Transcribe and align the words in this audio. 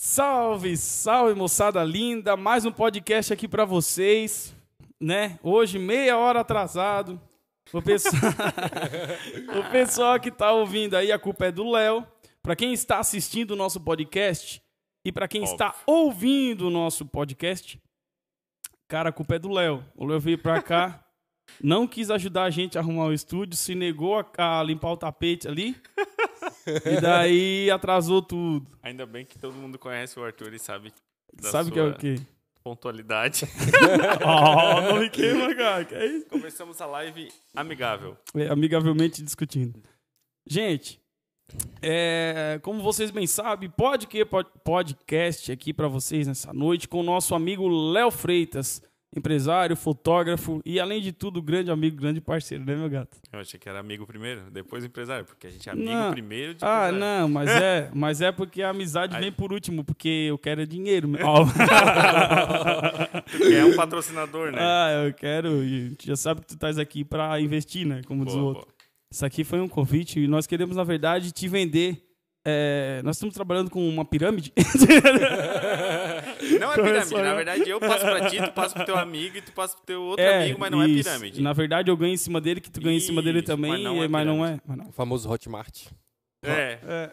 Salve, 0.00 0.76
salve, 0.76 1.34
moçada 1.34 1.82
linda! 1.82 2.36
Mais 2.36 2.64
um 2.64 2.70
podcast 2.70 3.32
aqui 3.32 3.48
pra 3.48 3.64
vocês, 3.64 4.54
né? 5.00 5.40
Hoje, 5.42 5.76
meia 5.76 6.16
hora 6.16 6.38
atrasado. 6.38 7.20
O 7.72 7.82
pessoal, 7.82 8.14
o 9.58 9.72
pessoal 9.72 10.20
que 10.20 10.30
tá 10.30 10.52
ouvindo 10.52 10.94
aí, 10.94 11.10
a 11.10 11.18
culpa 11.18 11.46
é 11.46 11.50
do 11.50 11.68
Léo. 11.68 12.06
Pra 12.40 12.54
quem 12.54 12.72
está 12.72 13.00
assistindo 13.00 13.50
o 13.50 13.56
nosso 13.56 13.80
podcast 13.80 14.62
e 15.04 15.10
pra 15.10 15.26
quem 15.26 15.42
está 15.42 15.74
ouvindo 15.84 16.68
o 16.68 16.70
nosso 16.70 17.04
podcast, 17.04 17.76
cara, 18.86 19.08
a 19.08 19.12
culpa 19.12 19.34
é 19.34 19.38
do 19.40 19.50
Léo. 19.50 19.84
O 19.96 20.06
Léo 20.06 20.20
veio 20.20 20.38
pra 20.38 20.62
cá, 20.62 21.04
não 21.60 21.88
quis 21.88 22.08
ajudar 22.08 22.44
a 22.44 22.50
gente 22.50 22.78
a 22.78 22.80
arrumar 22.80 23.06
o 23.06 23.12
estúdio, 23.12 23.56
se 23.56 23.74
negou 23.74 24.16
a, 24.16 24.60
a 24.60 24.62
limpar 24.62 24.92
o 24.92 24.96
tapete 24.96 25.48
ali. 25.48 25.74
E 26.84 27.00
daí 27.00 27.70
atrasou 27.70 28.20
tudo. 28.22 28.66
Ainda 28.82 29.06
bem 29.06 29.24
que 29.24 29.38
todo 29.38 29.54
mundo 29.54 29.78
conhece 29.78 30.18
o 30.18 30.24
Arthur 30.24 30.52
e 30.54 30.58
sabe 30.58 30.92
da 31.40 31.50
Sabe 31.50 31.70
o 31.70 31.72
que 31.72 31.78
é 31.78 31.82
sua 31.82 31.92
o 31.92 31.96
quê? 31.98 32.16
pontualidade. 32.62 33.44
Oh, 34.24 34.80
não 34.82 35.00
me 35.00 35.08
queima, 35.10 35.54
cara. 35.54 35.84
Que 35.84 35.94
é 35.94 36.06
isso? 36.06 36.26
Começamos 36.26 36.80
a 36.80 36.86
live 36.86 37.28
amigável. 37.54 38.16
É, 38.34 38.48
amigavelmente 38.48 39.22
discutindo. 39.22 39.80
Gente, 40.46 41.00
é, 41.80 42.58
como 42.62 42.82
vocês 42.82 43.10
bem 43.10 43.26
sabem, 43.26 43.70
pode 43.70 44.06
que 44.06 44.24
pod- 44.24 44.50
podcast 44.64 45.50
aqui 45.52 45.72
pra 45.72 45.88
vocês 45.88 46.26
nessa 46.26 46.52
noite 46.52 46.88
com 46.88 47.00
o 47.00 47.02
nosso 47.02 47.34
amigo 47.34 47.66
Léo 47.68 48.10
Freitas, 48.10 48.82
empresário, 49.16 49.74
fotógrafo 49.74 50.60
e 50.66 50.78
além 50.78 51.00
de 51.00 51.12
tudo, 51.12 51.40
grande 51.42 51.70
amigo, 51.70 51.96
grande 51.96 52.20
parceiro, 52.20 52.64
né, 52.64 52.76
meu 52.76 52.88
gato? 52.90 53.16
Eu 53.32 53.40
achei 53.40 53.58
que 53.58 53.68
era 53.68 53.78
amigo 53.80 54.06
primeiro, 54.06 54.42
depois 54.50 54.84
empresário, 54.84 55.24
porque 55.24 55.46
a 55.46 55.50
gente 55.50 55.66
é 55.68 55.72
amigo 55.72 55.90
Não. 55.90 56.10
primeiro 56.12 56.54
de 56.54 56.64
Ah, 56.64 56.88
empresário. 56.90 56.98
não, 56.98 57.28
mas 57.28 57.48
é, 57.50 57.90
mas 57.94 58.20
é 58.20 58.30
porque 58.30 58.62
a 58.62 58.70
amizade 58.70 59.16
Aí- 59.16 59.22
vem 59.22 59.32
por 59.32 59.52
último, 59.52 59.82
porque 59.82 60.26
eu 60.28 60.36
quero 60.38 60.60
é 60.60 60.66
dinheiro. 60.66 61.10
Ó. 61.24 61.46
Quer 63.38 63.64
um 63.64 63.76
patrocinador, 63.76 64.52
né? 64.52 64.58
ah, 64.60 65.04
eu 65.06 65.14
quero, 65.14 65.50
já 66.02 66.16
sabe 66.16 66.42
que 66.42 66.46
tu 66.48 66.54
estás 66.54 66.78
aqui 66.78 67.04
pra 67.04 67.40
investir, 67.40 67.86
né, 67.86 68.02
como 68.06 68.24
diz 68.24 68.34
o 68.34 68.38
Boa, 68.38 68.48
outro. 68.48 68.62
boa. 68.66 68.74
Isso 69.10 69.24
aqui 69.24 69.42
foi 69.42 69.58
um 69.60 69.68
convite 69.68 70.20
e 70.20 70.28
nós 70.28 70.46
queremos, 70.46 70.76
na 70.76 70.84
verdade, 70.84 71.32
te 71.32 71.48
vender. 71.48 72.04
é, 72.46 73.00
nós 73.04 73.16
estamos 73.16 73.34
trabalhando 73.34 73.70
com 73.70 73.86
uma 73.88 74.04
pirâmide. 74.04 74.52
Não 76.58 76.72
é 76.72 76.76
pirâmide, 76.76 77.14
na 77.14 77.34
verdade 77.34 77.68
eu 77.70 77.80
passo 77.80 78.04
pra 78.04 78.28
ti, 78.30 78.36
tu 78.42 78.52
passa 78.52 78.74
pro 78.76 78.84
teu 78.84 78.96
amigo 78.96 79.36
e 79.38 79.42
tu 79.42 79.52
passa 79.52 79.76
pro 79.76 79.84
teu 79.86 80.02
outro 80.02 80.24
É, 80.24 80.44
amigo, 80.44 80.58
mas 80.60 80.70
não 80.70 80.82
é 80.82 80.86
isso. 80.88 81.08
pirâmide. 81.10 81.42
Na 81.42 81.52
verdade, 81.52 81.90
eu 81.90 81.96
ganho 81.96 82.14
em 82.14 82.16
cima 82.16 82.40
dele, 82.40 82.60
que 82.60 82.70
tu 82.70 82.80
ganha 82.80 82.96
em 82.96 83.00
cima 83.00 83.20
dele 83.22 83.42
também, 83.42 83.72
mas 83.72 83.82
não 83.82 84.02
é 84.02 84.08
mas 84.08 84.26
não 84.26 84.46
é. 84.46 84.58
Mas 84.66 84.76
não. 84.78 84.88
O 84.88 84.92
famoso 84.92 85.28
Hotmart. 85.30 85.86
É. 86.44 86.78
É. 86.86 87.10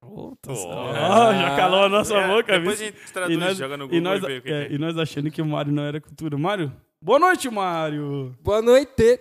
Puta 0.00 0.48
Pô. 0.48 0.56
só. 0.56 0.94
já 1.34 1.56
calou 1.56 1.84
a 1.84 1.88
nossa 1.88 2.16
É, 2.16 2.26
boca, 2.26 2.58
Depois 2.58 2.78
viu? 2.80 2.88
a 2.88 2.90
gente 2.90 3.12
traduz, 3.12 3.38
nós, 3.38 3.56
joga 3.58 3.76
no 3.76 3.84
e, 3.84 3.86
Google 3.86 3.98
e, 3.98 4.00
nós, 4.00 4.20
vê 4.22 4.38
o 4.38 4.42
que, 4.42 4.50
é, 4.50 4.62
é. 4.62 4.72
e 4.72 4.78
nós 4.78 4.96
achando 4.96 5.30
que 5.30 5.42
o 5.42 5.46
Mário 5.46 5.70
não 5.70 5.82
era 5.82 6.00
cultura. 6.00 6.38
Mário, 6.38 6.72
boa 7.02 7.18
noite, 7.18 7.50
Mário. 7.50 8.34
Boa 8.42 8.62
noite! 8.62 9.20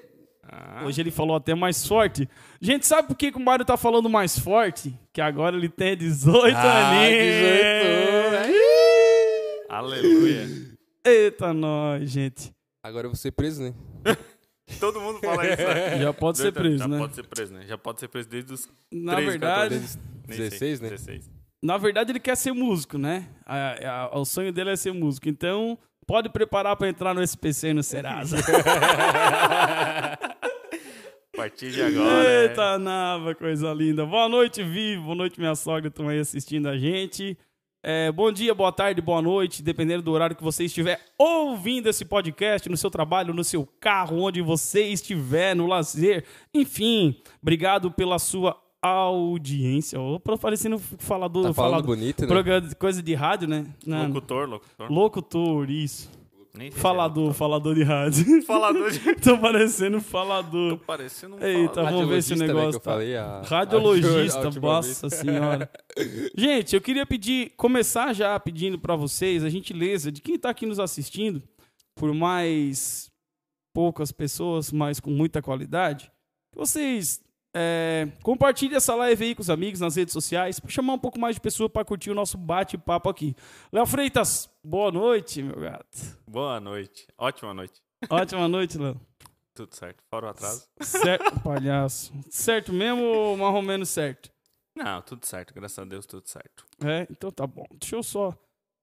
Ah, 0.51 0.83
Hoje 0.85 0.99
ele 1.01 1.11
falou 1.11 1.35
até 1.35 1.53
mais 1.53 1.85
forte. 1.85 2.27
Gente, 2.61 2.87
sabe 2.87 3.09
por 3.09 3.15
que, 3.15 3.31
que 3.31 3.37
o 3.37 3.41
Mário 3.43 3.63
tá 3.65 3.75
falando 3.77 4.09
mais 4.09 4.39
forte? 4.39 4.91
Que 5.13 5.21
agora 5.21 5.55
ele 5.55 5.69
tem 5.69 5.95
18 5.97 6.55
Ah, 6.57 6.89
aninhos. 6.89 7.23
18. 7.23 8.28
Aleluia. 9.69 10.47
Eita, 11.05 11.53
nós, 11.53 12.09
gente. 12.09 12.51
Agora 12.83 13.05
eu 13.07 13.11
vou 13.11 13.15
ser 13.17 13.31
preso, 13.31 13.61
né? 13.63 13.73
Todo 14.79 14.99
mundo 15.01 15.19
fala 15.19 15.45
isso, 15.47 15.63
né? 15.63 15.99
Já 15.99 16.13
pode 16.13 16.37
ser 16.37 16.51
preso, 16.51 16.77
Já 16.77 16.87
né? 16.87 16.97
pode 16.99 17.15
ser 17.15 17.23
preso, 17.27 17.53
né? 17.53 17.65
Já 17.67 17.77
pode 17.77 17.99
ser 17.99 18.07
preso 18.07 18.29
desde 18.29 18.53
os 18.53 18.69
Na 18.91 19.13
13, 19.15 19.29
verdade, 19.31 19.75
14, 19.75 19.99
nem 20.27 20.37
sei, 20.37 20.49
16, 20.49 20.79
né? 20.81 20.89
16. 20.89 21.31
na 21.63 21.77
verdade, 21.77 22.11
ele 22.11 22.19
quer 22.19 22.35
ser 22.37 22.51
músico, 22.51 22.97
né? 22.97 23.27
A- 23.45 24.09
a- 24.13 24.19
o 24.19 24.25
sonho 24.25 24.51
dele 24.53 24.69
é 24.71 24.75
ser 24.75 24.91
músico. 24.93 25.27
Então, 25.27 25.77
pode 26.05 26.29
preparar 26.29 26.75
pra 26.75 26.87
entrar 26.87 27.13
no 27.15 27.21
SPC 27.23 27.69
e 27.69 27.73
no 27.73 27.83
Serasa. 27.83 28.37
A 31.33 31.37
partir 31.41 31.71
de 31.71 31.81
agora. 31.81 32.27
é- 32.27 32.43
Eita, 32.49 32.77
nava, 32.77 33.33
coisa 33.33 33.73
linda. 33.73 34.05
Boa 34.05 34.27
noite, 34.27 34.61
Vivo. 34.61 35.03
Boa 35.03 35.15
noite, 35.15 35.39
minha 35.39 35.55
sogra, 35.55 35.87
estão 35.87 36.09
aí 36.09 36.19
assistindo 36.19 36.67
a 36.67 36.77
gente. 36.77 37.37
É, 37.81 38.11
bom 38.11 38.29
dia, 38.29 38.53
boa 38.53 38.73
tarde, 38.73 39.01
boa 39.01 39.21
noite, 39.21 39.63
dependendo 39.63 40.03
do 40.03 40.11
horário 40.11 40.35
que 40.35 40.43
você 40.43 40.65
estiver 40.65 40.99
ouvindo 41.17 41.87
esse 41.87 42.03
podcast, 42.03 42.67
no 42.67 42.75
seu 42.75 42.91
trabalho, 42.91 43.33
no 43.33 43.43
seu 43.43 43.65
carro, 43.79 44.21
onde 44.21 44.41
você 44.41 44.83
estiver, 44.87 45.55
no 45.55 45.65
lazer. 45.65 46.25
Enfim, 46.53 47.15
obrigado 47.41 47.89
pela 47.89 48.19
sua 48.19 48.61
audiência. 48.81 49.99
Opa, 49.99 50.37
parecendo 50.37 50.77
falador, 50.77 51.43
Tá 51.43 51.53
falando 51.53 51.71
falador- 51.71 51.95
bonito, 51.95 52.21
né? 52.23 52.27
programa- 52.27 52.69
coisa 52.75 53.01
de 53.01 53.13
rádio, 53.13 53.47
né? 53.47 53.65
Não, 53.85 54.07
Locutor, 54.07 54.49
locutor. 54.49 54.91
locutor, 54.91 55.69
isso. 55.71 56.09
Nem 56.53 56.67
é 56.69 56.71
Falador, 56.71 57.31
falador 57.33 57.75
de 57.75 57.83
rádio. 57.83 58.41
Falador 58.43 58.89
de. 58.91 59.15
Tô 59.17 59.37
parecendo 59.37 60.01
falador. 60.01 60.71
Tô 60.71 60.85
parecendo 60.85 61.35
um 61.35 61.43
Eita, 61.43 61.75
falador. 61.75 61.99
vamos 61.99 62.09
ver 62.09 62.23
se 62.23 62.33
o 62.33 62.37
Radiologista, 62.37 62.37
né, 62.39 62.47
negócio 62.47 62.77
eu 62.77 62.81
tá- 62.81 62.91
falei, 62.91 63.15
a- 63.15 63.41
Radiologista, 63.41 64.39
a 64.47 64.51
nossa 64.59 65.07
vez. 65.09 65.19
senhora. 65.19 65.71
Gente, 66.35 66.75
eu 66.75 66.81
queria 66.81 67.05
pedir, 67.05 67.51
começar 67.55 68.13
já 68.13 68.39
pedindo 68.39 68.79
pra 68.79 68.95
vocês 68.95 69.43
a 69.43 69.49
gentileza 69.49 70.11
de 70.11 70.21
quem 70.21 70.37
tá 70.39 70.49
aqui 70.49 70.65
nos 70.65 70.79
assistindo, 70.79 71.43
por 71.95 72.13
mais 72.13 73.11
poucas 73.73 74.11
pessoas, 74.11 74.71
mas 74.71 74.99
com 74.99 75.11
muita 75.11 75.41
qualidade, 75.43 76.11
que 76.51 76.57
vocês 76.57 77.21
é, 77.55 78.07
compartilhem 78.21 78.75
essa 78.75 78.95
live 78.95 79.25
aí 79.25 79.35
com 79.35 79.41
os 79.41 79.49
amigos 79.49 79.79
nas 79.79 79.95
redes 79.95 80.13
sociais, 80.13 80.59
pra 80.59 80.69
chamar 80.69 80.93
um 80.93 80.99
pouco 80.99 81.19
mais 81.19 81.35
de 81.35 81.41
pessoa 81.41 81.69
pra 81.69 81.85
curtir 81.85 82.11
o 82.11 82.15
nosso 82.15 82.37
bate-papo 82.37 83.09
aqui. 83.09 83.35
Léo 83.71 83.85
Freitas, 83.85 84.49
boa 84.63 84.91
noite, 84.91 85.41
meu 85.41 85.59
gato. 85.59 86.17
Boa 86.27 86.59
noite. 86.59 87.07
Ótima 87.17 87.53
noite. 87.53 87.81
Ótima 88.09 88.47
noite, 88.47 88.77
Léo. 88.77 88.99
Tudo 89.53 89.75
certo. 89.75 90.01
Fora 90.09 90.27
o 90.27 90.29
atraso. 90.29 90.67
Certo, 90.79 91.39
palhaço. 91.41 92.13
Certo 92.29 92.71
mesmo 92.71 93.03
ou 93.03 93.37
mais 93.37 93.53
ou 93.55 93.61
menos 93.61 93.89
certo? 93.89 94.31
Não, 94.75 95.01
tudo 95.01 95.25
certo. 95.25 95.53
Graças 95.53 95.79
a 95.79 95.83
Deus, 95.83 96.05
tudo 96.05 96.27
certo. 96.27 96.65
É, 96.83 97.05
então 97.11 97.29
tá 97.29 97.45
bom. 97.45 97.65
Deixa 97.73 97.95
eu 97.95 98.03
só 98.03 98.33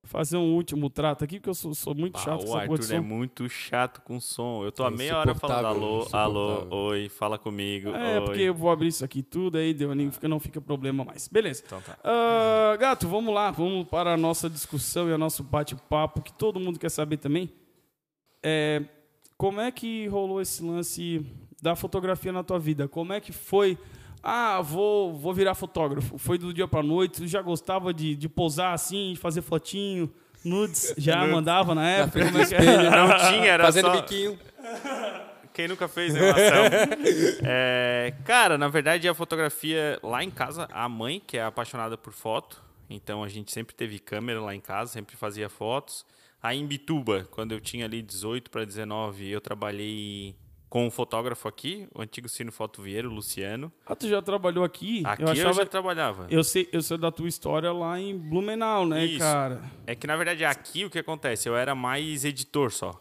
fazer 0.06 0.36
um 0.36 0.54
último 0.54 0.88
trato 0.88 1.22
aqui, 1.24 1.38
porque 1.38 1.50
eu 1.50 1.54
sou, 1.54 1.74
sou 1.74 1.94
muito 1.94 2.16
Ah, 2.16 2.20
chato 2.20 2.44
com 2.44 2.52
o 2.52 2.58
essa 2.58 2.66
coisa 2.68 2.88
de 2.88 2.94
Arthur 2.94 3.04
é 3.06 3.08
som. 3.08 3.14
muito 3.16 3.48
chato 3.48 4.00
com 4.02 4.20
som. 4.20 4.64
Eu 4.64 4.72
tô 4.72 4.84
há 4.84 4.88
É 4.88 4.90
meia 4.90 5.18
hora 5.18 5.34
falando 5.34 5.66
alô, 5.66 6.08
alô, 6.12 6.66
oi, 6.88 7.08
fala 7.08 7.38
comigo. 7.38 7.90
É, 7.90 8.18
oi. 8.18 8.24
porque 8.24 8.40
eu 8.42 8.54
vou 8.54 8.70
abrir 8.70 8.88
isso 8.88 9.04
aqui 9.04 9.22
tudo, 9.22 9.58
aí 9.58 9.74
deu, 9.74 9.94
nem 9.94 10.10
fica, 10.10 10.26
não 10.28 10.40
fica 10.40 10.60
problema 10.60 11.04
mais. 11.04 11.28
Beleza. 11.28 11.62
Então 11.66 11.80
tá. 11.82 11.98
Ah, 12.02 12.76
gato, 12.78 13.06
vamos 13.08 13.34
lá, 13.34 13.50
vamos 13.50 13.86
para 13.88 14.14
a 14.14 14.16
nossa 14.16 14.48
discussão 14.48 15.08
e 15.08 15.12
o 15.12 15.18
nosso 15.18 15.42
bate-papo, 15.42 16.22
que 16.22 16.32
todo 16.32 16.58
mundo 16.60 16.78
quer 16.78 16.90
saber 16.90 17.16
também. 17.18 17.50
É, 18.42 18.82
como 19.36 19.60
é 19.60 19.70
que 19.70 20.06
rolou 20.06 20.40
esse 20.40 20.62
lance 20.62 21.26
da 21.60 21.74
fotografia 21.74 22.32
na 22.32 22.42
tua 22.42 22.58
vida? 22.58 22.86
Como 22.88 23.12
é 23.12 23.20
que 23.20 23.32
foi? 23.32 23.76
Ah, 24.28 24.60
vou, 24.60 25.14
vou 25.14 25.32
virar 25.32 25.54
fotógrafo. 25.54 26.18
Foi 26.18 26.36
do 26.36 26.52
dia 26.52 26.66
pra 26.66 26.82
noite? 26.82 27.22
Tu 27.22 27.28
já 27.28 27.40
gostava 27.40 27.94
de, 27.94 28.16
de 28.16 28.28
posar 28.28 28.72
assim, 28.74 29.12
de 29.12 29.20
fazer 29.20 29.40
fotinho, 29.40 30.12
nudes? 30.44 30.92
Já 30.98 31.18
Nudes. 31.18 31.32
mandava 31.32 31.76
na 31.76 31.88
época? 31.88 32.24
Como 32.24 32.38
é 32.38 32.44
que 32.44 32.54
era? 32.56 32.90
Não 32.90 33.28
tinha, 33.30 33.52
era 33.52 33.64
Fazendo 33.64 33.86
só... 33.86 34.00
biquinho. 34.00 34.36
Quem 35.54 35.68
nunca 35.68 35.86
fez 35.86 36.14
animação? 36.16 36.64
É, 37.44 38.12
cara, 38.24 38.58
na 38.58 38.66
verdade, 38.66 39.08
a 39.08 39.14
fotografia 39.14 39.98
lá 40.02 40.24
em 40.24 40.30
casa, 40.30 40.68
a 40.72 40.88
mãe, 40.88 41.22
que 41.24 41.38
é 41.38 41.44
apaixonada 41.44 41.96
por 41.96 42.12
foto, 42.12 42.60
então 42.90 43.22
a 43.22 43.28
gente 43.28 43.52
sempre 43.52 43.76
teve 43.76 44.00
câmera 44.00 44.40
lá 44.40 44.54
em 44.54 44.60
casa, 44.60 44.90
sempre 44.90 45.16
fazia 45.16 45.48
fotos. 45.48 46.04
Aí 46.42 46.58
em 46.58 46.66
Bituba, 46.66 47.26
quando 47.30 47.52
eu 47.52 47.60
tinha 47.60 47.84
ali 47.86 48.02
18 48.02 48.50
para 48.50 48.64
19, 48.64 49.30
eu 49.30 49.40
trabalhei 49.40 50.34
com 50.68 50.86
um 50.86 50.90
fotógrafo 50.90 51.46
aqui, 51.48 51.86
o 51.94 52.02
antigo 52.02 52.28
Cine 52.28 52.50
Foto 52.50 52.82
Vieiro, 52.82 53.08
Luciano. 53.08 53.72
Ah, 53.86 53.94
tu 53.94 54.08
já 54.08 54.20
trabalhou 54.20 54.64
aqui? 54.64 55.02
Aqui 55.04 55.22
eu 55.22 55.26
eu, 55.28 55.32
achava. 55.32 55.54
já 55.54 55.66
trabalhava. 55.66 56.26
Eu 56.28 56.42
sei, 56.42 56.68
eu 56.72 56.82
sei 56.82 56.98
da 56.98 57.10
tua 57.10 57.28
história 57.28 57.72
lá 57.72 57.98
em 58.00 58.16
Blumenau, 58.16 58.86
né, 58.86 59.04
Isso. 59.04 59.18
cara? 59.18 59.62
É 59.86 59.94
que 59.94 60.06
na 60.06 60.16
verdade 60.16 60.44
aqui 60.44 60.84
o 60.84 60.90
que 60.90 60.98
acontece? 60.98 61.48
Eu 61.48 61.56
era 61.56 61.74
mais 61.74 62.24
editor 62.24 62.72
só. 62.72 63.00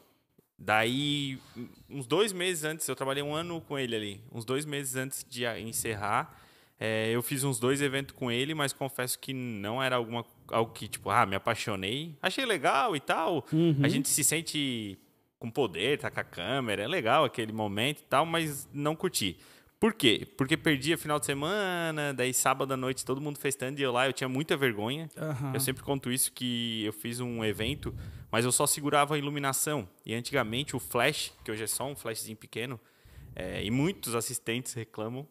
Daí, 0.58 1.38
uns 1.90 2.08
dois 2.08 2.32
meses 2.32 2.64
antes, 2.64 2.88
eu 2.88 2.96
trabalhei 2.96 3.22
um 3.22 3.36
ano 3.36 3.60
com 3.62 3.78
ele 3.78 3.96
ali. 3.96 4.22
Uns 4.32 4.46
dois 4.46 4.66
meses 4.66 4.96
antes 4.96 5.26
de 5.30 5.46
encerrar, 5.60 6.34
é, 6.80 7.10
eu 7.12 7.22
fiz 7.22 7.44
uns 7.44 7.60
dois 7.60 7.82
eventos 7.82 8.16
com 8.16 8.32
ele, 8.32 8.54
mas 8.54 8.72
confesso 8.72 9.20
que 9.20 9.34
não 9.34 9.84
era 9.84 9.98
alguma, 9.98 10.26
algo 10.50 10.72
que, 10.72 10.88
tipo, 10.88 11.10
ah, 11.10 11.26
me 11.26 11.36
apaixonei. 11.36 12.16
Achei 12.22 12.46
legal 12.46 12.96
e 12.96 13.00
tal. 13.02 13.46
A 13.84 13.88
gente 13.90 14.08
se 14.08 14.24
sente 14.24 14.98
com 15.40 15.50
poder, 15.50 16.00
tá 16.00 16.10
com 16.10 16.20
a 16.20 16.24
câmera, 16.24 16.84
é 16.84 16.88
legal 16.88 17.26
aquele 17.26 17.52
momento 17.52 18.00
e 18.00 18.04
tal, 18.04 18.26
mas 18.26 18.68
não 18.74 18.96
curti. 18.96 19.38
Por 19.80 19.94
quê? 19.94 20.28
Porque 20.38 20.56
perdia 20.56 20.98
final 20.98 21.20
de 21.20 21.26
semana, 21.26 22.14
daí 22.14 22.34
sábado 22.34 22.74
à 22.74 22.78
noite 22.78 23.04
todo 23.04 23.20
mundo 23.20 23.38
festando 23.38 23.80
e 23.80 23.84
eu 23.84 23.92
lá, 23.92 24.08
eu 24.08 24.14
tinha 24.14 24.30
muita 24.30 24.56
vergonha. 24.56 25.10
Aham. 25.18 25.54
Eu 25.54 25.60
sempre 25.60 25.84
conto 25.84 26.12
isso 26.12 26.32
que 26.32 26.84
eu 26.86 26.94
fiz 26.94 27.20
um 27.20 27.44
evento, 27.44 27.94
mas 28.32 28.46
eu 28.46 28.52
só 28.52 28.66
segurava 28.66 29.16
a 29.16 29.18
iluminação. 29.18 29.88
E 30.06 30.14
antigamente 30.14 30.76
o 30.76 30.80
flash, 30.80 31.34
que 31.44 31.52
hoje 31.52 31.64
é 31.64 31.68
só 31.68 31.86
um 31.86 31.96
flashzinho 31.96 32.38
pequeno, 32.38 32.80
é, 33.36 33.64
e 33.64 33.70
muitos 33.70 34.16
assistentes 34.16 34.74
reclamam 34.74 35.28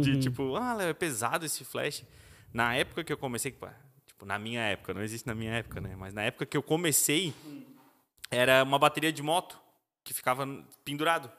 de 0.00 0.18
tipo, 0.18 0.56
ah, 0.56 0.74
Léo, 0.74 0.88
é 0.88 0.94
pesado 0.94 1.44
esse 1.44 1.64
flash. 1.64 2.04
Na 2.52 2.74
época 2.74 3.04
que 3.04 3.12
eu 3.12 3.16
comecei, 3.16 3.54
Tipo, 4.06 4.26
na 4.26 4.38
minha 4.38 4.60
época, 4.62 4.92
não 4.94 5.02
existe 5.02 5.26
na 5.26 5.34
minha 5.34 5.52
época, 5.52 5.80
né? 5.80 5.94
Mas 5.96 6.12
na 6.12 6.22
época 6.22 6.44
que 6.44 6.56
eu 6.56 6.62
comecei, 6.62 7.32
era 8.30 8.62
uma 8.62 8.78
bateria 8.78 9.12
de 9.12 9.22
moto 9.22 9.58
que 10.04 10.12
ficava 10.14 10.46
pendurado. 10.84 11.30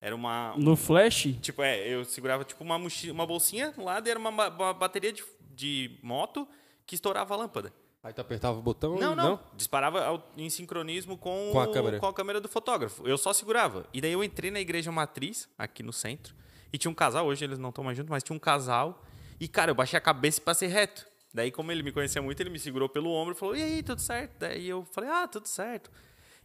Era 0.00 0.14
uma. 0.14 0.54
No 0.56 0.76
flash? 0.76 1.28
Tipo, 1.40 1.62
é, 1.62 1.88
eu 1.88 2.04
segurava 2.04 2.44
tipo 2.44 2.62
uma, 2.62 2.78
mochi- 2.78 3.10
uma 3.10 3.26
bolsinha 3.26 3.72
no 3.76 3.84
lado 3.84 4.06
e 4.06 4.10
era 4.10 4.18
uma, 4.18 4.28
uma 4.30 4.74
bateria 4.74 5.12
de, 5.12 5.24
de 5.54 5.98
moto 6.02 6.46
que 6.86 6.94
estourava 6.94 7.32
a 7.34 7.36
lâmpada. 7.38 7.72
Aí 8.02 8.12
tu 8.12 8.20
apertava 8.20 8.58
o 8.58 8.60
botão 8.60 8.96
Não, 8.96 9.14
e 9.14 9.16
não. 9.16 9.40
Disparava 9.54 10.04
ao- 10.04 10.30
em 10.36 10.50
sincronismo 10.50 11.16
com, 11.16 11.48
Com 11.52 11.58
a 11.60 11.64
o- 11.64 11.72
câmera. 11.72 11.98
com 11.98 12.06
a 12.06 12.12
câmera 12.12 12.38
do 12.38 12.48
fotógrafo. 12.50 13.06
Eu 13.08 13.16
só 13.16 13.32
segurava. 13.32 13.86
E 13.94 14.00
daí 14.02 14.12
eu 14.12 14.22
entrei 14.22 14.50
na 14.50 14.60
igreja 14.60 14.92
matriz, 14.92 15.48
aqui 15.56 15.82
no 15.82 15.92
centro, 15.92 16.34
e 16.70 16.76
tinha 16.76 16.90
um 16.90 16.94
casal, 16.94 17.24
hoje 17.24 17.42
eles 17.44 17.58
não 17.58 17.70
estão 17.70 17.82
mais 17.82 17.96
juntos, 17.96 18.10
mas 18.10 18.22
tinha 18.22 18.36
um 18.36 18.38
casal. 18.38 19.02
E, 19.40 19.48
cara, 19.48 19.70
eu 19.70 19.74
baixei 19.74 19.96
a 19.96 20.00
cabeça 20.02 20.38
e 20.38 20.42
passei 20.42 20.68
reto. 20.68 21.06
Daí, 21.34 21.50
como 21.50 21.72
ele 21.72 21.82
me 21.82 21.90
conhecia 21.90 22.22
muito, 22.22 22.40
ele 22.40 22.48
me 22.48 22.60
segurou 22.60 22.88
pelo 22.88 23.10
ombro 23.10 23.34
e 23.34 23.36
falou: 23.36 23.56
E 23.56 23.62
aí, 23.62 23.82
tudo 23.82 24.00
certo? 24.00 24.38
Daí 24.38 24.68
eu 24.68 24.86
falei: 24.92 25.10
Ah, 25.10 25.26
tudo 25.26 25.48
certo. 25.48 25.90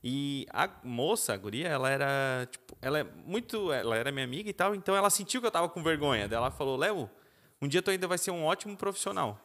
E 0.03 0.47
a 0.51 0.67
moça, 0.83 1.31
a 1.33 1.37
guria, 1.37 1.67
ela 1.67 1.89
era, 1.91 2.47
tipo, 2.49 2.75
ela 2.81 2.99
é 2.99 3.03
muito. 3.03 3.71
Ela 3.71 3.95
era 3.97 4.11
minha 4.11 4.25
amiga 4.25 4.49
e 4.49 4.53
tal, 4.53 4.73
então 4.73 4.95
ela 4.95 5.11
sentiu 5.11 5.41
que 5.41 5.47
eu 5.47 5.51
tava 5.51 5.69
com 5.69 5.83
vergonha. 5.83 6.27
Daí 6.27 6.37
ela 6.37 6.49
falou: 6.49 6.75
Léo, 6.75 7.07
um 7.61 7.67
dia 7.67 7.83
tu 7.83 7.91
ainda 7.91 8.07
vai 8.07 8.17
ser 8.17 8.31
um 8.31 8.43
ótimo 8.43 8.75
profissional. 8.75 9.39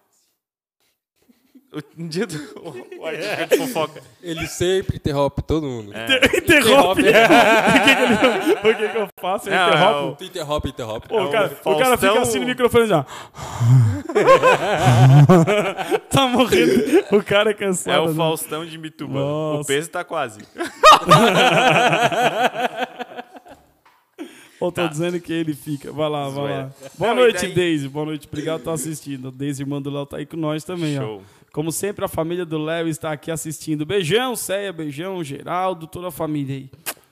Um 1.98 2.08
dia 2.08 2.26
tu. 2.26 2.36
O 3.00 3.06
artista 3.06 3.46
de 3.46 3.56
fofoca. 3.58 4.00
Ele 4.22 4.46
sempre 4.46 4.96
interrompe 4.96 5.42
todo 5.42 5.66
mundo. 5.66 5.92
É. 5.94 6.38
Interrompe. 6.38 7.02
o 7.02 7.04
que, 7.04 7.12
que, 7.94 8.02
ele- 8.02 8.54
o 8.54 8.62
que 8.78 8.88
que 8.88 8.96
eu 8.98 9.08
faço? 9.20 9.48
Eu 9.50 9.54
Não, 9.56 9.68
interrompo? 9.68 9.98
é 9.98 10.02
o- 10.02 10.14
Tu 10.16 10.24
interrompe, 10.24 10.68
interrompe. 10.70 11.08
Pô, 11.08 11.18
É 11.18 11.22
o, 11.22 11.26
o 11.26 11.30
cara, 11.30 11.46
o 11.46 11.50
cara 11.76 11.96
fica 11.96 12.12
Faustão- 12.14 12.22
assim 12.22 12.38
no 12.40 12.46
microfone 12.46 12.86
já. 12.86 13.04
tá 16.10 16.26
morrendo. 16.28 17.04
O 17.12 17.22
cara 17.22 17.50
é 17.50 17.54
cansado. 17.54 17.96
É 17.96 18.00
o 18.00 18.08
né? 18.08 18.14
Faustão 18.14 18.64
de 18.64 18.78
Mituba. 18.78 19.12
Nossa. 19.18 19.62
O 19.62 19.66
peso 19.66 19.90
tá 19.90 20.04
quase. 20.04 20.40
Ou 24.60 24.72
tô 24.72 24.86
dizendo 24.88 25.20
que 25.20 25.32
ele 25.32 25.52
fica. 25.52 25.92
Vai 25.92 26.08
lá, 26.08 26.28
vai 26.28 26.44
lá. 26.62 26.70
Boa 26.96 27.10
Não, 27.14 27.22
noite, 27.22 27.42
daí- 27.42 27.52
Deise. 27.54 27.88
Boa 27.88 28.06
noite. 28.06 28.26
Obrigado 28.26 28.56
por 28.62 28.70
estar 28.72 28.72
assistindo. 28.72 29.30
Deise, 29.30 29.62
irmã 29.62 29.80
do 29.82 29.90
Léo, 29.90 30.06
tá 30.06 30.16
aí 30.18 30.26
com 30.26 30.36
nós 30.36 30.64
também, 30.64 30.98
ó. 30.98 31.18
Como 31.54 31.70
sempre, 31.70 32.04
a 32.04 32.08
família 32.08 32.44
do 32.44 32.58
Léo 32.58 32.88
está 32.88 33.12
aqui 33.12 33.30
assistindo. 33.30 33.86
Beijão, 33.86 34.34
Céia, 34.34 34.72
beijão, 34.72 35.22
Geraldo, 35.22 35.86
toda 35.86 36.08
a 36.08 36.10
família 36.10 36.56
aí. 36.56 36.70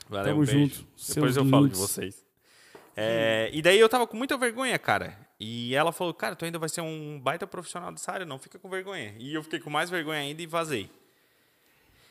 Valeu, 0.08 0.34
Tamo 0.34 0.44
beijo. 0.44 0.58
junto. 0.58 0.86
Depois 1.14 1.36
eu 1.36 1.46
falo 1.46 1.68
de 1.68 1.76
vocês. 1.76 2.26
É, 2.96 3.48
e 3.52 3.62
daí 3.62 3.78
eu 3.78 3.88
tava 3.88 4.04
com 4.04 4.16
muita 4.16 4.36
vergonha, 4.36 4.76
cara. 4.80 5.16
E 5.38 5.72
ela 5.76 5.92
falou, 5.92 6.12
cara, 6.12 6.34
tu 6.34 6.44
ainda 6.44 6.58
vai 6.58 6.68
ser 6.68 6.80
um 6.80 7.20
baita 7.20 7.46
profissional 7.46 7.92
dessa 7.92 8.10
área, 8.10 8.26
não 8.26 8.36
fica 8.36 8.58
com 8.58 8.68
vergonha. 8.68 9.14
E 9.16 9.32
eu 9.32 9.44
fiquei 9.44 9.60
com 9.60 9.70
mais 9.70 9.88
vergonha 9.88 10.18
ainda 10.18 10.42
e 10.42 10.46
vazei. 10.46 10.90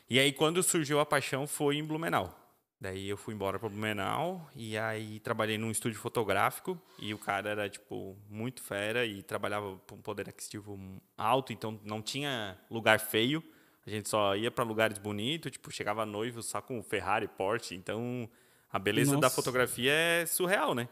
E 0.08 0.18
aí 0.18 0.32
quando 0.32 0.62
surgiu 0.62 1.00
a 1.00 1.04
paixão 1.04 1.46
foi 1.46 1.76
em 1.76 1.84
Blumenau. 1.84 2.34
Daí 2.82 3.08
eu 3.08 3.16
fui 3.16 3.32
embora 3.32 3.60
para 3.60 3.68
Blumenau 3.68 4.50
e 4.56 4.76
aí 4.76 5.20
trabalhei 5.20 5.56
num 5.56 5.70
estúdio 5.70 6.00
fotográfico 6.00 6.76
e 6.98 7.14
o 7.14 7.18
cara 7.18 7.48
era 7.48 7.68
tipo 7.68 8.16
muito 8.28 8.60
fera 8.60 9.06
e 9.06 9.22
trabalhava 9.22 9.78
com 9.86 9.94
um 9.94 10.02
poder 10.02 10.28
aquisitivo 10.28 10.76
alto, 11.16 11.52
então 11.52 11.78
não 11.84 12.02
tinha 12.02 12.58
lugar 12.68 12.98
feio. 12.98 13.40
A 13.86 13.90
gente 13.90 14.08
só 14.08 14.34
ia 14.34 14.50
para 14.50 14.64
lugares 14.64 14.98
bonitos, 14.98 15.52
tipo, 15.52 15.70
chegava 15.70 16.04
noivo 16.04 16.42
só 16.42 16.60
com 16.60 16.82
Ferrari, 16.82 17.28
Porsche, 17.28 17.76
então 17.76 18.28
a 18.68 18.80
beleza 18.80 19.12
da 19.12 19.20
Nossa. 19.20 19.36
fotografia 19.36 19.92
é 19.92 20.26
surreal, 20.26 20.74
né? 20.74 20.88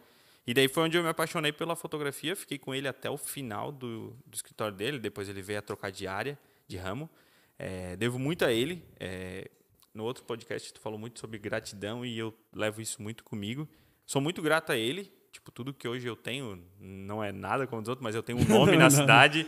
E 0.46 0.54
daí 0.54 0.68
foi 0.68 0.84
onde 0.84 0.96
eu 0.96 1.02
me 1.02 1.08
apaixonei 1.08 1.50
pela 1.50 1.74
fotografia, 1.74 2.36
fiquei 2.36 2.56
com 2.56 2.72
ele 2.72 2.86
até 2.86 3.10
o 3.10 3.16
final 3.16 3.72
do, 3.72 4.16
do 4.24 4.36
escritório 4.36 4.76
dele, 4.76 5.00
depois 5.00 5.28
ele 5.28 5.42
veio 5.42 5.58
a 5.58 5.62
trocar 5.62 5.90
de 5.90 6.06
área, 6.06 6.38
de 6.68 6.76
ramo. 6.76 7.10
É, 7.58 7.96
devo 7.96 8.16
muito 8.16 8.44
a 8.44 8.52
ele. 8.52 8.84
é, 9.00 9.50
no 9.94 10.04
outro 10.04 10.24
podcast 10.24 10.72
tu 10.72 10.80
falou 10.80 10.98
muito 10.98 11.18
sobre 11.20 11.38
gratidão 11.38 12.04
e 12.04 12.18
eu 12.18 12.34
levo 12.52 12.80
isso 12.80 13.02
muito 13.02 13.24
comigo. 13.24 13.68
Sou 14.06 14.20
muito 14.20 14.40
grato 14.42 14.72
a 14.72 14.76
ele. 14.76 15.12
Tipo, 15.32 15.52
tudo 15.52 15.72
que 15.72 15.86
hoje 15.86 16.08
eu 16.08 16.16
tenho 16.16 16.60
não 16.78 17.22
é 17.22 17.30
nada 17.30 17.64
como 17.66 17.80
os 17.80 17.88
outros, 17.88 18.02
mas 18.02 18.14
eu 18.16 18.22
tenho 18.22 18.38
um 18.38 18.44
nome 18.48 18.76
na 18.76 18.90
cidade. 18.90 19.46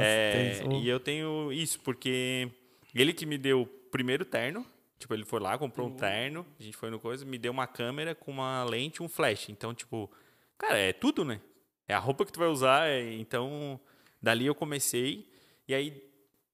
É, 0.00 0.60
e 0.80 0.88
eu 0.88 1.00
tenho 1.00 1.52
isso, 1.52 1.80
porque 1.80 2.48
ele 2.94 3.12
que 3.12 3.26
me 3.26 3.36
deu 3.36 3.62
o 3.62 3.66
primeiro 3.66 4.24
terno. 4.24 4.64
Tipo, 4.96 5.12
ele 5.12 5.24
foi 5.24 5.40
lá, 5.40 5.58
comprou 5.58 5.88
um 5.88 5.96
terno, 5.96 6.46
a 6.58 6.62
gente 6.62 6.76
foi 6.76 6.88
no 6.88 6.98
coisa, 7.00 7.24
me 7.26 7.36
deu 7.36 7.50
uma 7.52 7.66
câmera 7.66 8.14
com 8.14 8.30
uma 8.30 8.64
lente 8.64 8.98
e 8.98 9.02
um 9.02 9.08
flash. 9.08 9.48
Então, 9.50 9.74
tipo, 9.74 10.10
cara, 10.56 10.78
é 10.78 10.92
tudo, 10.92 11.24
né? 11.24 11.40
É 11.86 11.92
a 11.94 11.98
roupa 11.98 12.24
que 12.24 12.32
tu 12.32 12.38
vai 12.38 12.48
usar. 12.48 12.88
é- 12.88 13.12
então, 13.14 13.78
dali 14.22 14.46
eu 14.46 14.54
comecei. 14.54 15.28
E 15.68 15.74
aí, 15.74 16.00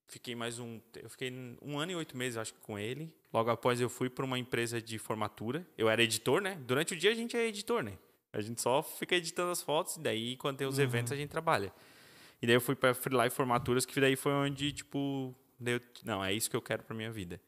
fiquei 0.09 0.35
mais 0.35 0.59
um. 0.59 0.81
Eu 0.97 1.11
fiquei 1.11 1.31
um 1.63 1.79
ano 1.79 1.93
e 1.93 1.97
oito 1.97 2.17
meses, 2.17 2.39
acho 2.39 2.55
que, 2.55 2.61
com 2.61 2.79
ele. 2.79 3.13
Logo 3.33 3.51
após, 3.51 3.81
eu 3.81 3.89
fui 3.89 4.11
para 4.11 4.25
uma 4.25 4.39
empresa 4.39 4.81
de 4.83 4.99
formatura. 4.99 5.67
Eu 5.79 5.89
era 5.89 6.03
editor, 6.03 6.41
né? 6.41 6.59
Durante 6.67 6.95
o 6.95 6.97
dia 6.97 7.11
a 7.13 7.15
gente 7.15 7.37
é 7.37 7.47
editor, 7.47 7.83
né? 7.83 7.97
A 8.33 8.41
gente 8.41 8.61
só 8.61 8.83
fica 8.83 9.15
editando 9.17 9.51
as 9.51 9.63
fotos, 9.63 9.97
e 9.97 10.01
daí, 10.01 10.37
quando 10.37 10.57
tem 10.59 10.67
os 10.67 10.79
eventos, 10.79 11.13
a 11.13 11.17
gente 11.17 11.31
trabalha. 11.31 11.73
E 12.43 12.47
daí 12.47 12.55
eu 12.57 12.61
fui 12.61 12.75
para 12.75 12.95
Free 12.95 13.17
Life 13.17 13.37
Formaturas, 13.37 13.85
que 13.85 14.01
daí 14.01 14.17
foi 14.17 14.33
onde, 14.33 14.73
tipo, 14.73 15.35
não, 16.05 16.25
é 16.25 16.33
isso 16.33 16.49
que 16.49 16.57
eu 16.57 16.63
quero 16.63 16.83
para 16.83 16.95
minha 16.97 17.11
vida. 17.11 17.41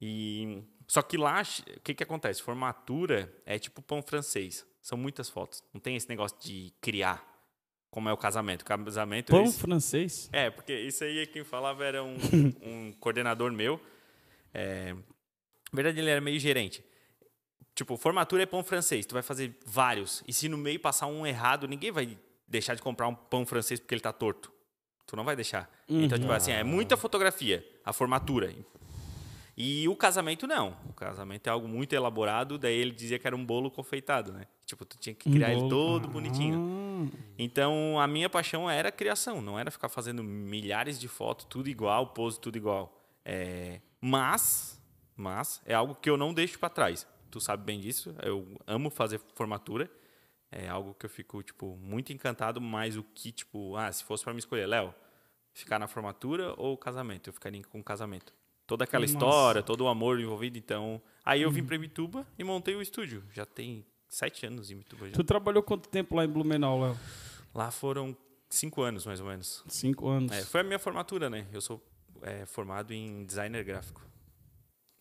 E 0.00 0.62
só 0.86 1.02
que 1.02 1.16
lá, 1.16 1.40
o 1.76 1.80
que 1.80 1.94
que 1.94 2.02
acontece? 2.02 2.42
Formatura 2.42 3.32
é 3.46 3.58
tipo 3.58 3.80
pão 3.80 4.02
francês. 4.02 4.66
São 4.82 4.98
muitas 4.98 5.30
fotos. 5.30 5.62
Não 5.72 5.80
tem 5.80 5.96
esse 5.96 6.08
negócio 6.08 6.36
de 6.40 6.72
criar, 6.80 7.24
como 7.90 8.08
é 8.08 8.12
o 8.12 8.16
casamento. 8.16 8.62
O 8.62 8.64
casamento 8.66 9.30
Pão 9.30 9.40
eles- 9.42 9.58
francês? 9.58 10.28
é, 10.32 10.50
porque 10.50 10.78
isso 10.78 11.02
aí 11.04 11.26
quem 11.28 11.42
falava 11.42 11.84
era 11.84 12.02
um, 12.04 12.16
um 12.62 12.92
coordenador 13.00 13.50
meu. 13.50 13.80
É, 14.52 14.94
na 15.74 15.82
verdade, 15.82 15.98
ele 16.00 16.08
era 16.08 16.20
meio 16.20 16.38
gerente. 16.38 16.84
Tipo, 17.74 17.96
formatura 17.96 18.44
é 18.44 18.46
pão 18.46 18.62
francês. 18.62 19.04
Tu 19.04 19.12
vai 19.12 19.22
fazer 19.22 19.58
vários. 19.66 20.22
E 20.28 20.32
se 20.32 20.48
no 20.48 20.56
meio 20.56 20.78
passar 20.78 21.08
um 21.08 21.26
errado, 21.26 21.66
ninguém 21.66 21.90
vai 21.90 22.16
deixar 22.46 22.74
de 22.76 22.82
comprar 22.82 23.08
um 23.08 23.14
pão 23.14 23.44
francês 23.44 23.80
porque 23.80 23.92
ele 23.94 24.00
tá 24.00 24.12
torto. 24.12 24.52
Tu 25.04 25.16
não 25.16 25.24
vai 25.24 25.34
deixar. 25.34 25.68
Então, 25.88 26.16
tipo 26.16 26.30
assim, 26.32 26.52
é 26.52 26.62
muita 26.62 26.96
fotografia, 26.96 27.66
a 27.84 27.92
formatura. 27.92 28.54
E 29.56 29.88
o 29.88 29.96
casamento, 29.96 30.46
não. 30.46 30.76
O 30.88 30.92
casamento 30.92 31.48
é 31.48 31.50
algo 31.50 31.66
muito 31.66 31.92
elaborado. 31.92 32.56
Daí 32.58 32.74
ele 32.74 32.92
dizia 32.92 33.18
que 33.18 33.26
era 33.26 33.34
um 33.34 33.44
bolo 33.44 33.70
confeitado, 33.70 34.32
né? 34.32 34.46
Tipo, 34.64 34.84
tu 34.84 34.96
tinha 34.96 35.14
que 35.14 35.28
criar 35.28 35.50
ele 35.50 35.60
bolo. 35.60 35.70
todo 35.70 36.08
bonitinho. 36.08 37.10
Ah, 37.12 37.24
Então, 37.36 37.98
a 38.00 38.06
minha 38.06 38.30
paixão 38.30 38.70
era 38.70 38.88
a 38.88 38.92
criação, 38.92 39.42
não 39.42 39.58
era 39.58 39.70
ficar 39.70 39.88
fazendo 39.88 40.22
milhares 40.22 40.98
de 40.98 41.08
fotos, 41.08 41.46
tudo 41.50 41.68
igual, 41.68 42.08
pose 42.08 42.38
tudo 42.40 42.56
igual. 42.56 42.96
É, 43.24 43.80
mas, 44.00 44.80
mas 45.16 45.60
é 45.64 45.74
algo 45.74 45.94
que 45.94 46.08
eu 46.08 46.16
não 46.16 46.32
deixo 46.32 46.58
para 46.58 46.68
trás. 46.68 47.06
Tu 47.30 47.40
sabe 47.40 47.64
bem 47.64 47.80
disso. 47.80 48.14
Eu 48.22 48.46
amo 48.66 48.90
fazer 48.90 49.20
formatura. 49.34 49.90
É 50.50 50.68
algo 50.68 50.94
que 50.94 51.06
eu 51.06 51.10
fico 51.10 51.42
tipo 51.42 51.76
muito 51.76 52.12
encantado, 52.12 52.60
mas 52.60 52.96
o 52.96 53.02
que 53.02 53.32
tipo, 53.32 53.76
ah, 53.76 53.90
se 53.90 54.04
fosse 54.04 54.22
para 54.22 54.32
me 54.32 54.38
escolher, 54.38 54.66
Léo, 54.66 54.94
ficar 55.52 55.78
na 55.78 55.88
formatura 55.88 56.54
ou 56.56 56.76
casamento, 56.76 57.28
eu 57.28 57.32
ficaria 57.32 57.62
com 57.64 57.82
casamento. 57.82 58.32
Toda 58.66 58.84
aquela 58.84 59.02
Nossa. 59.02 59.12
história, 59.12 59.62
todo 59.62 59.82
o 59.82 59.88
amor 59.88 60.20
envolvido, 60.20 60.56
então. 60.56 61.02
Aí 61.24 61.42
eu 61.42 61.50
vim 61.50 61.64
para 61.64 61.78
Mituba 61.78 62.26
e 62.38 62.44
montei 62.44 62.74
o 62.74 62.80
estúdio. 62.80 63.22
Já 63.32 63.44
tem 63.44 63.84
sete 64.08 64.46
anos 64.46 64.70
em 64.70 64.76
Mituba 64.76 65.08
já. 65.08 65.14
Tu 65.14 65.24
trabalhou 65.24 65.62
quanto 65.62 65.88
tempo 65.88 66.16
lá 66.16 66.24
em 66.24 66.28
Blumenau, 66.28 66.80
Léo? 66.80 66.98
Lá 67.54 67.70
foram 67.70 68.16
cinco 68.48 68.82
anos, 68.82 69.04
mais 69.04 69.20
ou 69.20 69.26
menos. 69.26 69.64
Cinco 69.68 70.08
anos. 70.08 70.32
É, 70.32 70.42
foi 70.44 70.60
a 70.60 70.64
minha 70.64 70.78
formatura, 70.78 71.28
né? 71.28 71.46
Eu 71.52 71.60
sou 71.60 71.84
é, 72.22 72.46
formado 72.46 72.92
em 72.92 73.24
designer 73.24 73.64
gráfico. 73.64 74.00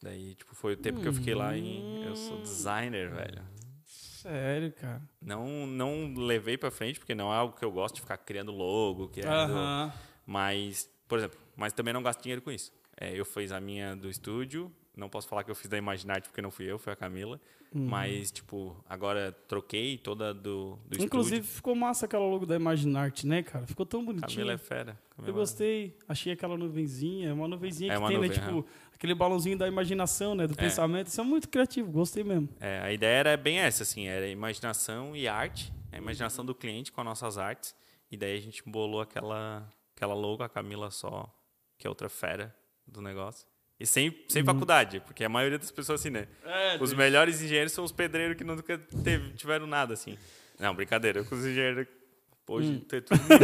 Daí, 0.04 0.36
tipo, 0.36 0.54
foi 0.54 0.74
o 0.74 0.78
tempo 0.78 1.00
que 1.00 1.08
eu 1.08 1.14
fiquei 1.14 1.34
lá 1.34 1.58
em... 1.58 2.04
Eu 2.04 2.14
sou 2.14 2.42
designer, 2.42 3.10
velho. 3.10 3.42
Sério, 3.86 4.74
cara. 4.74 5.02
Não, 5.22 5.66
não 5.66 6.14
levei 6.14 6.58
pra 6.58 6.70
frente, 6.70 7.00
porque 7.00 7.16
não 7.16 7.32
é 7.32 7.38
algo 7.38 7.56
que 7.56 7.64
eu 7.64 7.72
gosto 7.72 7.96
de 7.96 8.02
ficar 8.02 8.18
criando 8.18 8.52
logo, 8.52 9.08
criando... 9.08 9.54
Aham. 9.54 9.94
Mas, 10.26 10.90
por 11.08 11.20
exemplo, 11.20 11.40
mas 11.56 11.72
também 11.72 11.94
não 11.94 12.04
gasto 12.04 12.22
dinheiro 12.22 12.42
com 12.42 12.52
isso. 12.52 12.74
É, 13.00 13.18
eu 13.18 13.24
fiz 13.24 13.54
a 13.54 13.62
minha 13.62 13.96
do 13.96 14.10
estúdio, 14.10 14.70
não 14.96 15.10
posso 15.10 15.28
falar 15.28 15.44
que 15.44 15.50
eu 15.52 15.56
fiz 15.56 15.68
da 15.70 15.78
Imaginarte 15.78 16.30
porque 16.30 16.42
não 16.42 16.52
fui 16.52 16.66
eu, 16.66 16.78
foi 16.78 16.94
a 16.94 16.96
Camila. 16.96 17.40
Uhum. 17.74 17.88
Mas, 17.88 18.32
tipo, 18.32 18.76
agora 18.88 19.32
troquei 19.48 19.98
toda 19.98 20.32
do, 20.34 20.78
do 20.86 21.02
Inclusive, 21.04 21.38
estúdio. 21.38 21.56
ficou 21.56 21.76
massa 21.76 22.06
aquela 22.06 22.24
logo 22.26 22.46
da 22.46 22.56
Imaginarte, 22.56 23.26
né, 23.26 23.42
cara? 23.42 23.66
Ficou 23.66 23.86
tão 23.86 24.02
Camila 24.06 24.22
bonitinha. 24.22 24.52
é 24.54 24.58
fera. 24.60 25.00
Camila 25.10 25.30
Eu 25.30 25.34
gostei. 25.34 25.98
Achei 26.08 26.34
aquela 26.34 26.56
nuvenzinha, 26.56 27.34
uma 27.34 27.48
nuvenzinha 27.48 27.92
É 27.92 27.96
que 27.96 28.00
uma 28.02 28.08
tem, 28.10 28.20
né? 28.20 28.28
nuvem, 28.28 28.40
Tipo, 28.40 28.66
aquele 28.94 29.16
balãozinho 29.16 29.58
da 29.58 29.68
imaginação, 29.68 30.36
né? 30.36 30.46
Do 30.46 30.54
É. 30.54 30.58
pensamento. 30.58 31.08
Isso 31.08 31.20
é 31.20 31.24
muito 31.24 31.50
criativo, 31.50 31.92
gostei 31.92 32.24
mesmo. 32.24 32.48
É, 32.60 32.80
a 32.82 32.94
ideia 32.94 33.16
era 33.18 33.38
bem 33.38 33.58
essa, 33.58 33.82
assim, 33.82 34.06
era 34.08 34.28
imaginação 34.28 35.16
e 35.16 35.28
arte, 35.28 35.74
a 35.92 35.98
imaginação 35.98 36.46
do 36.46 36.54
cliente 36.54 36.92
com 36.92 37.02
as 37.02 37.06
nossas 37.06 37.38
artes, 37.40 37.76
e 38.12 38.16
daí 38.16 38.38
a 38.38 38.42
gente 38.42 38.62
bolou 38.70 39.02
aquela, 39.02 39.68
aquela 39.96 40.14
logo, 40.14 40.44
a 40.44 40.50
Camila 40.50 40.92
só, 40.92 41.28
que 41.80 41.88
é 41.88 41.90
outra 41.90 42.08
fera 42.08 42.56
do 42.88 43.02
negócio. 43.02 43.48
E 43.84 43.86
sem, 43.86 44.16
sem 44.30 44.46
faculdade, 44.46 45.02
porque 45.06 45.26
a 45.26 45.30
maioria 45.30 45.60
das 45.60 45.70
pessoas 45.70 46.00
assim, 46.00 46.10
né? 46.10 46.26
os 46.80 46.94
melhores 46.94 47.42
engenheiros 47.42 47.74
são 47.74 47.84
os 47.84 47.92
pedreiros 47.92 48.38
que 48.38 48.44
nunca 48.46 48.78
teve, 49.04 49.32
tiveram 49.34 49.68
nada, 49.68 49.94
assim. 49.94 50.18
Não, 50.58 50.74
brincadeira, 50.74 51.22
com 51.26 51.36
os 51.36 51.46
engenheiros 51.46 51.86
Pô, 52.46 52.60
Hum. 52.60 52.82
ter 52.90 53.02
tudo? 53.02 53.20
Pra 53.26 53.38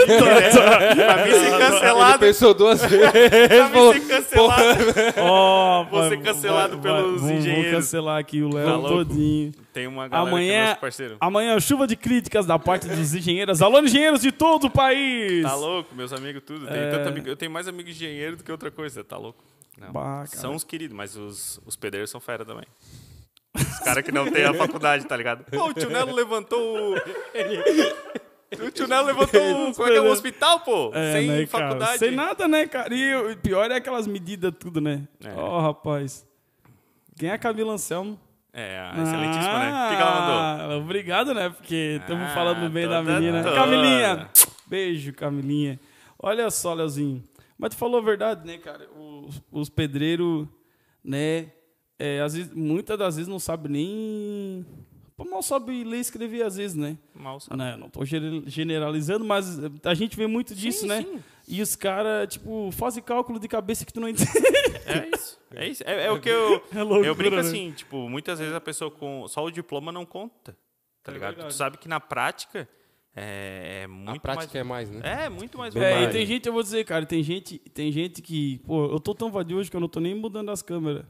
mim 1.25 1.31
ser 1.31 1.45
Ele 1.53 1.57
cancelado. 1.57 2.19
pensou 2.19 2.53
duas 2.53 2.81
vezes. 2.83 3.09
Pra 3.11 3.69
mim 3.69 3.93
ser 3.93 4.07
cancelado. 4.09 4.83
Ó, 5.21 5.83
Vou 5.85 6.09
ser 6.09 6.21
cancelado 6.21 6.77
vai- 6.79 6.91
pelos 7.01 7.21
vai- 7.21 7.31
engenheiros. 7.33 7.65
Vamos 7.71 7.85
cancelar 7.85 8.19
aqui 8.19 8.43
o 8.43 8.49
Tá 8.49 8.57
Léo 8.57 8.75
louco? 8.77 8.89
todinho. 9.05 9.51
Tem 9.71 9.87
uma 9.87 10.07
galera 10.09 10.29
que 10.29 10.35
é 10.35 10.59
Amanhã, 10.59 10.75
parceiros. 10.75 11.17
amanhã, 11.21 11.57
chuva 11.61 11.87
de 11.87 11.95
críticas 11.95 12.45
da 12.45 12.59
parte 12.59 12.89
dos 12.89 13.13
engenheiros. 13.15 13.61
Alô, 13.61 13.79
engenheiros 13.79 14.19
de 14.21 14.33
todo 14.33 14.65
o 14.65 14.69
país! 14.69 15.43
Tá 15.43 15.55
louco, 15.55 15.95
meus 15.95 16.11
amigos, 16.11 16.43
tudo. 16.45 16.67
Tem 16.67 16.77
É. 16.77 16.89
tanto 16.91 17.07
amigo- 17.07 17.27
eu 17.29 17.37
tenho 17.37 17.51
mais 17.51 17.69
amigo 17.69 17.89
engenheiro 17.89 18.35
do 18.35 18.43
que 18.43 18.51
outra 18.51 18.69
coisa, 18.69 19.01
tá 19.01 19.17
louco? 19.17 19.41
Não. 19.79 19.91
Bah, 19.91 20.25
cara. 20.25 20.41
São 20.41 20.55
os 20.55 20.63
queridos, 20.63 20.95
mas 20.95 21.15
os, 21.15 21.59
os 21.65 21.75
pedreiros 21.75 22.09
são 22.09 22.19
fera 22.19 22.43
também. 22.45 22.65
Os 23.55 23.79
caras 23.79 24.03
que 24.03 24.11
não 24.11 24.29
têm 24.31 24.45
a 24.45 24.53
faculdade, 24.53 25.05
tá 25.05 25.15
ligado? 25.17 25.43
Pô, 25.45 25.67
o 25.69 25.73
tio 25.73 25.89
Nelo 25.89 26.13
levantou 26.13 26.93
o... 26.93 26.95
O 28.65 28.71
tio 28.71 28.87
Nelo 28.87 29.05
levantou 29.05 29.39
o... 29.69 29.73
Como 29.75 29.87
é 29.87 29.91
que 29.91 29.97
é 29.97 30.01
o 30.01 30.09
hospital, 30.11 30.61
pô? 30.61 30.91
É, 30.93 31.13
Sem 31.13 31.27
né, 31.27 31.45
cara? 31.45 31.47
faculdade. 31.67 31.99
Sem 31.99 32.11
nada, 32.11 32.47
né, 32.47 32.65
cara? 32.65 32.93
E 32.93 33.15
o 33.15 33.37
pior 33.37 33.69
é 33.69 33.75
aquelas 33.75 34.07
medidas 34.07 34.51
tudo, 34.59 34.81
né? 34.81 35.07
É. 35.23 35.31
Ó, 35.35 35.61
rapaz. 35.61 36.25
Quem 37.17 37.29
é 37.29 37.33
a 37.33 37.37
Camila 37.37 37.73
Anselmo? 37.73 38.19
É, 38.51 38.79
a 38.79 38.99
excelentíssima, 39.03 39.59
né? 39.59 39.69
O 39.85 39.89
que, 39.91 39.95
que 39.95 40.01
ela 40.01 40.21
mandou? 40.21 40.35
Ah, 40.39 40.77
Obrigado, 40.77 41.33
né? 41.35 41.49
Porque 41.49 41.99
estamos 42.01 42.25
Ah, 42.27 42.33
falando 42.33 42.67
bem 42.71 42.87
da 42.87 43.03
menina. 43.03 43.43
toda. 43.43 43.55
Camilinha, 43.55 44.29
beijo, 44.65 45.13
Camilinha. 45.13 45.79
Olha 46.17 46.49
só, 46.49 46.73
Leozinho. 46.73 47.23
Mas 47.55 47.69
tu 47.69 47.77
falou 47.77 47.99
a 47.99 48.03
verdade, 48.03 48.47
né, 48.47 48.57
cara? 48.57 48.87
Os, 49.29 49.41
os 49.51 49.69
pedreiros, 49.69 50.47
né? 51.03 51.51
é, 51.97 52.21
às 52.21 52.33
vezes, 52.33 52.53
muitas 52.53 52.97
das 52.97 53.15
vezes 53.17 53.27
não 53.29 53.39
sabe 53.39 53.69
nem. 53.69 54.65
Mal 55.29 55.43
sabe 55.43 55.83
ler 55.83 55.97
e 55.97 55.99
escrever, 55.99 56.43
às 56.43 56.55
vezes, 56.55 56.77
né? 56.77 56.97
Mal 57.13 57.41
sabe. 57.41 57.57
Não, 57.57 57.77
não 57.93 58.05
gene- 58.05 58.43
generalizando, 58.47 59.25
mas 59.25 59.59
a 59.83 59.93
gente 59.93 60.15
vê 60.15 60.25
muito 60.27 60.55
disso, 60.55 60.81
Sim, 60.81 60.87
né? 60.87 61.01
sim. 61.01 61.19
E 61.45 61.61
os 61.61 61.75
caras, 61.75 62.31
tipo, 62.33 62.69
fazem 62.71 63.03
cálculo 63.03 63.37
de 63.37 63.47
cabeça 63.49 63.85
que 63.85 63.91
tu 63.91 63.99
não 63.99 64.07
entende. 64.07 64.29
É 64.85 65.09
isso. 65.13 65.39
É 65.53 65.67
isso. 65.67 65.83
É, 65.85 66.05
é 66.05 66.11
o 66.11 66.21
que 66.21 66.29
eu. 66.29 66.63
É 66.73 66.81
loucura, 66.81 67.07
eu 67.07 67.15
brinco 67.15 67.35
né? 67.35 67.41
assim, 67.41 67.71
tipo, 67.71 68.07
muitas 68.07 68.39
vezes 68.39 68.53
a 68.55 68.61
pessoa 68.61 68.89
com. 68.89 69.27
Só 69.27 69.43
o 69.43 69.51
diploma 69.51 69.91
não 69.91 70.05
conta. 70.05 70.55
Tá 71.03 71.11
É 71.11 71.15
ligado? 71.15 71.35
tu 71.47 71.53
sabe 71.53 71.77
que 71.77 71.87
na 71.89 71.99
prática 71.99 72.67
é, 73.15 73.81
é 73.83 73.87
muito 73.87 74.17
A 74.17 74.19
prática 74.19 74.59
é 74.59 74.63
mais, 74.63 74.89
né? 74.89 74.99
mais. 75.01 75.19
É, 75.21 75.29
muito 75.29 75.57
mais 75.57 75.73
Bem 75.73 75.83
É, 75.83 75.91
e 75.91 75.95
mais. 76.01 76.11
tem 76.13 76.25
gente, 76.25 76.45
eu 76.47 76.53
vou 76.53 76.61
dizer, 76.63 76.85
cara, 76.85 77.05
tem 77.05 77.23
gente, 77.23 77.57
tem 77.57 77.91
gente 77.91 78.21
que, 78.21 78.59
pô, 78.59 78.85
eu 78.85 78.99
tô 78.99 79.13
tão 79.15 79.31
vadio 79.31 79.57
hoje 79.57 79.69
que 79.69 79.75
eu 79.75 79.81
não 79.81 79.89
tô 79.89 79.99
nem 79.99 80.13
mudando 80.15 80.49
as 80.51 80.61
câmeras. 80.61 81.05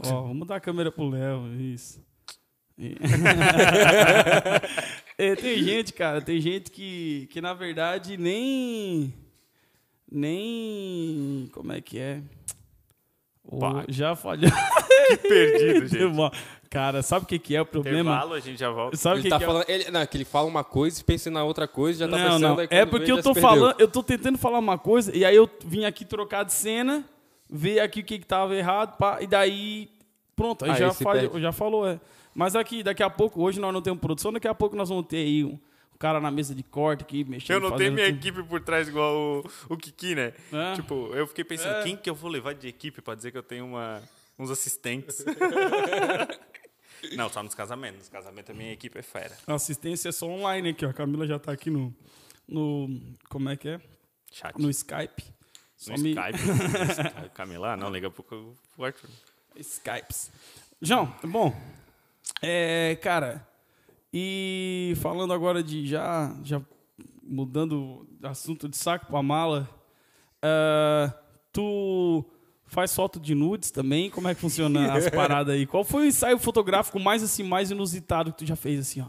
vou 0.26 0.34
mudar 0.34 0.56
a 0.56 0.60
câmera 0.60 0.90
pro 0.92 1.08
Léo, 1.08 1.52
isso. 1.60 2.00
E- 2.78 2.96
É, 5.16 5.36
tem 5.36 5.62
gente, 5.62 5.92
cara, 5.92 6.20
tem 6.20 6.40
gente 6.40 6.72
que, 6.72 7.28
que 7.30 7.40
na 7.40 7.54
verdade 7.54 8.16
nem, 8.16 9.14
nem, 10.10 11.48
como 11.52 11.72
é 11.72 11.80
que 11.80 12.00
é? 12.00 12.20
Já 13.88 14.16
falhou. 14.16 14.50
perdido, 15.28 15.86
gente. 15.86 16.04
Cara, 16.74 17.02
sabe 17.02 17.24
o 17.24 17.28
que, 17.28 17.38
que 17.38 17.54
é 17.54 17.62
o 17.62 17.64
problema? 17.66 18.10
Intervalo, 18.10 18.34
a 18.34 18.40
gente 18.40 18.58
já 18.58 18.68
volta. 18.68 18.96
Sabe 18.96 19.14
o 19.14 19.18
Ele 19.18 19.22
que, 19.22 19.28
tá 19.30 19.38
que 19.38 19.44
é? 19.44 19.46
falando. 19.46 19.64
Ele, 19.68 19.90
não, 19.92 20.06
que 20.06 20.16
ele 20.16 20.24
fala 20.24 20.48
uma 20.48 20.64
coisa 20.64 21.00
e 21.00 21.04
pensa 21.04 21.30
na 21.30 21.44
outra 21.44 21.68
coisa 21.68 22.00
já 22.00 22.08
tá 22.08 22.18
não, 22.18 22.24
pensando. 22.24 22.40
não. 22.48 22.58
aí 22.58 22.68
É 22.68 22.84
porque 22.84 23.12
eu 23.12 23.22
tô 23.22 23.32
falando, 23.32 23.76
eu 23.80 23.86
tô 23.86 24.02
tentando 24.02 24.36
falar 24.36 24.58
uma 24.58 24.76
coisa 24.76 25.16
e 25.16 25.24
aí 25.24 25.36
eu 25.36 25.48
vim 25.64 25.84
aqui 25.84 26.04
trocar 26.04 26.42
de 26.44 26.52
cena, 26.52 27.04
ver 27.48 27.78
aqui 27.78 28.00
o 28.00 28.04
que, 28.04 28.18
que 28.18 28.26
tava 28.26 28.56
errado, 28.56 28.96
pá, 28.98 29.18
e 29.22 29.26
daí 29.28 29.88
pronto, 30.34 30.64
aí 30.64 30.72
Aí 30.72 30.76
já, 30.78 30.92
perde. 30.92 31.40
já 31.40 31.52
falou, 31.52 31.86
é. 31.88 32.00
Mas 32.34 32.56
aqui, 32.56 32.82
daqui 32.82 33.04
a 33.04 33.08
pouco, 33.08 33.40
hoje 33.40 33.60
nós 33.60 33.72
não 33.72 33.80
temos 33.80 34.00
produção, 34.00 34.32
daqui 34.32 34.48
a 34.48 34.54
pouco 34.54 34.74
nós 34.74 34.88
vamos 34.88 35.06
ter 35.06 35.18
aí 35.18 35.44
um, 35.44 35.50
um 35.52 35.96
cara 35.96 36.20
na 36.20 36.28
mesa 36.32 36.52
de 36.56 36.64
corte 36.64 37.02
aqui, 37.04 37.22
mexendo, 37.22 37.54
Eu 37.62 37.70
não 37.70 37.76
tenho 37.76 37.92
minha 37.92 38.06
tudo. 38.06 38.16
equipe 38.18 38.42
por 38.42 38.60
trás 38.60 38.88
igual 38.88 39.14
o, 39.14 39.72
o 39.72 39.76
Kiki, 39.76 40.16
né? 40.16 40.32
É. 40.52 40.74
Tipo, 40.74 41.12
eu 41.14 41.24
fiquei 41.28 41.44
pensando, 41.44 41.76
É. 41.76 41.82
quem 41.84 41.96
que 41.96 42.10
eu 42.10 42.16
vou 42.16 42.28
levar 42.28 42.52
de 42.52 42.66
equipe 42.66 43.00
pra 43.00 43.14
dizer 43.14 43.30
que 43.30 43.38
eu 43.38 43.42
tenho 43.44 43.64
uma, 43.64 44.02
uns 44.36 44.50
assistentes? 44.50 45.24
não, 47.16 47.28
só 47.28 47.42
nos 47.42 47.54
casamentos. 47.54 47.98
Nos 48.00 48.08
casamentos 48.08 48.50
a 48.50 48.54
minha 48.54 48.72
equipe 48.72 48.98
é 48.98 49.02
fera. 49.02 49.36
A 49.46 49.54
assistência 49.54 50.08
é 50.08 50.12
só 50.12 50.26
online 50.26 50.70
aqui, 50.70 50.84
ó. 50.86 50.90
A 50.90 50.94
Camila 50.94 51.26
já 51.26 51.38
tá 51.38 51.52
aqui 51.52 51.70
no, 51.70 51.94
no 52.48 52.88
como 53.28 53.48
é 53.48 53.56
que 53.56 53.68
é? 53.68 53.80
Chat. 54.32 54.60
No 54.60 54.70
Skype. 54.70 55.22
Só 55.76 55.92
No 55.92 55.98
me- 56.02 56.10
Skype. 56.12 57.30
Camila, 57.34 57.76
não, 57.76 57.90
liga 57.90 58.10
pro, 58.10 58.22
pro 58.24 58.84
Arthur. 58.84 59.08
Skypes. 59.56 60.30
João, 60.82 61.14
bom, 61.24 61.54
é, 62.42 62.96
cara, 63.00 63.46
e 64.12 64.94
falando 65.00 65.32
agora 65.32 65.62
de 65.62 65.86
já, 65.86 66.34
já 66.44 66.60
mudando 67.22 68.06
assunto 68.22 68.68
de 68.68 68.76
saco 68.76 69.06
pra 69.06 69.22
mala, 69.22 69.68
ah, 70.42 71.12
tu 71.52 72.24
faz 72.66 72.94
foto 72.94 73.18
de 73.20 73.34
nudes 73.34 73.70
também? 73.70 74.10
Como 74.10 74.28
é 74.28 74.34
que 74.34 74.40
funciona 74.40 74.92
as 74.92 75.08
paradas 75.10 75.54
aí? 75.54 75.66
Qual 75.66 75.84
foi 75.84 76.02
o 76.04 76.06
ensaio 76.06 76.38
fotográfico 76.38 76.98
mais 76.98 77.22
assim, 77.22 77.42
mais 77.42 77.70
inusitado 77.70 78.32
que 78.32 78.38
tu 78.38 78.46
já 78.46 78.56
fez 78.56 78.80
assim, 78.80 79.00
ó? 79.02 79.06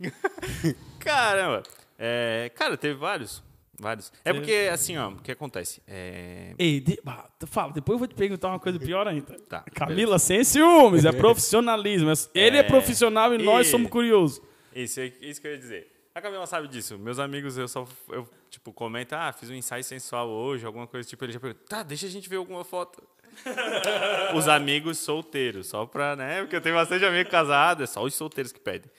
Caramba. 0.98 1.62
É, 1.98 2.50
cara, 2.54 2.76
teve 2.76 2.94
vários. 2.94 3.42
Vários. 3.78 4.12
É 4.24 4.32
porque, 4.34 4.68
assim, 4.70 4.98
ó, 4.98 5.08
o 5.08 5.16
que 5.16 5.32
acontece? 5.32 5.80
É, 5.88 6.52
Ei, 6.58 6.80
de, 6.80 7.00
bah, 7.02 7.26
tu 7.38 7.46
fala, 7.46 7.72
depois 7.72 7.94
eu 7.94 7.98
vou 7.98 8.06
te 8.08 8.14
perguntar 8.14 8.48
uma 8.48 8.58
coisa 8.58 8.78
pior 8.78 9.08
ainda. 9.08 9.38
Tá, 9.48 9.64
Camila, 9.74 10.18
sem 10.18 10.44
ciúmes, 10.44 11.06
é 11.06 11.12
profissionalismo. 11.12 12.10
Ele 12.34 12.58
é, 12.58 12.60
É, 12.60 12.62
profissional 12.62 13.34
e 13.34 13.38
nós 13.38 13.66
e- 13.66 13.70
somos 13.70 13.90
curiosos. 13.90 14.40
Isso, 14.74 15.00
é 15.00 15.10
isso 15.22 15.40
que 15.40 15.46
eu 15.48 15.52
ia 15.52 15.58
dizer. 15.58 15.90
A 16.20 16.22
Camila 16.22 16.46
sabe 16.46 16.68
disso. 16.68 16.98
Meus 16.98 17.18
amigos, 17.18 17.56
eu 17.56 17.66
só, 17.66 17.88
eu, 18.10 18.28
tipo, 18.50 18.74
comento, 18.74 19.14
ah, 19.14 19.32
fiz 19.32 19.48
um 19.48 19.54
ensaio 19.54 19.82
sensual 19.82 20.28
hoje, 20.28 20.66
alguma 20.66 20.86
coisa 20.86 21.08
tipo, 21.08 21.24
ele 21.24 21.32
já 21.32 21.40
pergunta, 21.40 21.64
tá, 21.66 21.82
deixa 21.82 22.06
a 22.06 22.10
gente 22.10 22.28
ver 22.28 22.36
alguma 22.36 22.62
foto. 22.62 23.02
os 24.36 24.46
amigos 24.46 24.98
solteiros, 24.98 25.68
só 25.68 25.86
pra, 25.86 26.14
né, 26.16 26.42
porque 26.42 26.56
eu 26.56 26.60
tenho 26.60 26.74
bastante 26.74 27.06
amigo 27.06 27.30
casado, 27.30 27.82
é 27.82 27.86
só 27.86 28.02
os 28.02 28.14
solteiros 28.14 28.52
que 28.52 28.60
pedem. 28.60 28.90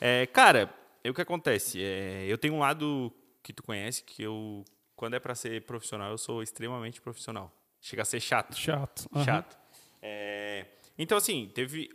É, 0.00 0.24
cara, 0.26 0.72
é 1.02 1.10
o 1.10 1.14
que 1.14 1.20
acontece, 1.20 1.82
é, 1.82 2.26
eu 2.28 2.38
tenho 2.38 2.54
um 2.54 2.60
lado 2.60 3.12
que 3.42 3.52
tu 3.52 3.64
conhece, 3.64 4.04
que 4.04 4.22
eu, 4.22 4.64
quando 4.94 5.14
é 5.14 5.18
pra 5.18 5.34
ser 5.34 5.62
profissional, 5.62 6.12
eu 6.12 6.18
sou 6.18 6.44
extremamente 6.44 7.00
profissional. 7.00 7.52
Chega 7.80 8.02
a 8.02 8.04
ser 8.04 8.20
chato 8.20 8.56
Chato. 8.56 9.08
aham. 9.12 9.24
chato. 9.24 9.58
É, 10.00 10.64
então, 10.96 11.18
assim, 11.18 11.50
teve. 11.52 11.90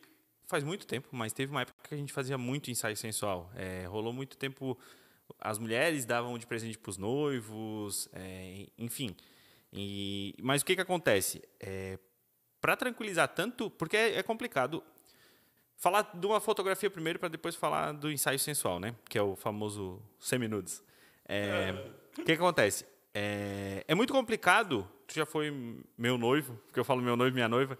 Faz 0.53 0.63
muito 0.63 0.85
tempo, 0.85 1.07
mas 1.11 1.33
teve 1.33 1.51
uma 1.51 1.63
época 1.63 1.79
que 1.81 1.95
a 1.95 1.97
gente 1.97 2.13
fazia 2.13 2.37
muito 2.37 2.69
ensaio 2.69 2.95
sensual. 2.95 3.49
É, 3.55 3.87
rolou 3.87 4.13
muito 4.13 4.37
tempo. 4.37 4.77
As 5.39 5.57
mulheres 5.57 6.05
davam 6.05 6.37
de 6.37 6.45
presente 6.45 6.77
para 6.77 6.91
os 6.91 6.97
noivos, 6.99 8.07
é, 8.13 8.67
enfim. 8.77 9.15
E, 9.71 10.35
mas 10.43 10.61
o 10.61 10.65
que, 10.65 10.75
que 10.75 10.81
acontece? 10.81 11.41
É, 11.59 11.97
para 12.61 12.75
tranquilizar 12.75 13.29
tanto, 13.29 13.71
porque 13.71 13.97
é, 13.97 14.19
é 14.19 14.21
complicado 14.21 14.83
falar 15.75 16.11
de 16.13 16.27
uma 16.27 16.39
fotografia 16.39 16.91
primeiro 16.91 17.17
para 17.17 17.29
depois 17.29 17.55
falar 17.55 17.91
do 17.91 18.11
ensaio 18.11 18.37
sensual, 18.37 18.79
né? 18.79 18.93
Que 19.09 19.17
é 19.17 19.23
o 19.23 19.35
famoso 19.35 19.99
seminudes. 20.19 20.83
É, 21.27 21.73
o 22.11 22.17
que, 22.17 22.25
que 22.25 22.31
acontece? 22.33 22.85
É, 23.11 23.83
é 23.87 23.95
muito 23.95 24.13
complicado. 24.13 24.87
Tu 25.07 25.15
já 25.15 25.25
foi 25.25 25.51
meu 25.97 26.15
noivo, 26.15 26.53
porque 26.67 26.79
eu 26.79 26.85
falo 26.85 27.01
meu 27.01 27.17
noivo, 27.17 27.33
minha 27.33 27.49
noiva. 27.49 27.75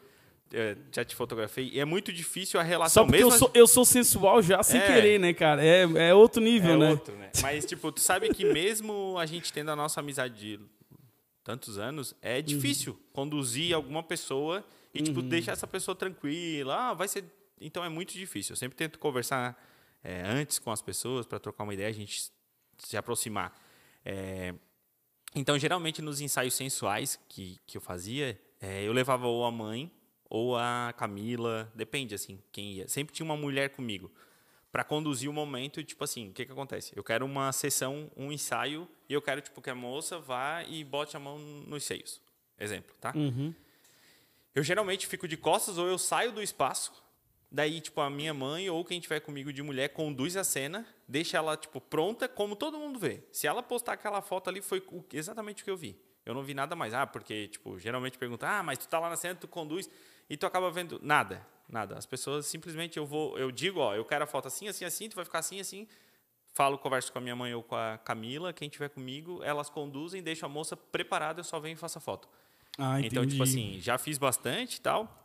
É, 0.54 0.78
já 0.92 1.04
te 1.04 1.16
fotografei. 1.16 1.70
E 1.74 1.80
é 1.80 1.86
muito 1.86 2.14
difícil 2.14 2.60
a 2.60 2.64
relação. 2.64 3.04
Só 3.04 3.08
porque 3.08 3.24
eu 3.24 3.28
mesmo 3.28 3.40
sou, 3.40 3.52
eu 3.54 3.68
sou 3.68 3.84
sensual 3.84 4.42
já 4.42 4.62
sem 4.64 4.80
É. 4.80 4.86
querer, 4.88 5.20
né, 5.20 5.34
cara? 5.34 5.64
É, 5.66 5.82
é 6.10 6.14
outro 6.14 6.42
nível, 6.42 6.76
é 6.76 6.78
né? 6.78 6.90
outro, 6.92 7.16
né? 7.16 7.32
Mas, 7.42 7.66
tipo, 7.66 7.92
tu 7.92 8.00
sabe 8.00 8.34
que 8.34 8.46
mesmo 8.46 9.18
a 9.18 9.26
gente 9.26 9.52
tendo 9.52 9.72
a 9.72 9.76
nossa 9.76 10.00
amizade 10.00 10.36
de 10.40 10.60
tantos 11.44 11.78
anos, 11.78 12.16
é 12.22 12.42
difícil 12.42 12.98
conduzir 13.12 13.74
alguma 13.76 14.02
pessoa 14.04 14.64
e, 14.94 15.02
tipo, 15.02 15.22
deixar 15.22 15.52
essa 15.54 15.68
pessoa 15.68 15.96
tranquila. 15.96 16.76
Ah, 16.90 16.94
vai 16.94 17.08
ser... 17.08 17.26
Então, 17.60 17.84
é 17.84 17.90
muito 17.90 18.14
difícil. 18.14 18.54
Eu 18.54 18.58
sempre 18.58 18.78
tento 18.78 18.98
conversar 19.00 19.62
é, 20.04 20.22
antes 20.26 20.60
com 20.60 20.72
as 20.72 20.82
pessoas 20.82 21.26
para 21.26 21.40
trocar 21.40 21.64
uma 21.64 21.74
ideia, 21.74 21.90
a 21.90 21.94
gente 21.94 22.32
se 22.78 22.96
aproximar. 22.98 23.54
É, 24.06 24.54
Então, 25.36 25.58
geralmente, 25.58 26.02
nos 26.02 26.22
ensaios 26.22 26.54
sensuais 26.54 27.20
que, 27.28 27.60
que 27.66 27.78
eu 27.78 27.82
fazia, 27.82 28.40
é, 28.62 28.84
eu 28.84 28.94
levava 28.94 29.26
ou 29.28 29.44
a 29.46 29.52
mãe 29.52 29.92
ou 30.30 30.58
a 30.58 30.94
Camila, 30.98 31.72
depende, 31.76 32.16
assim, 32.16 32.40
quem 32.52 32.74
ia. 32.74 32.88
Sempre 32.88 33.14
tinha 33.14 33.26
uma 33.26 33.38
mulher 33.38 33.70
comigo 33.70 34.12
para 34.72 34.84
conduzir 34.84 35.30
o 35.30 35.34
momento 35.34 35.80
e, 35.80 35.84
tipo 35.84 36.04
assim, 36.04 36.30
o 36.30 36.34
que 36.34 36.46
que 36.46 36.52
acontece? 36.52 36.92
Eu 36.96 37.04
quero 37.04 37.26
uma 37.26 37.52
sessão, 37.52 38.10
um 38.18 38.32
ensaio, 38.32 38.90
e 39.08 39.14
eu 39.14 39.22
quero, 39.22 39.40
tipo, 39.40 39.62
que 39.62 39.70
a 39.70 39.76
moça 39.76 40.18
vá 40.18 40.64
e 40.64 40.84
bote 40.84 41.16
a 41.16 41.20
mão 41.20 41.38
nos 41.38 41.84
seios. 41.84 42.20
Exemplo, 42.60 42.96
tá? 43.00 43.14
Uhum. 43.16 43.54
Eu 44.56 44.64
geralmente 44.64 45.06
fico 45.06 45.28
de 45.28 45.38
costas 45.38 45.78
ou 45.78 45.88
eu 45.88 45.98
saio 46.00 46.32
do 46.32 46.42
espaço, 46.42 47.04
daí, 47.52 47.80
tipo, 47.80 48.02
a 48.02 48.10
minha 48.10 48.34
mãe 48.34 48.68
ou 48.68 48.84
quem 48.84 49.00
tiver 49.00 49.20
comigo 49.20 49.54
de 49.54 49.62
mulher 49.62 49.90
conduz 49.90 50.36
a 50.36 50.44
cena, 50.44 50.88
deixa 51.08 51.38
ela, 51.38 51.56
tipo, 51.56 51.80
pronta, 51.80 52.28
como 52.28 52.56
todo 52.56 52.80
mundo 52.80 52.98
vê. 52.98 53.24
Se 53.32 53.46
ela 53.46 53.62
postar 53.62 53.94
aquela 53.94 54.24
foto 54.24 54.50
ali, 54.50 54.60
foi 54.60 54.84
exatamente 55.14 55.62
o 55.62 55.66
que 55.66 55.70
eu 55.70 55.78
vi. 55.78 55.96
Eu 56.26 56.34
não 56.34 56.42
vi 56.42 56.56
nada 56.56 56.76
mais. 56.76 56.94
Ah, 56.94 57.06
porque, 57.06 57.48
tipo, 57.50 57.78
geralmente 57.78 58.18
pergunta, 58.18 58.48
ah, 58.48 58.64
mas 58.64 58.80
tu 58.80 58.88
tá 58.88 59.00
lá 59.00 59.10
na 59.10 59.16
cena, 59.16 59.36
tu 59.36 59.48
conduz, 59.48 59.88
e 60.30 60.38
tu 60.38 60.46
acaba 60.46 60.70
vendo 60.72 61.00
nada, 61.04 61.46
nada. 61.70 61.98
As 61.98 62.06
pessoas 62.06 62.46
simplesmente, 62.46 62.98
eu 62.98 63.06
vou, 63.06 63.38
eu 63.38 63.52
digo, 63.52 63.80
ó, 63.80 63.96
eu 63.96 64.06
quero 64.06 64.24
a 64.24 64.28
foto 64.28 64.48
assim, 64.48 64.68
assim, 64.68 64.86
assim, 64.86 65.10
tu 65.10 65.16
vai 65.16 65.26
ficar 65.26 65.40
assim, 65.40 65.60
assim, 65.60 65.88
falo, 66.54 66.78
converso 66.78 67.12
com 67.12 67.18
a 67.20 67.22
minha 67.22 67.36
mãe 67.36 67.54
ou 67.54 67.64
com 67.64 67.76
a 67.76 67.98
Camila, 67.98 68.54
quem 68.54 68.70
tiver 68.70 68.90
comigo, 68.90 69.42
elas 69.44 69.70
conduzem, 69.70 70.22
deixam 70.22 70.48
a 70.48 70.52
moça 70.52 70.76
preparada, 70.78 71.40
eu 71.40 71.44
só 71.44 71.60
venho 71.60 71.74
e 71.74 71.78
faço 71.78 71.98
a 71.98 72.02
foto. 72.02 72.28
Ah, 72.78 73.00
Então, 73.00 73.24
tipo 73.28 73.44
assim, 73.44 73.80
já 73.80 73.98
fiz 73.98 74.18
bastante 74.18 74.78
e 74.78 74.82
tal. 74.82 75.23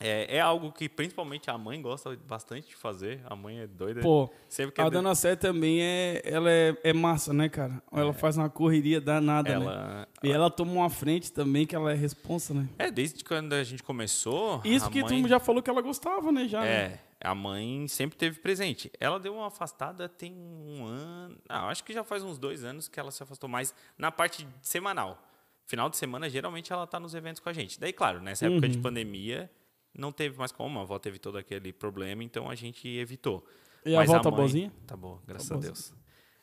É, 0.00 0.36
é 0.36 0.40
algo 0.40 0.72
que 0.72 0.88
principalmente 0.88 1.48
a 1.48 1.56
mãe 1.56 1.80
gosta 1.80 2.16
bastante 2.26 2.68
de 2.68 2.74
fazer. 2.74 3.20
A 3.24 3.36
mãe 3.36 3.60
é 3.60 3.66
doida. 3.68 4.00
Pô, 4.00 4.28
Sempre 4.48 4.80
a 4.80 4.84
quer 4.84 4.90
Dona 4.90 5.14
Sé 5.14 5.36
também 5.36 5.80
é, 5.80 6.20
ela 6.24 6.50
é, 6.50 6.76
é 6.82 6.92
massa, 6.92 7.32
né, 7.32 7.48
cara? 7.48 7.80
Ela 7.92 8.12
faz 8.12 8.36
uma 8.36 8.50
correria 8.50 9.00
danada, 9.00 9.48
né? 9.50 9.64
ela 9.64 10.08
E 10.24 10.30
ela 10.32 10.50
toma 10.50 10.72
uma 10.72 10.90
frente 10.90 11.32
também, 11.32 11.66
que 11.66 11.76
ela 11.76 11.92
é 11.92 11.94
responsa, 11.94 12.52
né? 12.52 12.68
É, 12.78 12.90
desde 12.90 13.22
quando 13.22 13.52
a 13.52 13.62
gente 13.62 13.82
começou. 13.82 14.60
Isso 14.64 14.90
que 14.90 15.02
mãe, 15.02 15.22
tu 15.22 15.28
já 15.28 15.38
falou 15.38 15.62
que 15.62 15.70
ela 15.70 15.80
gostava, 15.80 16.32
né? 16.32 16.48
Já, 16.48 16.62
né? 16.62 16.68
É, 16.68 16.98
a 17.22 17.34
mãe 17.34 17.86
sempre 17.86 18.18
teve 18.18 18.40
presente. 18.40 18.90
Ela 18.98 19.20
deu 19.20 19.34
uma 19.34 19.46
afastada 19.46 20.08
tem 20.08 20.32
um 20.34 20.84
ano. 20.84 21.36
Ah, 21.48 21.68
acho 21.68 21.84
que 21.84 21.92
já 21.92 22.02
faz 22.02 22.24
uns 22.24 22.38
dois 22.38 22.64
anos 22.64 22.88
que 22.88 22.98
ela 22.98 23.12
se 23.12 23.22
afastou 23.22 23.48
mais 23.48 23.72
na 23.96 24.10
parte 24.10 24.48
semanal. 24.60 25.22
Final 25.64 25.88
de 25.88 25.96
semana, 25.96 26.28
geralmente, 26.28 26.72
ela 26.72 26.88
tá 26.88 26.98
nos 26.98 27.14
eventos 27.14 27.40
com 27.40 27.48
a 27.48 27.52
gente. 27.52 27.78
Daí, 27.78 27.92
claro, 27.92 28.20
nessa 28.20 28.46
época 28.46 28.66
Uhum. 28.66 28.72
de 28.72 28.78
pandemia, 28.78 29.48
não 29.96 30.12
teve 30.12 30.36
mais 30.38 30.52
como. 30.52 30.78
A 30.78 30.82
avó 30.82 30.98
teve 30.98 31.18
todo 31.18 31.38
aquele 31.38 31.72
problema, 31.72 32.22
então 32.24 32.48
a 32.50 32.54
gente 32.54 32.86
evitou. 32.88 33.46
E 33.84 33.94
a 33.94 33.98
Mas 33.98 34.10
avó 34.10 34.20
tá 34.20 34.30
mãe- 34.30 34.40
boazinha? 34.40 34.72
Tá 34.86 34.96
boa, 34.96 35.20
graças 35.26 35.48
Tá 35.48 35.54
a 35.54 35.58
boazinha. 35.58 35.72
Deus. 35.74 35.94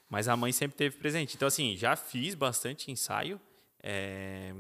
Mas 0.10 0.28
a 0.28 0.36
mãe 0.36 0.52
sempre 0.52 0.78
teve 0.78 0.98
presente. 0.98 1.36
Então, 1.36 1.48
assim, 1.48 1.78
já 1.78 1.96
fiz 1.96 2.34
bastante 2.36 2.92
ensaio, 2.92 3.40
é, 3.82 4.54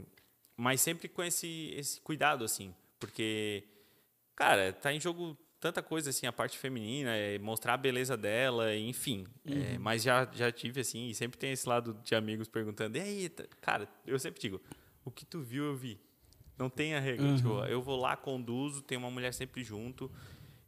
mas 0.56 0.80
sempre 0.82 1.08
com 1.08 1.24
esse, 1.24 1.74
esse 1.76 2.00
cuidado, 2.02 2.44
assim. 2.44 2.74
Porque, 3.00 3.64
cara, 4.36 4.72
tá 4.74 4.94
em 4.94 5.00
jogo 5.00 5.38
tanta 5.60 5.82
coisa, 5.84 6.10
assim, 6.12 6.26
a 6.26 6.32
parte 6.32 6.58
feminina, 6.58 7.16
é 7.16 7.38
mostrar 7.40 7.74
a 7.74 7.78
beleza 7.78 8.16
dela, 8.16 8.76
enfim. 8.78 9.26
É, 9.46 9.52
Uhum. 9.74 9.80
mas 9.80 10.04
já, 10.04 10.30
já 10.34 10.52
tive, 10.52 10.80
assim, 10.82 11.10
e 11.10 11.16
sempre 11.16 11.38
tem 11.38 11.52
esse 11.52 11.68
lado 11.68 11.94
de 12.04 12.16
amigos 12.16 12.48
perguntando, 12.48 12.98
e 12.98 13.02
aí, 13.02 13.28
tá- 13.30 13.44
cara, 13.60 13.90
eu 14.08 14.18
sempre 14.20 14.40
digo, 14.40 14.62
o 15.04 15.12
que 15.12 15.26
tu 15.26 15.42
viu, 15.42 15.66
eu 15.66 15.76
vi. 15.76 16.00
Não 16.60 16.70
tem 16.70 16.94
a 16.94 17.00
regra. 17.00 17.26
Uhum. 17.26 17.36
Tipo, 17.38 17.64
eu 17.66 17.82
vou 17.82 17.96
lá, 18.00 18.16
conduzo, 18.18 18.82
tem 18.84 18.98
uma 18.98 19.10
mulher 19.10 19.34
sempre 19.34 19.64
junto. 19.64 20.12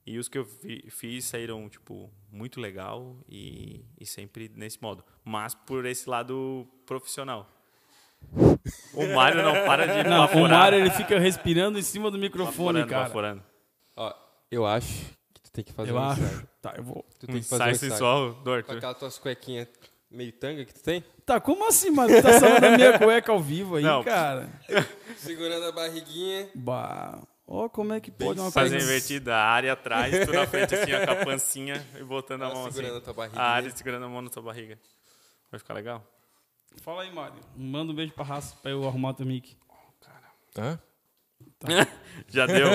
E 0.05 0.17
os 0.17 0.27
que 0.27 0.37
eu 0.37 0.45
fi- 0.45 0.89
fiz 0.89 1.25
saíram, 1.25 1.69
tipo, 1.69 2.09
muito 2.31 2.59
legal 2.59 3.15
e, 3.29 3.85
e 3.99 4.05
sempre 4.05 4.49
nesse 4.55 4.81
modo. 4.81 5.03
Mas 5.23 5.53
por 5.53 5.85
esse 5.85 6.09
lado 6.09 6.67
profissional. 6.87 7.47
O 8.93 9.07
Mário 9.15 9.43
não 9.43 9.53
para 9.65 9.85
de 9.87 10.03
Não, 10.09 10.25
o. 10.25 10.49
Mário 10.49 10.79
ele 10.79 10.89
fica 10.91 11.19
respirando 11.19 11.77
em 11.77 11.81
cima 11.81 12.09
do 12.09 12.17
microfone, 12.17 12.79
Baforando, 12.79 12.87
cara. 12.89 13.03
baforando. 13.03 13.43
Ó, 13.95 14.13
eu 14.49 14.65
acho 14.65 15.05
que 15.33 15.41
tu 15.41 15.51
tem 15.51 15.63
que 15.63 15.73
fazer 15.73 15.91
Eu 15.91 15.95
um 15.95 15.99
acho. 15.99 16.21
ensaio. 16.21 16.47
Tá, 16.61 16.73
eu 16.77 16.83
vou. 16.83 17.05
Tu 17.19 17.25
Um 17.25 17.33
tem 17.33 17.41
que 17.41 17.47
fazer 17.47 17.63
um 17.63 17.65
ensaio 17.67 17.71
ensaio. 17.75 17.91
sensual 17.91 18.33
do 18.33 18.63
Com 18.63 18.71
aquelas 18.73 18.97
tuas 18.97 19.17
cuequinhas 19.19 19.67
meio 20.09 20.31
tanga 20.33 20.63
que 20.65 20.73
tu 20.73 20.81
tem? 20.83 21.03
Tá, 21.31 21.39
como 21.39 21.65
assim, 21.65 21.91
mano? 21.91 22.13
Tu 22.13 22.21
tá 22.21 22.39
salvando 22.39 22.65
a 22.65 22.71
minha 22.77 22.99
cueca 22.99 23.31
ao 23.31 23.39
vivo 23.39 23.77
aí, 23.77 23.83
Não. 23.83 24.03
cara? 24.03 24.49
Segurando 25.15 25.63
a 25.65 25.71
barriguinha. 25.71 26.49
Bah. 26.53 27.21
Ó, 27.47 27.69
como 27.69 27.93
é 27.93 28.01
que 28.01 28.11
pode 28.11 28.37
uma 28.37 28.51
Fazer 28.51 28.71
coisa... 28.71 28.85
invertida, 28.85 29.33
a 29.35 29.45
área 29.45 29.71
atrás, 29.71 30.25
tu 30.25 30.33
na 30.33 30.45
frente 30.45 30.75
assim, 30.75 30.91
ó, 30.93 31.05
com 31.05 31.11
a 31.11 31.25
pancinha 31.25 31.85
e 31.97 32.03
botando 32.03 32.41
a 32.41 32.45
Ela 32.47 32.53
mão 32.53 32.65
assim. 32.65 32.75
segurando 32.75 32.97
a 32.97 33.01
tua 33.01 33.13
barriguinha. 33.13 33.41
A 33.41 33.47
área 33.49 33.69
segurando 33.69 34.05
a 34.05 34.09
mão 34.09 34.21
na 34.21 34.29
tua 34.29 34.43
barriga. 34.43 34.77
Vai 35.49 35.57
ficar 35.59 35.73
legal? 35.73 36.05
Fala 36.81 37.03
aí, 37.03 37.13
Mário. 37.13 37.35
Manda 37.55 37.93
um 37.93 37.95
beijo 37.95 38.11
pra 38.11 38.25
raça 38.25 38.55
pra 38.61 38.71
eu 38.71 38.85
arrumar 38.85 39.13
teu 39.13 39.25
mic. 39.25 39.55
Hã? 40.57 40.77
Já 42.27 42.45
deu? 42.45 42.67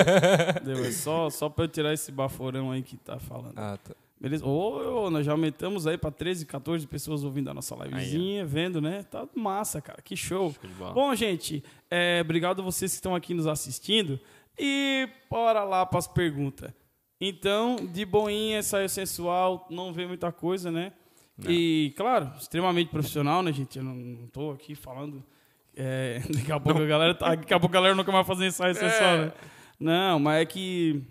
Deu, 0.63 0.83
é 0.83 0.91
só, 0.91 1.29
só 1.29 1.47
pra 1.47 1.65
eu 1.65 1.67
tirar 1.67 1.93
esse 1.93 2.11
baforão 2.11 2.71
aí 2.71 2.81
que 2.81 2.97
tá 2.97 3.19
falando. 3.19 3.53
Ah, 3.55 3.77
tá. 3.83 3.95
Beleza? 4.19 4.45
Ô, 4.45 5.05
ô, 5.05 5.09
nós 5.11 5.25
já 5.25 5.31
aumentamos 5.31 5.85
aí 5.85 5.97
pra 5.97 6.09
13, 6.09 6.45
14 6.45 6.87
pessoas 6.87 7.23
ouvindo 7.23 7.49
a 7.49 7.53
nossa 7.53 7.75
livezinha, 7.75 8.43
vendo, 8.45 8.81
né? 8.81 9.03
Tá 9.03 9.27
massa, 9.35 9.79
cara. 9.79 10.01
Que 10.01 10.15
show. 10.15 10.55
Bom, 10.93 11.13
gente, 11.13 11.63
é, 11.89 12.21
obrigado 12.21 12.61
a 12.61 12.65
vocês 12.65 12.91
que 12.91 12.95
estão 12.95 13.13
aqui 13.15 13.33
nos 13.33 13.45
assistindo. 13.45 14.19
E 14.57 15.07
bora 15.29 15.63
lá 15.63 15.85
pras 15.85 16.07
perguntas. 16.07 16.71
Então, 17.21 17.75
de 17.75 18.05
boinha, 18.05 18.61
saiu 18.63 18.89
sensual, 18.89 19.67
não 19.69 19.93
vê 19.93 20.07
muita 20.07 20.31
coisa, 20.31 20.71
né? 20.71 20.93
E, 21.47 21.93
claro, 21.95 22.31
extremamente 22.39 22.89
profissional, 22.89 23.43
né, 23.43 23.51
gente? 23.53 23.77
Eu 23.77 23.83
não, 23.83 23.93
não 23.93 24.27
tô 24.27 24.51
aqui 24.51 24.73
falando. 24.73 25.23
é, 25.75 26.21
daqui 26.33 26.51
a 26.51 26.59
pouco 26.59 26.81
a 26.81 26.85
galera 26.85 27.13
tá, 27.13 27.35
daqui 27.35 27.53
a 27.53 27.59
pouco 27.59 27.75
a 27.75 27.79
galera 27.79 27.95
nunca 27.95 28.11
vai 28.11 28.23
fazer 28.23 28.47
ensaio 28.47 28.73
sensual, 28.73 29.17
né? 29.17 29.31
Não, 29.79 30.19
mas 30.19 30.41
é 30.41 30.45
que 30.45 31.03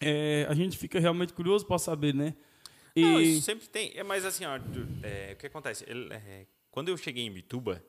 é, 0.00 0.46
a 0.48 0.54
gente 0.54 0.76
fica 0.78 0.98
realmente 0.98 1.32
curioso 1.32 1.66
para 1.66 1.78
saber, 1.78 2.14
né? 2.14 2.34
E 2.96 3.02
Não, 3.02 3.20
isso 3.20 3.42
sempre 3.42 3.68
tem. 3.68 3.92
É, 3.94 4.02
mas 4.02 4.24
assim, 4.24 4.44
ó, 4.44 4.56
é, 5.02 5.32
o 5.32 5.36
que 5.36 5.46
acontece? 5.46 5.84
Ele, 5.88 6.12
é, 6.12 6.46
quando 6.70 6.88
eu 6.88 6.96
cheguei 6.96 7.24
em 7.24 7.30
Bituba, 7.30 7.82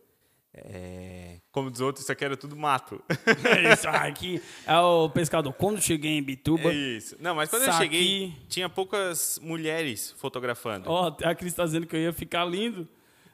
é, 0.54 1.40
como 1.52 1.70
diz 1.70 1.82
outros, 1.82 2.04
isso 2.06 2.12
aqui 2.12 2.24
era 2.26 2.38
tudo 2.38 2.56
mato. 2.56 3.04
isso 3.74 3.88
aqui 3.88 4.42
é 4.66 4.78
o 4.80 5.10
pescador. 5.10 5.54
Quando 5.54 5.82
cheguei 5.82 6.12
em 6.18 6.24
Bituba, 6.24 6.70
É 6.72 6.74
isso. 6.74 7.16
Não, 7.20 7.36
mas 7.36 7.50
quando 7.50 7.64
eu 7.64 7.74
cheguei, 7.74 8.26
aqui- 8.28 8.36
tinha 8.48 8.70
poucas 8.70 9.38
mulheres 9.44 10.16
fotografando. 10.18 10.90
ó, 10.90 11.16
a 11.24 11.36
Cris 11.36 11.54
tá 11.54 11.66
dizendo 11.66 11.86
que 11.86 11.96
eu 11.96 12.00
ia 12.00 12.14
ficar 12.14 12.46
lindo. 12.46 12.88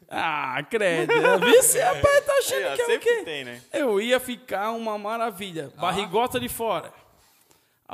Ah, 0.09 0.61
credo. 0.69 1.13
Vice, 1.45 1.79
rapaz, 1.79 2.25
tá 2.25 2.33
achando 2.33 2.75
que 2.75 2.81
é 2.81 2.97
o 2.97 2.99
quê? 2.99 3.21
tem, 3.23 3.45
né? 3.45 3.61
Eu 3.71 4.01
ia 4.01 4.19
ficar 4.19 4.71
uma 4.71 4.97
maravilha. 4.97 5.71
Barrigota 5.79 6.37
de 6.37 6.49
fora. 6.49 6.91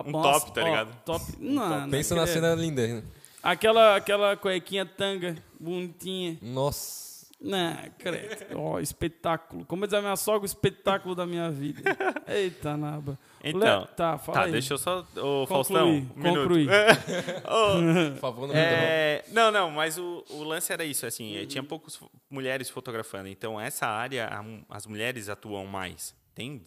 Um 0.05 0.11
nossa, 0.11 0.39
top, 0.45 0.53
tá 0.53 0.61
ó, 0.61 0.65
ligado? 0.65 0.97
Top. 1.03 1.25
Não, 1.39 1.81
não 1.81 1.89
Pensa 1.89 2.15
na 2.15 2.23
credo. 2.23 2.33
cena 2.33 2.55
linda. 2.55 2.87
né? 2.87 3.03
Aquela, 3.41 3.95
aquela 3.95 4.35
cuequinha 4.35 4.85
tanga, 4.85 5.35
bonitinha. 5.59 6.37
Nossa. 6.41 7.07
Não, 7.39 7.77
credo. 7.99 8.57
Ó, 8.59 8.79
espetáculo. 8.79 9.63
Como 9.65 9.85
diz 9.85 9.93
a 9.93 10.01
minha 10.01 10.15
sogra, 10.15 10.41
o 10.41 10.45
espetáculo 10.45 11.13
da 11.13 11.23
minha 11.25 11.51
vida. 11.51 11.81
Eita, 12.27 12.75
naba. 12.75 13.17
Então, 13.43 13.59
Léo, 13.61 13.87
tá, 13.95 14.17
fala 14.17 14.39
tá, 14.39 14.45
aí. 14.45 14.51
deixa 14.51 14.73
eu 14.73 14.77
só. 14.79 15.01
Ô, 15.01 15.05
Concluir, 15.05 15.47
Faustão, 15.47 15.87
um 15.87 15.93
minuto. 16.15 16.39
concluir. 16.41 16.67
Ô, 17.45 18.11
Por 18.13 18.19
favor, 18.19 18.47
não 18.47 18.55
me. 18.55 18.59
É, 18.59 19.23
não, 19.31 19.51
não, 19.51 19.69
mas 19.69 19.99
o, 19.99 20.23
o 20.31 20.43
lance 20.43 20.73
era 20.73 20.83
isso, 20.83 21.05
assim, 21.05 21.37
eh, 21.37 21.45
tinha 21.45 21.61
poucas 21.63 21.99
mulheres 22.29 22.69
fotografando, 22.71 23.27
então 23.29 23.61
essa 23.61 23.85
área 23.85 24.27
a- 24.27 24.75
as 24.75 24.87
mulheres 24.87 25.29
atuam 25.29 25.65
mais. 25.67 26.15
Tem 26.33 26.57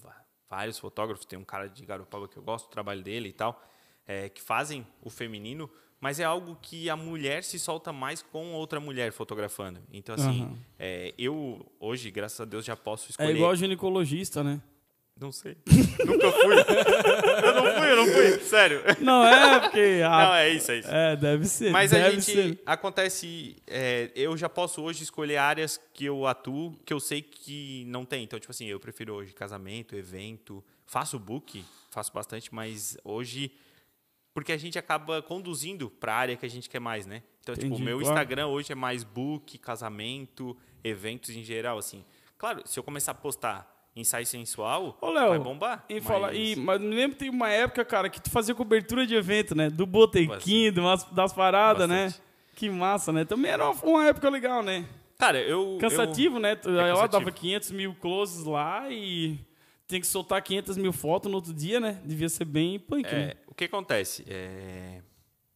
vários 0.50 0.78
fotógrafos, 0.78 1.24
tem 1.24 1.38
um 1.38 1.44
cara 1.44 1.68
de 1.68 1.86
Garopaba 1.86 2.26
que 2.26 2.36
eu 2.36 2.42
gosto 2.42 2.66
do 2.66 2.70
trabalho 2.72 3.02
dele 3.02 3.28
e 3.28 3.32
tal, 3.32 3.62
eh, 4.06 4.28
que 4.28 4.42
fazem 4.42 4.84
o 5.00 5.08
feminino, 5.08 5.70
mas 6.00 6.18
é 6.18 6.24
algo 6.24 6.56
que 6.60 6.90
a 6.90 6.96
mulher 6.96 7.44
se 7.44 7.58
solta 7.58 7.92
mais 7.92 8.20
com 8.20 8.52
outra 8.52 8.80
mulher 8.80 9.12
fotografando. 9.12 9.80
Então, 9.92 10.14
assim, 10.16 10.42
Aham. 10.42 10.58
eh, 10.78 11.14
eu 11.16 11.64
hoje, 11.78 12.10
graças 12.10 12.40
a 12.40 12.44
Deus, 12.44 12.64
já 12.64 12.74
posso 12.76 13.06
É 13.06 13.10
escolher. 13.10 13.34
igual 13.36 13.54
ginecologista, 13.54 14.42
né? 14.42 14.60
Não 15.20 15.30
sei. 15.30 15.54
Nunca 16.06 16.33
fui. 16.33 16.54
eu 17.44 17.54
não 17.54 17.74
fui, 17.74 17.90
eu 17.90 17.96
não 17.96 18.06
fui. 18.06 18.40
Sério. 18.40 18.80
Não 19.00 19.24
é 19.26 19.61
porque. 19.61 20.00
ah, 20.04 20.24
Não, 20.24 20.35
é 20.35 20.48
isso, 20.48 20.72
é 20.72 20.78
isso. 20.78 20.88
é, 20.90 21.14
deve 21.14 21.44
ser. 21.44 21.70
Mas 21.70 21.92
a 21.92 21.98
deve 21.98 22.20
gente 22.20 22.33
ser. 22.33 22.62
acontece, 22.64 23.56
é, 23.66 24.11
eu 24.14 24.35
já 24.37 24.48
posso 24.48 24.83
hoje 24.83 25.02
escolher 25.02 25.37
áreas 25.37 25.78
que 25.92 26.06
eu 26.06 26.26
atuo 26.26 26.74
que 26.87 26.92
eu 26.92 26.98
sei 26.98 27.20
que 27.20 27.85
não 27.88 28.06
tem. 28.06 28.24
Então, 28.24 28.40
tipo 28.40 28.50
assim, 28.50 28.66
eu 28.66 28.80
prefiro 28.80 29.12
hoje 29.14 29.35
casamento, 29.35 29.94
evento, 29.94 30.64
faço 30.87 31.18
book, 31.18 31.62
faço 31.90 32.11
bastante, 32.14 32.52
mas 32.54 32.96
hoje 33.04 33.52
porque 34.33 34.52
a 34.52 34.56
gente 34.56 34.78
acaba 34.78 35.20
conduzindo 35.20 35.90
para 35.90 36.14
a 36.14 36.16
área 36.16 36.37
que 36.37 36.46
a 36.46 36.50
gente 36.50 36.70
quer 36.70 36.80
mais, 36.80 37.04
né? 37.04 37.22
Então, 37.42 37.54
tipo, 37.54 37.66
o 37.66 37.68
Entendi, 37.68 37.83
meu 37.85 37.98
claro. 37.98 38.12
Instagram 38.12 38.46
hoje 38.46 38.72
é 38.72 38.74
mais 38.74 39.04
book, 39.04 39.59
casamento, 39.59 40.56
eventos 40.83 41.30
em 41.30 41.42
geral, 41.42 41.76
assim. 41.76 42.04
Claro, 42.38 42.62
se 42.64 42.78
eu 42.78 42.83
começar 42.83 43.12
a 43.12 43.14
postar 43.14 43.79
ensaio 43.96 44.24
sensual, 44.26 44.96
Ô, 45.00 45.11
Léo, 45.11 45.31
vai 45.31 45.38
bombar. 45.38 45.85
E 45.88 45.94
mas- 45.94 46.05
fala, 46.05 46.33
e, 46.35 46.57
mas 46.57 46.81
me 46.81 46.94
lembro 46.94 47.12
que 47.16 47.20
tem 47.24 47.31
uma 47.31 47.48
época, 47.50 47.85
cara, 47.85 48.09
que 48.09 48.20
tu 48.20 48.31
fazia 48.31 48.55
cobertura 48.55 49.07
de 49.07 49.14
evento, 49.14 49.55
né? 49.55 49.68
Do 49.68 49.85
botequim, 49.87 50.72
das 51.12 51.33
paradas, 51.33 51.88
né? 51.88 52.14
Que 52.55 52.68
massa, 52.70 53.12
né? 53.12 53.24
Também 53.24 53.50
era 53.50 53.68
uma, 53.70 53.83
uma 53.85 54.07
época 54.07 54.29
legal, 54.31 54.62
né? 54.62 54.85
Cara, 55.18 55.38
eu... 55.40 55.76
Cansativo, 55.81 56.38
né? 56.38 56.55
Tu- 56.57 56.68
Ela 56.70 56.88
cansativo. 56.90 57.18
dava 57.18 57.31
500 57.33 57.70
mil 57.72 57.94
closes 57.94 58.44
lá 58.44 58.90
e 58.90 59.38
tem 59.87 60.00
que 60.00 60.07
soltar 60.07 60.40
500 60.40 60.76
mil 60.79 60.92
fotos 60.92 61.31
no 61.31 61.37
outro 61.37 61.53
dia, 61.53 61.81
né? 61.81 62.00
Devia 62.05 62.29
ser 62.29 62.44
bem 62.44 62.79
punk, 62.79 63.07
É, 63.07 63.12
né? 63.12 63.33
o 63.46 63.55
que 63.55 63.64
acontece? 63.64 64.24
É, 64.29 65.03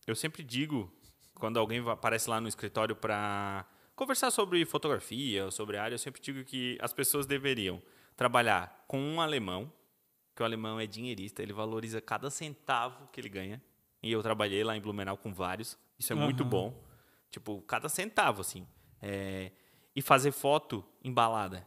eu 0.07 0.14
sempre 0.16 0.42
digo, 0.42 0.92
quando 1.35 1.59
alguém 1.59 1.79
aparece 1.88 2.29
lá 2.29 2.40
no 2.40 2.49
escritório 2.49 2.94
para 2.97 3.64
conversar 3.97 4.31
sobre 4.31 4.64
fotografia 4.66 5.51
sobre 5.51 5.77
área, 5.79 5.94
eu 5.94 5.99
sempre 5.99 6.20
digo 6.20 6.42
que 6.44 6.77
as 6.81 6.92
pessoas 6.92 7.27
deveriam 7.27 7.81
trabalhar 8.16 8.85
com 8.87 8.98
um 9.00 9.20
alemão, 9.20 9.72
que 10.35 10.42
o 10.42 10.44
alemão 10.44 10.79
é 10.81 10.87
dinheirista, 10.87 11.42
ele 11.42 11.53
valoriza 11.53 12.00
cada 12.00 12.31
centavo 12.31 13.09
que 13.12 13.20
ele 13.20 13.29
ganha. 13.29 13.62
E 14.03 14.12
eu 14.12 14.22
trabalhei 14.22 14.62
lá 14.64 14.77
em 14.77 14.81
Blumenau 14.81 15.16
com 15.16 15.33
vários, 15.33 15.79
isso 15.98 16.12
é 16.12 16.16
muito 16.16 16.42
Aham. 16.42 16.50
bom. 16.50 16.85
Tipo, 17.31 17.61
cada 17.62 17.88
centavo, 17.88 18.40
assim. 18.40 18.66
É, 19.00 19.50
e 19.94 20.03
fazer 20.03 20.33
foto 20.33 20.85
embalada. 21.03 21.66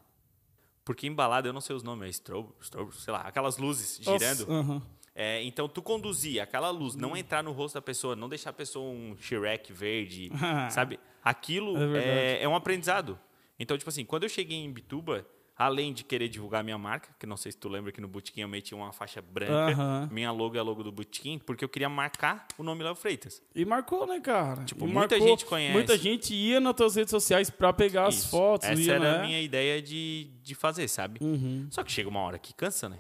Porque 0.86 1.08
embalada, 1.08 1.48
eu 1.50 1.54
não 1.54 1.60
sei 1.62 1.76
os 1.76 1.84
nomes, 1.84 2.08
é 2.08 2.10
strobo, 2.12 2.56
strobo, 2.62 2.92
sei 2.94 3.12
lá, 3.12 3.22
aquelas 3.22 3.58
luzes 3.58 4.00
girando. 4.02 4.48
Nossa, 4.48 4.52
aham. 4.54 4.82
É, 5.14 5.42
então, 5.44 5.68
tu 5.68 5.82
conduzir 5.82 6.40
aquela 6.42 6.70
luz, 6.70 6.96
não 6.96 7.18
entrar 7.18 7.44
no 7.44 7.52
rosto 7.52 7.74
da 7.74 7.82
pessoa, 7.82 8.16
não 8.16 8.30
deixar 8.30 8.52
a 8.52 8.54
pessoa 8.54 8.88
um 8.92 9.18
Shrek 9.18 9.74
verde, 9.74 10.30
sabe? 10.70 11.00
Aquilo 11.24 11.76
É 11.96 12.38
é, 12.38 12.44
é 12.44 12.48
um 12.48 12.56
aprendizado. 12.56 13.20
Então, 13.60 13.76
tipo 13.78 13.90
assim, 13.90 14.06
quando 14.06 14.24
eu 14.24 14.30
cheguei 14.30 14.58
em 14.58 14.72
Bituba, 14.72 15.28
além 15.58 15.92
de 15.92 16.04
querer 16.04 16.30
divulgar 16.30 16.64
minha 16.64 16.78
marca, 16.78 17.10
que 17.18 17.26
não 17.26 17.36
sei 17.36 17.52
se 17.52 17.58
tu 17.58 17.68
lembra 17.68 17.92
que 17.92 18.00
no 18.00 18.08
Botequim 18.08 18.42
eu 18.42 18.48
meti 18.48 18.76
uma 18.76 18.92
faixa 18.94 19.22
branca, 19.22 20.08
minha 20.12 20.32
logo 20.32 20.56
é 20.56 20.60
a 20.60 20.64
logo 20.64 20.84
do 20.84 20.92
Botequim, 20.92 21.40
porque 21.40 21.66
eu 21.66 21.70
queria 21.70 21.90
marcar 21.90 22.48
o 22.58 22.64
nome 22.64 22.84
Léo 22.84 22.96
Freitas. 22.96 23.42
E 23.56 23.66
marcou, 23.66 24.06
né, 24.06 24.20
cara? 24.20 24.64
Tipo, 24.64 24.86
E 24.86 24.94
muita 24.94 25.20
gente 25.20 25.46
conhece. 25.46 25.74
Muita 25.74 25.98
gente 25.98 26.34
ia 26.36 26.60
nas 26.60 26.76
tuas 26.76 26.96
redes 26.96 27.10
sociais 27.10 27.50
pra 27.50 27.74
pegar 27.74 28.08
as 28.08 28.16
Isso. 28.16 28.30
fotos. 28.30 28.70
Essa 28.70 28.82
ia, 28.82 28.94
era 28.94 29.12
né? 29.14 29.18
a 29.18 29.22
minha 29.26 29.42
ideia 29.42 29.82
de, 29.82 30.30
de 30.44 30.54
fazer, 30.54 30.88
sabe? 30.88 31.20
Uhum. 31.24 31.68
Só 31.72 31.84
que 31.84 31.92
chega 31.92 32.08
uma 32.08 32.20
hora 32.20 32.38
que 32.38 32.54
cansa, 32.54 32.88
né? 32.88 33.00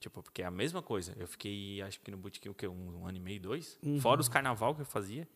Tipo, 0.00 0.22
porque 0.22 0.42
é 0.42 0.46
a 0.46 0.50
mesma 0.50 0.80
coisa. 0.80 1.12
Eu 1.18 1.26
fiquei, 1.26 1.82
acho 1.82 2.00
que 2.00 2.10
no 2.10 2.16
Botequim, 2.16 2.48
o 2.48 2.54
quê? 2.54 2.66
Um, 2.68 3.02
um 3.02 3.06
ano 3.06 3.18
e 3.18 3.20
meio, 3.20 3.40
dois? 3.40 3.78
Uhum. 3.82 4.00
Fora 4.00 4.20
os 4.20 4.28
carnaval 4.28 4.74
que 4.74 4.80
eu 4.80 4.86
fazia. 4.86 5.28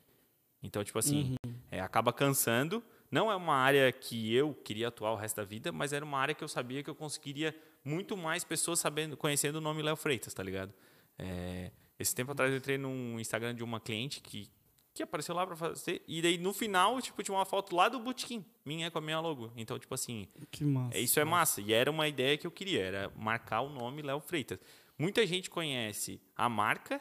Então, 0.63 0.83
tipo 0.85 0.99
assim, 0.99 1.35
é, 1.71 1.81
acaba 1.81 2.13
cansando. 2.13 2.83
Não 3.13 3.31
é 3.31 3.37
uma 3.37 3.55
área 3.55 3.93
que 3.93 4.35
eu 4.35 4.55
queria 4.55 4.89
atuar 4.89 5.13
o 5.13 5.17
resto 5.17 5.37
da 5.37 5.45
vida, 5.45 5.71
mas 5.71 5.93
era 5.93 6.03
uma 6.03 6.19
área 6.19 6.35
que 6.35 6.43
eu 6.43 6.49
sabia 6.49 6.83
que 6.83 6.89
eu 6.89 6.95
conseguiria 6.95 7.55
muito 7.85 8.17
mais 8.17 8.43
pessoas 8.43 8.79
sabendo, 8.79 9.19
conhecendo 9.19 9.57
o 9.57 9.61
nome 9.61 9.83
Léo 9.83 9.97
Freitas, 9.97 10.33
tá 10.33 10.43
ligado? 10.43 10.73
É, 11.19 11.71
esse 11.99 12.15
tempo 12.15 12.33
atrás 12.33 12.51
eu 12.51 12.57
entrei 12.57 12.79
num 12.79 13.21
Instagram 13.21 13.55
de 13.55 13.63
uma 13.63 13.79
cliente 13.79 14.23
que, 14.23 14.51
que 14.95 15.03
apareceu 15.03 15.35
lá 15.35 15.47
pra 15.47 15.55
fazer. 15.55 16.03
E 16.09 16.23
daí 16.23 16.39
no 16.39 16.55
final, 16.55 16.99
tipo, 17.03 17.23
tinha 17.23 17.37
uma 17.37 17.45
foto 17.45 17.77
lá 17.77 17.87
do 17.91 18.01
Botequim, 18.01 18.47
minha 18.65 18.91
com 18.91 18.97
a 18.97 19.03
minha 19.03 19.21
logo. 19.21 19.53
Então, 19.57 19.79
tipo 19.79 19.93
assim, 19.95 20.27
Que 20.51 20.65
massa. 20.65 20.97
Isso 20.97 21.21
é 21.21 21.25
massa. 21.25 21.61
E 21.61 21.75
era 21.75 21.91
uma 21.91 22.09
ideia 22.09 22.39
que 22.39 22.47
eu 22.47 22.51
queria, 22.51 22.83
era 22.83 23.13
marcar 23.15 23.61
o 23.61 23.69
nome 23.69 24.01
Léo 24.01 24.21
Freitas. 24.21 24.59
Muita 24.99 25.27
gente 25.27 25.51
conhece 25.51 26.19
a 26.35 26.49
marca 26.49 26.99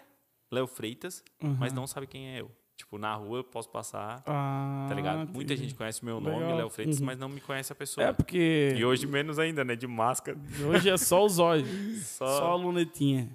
Léo 0.52 0.68
Freitas, 0.68 1.24
mas 1.58 1.72
não 1.72 1.88
sabe 1.88 2.06
quem 2.06 2.36
é 2.36 2.42
eu. 2.42 2.52
Tipo, 2.82 2.98
na 2.98 3.14
rua 3.14 3.38
eu 3.40 3.44
posso 3.44 3.70
passar, 3.70 4.24
Ah, 4.26 4.88
tá 4.90 4.96
ligado? 4.96 5.30
Muita 5.32 5.56
gente 5.56 5.76
conhece 5.76 6.04
meu 6.04 6.20
nome. 6.20 6.52
Léo 6.54 6.68
Freitas, 6.68 7.00
Uhum. 7.00 7.06
mas 7.06 7.18
não 7.20 7.30
me 7.30 7.40
conhece 7.40 7.72
a 7.72 7.76
pessoa. 7.76 8.08
É 8.08 8.12
porque 8.12 8.74
E 8.76 8.84
hoje 8.84 9.06
menos 9.06 9.38
ainda, 9.38 9.64
né? 9.64 9.76
De 9.76 9.86
máscara. 9.86 10.36
hoje 10.68 10.90
é 10.90 10.98
só 10.98 11.24
os 11.24 11.38
olhos. 11.38 11.68
Só- 12.18 12.26
só 12.40 12.52
a 12.52 12.56
lunetinha. 12.56 13.30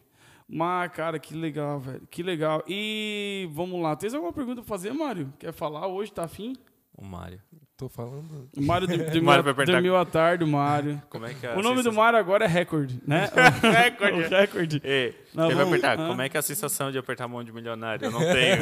Mas, 0.49 0.91
cara, 0.93 1.19
que 1.19 1.33
legal, 1.35 1.79
velho. 1.79 2.03
Que 2.11 2.23
legal. 2.25 2.63
E 2.69 3.49
vamos 3.53 3.81
lá. 3.81 3.95
Tens 3.95 4.15
alguma 4.15 4.33
pergunta 4.33 4.63
pra 4.63 4.69
fazer, 4.69 4.93
Mário? 4.93 5.33
Quer 5.39 5.53
falar 5.53 5.87
hoje? 5.87 6.13
Tá 6.13 6.25
afim? 6.25 6.55
O 6.97 7.05
Mário. 7.05 7.41
Tô 7.77 7.91
falando. 7.91 8.49
O 8.57 8.63
Mário 8.63 8.87
de- 8.87 8.97
Mário 9.21 9.43
apertar- 9.51 9.73
dormiu 9.73 9.97
à 9.97 10.05
tarde, 10.07 10.45
o 10.45 10.47
Mário. 10.47 11.01
Como 11.11 11.27
é 11.27 11.35
que 11.35 11.47
é 11.47 11.51
O 11.53 11.57
nome 11.57 11.77
do 11.77 11.83
sensação- 11.83 11.93
Mário 11.93 12.19
agora 12.19 12.45
é 12.47 12.49
Record, 12.49 12.91
né? 13.07 13.29
Recorde. 13.63 14.23
o 14.25 14.29
Recorde. 14.29 14.81
Ei, 14.83 15.15
vamos- 15.35 15.61
apertar. 15.63 16.01
Hã? 16.01 16.09
Como 16.09 16.23
é 16.23 16.29
que 16.31 16.37
é 16.39 16.41
a 16.41 16.43
sensação 16.43 16.91
de 16.91 16.97
apertar 16.99 17.25
a 17.25 17.29
mão 17.29 17.45
de 17.45 17.53
milionário? 17.53 18.07
Eu 18.07 18.11
não 18.11 18.21
tenho. 18.21 18.57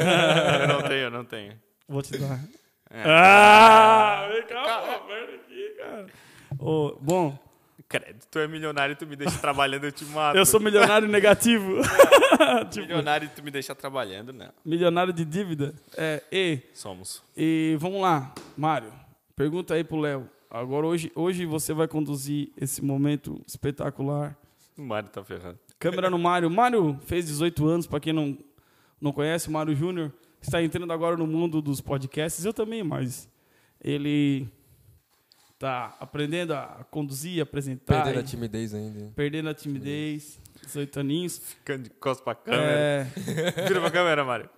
eu 0.61 0.67
não 0.67 0.81
tenho, 0.81 0.99
eu 1.01 1.11
não 1.11 1.23
tenho. 1.25 1.53
Vou 1.87 2.01
te 2.01 2.17
dar. 2.17 2.39
É. 2.89 3.03
Ah! 3.05 4.27
Vem 4.31 4.43
cá, 4.47 4.63
pô, 4.79 4.91
aperta 4.91 5.35
aqui, 5.35 5.75
cara. 5.77 6.05
Ô, 6.59 6.97
bom, 7.01 7.37
Credo, 7.87 8.19
tu 8.31 8.39
é 8.39 8.47
milionário 8.47 8.93
e 8.93 8.95
tu 8.95 9.05
me 9.05 9.15
deixa 9.15 9.37
trabalhando, 9.37 9.83
eu 9.83 9.91
te 9.91 10.03
mato. 10.05 10.37
eu 10.37 10.45
sou 10.45 10.59
milionário 10.59 11.07
negativo. 11.07 11.81
tipo, 12.69 12.87
milionário 12.87 13.25
e 13.25 13.29
tu 13.29 13.43
me 13.43 13.51
deixa 13.51 13.75
trabalhando, 13.75 14.33
não. 14.33 14.49
milionário 14.63 15.13
de 15.13 15.23
dívida. 15.23 15.73
É, 15.95 16.23
e, 16.31 16.59
Somos. 16.73 17.23
e 17.37 17.77
vamos 17.79 18.01
lá, 18.01 18.33
Mário. 18.57 18.91
Pergunta 19.35 19.73
aí 19.73 19.83
pro 19.83 19.99
Léo. 19.99 20.29
Agora, 20.49 20.87
hoje, 20.87 21.11
hoje 21.13 21.45
você 21.45 21.73
vai 21.73 21.87
conduzir 21.87 22.51
esse 22.57 22.83
momento 22.83 23.41
espetacular. 23.45 24.35
O 24.77 24.81
Mário 24.81 25.09
tá 25.09 25.23
ferrado. 25.23 25.59
Câmera 25.77 26.09
no 26.09 26.17
Mário. 26.17 26.49
Mário 26.49 26.99
fez 27.05 27.25
18 27.27 27.67
anos, 27.67 27.87
para 27.87 27.99
quem 27.99 28.13
não, 28.13 28.37
não 28.99 29.11
conhece, 29.11 29.49
Mário 29.51 29.75
Júnior 29.75 30.11
está 30.45 30.61
entrando 30.61 30.91
agora 30.93 31.17
no 31.17 31.27
mundo 31.27 31.61
dos 31.61 31.81
podcasts. 31.81 32.45
Eu 32.45 32.53
também, 32.53 32.83
mas 32.83 33.29
ele 33.83 34.47
tá 35.57 35.95
aprendendo 35.99 36.53
a 36.53 36.85
conduzir, 36.91 37.41
apresentar, 37.41 38.03
Perdendo 38.03 38.17
a 38.19 38.21
e- 38.21 38.25
timidez 38.25 38.73
ainda. 38.73 39.11
perdendo 39.15 39.49
a 39.49 39.53
timidez. 39.53 40.39
18 40.63 40.99
aninhos. 40.99 41.37
Ficando 41.39 41.83
de 41.83 41.89
costas 41.91 42.23
pra 42.23 42.35
câmera. 42.35 42.63
É, 42.63 43.03
Vira 43.67 43.79
pra 43.81 43.91
câmera, 43.91 44.23
Mário. 44.25 44.49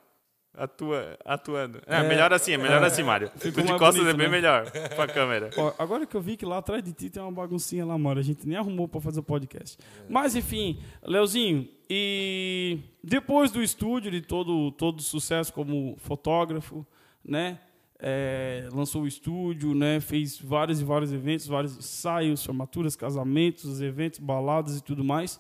Atua, 0.54 1.16
atuando. 1.24 1.80
É, 1.86 1.98
É. 1.98 2.04
melhor 2.08 2.34
assim, 2.34 2.54
é 2.54 2.58
melhor 2.58 2.84
assim, 2.84 3.04
Mário. 3.04 3.30
Tu 3.40 3.52
de 3.52 3.62
costas 3.78 3.98
bonito, 3.98 4.10
é 4.10 4.14
bem 4.18 4.26
né? 4.26 4.32
melhor 4.32 4.72
pra 4.96 5.06
câmera. 5.08 5.52
ó, 5.56 5.72
agora 5.78 6.04
que 6.08 6.16
eu 6.16 6.22
vi 6.22 6.36
que 6.36 6.46
lá 6.48 6.58
atrás 6.58 6.82
de 6.82 6.92
ti 6.94 7.12
tem 7.12 7.22
uma 7.22 7.32
baguncinha 7.32 7.86
lá, 7.86 7.96
Mário. 7.96 8.20
A 8.20 8.24
gente 8.24 8.48
nem 8.48 8.58
arrumou 8.58 8.88
para 8.88 9.00
fazer 9.00 9.20
o 9.20 9.24
podcast. 9.24 9.78
Mas, 10.10 10.36
enfim, 10.36 10.80
Leozinho, 11.04 11.68
e 11.88 12.80
depois 13.04 13.52
do 13.52 13.62
estúdio, 13.62 14.10
de 14.10 14.22
todo, 14.22 14.72
todo 14.72 14.98
o 15.00 15.04
sucesso 15.04 15.54
como 15.54 15.96
fotógrafo, 16.00 16.84
né? 17.24 17.60
É, 18.00 18.70
lançou 18.72 19.04
o 19.04 19.08
estúdio, 19.08 19.74
né? 19.74 20.00
Fez 20.00 20.40
vários 20.40 20.80
e 20.80 20.84
vários 20.84 21.12
eventos, 21.12 21.48
vários 21.48 21.76
ensaios, 21.78 22.46
formaturas, 22.46 22.96
casamentos, 22.96 23.82
eventos, 23.82 24.20
baladas 24.20 24.78
e 24.78 24.84
tudo 24.84 25.04
mais. 25.04 25.40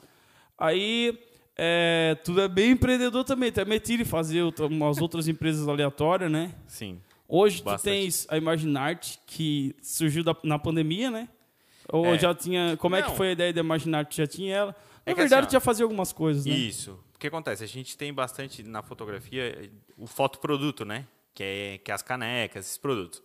Aí, 0.57 1.17
é, 1.55 2.17
tu 2.23 2.39
é 2.39 2.47
bem 2.47 2.71
empreendedor 2.71 3.23
também, 3.23 3.51
tu 3.51 3.59
é 3.59 3.65
metido 3.65 4.01
em 4.01 4.05
fazer 4.05 4.41
umas 4.59 4.97
outras 4.99 5.27
empresas 5.27 5.67
aleatórias, 5.67 6.31
né? 6.31 6.55
Sim. 6.67 6.99
Hoje 7.27 7.61
tu 7.61 7.65
Bastante. 7.65 7.93
tens 7.93 8.25
a 8.29 8.37
Imaginarte, 8.37 9.19
que 9.27 9.75
surgiu 9.81 10.23
da- 10.23 10.35
na 10.43 10.57
pandemia, 10.57 11.11
né? 11.11 11.27
Ou 11.89 12.07
É. 12.07 12.17
já 12.19 12.33
tinha. 12.33 12.75
Como 12.77 12.95
é 12.95 13.01
que 13.01 13.09
Não. 13.09 13.15
foi 13.15 13.29
a 13.29 13.31
ideia 13.33 13.53
da 13.53 13.59
Imaginarte? 13.61 14.17
Já 14.17 14.25
tinha 14.27 14.55
ela? 14.55 14.75
Na 15.05 15.11
É 15.11 15.15
verdade, 15.15 15.41
assim, 15.41 15.49
tu 15.49 15.53
já 15.53 15.59
fazia 15.59 15.85
algumas 15.85 16.11
coisas, 16.11 16.45
né? 16.45 16.53
Isso. 16.53 16.99
O 17.13 17.19
que 17.19 17.27
acontece? 17.27 17.63
A 17.63 17.67
gente 17.67 17.95
tem 17.97 18.13
bastante 18.13 18.63
na 18.63 18.81
fotografia 18.81 19.69
o 19.97 20.05
fotoproduto, 20.07 20.83
né? 20.85 21.05
Que 21.37 21.43
é, 21.43 21.77
que 21.77 21.91
é 21.91 21.93
as 21.93 22.01
canecas, 22.01 22.65
esses 22.65 22.79
produtos. 22.79 23.21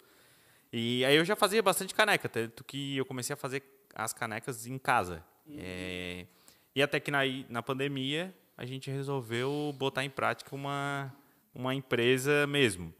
E 0.71 1.03
aí 1.03 1.17
eu 1.17 1.25
já 1.25 1.35
fazia 1.35 1.63
bastante 1.63 1.95
caneca, 1.95 2.29
tanto 2.29 2.63
que 2.63 2.95
eu 2.95 3.07
comecei 3.07 3.33
a 3.33 3.37
fazer 3.39 3.63
as 3.95 4.13
canecas 4.13 4.67
em 4.67 4.77
casa. 4.77 5.25
É, 5.57 6.27
e 6.77 6.83
até 6.83 7.01
que 7.01 7.11
na, 7.11 7.21
na 7.49 7.63
pandemia 7.63 8.35
a 8.55 8.67
gente 8.67 8.91
resolveu 8.91 9.75
botar 9.79 10.05
em 10.05 10.11
prática 10.11 10.55
uma, 10.55 11.11
uma 11.55 11.75
empresa 11.75 12.47
mesmo, 12.47 12.93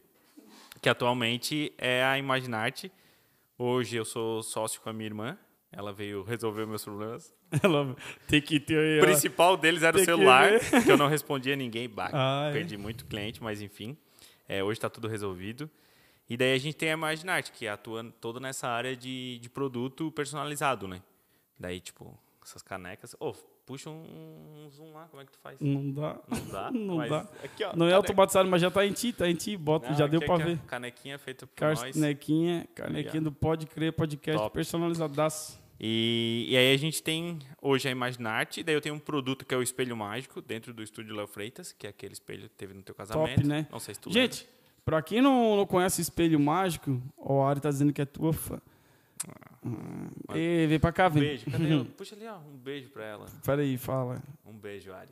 que 0.81 0.89
atualmente 0.89 1.71
é 1.77 2.03
a 2.03 2.17
Imaginarte. 2.17 2.91
Hoje 3.55 3.95
eu 3.95 4.05
sou 4.05 4.41
sócio 4.41 4.81
com 4.81 4.89
a 4.89 4.93
minha 4.93 5.05
irmã, 5.05 5.37
ela 5.71 5.93
veio 5.93 6.23
resolver 6.23 6.65
meus 6.65 6.83
problemas. 6.83 7.31
Ela 7.61 7.95
tem 8.27 8.41
que 8.41 8.59
ter. 8.59 8.99
O 8.99 9.05
principal 9.05 9.55
deles 9.55 9.83
era 9.83 9.95
o 9.95 9.99
que 9.99 10.05
celular, 10.05 10.57
ver. 10.57 10.83
que 10.83 10.91
eu 10.91 10.97
não 10.97 11.07
respondia 11.07 11.53
a 11.53 11.55
ninguém. 11.55 11.87
Bah, 11.87 12.09
Ah, 12.11 12.47
é. 12.49 12.51
perdi 12.51 12.77
muito 12.77 13.05
cliente, 13.05 13.43
mas 13.43 13.61
enfim. 13.61 13.95
É, 14.47 14.63
hoje 14.63 14.77
está 14.77 14.89
tudo 14.89 15.07
resolvido. 15.07 15.69
E 16.29 16.37
daí 16.37 16.53
a 16.53 16.57
gente 16.57 16.75
tem 16.75 16.89
a 16.89 16.93
Imaginarte, 16.93 17.51
que 17.51 17.67
atua 17.67 18.03
toda 18.21 18.39
nessa 18.39 18.67
área 18.67 18.95
de, 18.95 19.39
de 19.39 19.49
produto 19.49 20.11
personalizado, 20.11 20.87
né? 20.87 21.01
Daí, 21.59 21.79
tipo, 21.79 22.17
essas 22.43 22.61
canecas... 22.61 23.15
Ô, 23.19 23.33
puxa 23.65 23.89
um, 23.89 24.65
um 24.65 24.69
zoom 24.69 24.93
lá, 24.93 25.07
como 25.07 25.21
é 25.21 25.25
que 25.25 25.31
tu 25.31 25.39
faz? 25.39 25.57
Não 25.59 25.91
dá. 25.91 26.19
Não 26.29 26.47
dá? 26.47 26.71
Não 26.73 26.95
mas 26.97 27.09
dá. 27.09 27.19
Aqui, 27.43 27.63
ó, 27.63 27.67
Não 27.67 27.85
é 27.85 27.89
caneca. 27.89 27.95
automatizado, 27.95 28.49
mas 28.49 28.61
já 28.61 28.71
tá 28.71 28.85
em 28.85 28.91
ti, 28.91 29.13
tá 29.13 29.29
em 29.29 29.35
ti. 29.35 29.55
Bota, 29.57 29.89
Não, 29.89 29.95
já 29.97 30.07
deu 30.07 30.19
pra 30.21 30.33
ó, 30.33 30.37
ver. 30.37 30.57
Canequinha 30.67 31.17
feita 31.19 31.45
por 31.47 31.61
nós. 31.61 31.79
Canequinha, 31.93 32.67
canequinha 32.73 33.21
do 33.21 33.31
Pode 33.31 33.65
Crer 33.67 33.93
Podcast 33.93 34.41
Top. 34.41 34.53
personalizadaço. 34.53 35.61
E, 35.79 36.45
e 36.49 36.55
aí 36.57 36.73
a 36.73 36.77
gente 36.77 37.01
tem 37.03 37.39
hoje 37.61 37.87
a 37.87 37.91
Imaginarte, 37.91 38.63
daí 38.63 38.75
eu 38.75 38.81
tenho 38.81 38.95
um 38.95 38.99
produto 38.99 39.45
que 39.45 39.53
é 39.53 39.57
o 39.57 39.61
espelho 39.63 39.97
mágico 39.97 40.41
dentro 40.41 40.73
do 40.73 40.81
estúdio 40.83 41.15
Léo 41.15 41.27
Freitas, 41.27 41.71
que 41.73 41.87
é 41.87 41.89
aquele 41.89 42.13
espelho 42.13 42.43
que 42.43 42.55
teve 42.55 42.73
no 42.73 42.81
teu 42.81 42.95
casamento. 42.95 43.45
né? 43.47 43.67
Não 43.71 43.79
sei 43.79 43.93
se 43.95 43.99
tu. 43.99 44.11
Gente, 44.11 44.47
pra 44.85 45.01
quem 45.01 45.21
não, 45.21 45.57
não 45.57 45.65
conhece 45.65 46.01
Espelho 46.01 46.39
Mágico, 46.39 47.01
a 47.19 47.49
Ari 47.49 47.59
tá 47.59 47.69
dizendo 47.69 47.91
que 47.91 48.01
é 48.01 48.05
tua 48.05 48.31
fã. 48.31 48.61
Ah, 50.27 50.37
Ei, 50.37 50.67
vem 50.67 50.79
pra 50.79 50.91
cá, 50.91 51.07
Um 51.07 51.11
vem. 51.11 51.23
beijo. 51.23 51.45
Cadê? 51.49 51.83
Puxa 51.97 52.15
ali, 52.15 52.27
ó. 52.27 52.37
Um 52.37 52.57
beijo 52.57 52.89
pra 52.89 53.05
ela. 53.05 53.25
Pera 53.45 53.61
aí, 53.61 53.77
fala. 53.77 54.21
Um 54.45 54.53
beijo, 54.53 54.91
Ari. 54.93 55.09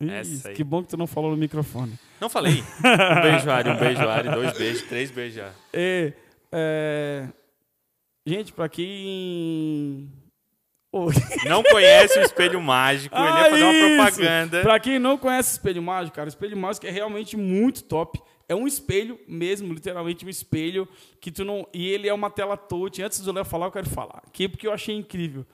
Ih, 0.00 0.54
que 0.54 0.64
bom 0.64 0.82
que 0.82 0.88
tu 0.88 0.96
não 0.96 1.06
falou 1.06 1.30
no 1.30 1.36
microfone. 1.36 1.96
Não 2.20 2.28
falei. 2.28 2.62
Um 2.82 3.22
beijo, 3.22 3.50
Ari. 3.50 3.70
Um 3.70 3.76
beijo, 3.78 4.08
Ari. 4.08 4.28
Dois 4.30 4.58
beijos, 4.58 4.82
três 4.82 5.10
beijos 5.12 5.34
já. 5.36 5.52
E, 5.72 6.12
é, 6.50 7.28
Gente, 8.26 8.52
pra 8.52 8.68
quem. 8.68 10.08
Ô, 10.92 11.06
Não 11.48 11.62
conhece 11.62 12.18
o 12.18 12.22
espelho 12.22 12.60
mágico, 12.60 13.14
ele 13.16 13.24
ia 13.24 13.30
Ah, 13.30 13.50
fazer 13.50 13.62
uma 13.64 13.72
isso! 13.72 13.96
propaganda. 13.96 14.60
Pra 14.62 14.78
quem 14.80 14.98
não 14.98 15.16
conhece 15.16 15.52
Espelho 15.52 15.82
Mágico, 15.82 16.14
cara, 16.16 16.26
o 16.26 16.28
Espelho 16.28 16.56
Mágico 16.56 16.86
é 16.86 16.90
realmente 16.90 17.36
muito 17.36 17.82
top. 17.84 18.20
É 18.48 18.54
um 18.54 18.66
espelho 18.66 19.18
mesmo, 19.26 19.72
literalmente 19.72 20.26
um 20.26 20.28
espelho 20.28 20.86
que 21.18 21.30
tu 21.32 21.44
não. 21.44 21.66
E 21.72 21.88
ele 21.88 22.08
é 22.08 22.12
uma 22.12 22.28
tela 22.28 22.56
touch. 22.58 23.02
Antes 23.02 23.20
do 23.20 23.32
Léo 23.32 23.44
falar, 23.46 23.66
eu 23.66 23.72
quero 23.72 23.88
falar 23.88 24.22
aqui 24.26 24.46
porque 24.46 24.66
eu 24.66 24.72
achei 24.72 24.94
incrível. 24.94 25.46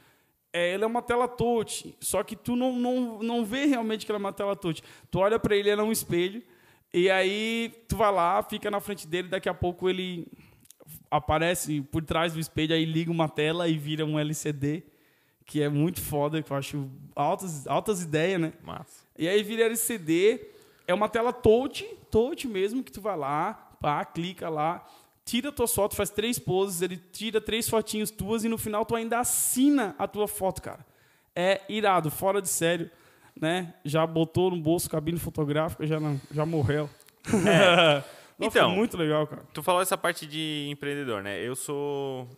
É, 0.52 0.74
ele 0.74 0.82
é 0.82 0.86
uma 0.86 1.02
tela 1.02 1.28
touch, 1.28 1.94
só 2.00 2.22
que 2.24 2.34
tu 2.34 2.56
não, 2.56 2.72
não, 2.72 3.18
não 3.22 3.44
vê 3.44 3.66
realmente 3.66 4.04
que 4.04 4.10
ele 4.10 4.16
é 4.16 4.20
uma 4.20 4.32
tela 4.32 4.56
touch. 4.56 4.82
Tu 5.10 5.18
olha 5.20 5.38
pra 5.38 5.54
ele, 5.54 5.70
ele 5.70 5.80
é 5.80 5.84
um 5.84 5.92
espelho, 5.92 6.42
e 6.92 7.08
aí 7.10 7.70
tu 7.86 7.96
vai 7.96 8.10
lá, 8.10 8.42
fica 8.42 8.70
na 8.70 8.80
frente 8.80 9.06
dele, 9.06 9.28
daqui 9.28 9.48
a 9.48 9.54
pouco 9.54 9.88
ele 9.88 10.26
aparece 11.10 11.80
por 11.80 12.02
trás 12.02 12.32
do 12.32 12.40
espelho, 12.40 12.74
aí 12.74 12.84
liga 12.84 13.10
uma 13.10 13.28
tela 13.28 13.68
e 13.68 13.76
vira 13.76 14.04
um 14.04 14.18
LCD, 14.18 14.82
que 15.44 15.62
é 15.62 15.68
muito 15.68 16.00
foda, 16.00 16.42
que 16.42 16.50
eu 16.50 16.56
acho 16.56 16.90
altas, 17.14 17.66
altas 17.66 18.02
ideias, 18.02 18.40
né? 18.40 18.52
Massa. 18.62 19.04
E 19.16 19.26
aí 19.26 19.42
vira 19.42 19.64
LCD, 19.64 20.40
é 20.86 20.94
uma 20.94 21.08
tela 21.08 21.32
touch, 21.32 21.84
touch 22.10 22.46
mesmo, 22.46 22.82
que 22.82 22.92
tu 22.92 23.00
vai 23.00 23.16
lá, 23.16 23.54
pá, 23.80 24.04
clica 24.04 24.48
lá, 24.48 24.86
tira 25.24 25.50
a 25.50 25.52
tua 25.52 25.68
foto, 25.68 25.96
faz 25.96 26.10
três 26.10 26.38
poses, 26.38 26.82
ele 26.82 26.96
tira 26.96 27.40
três 27.40 27.68
fotinhos 27.68 28.10
tuas 28.10 28.44
e 28.44 28.48
no 28.48 28.58
final 28.58 28.84
tu 28.84 28.94
ainda 28.94 29.18
assina 29.18 29.94
a 29.98 30.06
tua 30.06 30.28
foto, 30.28 30.62
cara. 30.62 30.86
É 31.34 31.62
irado, 31.68 32.10
fora 32.10 32.42
de 32.42 32.48
sério, 32.48 32.90
né? 33.38 33.74
Já 33.84 34.06
botou 34.06 34.50
no 34.50 34.60
bolso 34.60 34.90
cabine 34.90 35.18
fotográfica, 35.18 35.86
já, 35.86 36.00
não, 36.00 36.20
já 36.30 36.44
morreu. 36.44 36.88
É. 37.46 38.02
Então, 38.40 38.70
muito 38.70 38.96
legal, 38.96 39.26
cara. 39.26 39.42
Tu 39.52 39.62
falou 39.62 39.82
essa 39.82 39.96
parte 39.96 40.26
de 40.26 40.68
empreendedor, 40.70 41.22
né? 41.22 41.40
Eu 41.42 41.56
sou 41.56 42.28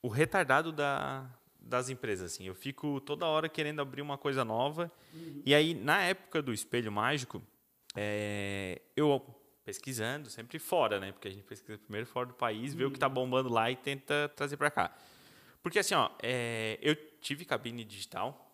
o 0.00 0.08
retardado 0.08 0.70
da, 0.70 1.28
das 1.60 1.88
empresas, 1.88 2.32
assim. 2.32 2.44
Eu 2.44 2.54
fico 2.54 3.00
toda 3.00 3.26
hora 3.26 3.48
querendo 3.48 3.80
abrir 3.80 4.02
uma 4.02 4.16
coisa 4.16 4.44
nova. 4.44 4.90
E 5.44 5.54
aí, 5.54 5.74
na 5.74 6.02
época 6.02 6.40
do 6.40 6.52
Espelho 6.52 6.92
Mágico, 6.92 7.42
é, 7.96 8.80
eu 8.96 9.22
pesquisando, 9.64 10.30
sempre 10.30 10.58
fora, 10.58 10.98
né? 10.98 11.12
Porque 11.12 11.28
a 11.28 11.30
gente 11.30 11.44
pesquisa 11.44 11.78
primeiro 11.78 12.06
fora 12.06 12.26
do 12.26 12.34
país, 12.34 12.74
vê 12.74 12.84
o 12.84 12.90
que 12.90 12.98
tá 12.98 13.08
bombando 13.08 13.48
lá 13.48 13.70
e 13.70 13.76
tenta 13.76 14.28
trazer 14.34 14.56
para 14.56 14.70
cá. 14.70 14.96
Porque 15.62 15.78
assim, 15.78 15.94
ó, 15.94 16.10
é, 16.22 16.78
eu 16.80 16.96
tive 17.20 17.44
cabine 17.44 17.84
digital, 17.84 18.50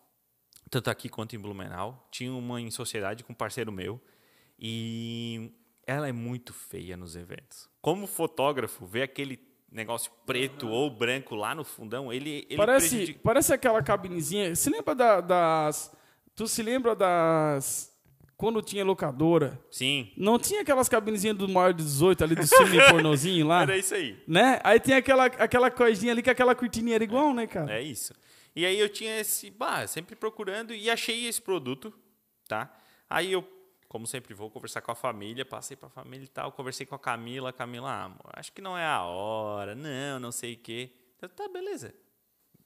tanto 0.69 0.89
aqui 0.89 1.07
quanto 1.09 1.35
em 1.35 1.39
Blumenau. 1.39 2.07
Tinha 2.11 2.31
uma 2.31 2.59
em 2.59 2.69
sociedade 2.69 3.23
com 3.23 3.33
um 3.33 3.35
parceiro 3.35 3.71
meu. 3.71 4.01
E 4.59 5.51
ela 5.87 6.07
é 6.07 6.11
muito 6.11 6.53
feia 6.53 6.95
nos 6.97 7.15
eventos. 7.15 7.67
Como 7.81 8.05
fotógrafo, 8.05 8.85
ver 8.85 9.03
aquele 9.03 9.39
negócio 9.71 10.11
preto 10.25 10.67
ou 10.67 10.89
branco 10.89 11.33
lá 11.35 11.55
no 11.55 11.63
fundão, 11.63 12.11
ele, 12.13 12.45
ele 12.49 12.57
Parece, 12.57 12.89
prejudica- 12.89 13.19
parece 13.23 13.53
aquela 13.53 13.81
cabinezinha. 13.81 14.55
Se 14.55 14.69
lembra 14.69 14.93
da- 14.93 15.21
das. 15.21 15.91
Tu 16.35 16.47
se 16.47 16.61
lembra 16.61 16.93
das. 16.95 17.91
Quando 18.35 18.61
tinha 18.61 18.85
locadora? 18.85 19.59
Sim, 19.71 20.11
Não 20.15 20.37
tinha 20.37 20.61
aquelas 20.61 20.87
cabinezinhas 20.87 21.35
do 21.35 21.49
maior 21.49 21.73
de 21.73 21.83
18 21.83 22.23
ali 22.23 22.35
do 22.35 22.45
filme 22.45 22.77
pornozinho 22.91 23.47
lá? 23.47 23.63
era 23.63 23.75
isso 23.75 23.95
aí. 23.95 24.21
Né? 24.27 24.59
Aí 24.63 24.79
tem 24.79 24.93
aquela, 24.93 25.25
aquela 25.25 25.71
coisinha 25.71 26.11
ali 26.11 26.21
que 26.21 26.29
aquela 26.29 26.53
cortininha 26.53 26.93
era 26.95 27.03
igual, 27.03 27.33
né, 27.33 27.47
cara? 27.47 27.73
É 27.73 27.81
isso. 27.81 28.13
E 28.55 28.63
aí 28.63 28.77
eu 28.79 28.89
tinha 28.89 29.19
esse, 29.19 29.49
bah, 29.49 29.87
sempre 29.87 30.15
procurando 30.15 30.71
e 30.71 30.87
achei 30.87 31.25
esse 31.25 31.41
produto, 31.41 31.91
tá? 32.47 32.71
Aí 33.09 33.31
eu, 33.31 33.43
como 33.87 34.05
sempre 34.05 34.33
vou 34.33 34.49
conversar 34.49 34.81
com 34.81 34.91
a 34.91 34.95
família, 34.95 35.45
passei 35.45 35.77
pra 35.77 35.89
família 35.89 36.25
e 36.25 36.27
tal, 36.27 36.51
conversei 36.51 36.85
com 36.85 36.95
a 36.95 36.99
Camila, 36.99 37.53
Camila, 37.53 37.89
ah, 37.89 38.03
amor, 38.05 38.31
acho 38.33 38.51
que 38.51 38.61
não 38.61 38.77
é 38.77 38.85
a 38.85 39.03
hora, 39.03 39.75
não, 39.75 40.19
não 40.19 40.31
sei 40.31 40.53
o 40.53 40.57
quê. 40.57 40.91
Eu, 41.21 41.29
tá, 41.29 41.47
beleza. 41.47 41.93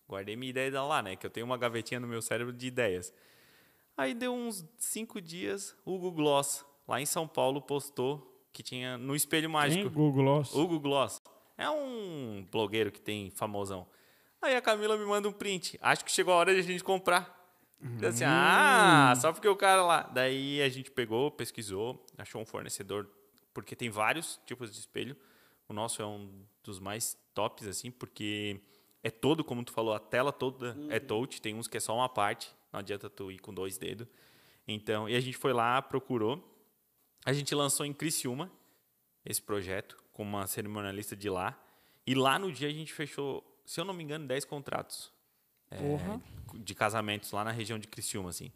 Guardei 0.07 0.35
minha 0.35 0.49
ideia 0.49 0.69
da 0.69 0.83
lá, 0.85 1.01
né? 1.01 1.15
Que 1.15 1.25
eu 1.25 1.29
tenho 1.29 1.45
uma 1.45 1.57
gavetinha 1.57 1.99
no 1.99 2.07
meu 2.07 2.21
cérebro 2.21 2.51
de 2.51 2.67
ideias. 2.67 3.13
Aí 3.95 4.13
deu 4.13 4.33
uns 4.33 4.65
cinco 4.77 5.21
dias, 5.21 5.75
o 5.85 5.95
Hugo 5.95 6.11
Gloss, 6.11 6.65
lá 6.87 6.99
em 6.99 7.05
São 7.05 7.27
Paulo, 7.27 7.61
postou 7.61 8.27
que 8.51 8.61
tinha 8.61 8.97
no 8.97 9.15
Espelho 9.15 9.49
Mágico. 9.49 9.83
Tem 9.83 9.91
Google 9.93 10.23
Gloss. 10.23 10.53
Hugo 10.53 10.79
Gloss. 10.79 11.21
É 11.57 11.69
um 11.69 12.45
blogueiro 12.51 12.91
que 12.91 12.99
tem 12.99 13.29
famosão. 13.29 13.87
Aí 14.41 14.55
a 14.55 14.61
Camila 14.61 14.97
me 14.97 15.05
manda 15.05 15.29
um 15.29 15.31
print. 15.31 15.77
Acho 15.81 16.03
que 16.03 16.11
chegou 16.11 16.33
a 16.33 16.37
hora 16.37 16.53
de 16.53 16.59
a 16.59 16.63
gente 16.63 16.83
comprar. 16.83 17.40
Eu 18.01 18.09
Assim, 18.09 18.23
ah, 18.25 19.13
só 19.19 19.33
porque 19.33 19.47
o 19.47 19.55
cara 19.55 19.83
lá. 19.83 20.03
Daí 20.03 20.61
a 20.61 20.69
gente 20.69 20.91
pegou, 20.91 21.31
pesquisou, 21.31 22.05
achou 22.17 22.41
um 22.41 22.45
fornecedor, 22.45 23.09
porque 23.53 23.75
tem 23.75 23.89
vários 23.89 24.39
tipos 24.45 24.71
de 24.71 24.79
espelho. 24.79 25.15
O 25.67 25.73
nosso 25.73 26.01
é 26.01 26.05
um 26.05 26.45
dos 26.63 26.79
mais 26.79 27.17
tops, 27.33 27.67
assim, 27.67 27.89
porque 27.89 28.61
é 29.01 29.09
todo, 29.09 29.43
como 29.43 29.63
tu 29.63 29.71
falou, 29.71 29.93
a 29.93 29.99
tela 29.99 30.31
toda 30.31 30.77
é 30.89 30.99
touch. 30.99 31.41
Tem 31.41 31.55
uns 31.55 31.67
que 31.67 31.77
é 31.77 31.79
só 31.79 31.95
uma 31.95 32.09
parte. 32.09 32.53
Não 32.71 32.79
adianta 32.79 33.09
tu 33.09 33.31
ir 33.31 33.39
com 33.39 33.53
dois 33.53 33.77
dedos. 33.77 34.07
Então, 34.67 35.09
e 35.09 35.15
a 35.15 35.19
gente 35.19 35.37
foi 35.37 35.53
lá, 35.53 35.81
procurou. 35.81 36.47
A 37.25 37.33
gente 37.33 37.53
lançou 37.55 37.85
em 37.85 37.93
Criciúma 37.93 38.51
esse 39.25 39.41
projeto 39.41 39.97
com 40.11 40.23
uma 40.23 40.45
cerimonialista 40.45 41.15
de 41.15 41.29
lá. 41.29 41.59
E 42.05 42.13
lá 42.13 42.37
no 42.37 42.51
dia 42.51 42.67
a 42.67 42.71
gente 42.71 42.93
fechou, 42.93 43.43
se 43.65 43.79
eu 43.79 43.85
não 43.85 43.93
me 43.93 44.03
engano, 44.03 44.27
10 44.27 44.45
contratos 44.45 45.11
é, 45.71 46.57
de 46.59 46.75
casamentos 46.75 47.31
lá 47.31 47.43
na 47.43 47.51
região 47.51 47.79
de 47.79 47.87
Criciúma, 47.87 48.29
assim. 48.29 48.51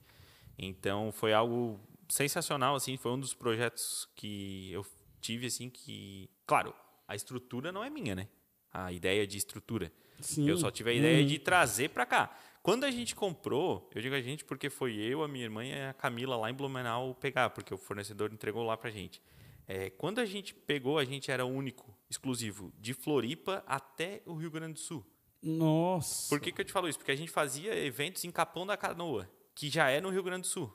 Então 0.58 1.12
foi 1.12 1.34
algo 1.34 1.80
sensacional, 2.10 2.76
assim. 2.76 2.98
Foi 2.98 3.12
um 3.12 3.20
dos 3.20 3.34
projetos 3.34 4.08
que 4.16 4.72
eu 4.72 4.86
tive, 5.22 5.48
assim, 5.48 5.70
que... 5.70 6.30
Claro, 6.46 6.74
a 7.08 7.16
estrutura 7.16 7.72
não 7.72 7.84
é 7.84 7.90
minha, 7.90 8.16
né? 8.16 8.28
A 8.72 8.92
ideia 8.92 9.26
de 9.26 9.38
estrutura. 9.38 9.92
Sim. 10.20 10.48
Eu 10.48 10.58
só 10.58 10.70
tive 10.72 10.92
a 10.92 10.94
ideia 10.94 11.26
de 11.26 11.40
trazer 11.40 11.90
para 11.90 12.06
cá. 12.06 12.38
Quando 12.62 12.84
a 12.84 12.92
gente 12.92 13.16
comprou, 13.16 13.90
eu 13.94 14.02
digo 14.02 14.16
a 14.16 14.22
gente 14.22 14.44
porque 14.44 14.70
foi 14.70 14.96
eu, 14.96 15.24
a 15.24 15.28
minha 15.28 15.44
irmã 15.44 15.64
e 15.64 15.74
a 15.74 15.94
Camila 15.94 16.36
lá 16.36 16.50
em 16.50 16.54
Blumenau 16.54 17.14
pegar, 17.16 17.52
porque 17.52 17.74
o 17.74 17.78
fornecedor 17.78 18.34
entregou 18.34 18.64
lá 18.64 18.76
pra 18.76 18.90
gente. 18.90 19.22
É, 19.68 19.90
quando 19.92 20.20
a 20.20 20.26
gente 20.26 20.54
pegou, 20.54 20.98
a 20.98 21.06
gente 21.06 21.32
era 21.32 21.46
único, 21.46 21.96
exclusivo, 22.10 22.74
de 22.80 22.94
Floripa 22.94 23.64
até 23.68 24.22
o 24.26 24.34
Rio 24.34 24.52
Grande 24.52 24.74
do 24.74 24.80
Sul. 24.80 25.06
Nossa. 25.44 26.30
Por 26.30 26.40
que, 26.40 26.52
que 26.52 26.62
eu 26.62 26.66
te 26.66 26.72
falo 26.72 26.88
isso? 26.90 26.98
Porque 26.98 27.12
a 27.12 27.16
gente 27.16 27.32
fazia 27.32 27.76
eventos 27.86 28.24
em 28.24 28.32
Capão 28.32 28.66
da 28.66 28.76
Canoa, 28.76 29.30
que 29.54 29.70
já 29.70 29.90
é 29.90 30.02
no 30.02 30.10
Rio 30.10 30.24
Grande 30.24 30.42
do 30.42 30.48
Sul. 30.48 30.72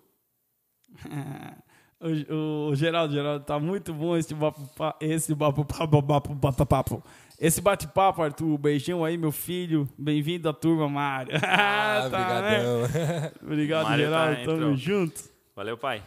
O, 2.03 2.35
o, 2.35 2.69
o 2.71 2.75
Geraldo, 2.75 3.13
Geraldo, 3.13 3.45
tá 3.45 3.59
muito 3.61 3.93
bom 3.93 4.17
esse 4.17 4.33
bate 4.35 4.59
esse 5.03 5.37
papo, 5.37 5.67
papo, 5.67 6.03
papo, 6.03 6.35
papo, 6.35 6.65
papo. 6.67 7.05
Esse 7.39 7.61
bate-papo, 7.61 8.23
Arthur. 8.23 8.57
Beijão 8.57 9.05
aí, 9.05 9.19
meu 9.19 9.31
filho. 9.31 9.87
Bem-vindo 9.99 10.49
à 10.49 10.53
turma, 10.55 10.89
Mário. 10.89 11.33
Ah, 11.45 12.09
Tá, 12.11 12.41
né? 12.41 12.67
obrigadão. 12.67 13.33
Obrigado, 13.43 13.85
Mário 13.85 14.05
tá- 14.11 14.11
Geraldo. 14.33 14.45
Tamo 14.47 14.57
entrou. 14.57 14.77
junto. 14.77 15.23
Valeu, 15.55 15.77
pai. 15.77 16.03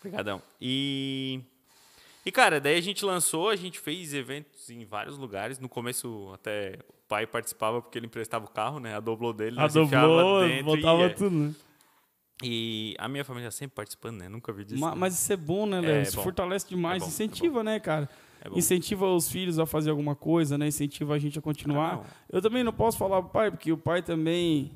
Obrigadão. 0.00 0.42
E, 0.60 1.40
e, 2.24 2.32
cara, 2.32 2.60
daí 2.60 2.76
a 2.76 2.80
gente 2.80 3.04
lançou, 3.04 3.48
a 3.48 3.56
gente 3.56 3.78
fez 3.78 4.14
eventos 4.14 4.70
em 4.70 4.84
vários 4.84 5.18
lugares. 5.18 5.58
No 5.58 5.68
começo, 5.68 6.30
até 6.34 6.78
o 6.88 6.94
pai 7.08 7.26
participava 7.26 7.82
porque 7.82 7.98
ele 7.98 8.06
emprestava 8.06 8.44
o 8.44 8.48
carro, 8.50 8.80
né? 8.80 8.94
A 8.96 9.00
doblô 9.00 9.32
dele. 9.32 9.58
A 9.58 9.62
nós 9.62 9.76
enfiava 9.76 10.06
dublou, 10.06 10.40
dentro 10.40 10.58
e 10.58 10.62
botava 10.62 11.00
ia. 11.02 11.10
tudo, 11.14 11.30
né? 11.36 11.54
E 12.42 12.94
a 12.98 13.08
minha 13.08 13.24
família 13.24 13.50
sempre 13.50 13.76
participando, 13.76 14.18
né? 14.18 14.28
Nunca 14.28 14.52
vi 14.52 14.64
disso. 14.64 14.80
Ma- 14.80 14.90
né? 14.90 14.96
Mas 14.98 15.14
isso 15.14 15.32
é 15.32 15.36
bom, 15.36 15.66
né, 15.66 15.80
Léo? 15.80 15.90
É 15.90 16.02
isso 16.02 16.16
bom. 16.16 16.22
fortalece 16.22 16.68
demais. 16.68 17.02
É 17.02 17.06
bom, 17.06 17.10
Incentiva, 17.10 17.62
né, 17.62 17.78
cara? 17.78 18.08
É. 18.44 18.58
Incentiva 18.58 19.06
os 19.06 19.30
filhos 19.30 19.58
a 19.58 19.66
fazer 19.66 19.90
alguma 19.90 20.16
coisa, 20.16 20.58
né? 20.58 20.66
Incentiva 20.66 21.14
a 21.14 21.18
gente 21.18 21.38
a 21.38 21.42
continuar. 21.42 21.96
Não. 21.96 22.04
eu 22.30 22.42
também 22.42 22.64
não 22.64 22.72
posso 22.72 22.98
falar 22.98 23.22
pro 23.22 23.30
pai, 23.30 23.50
porque 23.50 23.72
o 23.72 23.78
pai 23.78 24.02
também, 24.02 24.72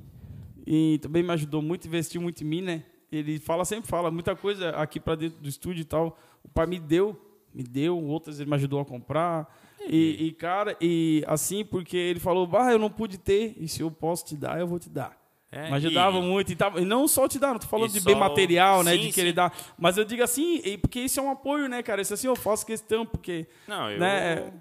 e 0.66 0.98
também 1.02 1.22
me 1.22 1.32
ajudou 1.32 1.61
muito, 1.61 1.87
investiu 1.87 2.20
muito 2.22 2.42
em 2.42 2.46
mim, 2.46 2.62
né? 2.62 2.84
Ele 3.11 3.38
fala, 3.38 3.64
sempre 3.64 3.88
fala, 3.88 4.11
muita 4.11 4.37
coisa 4.37 4.70
aqui 4.70 5.00
pra 5.00 5.14
dentro 5.14 5.38
do 5.40 5.48
estúdio 5.48 5.82
e 5.82 5.84
tal. 5.84 6.18
O 6.44 6.48
pai 6.48 6.66
me 6.66 6.78
deu, 6.78 7.18
me 7.54 7.62
deu, 7.62 7.98
outras 8.02 8.38
ele 8.40 8.48
me 8.48 8.56
ajudou 8.56 8.80
a 8.80 8.84
comprar. 8.84 9.52
E, 9.88 10.26
e, 10.26 10.32
cara, 10.32 10.76
e 10.80 11.24
assim, 11.26 11.64
porque 11.64 11.96
ele 11.96 12.20
falou, 12.20 12.46
bah, 12.46 12.70
eu 12.72 12.78
não 12.78 12.90
pude 12.90 13.16
ter, 13.16 13.54
e 13.58 13.66
se 13.68 13.80
eu 13.80 13.90
posso 13.90 14.24
te 14.26 14.37
dar, 14.37 14.58
eu 14.61 14.66
vou 14.66 14.78
te 14.78 14.88
dar. 14.90 15.16
É, 15.50 15.68
Me 15.70 15.76
ajudava 15.76 16.18
e- 16.18 16.22
muito. 16.22 16.52
E, 16.52 16.56
tava, 16.56 16.78
e 16.80 16.84
não 16.84 17.08
só 17.08 17.26
te 17.26 17.38
dar, 17.38 17.52
não 17.52 17.58
tô 17.58 17.66
falando 17.66 17.90
de 17.90 18.00
bem 18.00 18.14
material, 18.14 18.82
né? 18.82 18.92
Sim, 18.92 19.00
de 19.06 19.12
querer 19.12 19.30
sim. 19.30 19.34
dar. 19.34 19.56
Mas 19.78 19.96
eu 19.96 20.04
digo 20.04 20.22
assim, 20.22 20.61
e- 20.62 20.76
porque 20.76 21.00
isso 21.00 21.18
é 21.18 21.22
um 21.22 21.30
apoio, 21.30 21.68
né, 21.68 21.82
cara? 21.82 22.02
Isso 22.02 22.12
assim 22.12 22.26
eu 22.26 22.37
faço 22.37 22.66
questão, 22.66 23.06
porque. 23.06 23.46
Não, 23.66 23.90
eu, 23.90 23.98
né, 23.98 24.52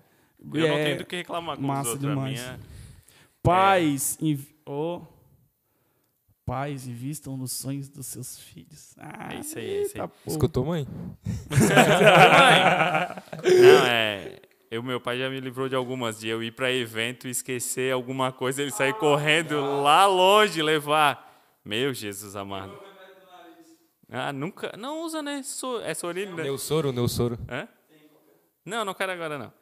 eu 0.53 0.67
não 0.67 0.75
é 0.77 0.83
tenho 0.85 0.97
do 0.99 1.05
que 1.05 1.15
reclamar 1.17 1.57
com 1.57 1.61
os 1.63 1.67
massa 1.67 1.89
outros. 1.89 2.05
A 2.05 2.09
demais. 2.13 2.39
minha- 2.39 2.59
Pais, 3.43 4.17
inv- 4.21 4.47
oh, 4.65 5.01
pais, 6.47 6.87
invistam 6.87 7.35
nos 7.35 7.51
sonhos 7.51 7.89
dos 7.89 8.05
seus 8.07 8.39
filhos. 8.39 8.95
Ah, 8.97 9.33
É 9.35 9.39
isso 9.41 9.59
aí, 9.59 9.69
é 9.69 9.81
isso 9.81 10.01
aí. 10.01 10.07
pô. 10.07 10.13
Escutou, 10.25 10.63
mãe? 10.65 10.87
Não, 13.43 13.85
é. 13.87 14.39
Eu, 14.69 14.83
meu 14.83 14.99
pai 14.99 15.17
já 15.17 15.29
me 15.29 15.39
livrou 15.39 15.69
de 15.69 15.75
algumas, 15.75 16.19
de 16.19 16.27
eu 16.27 16.43
ir 16.43 16.51
pra 16.51 16.71
evento 16.71 17.27
e 17.27 17.31
esquecer 17.31 17.93
alguma 17.93 18.31
coisa, 18.31 18.61
ele 18.61 18.71
sair 18.71 18.93
correndo 18.95 19.59
lá 19.81 20.05
longe 20.05 20.61
levar. 20.61 21.25
Meu 21.63 21.93
Jesus 21.93 22.35
amado. 22.35 22.77
Ah, 24.09 24.31
nunca. 24.31 24.73
Não 24.77 25.01
usa, 25.03 25.21
né? 25.21 25.41
So- 25.43 25.81
É 25.81 25.93
Sorine, 25.93 26.31
né? 26.33 26.43
Neusoro, 26.43 26.91
Neusoro. 26.93 27.37
Hã? 27.49 27.67
Não, 28.65 28.83
não 28.85 28.93
quero 28.93 29.11
agora 29.11 29.37
não. 29.37 29.53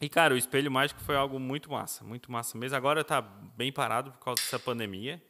E, 0.00 0.08
cara, 0.08 0.34
o 0.34 0.36
espelho 0.36 0.70
mágico 0.70 1.00
foi 1.00 1.14
algo 1.14 1.38
muito 1.38 1.70
massa, 1.70 2.02
muito 2.04 2.30
massa 2.32 2.56
mesmo. 2.56 2.76
Agora 2.76 3.04
tá 3.04 3.20
bem 3.20 3.72
parado 3.72 4.12
por 4.12 4.18
causa 4.20 4.40
dessa 4.40 4.58
pandemia, 4.58 5.20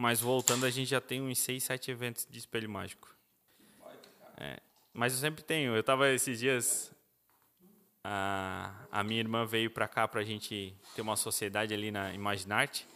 mas 0.00 0.18
voltando 0.18 0.64
a 0.64 0.70
gente 0.70 0.88
já 0.88 1.00
tem 1.00 1.20
uns 1.20 1.38
6, 1.40 1.62
7 1.62 1.90
eventos 1.90 2.26
de 2.28 2.38
espelho 2.38 2.70
mágico. 2.70 3.14
É, 4.38 4.58
mas 4.94 5.12
eu 5.12 5.18
sempre 5.18 5.44
tenho. 5.44 5.76
Eu 5.76 5.82
tava 5.82 6.08
esses 6.08 6.38
dias. 6.38 6.90
A, 8.02 8.72
a 8.90 9.04
minha 9.04 9.20
irmã 9.20 9.44
veio 9.44 9.70
pra 9.70 9.86
cá 9.86 10.08
pra 10.08 10.24
gente 10.24 10.74
ter 10.96 11.02
uma 11.02 11.16
sociedade 11.16 11.74
ali 11.74 11.90
na 11.90 12.14
Imaginarte. 12.14 12.88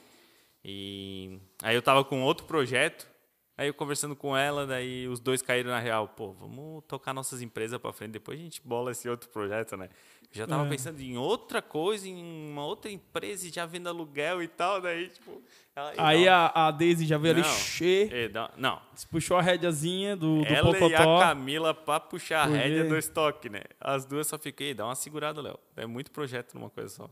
E 0.64 1.38
aí 1.62 1.74
eu 1.74 1.82
tava 1.82 2.02
com 2.06 2.22
outro 2.22 2.46
projeto. 2.46 3.06
Aí 3.54 3.68
eu 3.68 3.74
conversando 3.74 4.16
com 4.16 4.34
ela, 4.34 4.66
daí 4.66 5.06
os 5.06 5.20
dois 5.20 5.42
caíram 5.42 5.72
na 5.72 5.80
real. 5.80 6.08
Pô, 6.08 6.32
vamos 6.32 6.84
tocar 6.88 7.12
nossas 7.12 7.42
empresas 7.42 7.78
pra 7.78 7.92
frente, 7.92 8.12
depois 8.12 8.40
a 8.40 8.42
gente 8.42 8.62
bola 8.64 8.92
esse 8.92 9.06
outro 9.10 9.28
projeto, 9.28 9.76
né? 9.76 9.90
Já 10.36 10.48
tava 10.48 10.66
É. 10.66 10.68
pensando 10.68 11.00
em 11.00 11.16
outra 11.16 11.62
coisa, 11.62 12.08
em 12.08 12.50
uma 12.50 12.66
outra 12.66 12.90
empresa, 12.90 13.46
e 13.46 13.50
já 13.50 13.64
vendo 13.64 13.88
aluguel 13.88 14.42
e 14.42 14.48
tal, 14.48 14.80
daí, 14.80 15.08
tipo... 15.08 15.40
ela- 15.76 15.92
Aí 15.96 16.24
não, 16.26 16.32
a, 16.32 16.66
a 16.66 16.70
Daisy 16.72 17.06
já 17.06 17.16
veio 17.16 17.34
ali, 17.34 17.42
Não. 17.42 17.48
che, 17.50 18.08
é, 18.12 18.28
dá- 18.28 18.50
não, 18.56 18.82
puxou 19.12 19.36
a 19.36 19.42
rédeazinha 19.42 20.16
do, 20.16 20.40
do 20.42 20.46
ela 20.46 20.70
e 20.70 20.76
a 20.76 20.80
Popotó. 20.80 21.20
Camila 21.20 21.72
pra 21.72 22.00
puxar 22.00 22.42
a 22.42 22.46
rédea 22.46 22.84
do 22.84 22.98
estoque, 22.98 23.48
né? 23.48 23.60
As 23.80 24.04
duas 24.04 24.26
só 24.26 24.36
fiquei, 24.36 24.74
dá 24.74 24.84
uma 24.86 24.96
segurada, 24.96 25.40
Léo. 25.40 25.56
É 25.76 25.86
muito 25.86 26.10
projeto 26.10 26.54
numa 26.54 26.68
coisa 26.68 26.88
só. 26.88 27.08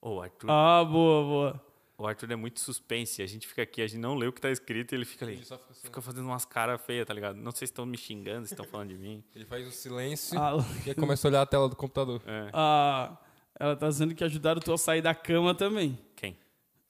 Ô, 0.00 0.14
o 0.16 0.22
Arthur, 0.22 0.50
Ah, 0.50 0.82
boa, 0.84 1.22
boa. 1.24 1.71
O 2.02 2.06
Arthur 2.06 2.32
é 2.32 2.36
muito 2.36 2.58
suspense. 2.58 3.22
A 3.22 3.26
gente 3.26 3.46
fica 3.46 3.62
aqui, 3.62 3.80
a 3.80 3.86
gente 3.86 4.00
não 4.00 4.16
lê 4.16 4.26
o 4.26 4.32
que 4.32 4.40
tá 4.40 4.50
escrito 4.50 4.92
e 4.92 4.96
ele 4.96 5.04
fica 5.04 5.24
ali. 5.24 5.34
Ele 5.34 5.44
só 5.44 5.56
fica 5.56 5.70
assim. 5.70 5.80
Fica 5.84 6.02
fazendo 6.02 6.24
umas 6.26 6.44
caras 6.44 6.80
feias, 6.80 7.06
tá 7.06 7.14
ligado? 7.14 7.36
Não 7.36 7.52
sei 7.52 7.66
se 7.66 7.72
estão 7.72 7.86
me 7.86 7.96
xingando, 7.96 8.46
se 8.46 8.54
estão 8.54 8.66
falando 8.66 8.88
de 8.88 8.98
mim. 8.98 9.22
Ele 9.34 9.44
faz 9.44 9.66
um 9.66 9.70
silêncio 9.70 10.38
Ah, 10.38 10.56
e 10.84 10.94
começa 10.94 11.26
a 11.26 11.30
olhar 11.30 11.42
a 11.42 11.46
tela 11.46 11.68
do 11.68 11.76
computador. 11.76 12.20
É. 12.26 12.50
ah, 12.52 13.16
ela 13.58 13.76
tá 13.76 13.88
dizendo 13.88 14.14
que 14.14 14.24
ajudaram 14.24 14.60
tu 14.60 14.72
a 14.72 14.78
sair 14.78 15.00
da 15.00 15.14
cama 15.14 15.54
também. 15.54 15.96
Quem? 16.16 16.36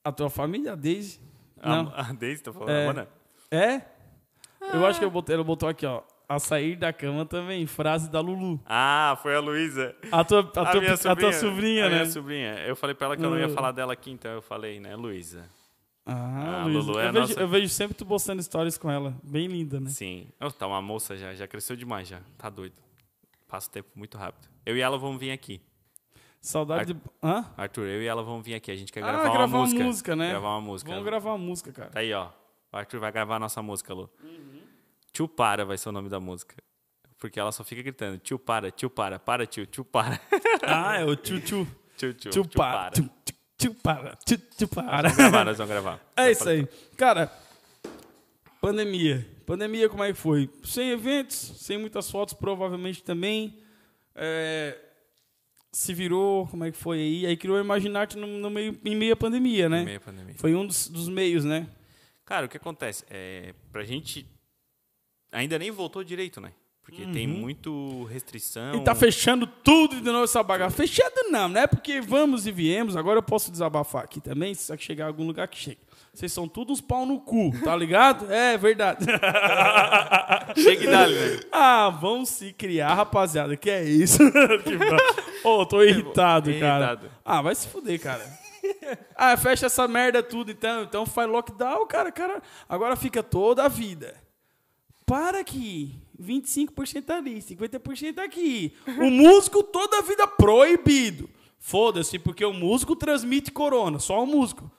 A 0.03 0.11
tua 0.11 0.31
família, 0.31 0.73
a 0.73 0.77
Daisy. 0.77 1.21
Não. 1.63 1.89
A, 1.95 2.09
a 2.09 2.13
Deise 2.13 2.43
tá 2.43 2.53
falando, 2.53 3.07
É. 3.51 3.57
É? 3.57 3.83
Eu 4.73 4.87
acho 4.87 4.99
que 4.99 5.05
eu 5.05 5.11
botei, 5.11 5.35
ela 5.35 5.45
botou 5.45 5.69
aqui, 5.69 5.85
ó. 5.85 6.03
A 6.35 6.39
sair 6.39 6.77
da 6.77 6.93
cama 6.93 7.25
também, 7.27 7.67
frase 7.67 8.11
da 8.11 8.21
Lulu. 8.21 8.61
Ah, 8.67 9.19
foi 9.23 9.35
a 9.35 9.41
Luísa. 9.41 9.95
A 10.11 10.25
tua, 10.25 10.41
a 10.41 10.43
tua, 10.45 10.81
minha 10.81 10.95
a 10.95 11.17
tua 11.17 11.33
sobrinha, 11.33 11.87
a 11.87 11.89
né? 11.89 11.95
minha 11.97 12.07
sobrinha. 12.11 12.55
Eu 12.67 12.75
falei 12.77 12.95
pra 12.95 13.07
ela 13.09 13.17
que 13.17 13.25
eu 13.25 13.31
não 13.31 13.39
ia 13.39 13.49
falar 13.51 13.73
dela 13.73 13.93
aqui, 13.93 14.11
então 14.11 14.31
eu 14.31 14.43
falei, 14.43 14.81
né, 14.81 14.95
Luísa. 14.97 15.45
Ah, 16.07 16.63
Ah. 16.63 16.67
Lulu 16.67 16.99
é 16.99 17.05
eu, 17.05 17.09
a 17.09 17.13
vejo, 17.13 17.29
nossa- 17.29 17.41
eu 17.41 17.49
vejo 17.49 17.69
sempre 17.69 17.95
tu 17.95 18.05
postando 18.07 18.43
stories 18.43 18.77
com 18.79 18.91
ela. 18.91 19.15
Bem 19.23 19.47
linda, 19.47 19.79
né? 19.79 19.91
Sim. 19.91 20.27
Oh, 20.41 20.51
tá 20.51 20.67
uma 20.67 20.83
moça 20.83 21.17
já, 21.17 21.35
já 21.35 21.47
cresceu 21.47 21.77
demais 21.77 22.09
já. 22.09 22.21
Tá 22.39 22.49
doido. 22.51 22.75
Passa 23.47 23.69
o 23.69 23.73
tempo 23.73 23.89
muito 23.95 24.17
rápido. 24.19 24.49
Eu 24.67 24.77
e 24.77 24.81
ela 24.81 24.97
vamos 24.99 25.21
vir 25.21 25.31
aqui. 25.31 25.61
Saudade 26.41 26.95
de. 26.95 27.01
Hã? 27.23 27.45
Arthur, 27.57 27.87
eu 27.87 28.03
e 28.03 28.07
ela 28.07 28.23
vamos 28.23 28.45
vir 28.45 28.55
aqui. 28.55 28.71
A 28.71 28.75
gente 28.77 28.93
quer 28.93 29.01
Ah, 29.05 29.07
gravar, 29.07 29.23
gravar 29.25 29.37
uma 29.39 29.45
uma 29.47 29.59
música. 29.59 29.85
música, 29.85 30.17
né? 30.17 30.31
Gravar 30.31 30.49
uma 30.49 30.61
música. 30.61 30.91
Vamos 30.91 31.05
gravar 31.05 31.31
uma 31.31 31.39
música, 31.39 31.71
cara. 31.73 31.91
Tá 31.91 32.01
aí, 32.01 32.13
ó. 32.13 32.31
O 32.73 32.77
Arthur 32.77 32.99
vai 32.99 33.13
gravar 33.13 33.37
a 33.37 33.39
nossa 33.39 33.63
música, 33.63 33.95
Lu. 33.95 34.11
Uhum. 34.25 34.52
Tio 35.13 35.29
Para 35.29 35.65
vai 35.65 35.77
ser 35.77 35.89
o 35.89 35.93
nome 35.93 36.09
da 36.09 36.19
música. 36.19 36.57
Porque 37.19 37.39
ela 37.39 37.53
só 37.53 37.63
fica 37.63 37.83
gritando, 37.83 38.19
tio 38.19 38.39
para, 38.39 38.71
tio 38.71 38.91
para, 38.91 39.19
para 39.19 39.47
tio, 39.47 39.65
tio 39.67 39.85
para. 39.85 40.21
Ah, 40.65 40.99
é 40.99 41.05
o 41.05 41.15
tio 41.15 41.41
tio. 41.41 41.67
tio, 41.97 42.15
tio, 42.15 42.31
Tio 42.31 42.49
para. 42.49 42.91
Tio, 42.91 43.11
tio, 43.25 43.37
tio 43.57 43.75
para. 43.75 44.17
Tio, 44.25 44.39
tio 44.39 44.69
para. 44.69 45.09
Vamos 45.09 45.17
gravar, 45.17 45.45
nós 45.45 45.59
vamos 45.59 45.73
gravar. 45.73 46.01
É 46.17 46.31
isso 46.31 46.49
aí. 46.49 46.67
Cara, 46.97 47.33
pandemia. 48.61 49.27
Pandemia, 49.47 49.89
como 49.89 50.03
é 50.03 50.13
que 50.13 50.19
foi? 50.19 50.51
Sem 50.65 50.91
eventos, 50.91 51.37
sem 51.37 51.79
muitas 51.79 52.11
fotos, 52.11 52.35
provavelmente 52.35 53.03
também. 53.03 53.59
É, 54.15 54.79
se 55.73 55.95
virou, 55.95 56.47
como 56.49 56.65
é 56.65 56.71
que 56.71 56.77
foi 56.77 56.99
aí? 56.99 57.27
Aí 57.27 57.37
criou 57.37 57.57
o 57.57 57.61
Imaginarte 57.61 58.17
no, 58.17 58.27
no 58.27 58.51
meio, 58.51 58.79
em 58.85 58.95
meio 58.95 59.15
à 59.15 59.17
pandemia, 59.17 59.69
né? 59.69 59.85
Meia 59.85 60.01
pandemia. 60.01 60.35
Foi 60.37 60.55
um 60.55 60.67
dos, 60.67 60.89
dos 60.89 61.09
meios, 61.09 61.45
né? 61.45 61.69
Cara, 62.25 62.47
o 62.47 62.49
que 62.49 62.57
acontece? 62.57 63.05
É, 63.09 63.55
pra 63.73 63.85
gente. 63.85 64.27
Ainda 65.33 65.59
nem 65.59 65.71
voltou 65.71 66.05
direito, 66.05 66.41
né? 66.41 66.53
Porque 66.83 67.07
tem 67.07 67.29
muito 67.29 68.05
restrição. 68.05 68.75
Uhum. 68.75 68.81
E 68.81 68.85
tá 68.85 68.95
fechando 68.95 69.47
tudo 69.47 70.01
de 70.01 70.03
novo 70.03 70.25
essa 70.25 70.43
bagaça. 70.43 70.77
Fechado 70.77 71.31
não, 71.31 71.49
né? 71.49 71.67
Porque 71.67 72.01
vamos 72.01 72.47
e 72.47 72.51
viemos. 72.51 72.97
Agora 72.97 73.19
eu 73.19 73.23
posso 73.23 73.53
desabafar 73.53 74.03
aqui 74.03 74.21
também. 74.21 74.53
Se 74.53 74.77
chegar 74.79 75.05
a 75.05 75.09
algum 75.09 75.25
lugar 75.25 75.47
que 75.47 75.57
chegue. 75.57 75.79
Vocês 76.13 76.31
são 76.31 76.47
todos 76.47 76.79
uns 76.79 76.81
pau 76.83 77.07
no 77.07 77.21
cu, 77.21 77.53
tá 77.65 77.75
ligado? 77.75 78.31
É 78.31 78.59
verdade. 78.59 79.07
Chega 80.61 80.85
e 80.85 80.87
dá-lhe, 80.87 81.15
né? 81.15 81.41
ah, 81.51 81.89
vão 81.89 82.27
se 82.27 82.53
criar, 82.53 82.93
rapaziada. 82.93 83.57
Que 83.57 83.71
é 83.71 83.85
isso? 83.85 84.19
Ô, 85.43 85.65
tô 85.65 85.83
irritado, 85.83 86.51
cara. 86.59 86.85
Irritado. 86.85 87.11
Ah, 87.25 87.41
vai 87.41 87.55
se 87.55 87.67
fuder, 87.67 87.99
cara. 87.99 88.23
Ah, 89.17 89.37
fecha 89.39 89.67
essa 89.67 89.89
merda 89.89 90.23
tudo, 90.23 90.51
então. 90.51 90.83
Então 90.83 91.07
faz 91.07 91.31
lockdown, 91.31 91.87
cara, 91.87 92.13
cara. 92.13 92.43
Agora 92.69 92.95
fica 92.95 93.23
toda 93.23 93.65
a 93.65 93.69
vida. 93.69 94.15
Para 95.13 95.41
aqui. 95.41 95.95
25% 96.19 97.11
ali, 97.11 97.43
50% 97.43 98.19
aqui. 98.21 98.73
O 98.99 99.11
músico 99.11 99.63
toda 99.63 99.99
a 99.99 100.01
vida 100.01 100.27
proibido. 100.27 101.29
Foda-se, 101.59 102.19
porque 102.19 102.43
o 102.47 102.55
músico 102.55 102.97
transmite 102.97 103.51
corona, 103.53 103.99
só 103.99 104.23
o 104.23 104.27
músico. 104.27 104.71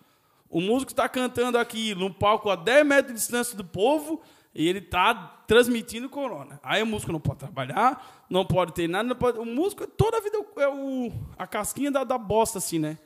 O 0.49 0.59
músico 0.59 0.91
está 0.91 1.07
cantando 1.07 1.59
aqui 1.59 1.93
num 1.93 2.11
palco 2.11 2.49
a 2.49 2.55
10 2.55 2.83
metros 2.83 3.13
de 3.13 3.19
distância 3.19 3.55
do 3.55 3.63
povo 3.63 4.21
e 4.55 4.67
ele 4.67 4.79
está 4.79 5.13
transmitindo 5.47 6.09
corona. 6.09 6.59
Aí 6.63 6.81
o 6.81 6.87
músico 6.87 7.11
não 7.11 7.19
pode 7.19 7.37
trabalhar, 7.37 8.25
não 8.27 8.43
pode 8.43 8.73
ter 8.73 8.87
nada. 8.89 9.13
pode- 9.13 9.37
O 9.37 9.45
músico 9.45 9.85
toda 9.85 10.17
a 10.17 10.19
vida 10.19 10.39
é 10.57 10.67
o, 10.67 11.11
a 11.37 11.45
casquinha 11.45 11.91
da, 11.91 12.03
da 12.03 12.17
bosta, 12.17 12.57
assim, 12.57 12.79
né? 12.79 12.97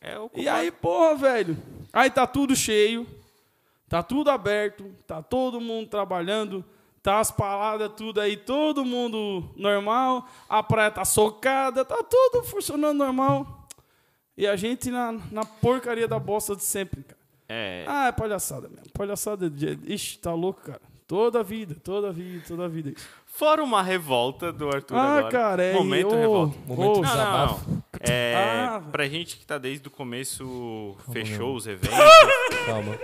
É 0.00 0.18
o 0.18 0.28
E 0.34 0.48
aí, 0.48 0.72
porra, 0.72 1.14
velho. 1.14 1.56
Aí 1.92 2.10
tá 2.10 2.26
tudo 2.26 2.56
cheio, 2.56 3.06
tá 3.92 4.02
tudo 4.02 4.30
aberto, 4.30 4.90
tá 5.06 5.20
todo 5.22 5.60
mundo 5.60 5.86
trabalhando, 5.86 6.64
tá 7.02 7.20
as 7.20 7.30
paradas 7.30 7.90
tudo 7.94 8.22
aí, 8.22 8.38
todo 8.38 8.86
mundo 8.86 9.50
normal, 9.54 10.26
a 10.48 10.62
praia 10.62 10.90
tá 10.90 11.04
socada, 11.04 11.84
tá 11.84 12.02
tudo 12.02 12.42
funcionando 12.44 12.96
normal. 12.96 13.68
E 14.34 14.46
a 14.46 14.56
gente 14.56 14.90
na, 14.90 15.12
na 15.30 15.44
porcaria 15.44 16.08
da 16.08 16.18
bosta 16.18 16.56
de 16.56 16.64
sempre, 16.64 17.02
cara. 17.02 17.20
É, 17.50 17.84
Ah, 17.86 18.06
é 18.06 18.12
palhaçada 18.12 18.66
mesmo. 18.66 18.90
Palhaçada 18.94 19.50
de. 19.50 19.78
Ixi, 19.84 20.18
tá 20.20 20.32
louco, 20.32 20.62
cara. 20.62 20.80
Toda 21.06 21.40
a 21.40 21.42
vida, 21.42 21.74
toda 21.84 22.08
a 22.08 22.12
vida, 22.12 22.42
toda 22.48 22.64
a 22.64 22.68
vida. 22.68 22.94
isso. 22.96 23.06
Fora 23.26 23.62
uma 23.62 23.82
revolta 23.82 24.50
do 24.50 24.68
Arthur 24.70 24.96
Ah, 24.96 25.18
agora. 25.18 25.30
cara, 25.30 25.62
é. 25.64 25.74
Momento 25.74 26.14
ô, 26.14 26.18
revolta. 26.18 26.58
Momento 26.66 27.00
desabafo. 27.02 27.68
não, 27.68 27.74
não. 27.76 27.82
É, 28.00 28.34
Ah, 28.72 28.80
pra 28.90 29.06
gente 29.06 29.36
que 29.36 29.44
tá 29.44 29.58
desde 29.58 29.86
o 29.86 29.90
começo, 29.90 30.96
fechou 31.12 31.54
os 31.54 31.66
eventos. 31.66 31.98
Calma. 32.64 32.96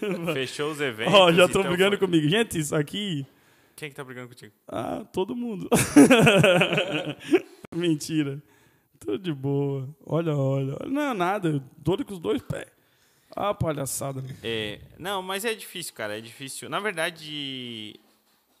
fechou 0.32 0.70
os 0.72 0.80
eventos. 0.80 1.14
Ó, 1.14 1.32
já 1.32 1.46
tô 1.48 1.60
então 1.60 1.70
brigando 1.70 1.96
foi- 1.98 2.06
comigo. 2.06 2.28
Gente, 2.28 2.58
isso 2.58 2.74
aqui. 2.74 3.26
Quem 3.76 3.88
que 3.88 3.96
tá 3.96 4.04
brigando 4.04 4.28
contigo? 4.28 4.52
Ah, 4.68 5.04
todo 5.12 5.34
mundo. 5.34 5.68
Mentira. 7.74 8.42
Tudo 8.98 9.18
de 9.18 9.32
boa. 9.32 9.88
Olha, 10.04 10.34
olha. 10.36 10.76
Não, 10.86 11.14
nada. 11.14 11.48
Eu 11.48 11.62
dou 11.78 12.02
com 12.04 12.12
os 12.12 12.18
dois 12.18 12.42
pés. 12.42 12.66
Ah, 13.34 13.54
palhaçada. 13.54 14.22
É, 14.42 14.80
não, 14.98 15.22
mas 15.22 15.44
é 15.44 15.54
difícil, 15.54 15.94
cara. 15.94 16.18
É 16.18 16.20
difícil. 16.20 16.68
Na 16.68 16.80
verdade, 16.80 17.98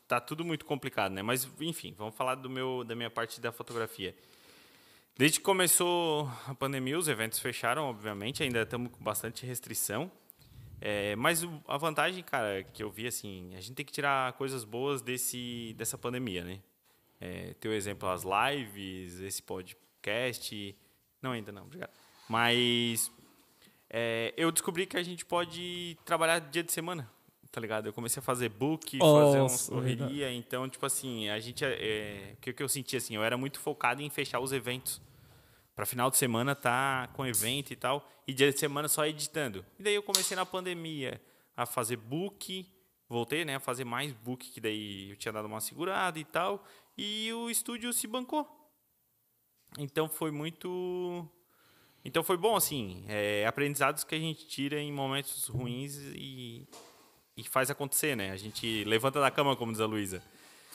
tá 0.08 0.20
tudo 0.20 0.44
muito 0.44 0.64
complicado, 0.64 1.12
né? 1.12 1.22
Mas, 1.22 1.46
enfim, 1.60 1.94
vamos 1.98 2.14
falar 2.14 2.36
do 2.36 2.48
meu, 2.48 2.84
da 2.84 2.94
minha 2.94 3.10
parte 3.10 3.40
da 3.40 3.52
fotografia. 3.52 4.14
Desde 5.18 5.38
que 5.38 5.44
começou 5.44 6.30
a 6.46 6.54
pandemia, 6.54 6.98
os 6.98 7.08
eventos 7.08 7.38
fecharam, 7.40 7.84
obviamente. 7.90 8.42
Ainda 8.42 8.62
estamos 8.62 8.90
com 8.92 9.02
bastante 9.04 9.44
restrição. 9.44 10.10
É, 10.80 11.14
mas 11.16 11.46
a 11.68 11.76
vantagem, 11.76 12.22
cara, 12.22 12.62
que 12.64 12.82
eu 12.82 12.90
vi, 12.90 13.06
assim, 13.06 13.54
a 13.54 13.60
gente 13.60 13.74
tem 13.74 13.84
que 13.84 13.92
tirar 13.92 14.32
coisas 14.34 14.64
boas 14.64 15.02
desse, 15.02 15.74
dessa 15.76 15.98
pandemia, 15.98 16.42
né? 16.42 16.60
É, 17.20 17.54
teu 17.60 17.72
exemplo, 17.74 18.08
as 18.08 18.24
lives, 18.24 19.20
esse 19.20 19.42
podcast. 19.42 20.74
Não, 21.20 21.32
ainda 21.32 21.52
não, 21.52 21.64
obrigado. 21.64 21.90
Mas 22.26 23.12
é, 23.90 24.32
eu 24.36 24.50
descobri 24.50 24.86
que 24.86 24.96
a 24.96 25.02
gente 25.02 25.26
pode 25.26 25.98
trabalhar 26.04 26.38
dia 26.38 26.62
de 26.62 26.72
semana, 26.72 27.10
tá 27.52 27.60
ligado? 27.60 27.86
Eu 27.86 27.92
comecei 27.92 28.20
a 28.20 28.22
fazer 28.22 28.48
book, 28.48 28.98
fazer 28.98 29.38
umas 29.38 29.52
Nossa, 29.52 29.72
correria, 29.72 30.32
então, 30.32 30.66
tipo 30.66 30.86
assim, 30.86 31.28
a 31.28 31.38
gente, 31.38 31.62
é, 31.62 32.34
o 32.38 32.40
que 32.40 32.62
eu 32.62 32.68
senti, 32.68 32.96
assim, 32.96 33.16
eu 33.16 33.22
era 33.22 33.36
muito 33.36 33.60
focado 33.60 34.00
em 34.00 34.08
fechar 34.08 34.40
os 34.40 34.52
eventos. 34.52 35.02
Pra 35.80 35.86
final 35.86 36.10
de 36.10 36.18
semana 36.18 36.54
tá 36.54 37.08
com 37.14 37.26
evento 37.26 37.72
e 37.72 37.76
tal, 37.76 38.06
e 38.28 38.34
dia 38.34 38.52
de 38.52 38.58
semana 38.58 38.86
só 38.86 39.06
editando. 39.06 39.64
E 39.78 39.82
daí 39.82 39.94
eu 39.94 40.02
comecei 40.02 40.36
na 40.36 40.44
pandemia 40.44 41.18
a 41.56 41.64
fazer 41.64 41.96
book, 41.96 42.70
voltei, 43.08 43.46
né, 43.46 43.56
a 43.56 43.60
fazer 43.60 43.86
mais 43.86 44.12
book, 44.12 44.50
que 44.50 44.60
daí 44.60 45.08
eu 45.08 45.16
tinha 45.16 45.32
dado 45.32 45.46
uma 45.46 45.58
segurada 45.58 46.18
e 46.18 46.24
tal, 46.26 46.62
e 46.98 47.32
o 47.32 47.48
estúdio 47.48 47.94
se 47.94 48.06
bancou. 48.06 48.46
Então 49.78 50.06
foi 50.06 50.30
muito. 50.30 51.26
Então 52.04 52.22
foi 52.22 52.36
bom, 52.36 52.56
assim, 52.56 53.02
é, 53.08 53.46
aprendizados 53.46 54.04
que 54.04 54.14
a 54.14 54.18
gente 54.18 54.46
tira 54.46 54.78
em 54.78 54.92
momentos 54.92 55.46
ruins 55.46 55.96
e, 56.14 56.68
e 57.38 57.42
faz 57.42 57.70
acontecer, 57.70 58.14
né? 58.14 58.32
A 58.32 58.36
gente 58.36 58.84
levanta 58.84 59.18
da 59.18 59.30
cama, 59.30 59.56
como 59.56 59.72
diz 59.72 59.80
a 59.80 59.86
Luísa. 59.86 60.22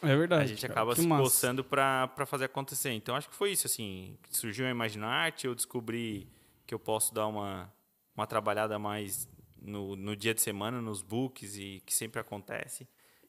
É 0.05 0.15
verdade. 0.15 0.43
A 0.43 0.47
gente 0.47 0.61
cara. 0.61 0.73
acaba 0.73 0.95
se 0.95 1.05
massa. 1.07 1.23
coçando 1.23 1.63
pra 1.63 2.09
fazer 2.25 2.45
acontecer. 2.45 2.91
Então 2.91 3.15
acho 3.15 3.29
que 3.29 3.35
foi 3.35 3.51
isso, 3.51 3.67
assim. 3.67 4.17
Surgiu 4.29 4.65
a 4.65 4.69
Imaginarte, 4.69 5.47
eu 5.47 5.55
descobri 5.55 6.27
que 6.65 6.73
eu 6.73 6.79
posso 6.79 7.13
dar 7.13 7.27
uma, 7.27 7.71
uma 8.15 8.25
trabalhada 8.25 8.77
mais 8.79 9.27
no, 9.61 9.95
no 9.95 10.15
dia 10.15 10.33
de 10.33 10.41
semana, 10.41 10.81
nos 10.81 11.01
books, 11.01 11.57
e 11.57 11.81
que 11.85 11.93
sempre 11.93 12.19
acontece. 12.19 12.87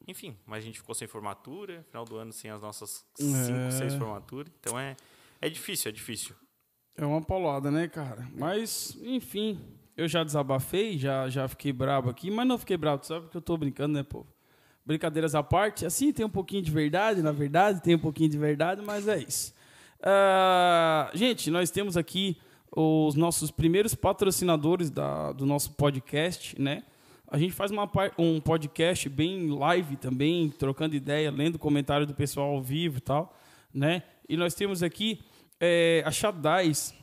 Enfim, 0.09 0.37
mas 0.47 0.59
a 0.63 0.67
gente 0.67 0.79
ficou 0.79 0.95
sem 0.95 1.09
formatura, 1.09 1.85
final 1.89 2.05
do 2.05 2.17
ano 2.17 2.33
sem 2.33 2.51
as 2.51 2.61
nossas 2.63 3.05
cinco, 3.17 3.59
É. 3.59 3.71
seis 3.71 3.95
formaturas. 3.95 4.53
Então 4.61 4.79
é, 4.79 4.97
é 5.41 5.49
difícil, 5.49 5.89
é 5.89 5.93
difícil. 5.93 6.35
É 6.97 7.05
uma 7.05 7.21
paulada, 7.21 7.71
né, 7.71 7.89
cara? 7.89 8.27
Mas, 8.35 8.97
enfim, 9.03 9.61
eu 9.97 10.07
já 10.07 10.23
desabafei, 10.23 10.97
já, 10.97 11.29
já 11.29 11.49
fiquei 11.49 11.73
brabo 11.73 12.09
aqui, 12.09 12.31
mas 12.31 12.47
não 12.47 12.57
fiquei 12.57 12.77
brabo, 12.77 13.01
tu 13.01 13.07
sabe 13.07 13.29
que 13.29 13.37
eu 13.37 13.43
tô 13.43 13.57
brincando, 13.57 13.95
né, 13.95 14.03
povo? 14.03 14.33
Brincadeiras 14.87 15.35
à 15.35 15.43
parte, 15.43 15.85
assim 15.85 16.13
tem 16.13 16.25
um 16.25 16.31
pouquinho 16.31 16.63
de 16.63 16.71
verdade, 16.71 17.21
na 17.21 17.33
verdade, 17.33 17.83
tem 17.83 17.97
um 17.97 17.99
pouquinho 17.99 18.31
de 18.31 18.39
verdade, 18.39 18.81
mas 18.83 19.09
é 19.09 19.19
isso. 19.19 19.53
Ah, 20.01 21.11
gente, 21.13 21.51
nós 21.51 21.71
temos 21.71 21.97
aqui 21.97 22.39
os 22.71 23.15
nossos 23.15 23.51
primeiros 23.51 23.95
patrocinadores 23.95 24.91
da, 24.91 25.33
do 25.33 25.45
nosso 25.45 25.73
podcast, 25.73 26.61
né? 26.61 26.85
A 27.29 27.39
gente 27.39 27.53
faz 27.53 27.73
uma, 27.73 27.91
um 28.17 28.41
podcast 28.41 29.09
bem 29.09 29.49
live 29.51 29.97
também, 29.97 30.49
trocando 30.49 30.95
ideia, 30.95 31.31
lendo 31.31 31.59
comentário 31.59 32.07
do 32.07 32.15
pessoal 32.15 32.53
ao 32.53 32.63
vivo 32.63 32.99
e 32.99 33.01
tal, 33.01 33.37
né? 33.75 34.05
E 34.29 34.37
nós 34.37 34.55
temos 34.55 34.83
aqui 34.83 35.25
é, 35.59 36.03
a 36.07 36.11
Xadais, 36.13 36.95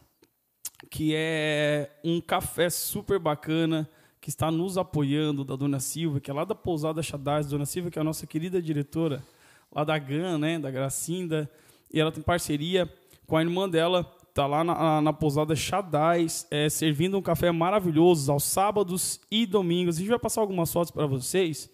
que 0.89 1.13
é 1.13 1.91
um 2.03 2.21
café 2.21 2.69
super 2.69 3.19
bacana, 3.19 3.89
que 4.23 4.29
está 4.29 4.49
nos 4.49 4.77
apoiando, 4.77 5.43
da 5.43 5.53
Dona 5.53 5.81
Silva, 5.81 6.17
que 6.17 6.31
é 6.31 6.33
lá 6.33 6.45
da 6.45 6.55
Pousada 6.55 7.03
Xadais. 7.03 7.45
Dona 7.45 7.65
Silva, 7.65 7.91
que 7.91 7.99
é 7.99 8.01
a 8.01 8.05
nossa 8.05 8.25
querida 8.25 8.61
diretora 8.61 9.21
lá 9.69 9.83
da 9.83 9.99
GAN, 9.99 10.37
né, 10.37 10.57
da 10.57 10.71
Gracinda. 10.71 11.51
E 11.93 11.99
ela 11.99 12.09
tem 12.09 12.23
parceria 12.23 12.89
com 13.27 13.35
a 13.35 13.41
irmã 13.41 13.67
dela, 13.67 14.05
tá 14.33 14.47
lá 14.47 14.63
na, 14.63 15.01
na 15.01 15.11
Pousada 15.11 15.53
Xadais, 15.57 16.47
é, 16.49 16.69
servindo 16.69 17.17
um 17.17 17.21
café 17.21 17.51
maravilhoso 17.51 18.31
aos 18.31 18.45
sábados 18.45 19.19
e 19.29 19.45
domingos. 19.45 19.97
A 19.97 19.99
gente 19.99 20.07
vai 20.07 20.19
passar 20.19 20.39
algumas 20.39 20.71
fotos 20.71 20.91
para 20.91 21.05
vocês. 21.05 21.69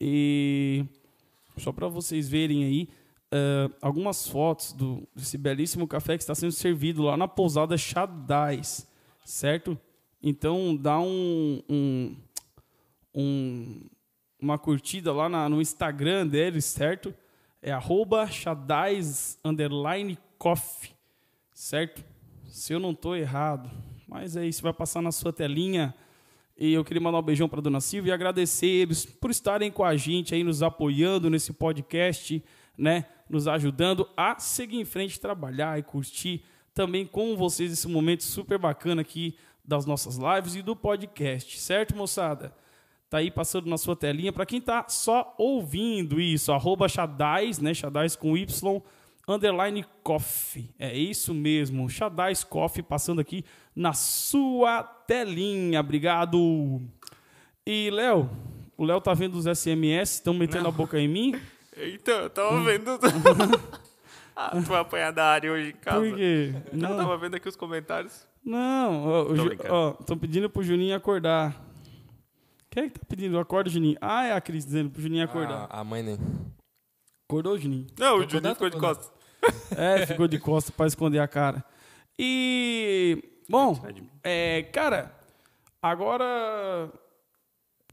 E 0.00 0.84
só 1.58 1.70
para 1.70 1.86
vocês 1.86 2.28
verem 2.28 2.64
aí 2.64 2.88
eh, 3.30 3.70
algumas 3.80 4.26
fotos 4.26 4.72
do, 4.72 5.06
desse 5.14 5.38
belíssimo 5.38 5.86
café 5.86 6.16
que 6.16 6.24
está 6.24 6.34
sendo 6.34 6.50
servido 6.50 7.04
lá 7.04 7.16
na 7.16 7.28
pousada 7.28 7.78
Xadais, 7.78 8.84
certo? 9.24 9.78
Então 10.22 10.76
dá 10.76 10.98
um, 11.00 11.62
um, 11.68 12.16
um- 13.14 13.80
uma 14.40 14.58
curtida 14.58 15.12
lá 15.12 15.28
na- 15.28 15.48
no 15.48 15.60
Instagram 15.60 16.26
deles, 16.26 16.64
certo? 16.64 17.14
É 17.60 17.72
arroba 17.72 18.28
coffee, 20.38 20.90
certo? 21.52 22.04
Se 22.46 22.72
eu 22.72 22.78
não 22.80 22.92
estou 22.92 23.16
errado, 23.16 23.70
mas 24.06 24.36
é 24.36 24.46
isso, 24.46 24.62
vai 24.62 24.72
passar 24.72 25.02
na 25.02 25.10
sua 25.12 25.32
telinha. 25.32 25.94
E 26.56 26.72
eu 26.72 26.84
queria 26.84 27.00
mandar 27.00 27.18
um 27.18 27.22
beijão 27.22 27.48
para 27.48 27.60
Dona 27.60 27.80
Silvia 27.80 28.10
e 28.10 28.12
agradecer 28.14 28.66
eles 28.66 29.04
por 29.04 29.30
estarem 29.30 29.70
com 29.70 29.84
a 29.84 29.96
gente 29.96 30.34
aí, 30.34 30.42
nos 30.42 30.62
apoiando 30.62 31.28
nesse 31.30 31.52
podcast, 31.52 32.42
né? 32.76 33.04
Nos 33.28 33.46
ajudando 33.46 34.08
a 34.16 34.38
seguir 34.38 34.78
em 34.80 34.84
frente, 34.84 35.20
trabalhar 35.20 35.78
e 35.78 35.82
curtir 35.82 36.42
também 36.74 37.04
com 37.06 37.36
vocês 37.36 37.72
esse 37.72 37.86
momento 37.88 38.22
super 38.22 38.58
bacana 38.58 39.02
aqui 39.02 39.36
das 39.68 39.84
nossas 39.84 40.16
lives 40.16 40.56
e 40.56 40.62
do 40.62 40.74
podcast, 40.74 41.60
certo, 41.60 41.94
moçada? 41.94 42.54
Tá 43.10 43.18
aí 43.18 43.30
passando 43.30 43.68
na 43.68 43.76
sua 43.76 43.94
telinha. 43.94 44.32
Para 44.32 44.46
quem 44.46 44.62
tá 44.62 44.86
só 44.88 45.34
ouvindo 45.36 46.18
isso, 46.18 46.50
arroba 46.52 46.88
Xadais, 46.88 47.58
né? 47.58 47.74
Xadais 47.74 48.16
com 48.16 48.34
Y, 48.34 48.82
underline 49.28 49.84
coffee. 50.02 50.74
É 50.78 50.96
isso 50.96 51.34
mesmo. 51.34 51.88
Xadais 51.88 52.42
Coffee 52.42 52.82
passando 52.82 53.20
aqui 53.20 53.44
na 53.76 53.92
sua 53.92 54.82
telinha. 54.82 55.80
Obrigado. 55.80 56.80
E, 57.66 57.90
Léo, 57.90 58.30
o 58.76 58.84
Léo 58.84 59.00
tá 59.02 59.12
vendo 59.12 59.36
os 59.36 59.44
SMS, 59.44 60.14
estão 60.14 60.32
metendo 60.32 60.68
a 60.68 60.72
boca 60.72 60.98
em 60.98 61.08
mim? 61.08 61.38
Então, 61.76 62.20
eu 62.20 62.30
tava 62.30 62.60
vendo. 62.62 62.98
ah, 64.34 64.50
tu 64.50 64.62
vai 64.62 64.80
apanhar 64.80 65.12
da 65.12 65.26
área 65.26 65.52
hoje 65.52 65.70
em 65.70 65.76
casa. 65.76 66.00
Por 66.00 66.16
quê? 66.16 66.54
Eu 66.72 66.78
Não, 66.78 66.96
tava 66.96 67.16
vendo 67.16 67.36
aqui 67.36 67.48
os 67.48 67.56
comentários. 67.56 68.27
Não. 68.44 69.04
ó, 69.06 69.22
o 69.22 69.26
Tô 69.26 69.36
Ju- 69.36 69.44
brincando. 69.46 69.74
ó, 69.74 69.96
Estão 70.00 70.18
pedindo 70.18 70.50
pro 70.50 70.62
Juninho 70.62 70.94
acordar. 70.96 71.64
Quem 72.70 72.84
é 72.84 72.88
que 72.90 72.98
tá 72.98 73.06
pedindo? 73.08 73.38
Acorda, 73.38 73.70
Juninho. 73.70 73.96
Ah, 74.00 74.24
é 74.26 74.32
a 74.32 74.40
Cris 74.40 74.64
dizendo 74.64 74.90
pro 74.90 75.00
Juninho 75.02 75.24
acordar. 75.24 75.66
A, 75.70 75.80
a 75.80 75.84
mãe 75.84 76.02
nem. 76.02 76.18
Acordou, 77.28 77.58
Juninho? 77.58 77.86
Não, 77.98 78.18
o 78.18 78.28
Juninho 78.28 78.54
ficou 78.54 78.66
acordado, 78.68 78.70
de 78.72 78.80
costas. 78.80 79.18
É, 79.78 80.06
ficou 80.06 80.26
de 80.28 80.38
costas 80.38 80.74
para 80.74 80.86
esconder 80.86 81.18
a 81.20 81.28
cara. 81.28 81.64
E, 82.18 83.22
bom, 83.48 83.80
é, 84.24 84.62
cara, 84.64 85.14
agora, 85.80 86.90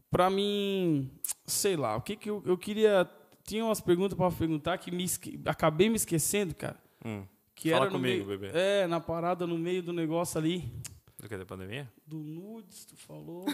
pra 0.10 0.30
mim, 0.30 1.12
sei 1.46 1.76
lá, 1.76 1.96
o 1.96 2.02
que 2.02 2.16
que 2.16 2.30
eu, 2.30 2.42
eu 2.46 2.58
queria... 2.58 3.10
Tinha 3.44 3.64
umas 3.64 3.80
perguntas 3.80 4.18
para 4.18 4.32
perguntar 4.32 4.78
que 4.80 4.90
me 4.90 5.04
esque- 5.04 5.40
acabei 5.46 5.88
me 5.88 5.96
esquecendo, 5.98 6.56
cara. 6.56 6.78
Hum. 7.06 7.24
Que 7.56 7.72
Fala 7.72 7.84
era 7.86 7.92
comigo, 7.92 8.26
meio- 8.26 8.40
bebê. 8.40 8.52
É, 8.58 8.86
na 8.88 9.00
parada, 9.00 9.48
no 9.48 9.58
meio 9.58 9.82
do 9.82 9.94
negócio 9.94 10.38
ali. 10.38 10.72
Do 11.18 11.30
que, 11.30 11.38
da 11.38 11.46
pandemia? 11.46 11.90
Do 12.06 12.18
nudes, 12.18 12.86
tu 12.86 12.96
falou? 12.98 13.46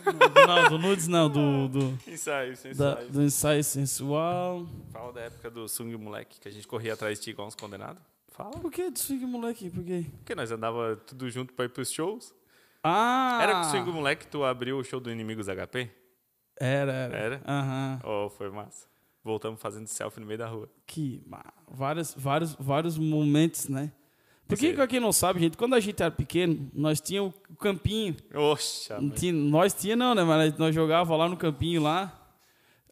Não, 0.47 0.70
do 0.70 0.78
nudes 0.80 1.08
não, 1.08 1.30
do, 1.30 1.68
do, 1.70 1.99
Ensaio, 2.10 2.54
da- 2.76 2.95
do 3.04 3.22
ensaio 3.22 3.64
sensual. 3.64 4.66
Fala 4.91 5.14
da 5.14 5.22
época 5.22 5.49
do 5.49 5.68
Sung 5.70 5.95
Moleque, 5.95 6.39
que 6.39 6.47
a 6.47 6.52
gente 6.52 6.68
corria 6.68 6.93
atrás 6.93 7.18
de 7.20 7.26
ti 7.26 7.30
igual 7.30 7.47
uns 7.47 7.56
condenados. 7.56 8.02
Fala. 8.30 8.52
Por 8.52 8.72
que 8.72 8.89
do 8.89 8.97
swing 8.97 9.26
moleque? 9.26 9.70
Por 9.70 9.84
quê? 9.84 10.06
Porque 10.18 10.34
nós 10.36 10.52
andava 10.52 10.95
tudo 11.06 11.30
junto 11.30 11.54
pra 11.54 11.66
ir 11.66 11.70
pros 11.70 11.91
shows. 11.91 12.34
Ah! 12.84 13.39
Era 13.43 13.54
com 13.56 13.62
o 13.62 13.64
Swing 13.70 13.91
Moleque 13.91 14.26
que 14.26 14.32
tu 14.32 14.43
abriu 14.43 14.78
o 14.80 14.84
show 14.84 14.99
do 14.99 15.12
Inimigos 15.12 15.47
HP? 15.47 15.91
Era, 16.60 16.91
era. 16.91 17.18
Era? 17.18 17.41
Aham. 17.45 17.99
Oh, 18.04 18.30
foi 18.30 18.49
massa. 18.49 18.88
Voltamos 19.24 19.61
fazendo 19.61 19.88
selfie 19.88 20.19
no 20.19 20.26
meio 20.26 20.39
da 20.39 20.47
rua. 20.47 20.69
que 20.88 21.22
vários, 21.69 22.13
vários, 22.17 22.55
vários 22.55 22.97
momentos, 22.97 23.67
né? 23.67 23.91
Porque, 24.47 24.74
pra 24.74 24.86
quem 24.88 24.99
não 24.99 25.13
sabe, 25.13 25.39
gente, 25.39 25.55
quando 25.55 25.76
a 25.76 25.80
gente 25.80 26.01
era 26.01 26.11
pequeno, 26.11 26.69
nós 26.74 26.99
tínhamos 26.99 27.34
o 27.49 27.55
campinho. 27.55 28.15
Oxa, 28.36 28.99
tinha- 29.15 29.32
nós 29.32 29.74
tinha 29.74 29.95
não, 29.95 30.13
né? 30.13 30.24
Mas 30.24 30.57
nós 30.57 30.76
jogava 30.76 31.15
lá 31.15 31.30
no 31.30 31.38
campinho, 31.38 31.82
lá. 31.82 32.17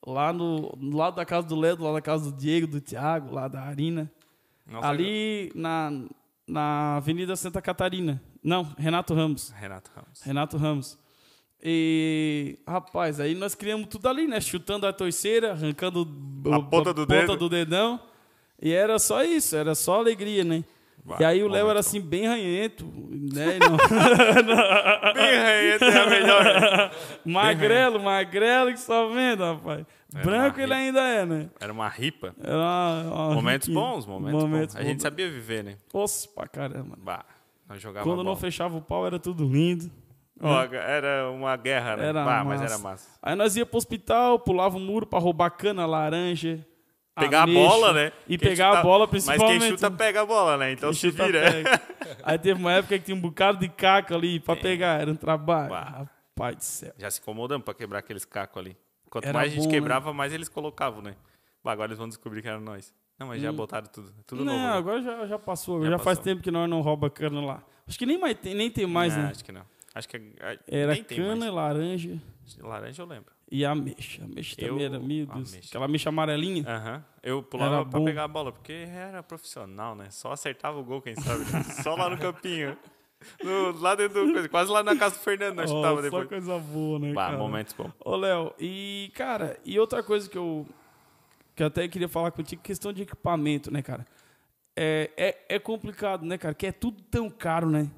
Lá 0.05 0.31
no 0.31 0.69
do 0.77 0.95
lado 0.95 1.15
da 1.17 1.25
casa 1.25 1.45
do 1.45 1.55
Ledo, 1.57 1.83
lá 1.83 1.91
da 1.91 2.01
casa 2.01 2.31
do 2.31 2.37
Diego, 2.37 2.65
do 2.67 2.79
Thiago, 2.79 3.33
lá 3.33 3.49
da 3.49 3.61
Arina. 3.63 4.09
Nossa, 4.65 4.87
ali 4.87 5.51
na, 5.53 5.91
na 6.47 6.95
Avenida 6.97 7.35
Santa 7.35 7.61
Catarina. 7.61 8.21
Não, 8.41 8.63
Renato 8.77 9.13
Ramos. 9.13 9.49
Renato 9.49 9.91
Ramos. 9.93 10.21
Renato 10.21 10.55
Ramos. 10.57 10.97
E, 11.61 12.57
rapaz, 12.67 13.19
aí 13.19 13.35
nós 13.35 13.53
criamos 13.53 13.87
tudo 13.87 14.07
ali, 14.07 14.27
né? 14.27 14.39
Chutando 14.39 14.87
a 14.87 14.93
torceira, 14.93 15.51
arrancando 15.51 16.07
o- 16.45 16.53
A 16.53 16.61
ponta 16.61 16.93
do 16.93 17.05
dedo. 17.05 17.35
do 17.35 17.49
dedão. 17.49 17.99
E 18.61 18.71
era 18.71 18.97
só 18.99 19.23
isso, 19.23 19.55
era 19.55 19.75
só 19.75 19.95
alegria, 19.99 20.43
né? 20.43 20.63
Bah, 21.03 21.17
e 21.19 21.23
aí 21.25 21.43
o 21.43 21.47
Léo 21.47 21.65
era 21.65 21.75
bom. 21.75 21.79
assim, 21.79 21.99
bem 22.01 22.27
ranhento, 22.27 22.85
né? 23.33 23.57
Não- 23.59 23.77
Bem 25.13 25.35
ranhento 25.37 25.83
é 25.85 25.97
a 26.01 26.09
melhor. 26.09 26.91
magrelo, 27.25 27.99
magrelo 28.01 28.71
que 28.71 28.79
só 28.79 29.07
vendo, 29.09 29.43
rapaz. 29.43 29.85
Era 30.13 30.23
Branco 30.23 30.59
ele 30.59 30.73
ainda 30.73 30.99
é, 31.01 31.25
né? 31.25 31.49
Era 31.59 31.71
uma 31.71 31.87
ripa. 31.87 32.35
Era 32.41 32.55
uma- 32.57 33.01
uma 33.27 33.35
Momentos 33.35 33.67
riquinha. 33.67 33.85
bons, 33.85 34.05
momentos, 34.05 34.43
Momentos 34.43 34.75
bons. 34.75 34.81
A 34.81 34.83
gente 34.85 34.95
bons. 34.97 35.03
sabia 35.03 35.29
viver, 35.29 35.63
né? 35.63 35.77
Nossa, 35.93 36.27
pra 36.29 36.47
caramba. 36.47 36.97
Bah, 37.01 37.25
nós 37.67 37.81
Quando 37.83 38.17
não 38.17 38.23
bola. 38.25 38.35
fechava 38.37 38.77
o 38.77 38.81
pau 38.81 39.05
era 39.05 39.19
tudo 39.19 39.45
lindo. 39.47 39.89
Ó, 40.41 40.63
era 40.73 41.29
uma 41.31 41.55
guerra, 41.57 41.97
né? 41.97 42.07
Era 42.07 42.43
mas 42.45 42.61
era 42.61 42.77
massa. 42.77 43.09
Aí 43.21 43.35
nós 43.35 43.55
ia 43.55 43.65
pro 43.65 43.77
hospital, 43.77 44.39
pulava 44.39 44.77
o 44.77 44.79
muro 44.79 45.05
pra 45.05 45.19
roubar 45.19 45.49
cana, 45.51 45.85
laranja. 45.85 46.65
Pegar 47.17 47.43
ameixa, 47.43 47.61
a 47.61 47.69
bola, 47.69 47.93
né? 47.93 48.11
E 48.27 48.37
Quem 48.37 48.49
pegar 48.49 48.69
a 48.69 48.71
chuta- 48.75 48.83
bola 48.83 48.99
Mas 48.99 49.09
principalmente. 49.25 49.59
quem 49.59 49.69
chuta 49.71 49.91
pega 49.91 50.21
a 50.21 50.25
bola, 50.25 50.57
né? 50.57 50.71
Então 50.71 50.93
se 50.93 51.11
vira. 51.11 51.51
pega. 51.51 51.81
Aí 52.23 52.37
teve 52.39 52.57
uma 52.59 52.71
época 52.71 52.97
que 52.97 53.03
tinha 53.05 53.15
um 53.17 53.19
bocado 53.19 53.59
de 53.59 53.67
caco 53.67 54.13
ali 54.15 54.39
pra 54.39 54.55
pegar, 54.55 55.01
era 55.01 55.11
um 55.11 55.15
trabalho. 55.17 55.69
Bah. 55.69 56.07
Rapaz 56.37 56.55
do 56.55 56.63
céu. 56.63 56.93
Já 56.97 57.11
se 57.11 57.19
incomodamos 57.19 57.65
pra 57.65 57.73
quebrar 57.73 57.99
aqueles 57.99 58.23
cacos 58.23 58.57
ali. 58.57 58.77
Quanto 59.09 59.25
Era 59.25 59.37
mais 59.39 59.51
a 59.51 59.55
gente 59.55 59.63
bom, 59.65 59.69
né? 59.69 59.75
quebrava, 59.75 60.13
mais 60.13 60.31
eles 60.31 60.47
colocavam, 60.47 61.01
né? 61.01 61.15
Bah, 61.61 61.73
agora 61.73 61.89
eles 61.89 61.97
vão 61.97 62.07
descobrir 62.07 62.41
que 62.41 62.47
era 62.47 62.59
nós. 62.59 62.93
Não, 63.19 63.27
mas 63.27 63.41
já 63.41 63.51
botaram 63.51 63.87
tudo. 63.87 64.13
Tudo 64.25 64.43
Hum. 64.43 64.45
não, 64.45 64.53
novo. 64.53 64.65
né? 64.67 64.73
agora 64.77 65.01
já, 65.01 65.25
já 65.27 65.37
passou. 65.37 65.83
Já 65.83 65.89
Já, 65.89 65.97
faz 65.97 66.19
passou. 66.19 66.23
tempo 66.23 66.41
que 66.41 66.51
nós 66.51 66.69
não 66.69 66.79
rouba 66.79 67.09
cana 67.09 67.41
lá. 67.41 67.61
Acho 67.85 67.99
que 67.99 68.05
nem, 68.05 68.17
mais 68.17 68.37
tem, 68.37 68.53
nem 68.55 68.71
tem 68.71 68.87
mais, 68.87 69.13
Não, 69.17 69.23
né? 69.23 69.29
Acho 69.31 69.43
que 69.43 69.51
não. 69.51 69.63
Acho 69.95 70.07
que 70.07 70.17
a- 70.17 70.57
Era 70.67 70.93
nem 70.93 71.03
tem 71.03 71.17
cana, 71.17 71.35
mais. 71.35 71.51
laranja 71.53 72.21
Laranja 72.59 73.01
eu 73.01 73.05
lembro. 73.07 73.31
e 73.51 73.65
ameixa. 73.65 74.23
Ameixa 74.23 74.55
Eu- 74.59 74.69
também 74.69 74.85
era, 74.85 74.99
meu 74.99 75.25
Deus. 75.25 75.49
ameixa. 75.53 75.67
Aquela 75.69 75.85
ameixa 75.85 76.09
amarelinha. 76.09 76.63
Aham. 76.67 77.05
Eu 77.23 77.41
pulava 77.43 77.75
Era 77.77 77.85
pra 77.85 77.99
bom. 77.99 78.05
pegar 78.05 78.23
a 78.23 78.27
bola, 78.27 78.51
porque 78.51 78.71
era 78.87 79.21
profissional, 79.23 79.95
né? 79.95 80.09
Só 80.11 80.31
acertava 80.31 80.79
o 80.79 80.83
gol, 80.83 81.01
quem 81.01 81.15
sabe. 81.15 81.39
né? 81.51 81.63
Só 81.83 81.95
lá 81.95 82.09
no 82.09 82.17
campinho. 82.17 82.77
No- 83.43 83.77
lá 83.81 83.95
dentro 83.95 84.25
do 84.31 84.49
quase 84.49 84.71
lá 84.71 84.81
na 84.81 84.95
casa 84.95 85.15
do 85.15 85.21
Fernando 85.21 85.55
nós 85.57 85.69
Oh, 85.69 85.81
só 85.81 86.01
depois. 86.01 86.27
coisa 86.29 86.57
boa, 86.57 86.99
né, 86.99 87.11
Bah, 87.11 87.25
cara? 87.25 87.37
momentos 87.37 87.73
bons. 87.73 87.91
Ô, 87.99 88.15
Léo, 88.15 88.53
e, 88.57 89.11
cara, 89.13 89.59
e 89.65 89.77
outra 89.77 90.01
coisa 90.01 90.29
que 90.29 90.37
eu, 90.37 90.65
que 91.53 91.61
eu 91.61 91.67
até 91.67 91.85
queria 91.89 92.07
falar 92.07 92.31
contigo, 92.31 92.61
questão 92.61 92.93
de 92.93 93.01
equipamento, 93.01 93.69
né, 93.71 93.81
cara? 93.81 94.07
É, 94.73 95.09
é, 95.17 95.55
é 95.55 95.59
complicado, 95.59 96.23
né, 96.25 96.37
cara? 96.37 96.53
Que 96.53 96.67
é 96.67 96.71
tudo 96.71 97.01
tão 97.11 97.29
caro, 97.29 97.69
né? 97.69 97.91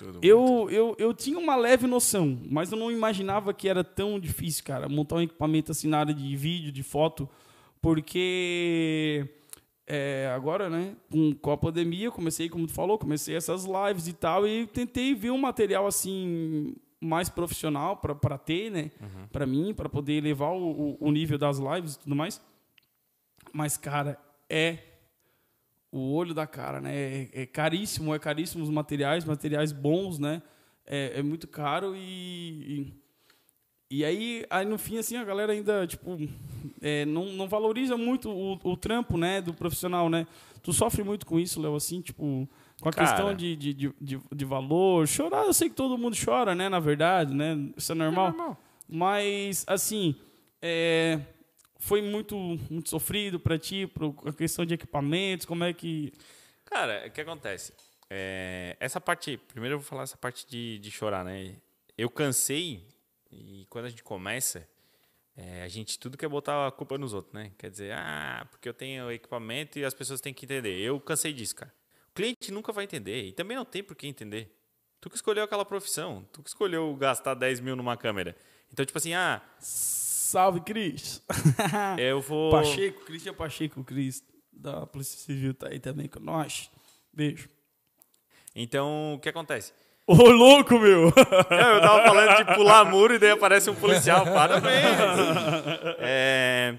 Tudo 0.00 0.18
Eu, 0.22 0.68
eu, 0.70 0.96
eu 0.98 1.14
tinha 1.14 1.38
uma 1.38 1.54
leve 1.56 1.86
noção, 1.86 2.38
mas 2.50 2.72
eu 2.72 2.78
não 2.78 2.90
imaginava 2.90 3.52
que 3.54 3.68
era 3.68 3.84
tão 3.84 4.18
difícil, 4.18 4.64
cara, 4.64 4.88
montar 4.88 5.16
um 5.16 5.22
equipamento 5.22 5.70
assim 5.72 5.88
na 5.88 5.98
área 5.98 6.14
de 6.14 6.34
vídeo, 6.36 6.72
de 6.72 6.82
foto, 6.82 7.28
porque 7.80 9.26
é, 9.86 10.30
agora, 10.34 10.68
né, 10.70 10.94
com, 11.10 11.34
com 11.34 11.50
a 11.50 11.56
pandemia, 11.56 12.06
eu 12.06 12.12
comecei, 12.12 12.48
como 12.48 12.66
tu 12.66 12.72
falou, 12.72 12.98
comecei 12.98 13.34
essas 13.36 13.64
lives 13.64 14.06
e 14.08 14.12
tal, 14.12 14.46
e 14.46 14.66
tentei 14.66 15.14
ver 15.14 15.30
um 15.30 15.38
material 15.38 15.86
assim, 15.86 16.74
mais 17.00 17.28
profissional 17.28 17.96
para 17.96 18.38
ter, 18.38 18.70
né? 18.70 18.90
Para 19.32 19.46
mim, 19.46 19.72
para 19.74 19.88
poder 19.88 20.14
elevar 20.14 20.52
o, 20.52 20.70
o- 20.92 20.96
o 21.00 21.10
nível 21.10 21.38
das 21.38 21.58
lives 21.58 21.94
e 21.94 21.98
tudo 22.00 22.14
mais. 22.14 22.40
Mas, 23.52 23.76
cara, 23.76 24.18
é 24.48 24.78
o 25.92 26.12
olho 26.12 26.34
da 26.34 26.46
cara, 26.46 26.80
né? 26.80 26.94
É, 26.94 27.42
é 27.42 27.46
caríssimo, 27.46 28.14
é 28.14 28.18
caríssimo 28.18 28.62
os 28.62 28.70
materiais, 28.70 29.24
materiais 29.24 29.72
bons, 29.72 30.18
né? 30.18 30.42
É, 30.86 31.18
é 31.18 31.22
muito 31.22 31.46
caro 31.46 31.94
e, 31.96 32.00
e, 32.00 33.98
e 33.98 34.04
aí, 34.04 34.44
aí, 34.48 34.64
no 34.64 34.78
fim, 34.78 34.98
assim, 34.98 35.16
a 35.16 35.24
galera 35.24 35.52
ainda, 35.52 35.86
tipo, 35.86 36.16
é, 36.80 37.04
não, 37.04 37.26
não 37.26 37.48
valoriza 37.48 37.96
muito 37.96 38.30
o, 38.30 38.58
o 38.62 38.76
trampo, 38.76 39.18
né, 39.18 39.40
do 39.40 39.52
profissional, 39.52 40.08
né? 40.08 40.26
Tu 40.62 40.72
sofre 40.72 41.02
muito 41.02 41.26
com 41.26 41.40
isso, 41.40 41.60
Léo, 41.60 41.74
assim, 41.74 42.00
tipo, 42.00 42.48
com 42.80 42.88
a 42.88 42.92
Cara. 42.92 43.06
questão 43.06 43.34
de, 43.34 43.56
de, 43.56 43.74
de, 43.74 44.20
de, 44.32 44.44
valor. 44.44 45.08
Chorar, 45.08 45.44
eu 45.44 45.52
sei 45.52 45.68
que 45.68 45.74
todo 45.74 45.98
mundo 45.98 46.16
chora, 46.22 46.54
né, 46.54 46.68
na 46.68 46.78
verdade, 46.78 47.34
né? 47.34 47.58
Isso 47.76 47.90
é 47.90 47.94
normal. 47.94 48.56
Mas, 48.88 49.64
assim, 49.66 50.14
é, 50.62 51.18
foi 51.80 52.02
muito, 52.02 52.36
muito 52.70 52.90
sofrido 52.90 53.40
pra 53.40 53.58
ti, 53.58 53.86
pro, 53.86 54.14
a 54.26 54.32
questão 54.32 54.64
de 54.64 54.74
equipamentos, 54.74 55.46
como 55.46 55.64
é 55.64 55.72
que... 55.72 56.12
Cara, 56.64 57.06
o 57.08 57.10
que 57.10 57.20
acontece? 57.20 57.72
É, 58.08 58.76
essa 58.78 59.00
parte, 59.00 59.36
primeiro 59.36 59.74
eu 59.74 59.78
vou 59.80 59.88
falar 59.88 60.02
essa 60.02 60.16
parte 60.16 60.46
de, 60.46 60.78
de 60.78 60.90
chorar, 60.90 61.24
né? 61.24 61.56
Eu 61.96 62.10
cansei 62.10 62.86
e 63.32 63.66
quando 63.70 63.86
a 63.86 63.88
gente 63.88 64.04
começa, 64.04 64.68
é, 65.36 65.62
a 65.62 65.68
gente 65.68 65.98
tudo 65.98 66.18
quer 66.18 66.28
botar 66.28 66.66
a 66.66 66.70
culpa 66.70 66.98
nos 66.98 67.14
outros, 67.14 67.32
né? 67.32 67.50
Quer 67.56 67.70
dizer, 67.70 67.92
ah, 67.92 68.46
porque 68.50 68.68
eu 68.68 68.74
tenho 68.74 69.10
equipamento 69.10 69.78
e 69.78 69.84
as 69.84 69.94
pessoas 69.94 70.20
têm 70.20 70.34
que 70.34 70.44
entender. 70.44 70.78
Eu 70.80 71.00
cansei 71.00 71.32
disso, 71.32 71.56
cara. 71.56 71.72
O 72.10 72.14
cliente 72.14 72.52
nunca 72.52 72.72
vai 72.72 72.84
entender 72.84 73.24
e 73.24 73.32
também 73.32 73.56
não 73.56 73.64
tem 73.64 73.82
por 73.82 73.96
que 73.96 74.06
entender. 74.06 74.54
Tu 75.00 75.08
que 75.08 75.16
escolheu 75.16 75.44
aquela 75.44 75.64
profissão, 75.64 76.28
tu 76.30 76.42
que 76.42 76.50
escolheu 76.50 76.94
gastar 76.94 77.34
10 77.34 77.60
mil 77.60 77.74
numa 77.74 77.96
câmera. 77.96 78.36
Então, 78.70 78.84
tipo 78.84 78.98
assim, 78.98 79.14
ah, 79.14 79.40
Salve, 80.30 80.60
Cris! 80.60 81.20
eu 81.98 82.20
vou. 82.20 82.52
Pacheco, 82.52 83.04
Cristian 83.04 83.34
Pacheco, 83.34 83.82
Cris, 83.82 84.22
da 84.52 84.86
Polícia 84.86 85.18
Civil, 85.18 85.52
tá 85.52 85.66
aí 85.66 85.80
também 85.80 86.06
com 86.06 86.20
nós. 86.20 86.70
Beijo. 87.12 87.48
Então, 88.54 89.14
o 89.14 89.18
que 89.18 89.28
acontece? 89.28 89.72
Ô, 90.06 90.14
louco, 90.14 90.78
meu! 90.78 91.08
É, 91.08 91.10
eu 91.76 91.80
tava 91.80 92.04
falando 92.04 92.36
de 92.36 92.54
pular 92.54 92.84
muro 92.84 93.14
e 93.14 93.18
daí 93.18 93.30
aparece 93.30 93.70
um 93.70 93.74
policial. 93.74 94.24
Parabéns! 94.24 94.70
É, 95.98 96.78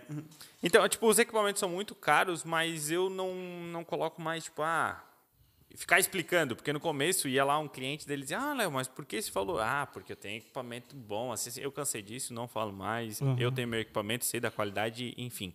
Então, 0.63 0.87
tipo, 0.87 1.05
os 1.07 1.19
equipamentos 1.19 1.59
são 1.59 1.67
muito 1.67 1.93
caros, 1.93 2.45
mas 2.45 2.89
eu 2.89 3.09
não, 3.09 3.33
não 3.35 3.83
coloco 3.83 4.21
mais, 4.21 4.45
tipo, 4.45 4.61
ah, 4.61 4.97
ficar 5.75 5.99
explicando. 5.99 6.55
Porque 6.55 6.71
no 6.71 6.79
começo 6.79 7.27
ia 7.27 7.43
lá 7.43 7.57
um 7.59 7.67
cliente 7.67 8.07
dele 8.07 8.23
dizia, 8.23 8.39
ah, 8.39 8.53
Léo, 8.53 8.71
mas 8.71 8.87
por 8.87 9.05
que 9.05 9.21
você 9.21 9.31
falou? 9.31 9.59
Ah, 9.59 9.87
porque 9.91 10.11
eu 10.11 10.15
tenho 10.15 10.37
equipamento 10.37 10.95
bom. 10.95 11.31
Assim, 11.31 11.59
eu 11.61 11.71
cansei 11.71 12.01
disso, 12.01 12.33
não 12.33 12.47
falo 12.47 12.71
mais. 12.71 13.19
Eu 13.37 13.51
tenho 13.51 13.67
meu 13.67 13.79
equipamento, 13.79 14.25
sei 14.25 14.39
da 14.39 14.51
qualidade, 14.51 15.13
enfim. 15.17 15.53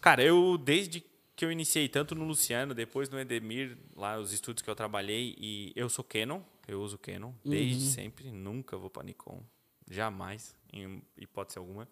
Cara, 0.00 0.22
eu 0.22 0.56
desde 0.56 1.04
que 1.40 1.44
eu 1.44 1.50
iniciei 1.50 1.88
tanto 1.88 2.14
no 2.14 2.24
Luciano, 2.26 2.74
depois 2.74 3.08
no 3.08 3.18
Edemir, 3.18 3.76
lá 3.96 4.18
os 4.18 4.30
estúdios 4.30 4.62
que 4.62 4.68
eu 4.68 4.74
trabalhei, 4.74 5.34
e 5.38 5.72
eu 5.74 5.88
sou 5.88 6.04
Canon, 6.04 6.42
eu 6.68 6.82
uso 6.82 6.98
Canon 6.98 7.32
desde 7.42 7.86
sempre, 7.86 8.30
nunca 8.30 8.76
vou 8.76 8.90
para 8.90 9.02
Nikon, 9.02 9.42
jamais, 9.90 10.54
em 10.70 11.02
hipótese 11.16 11.58
alguma. 11.58 11.88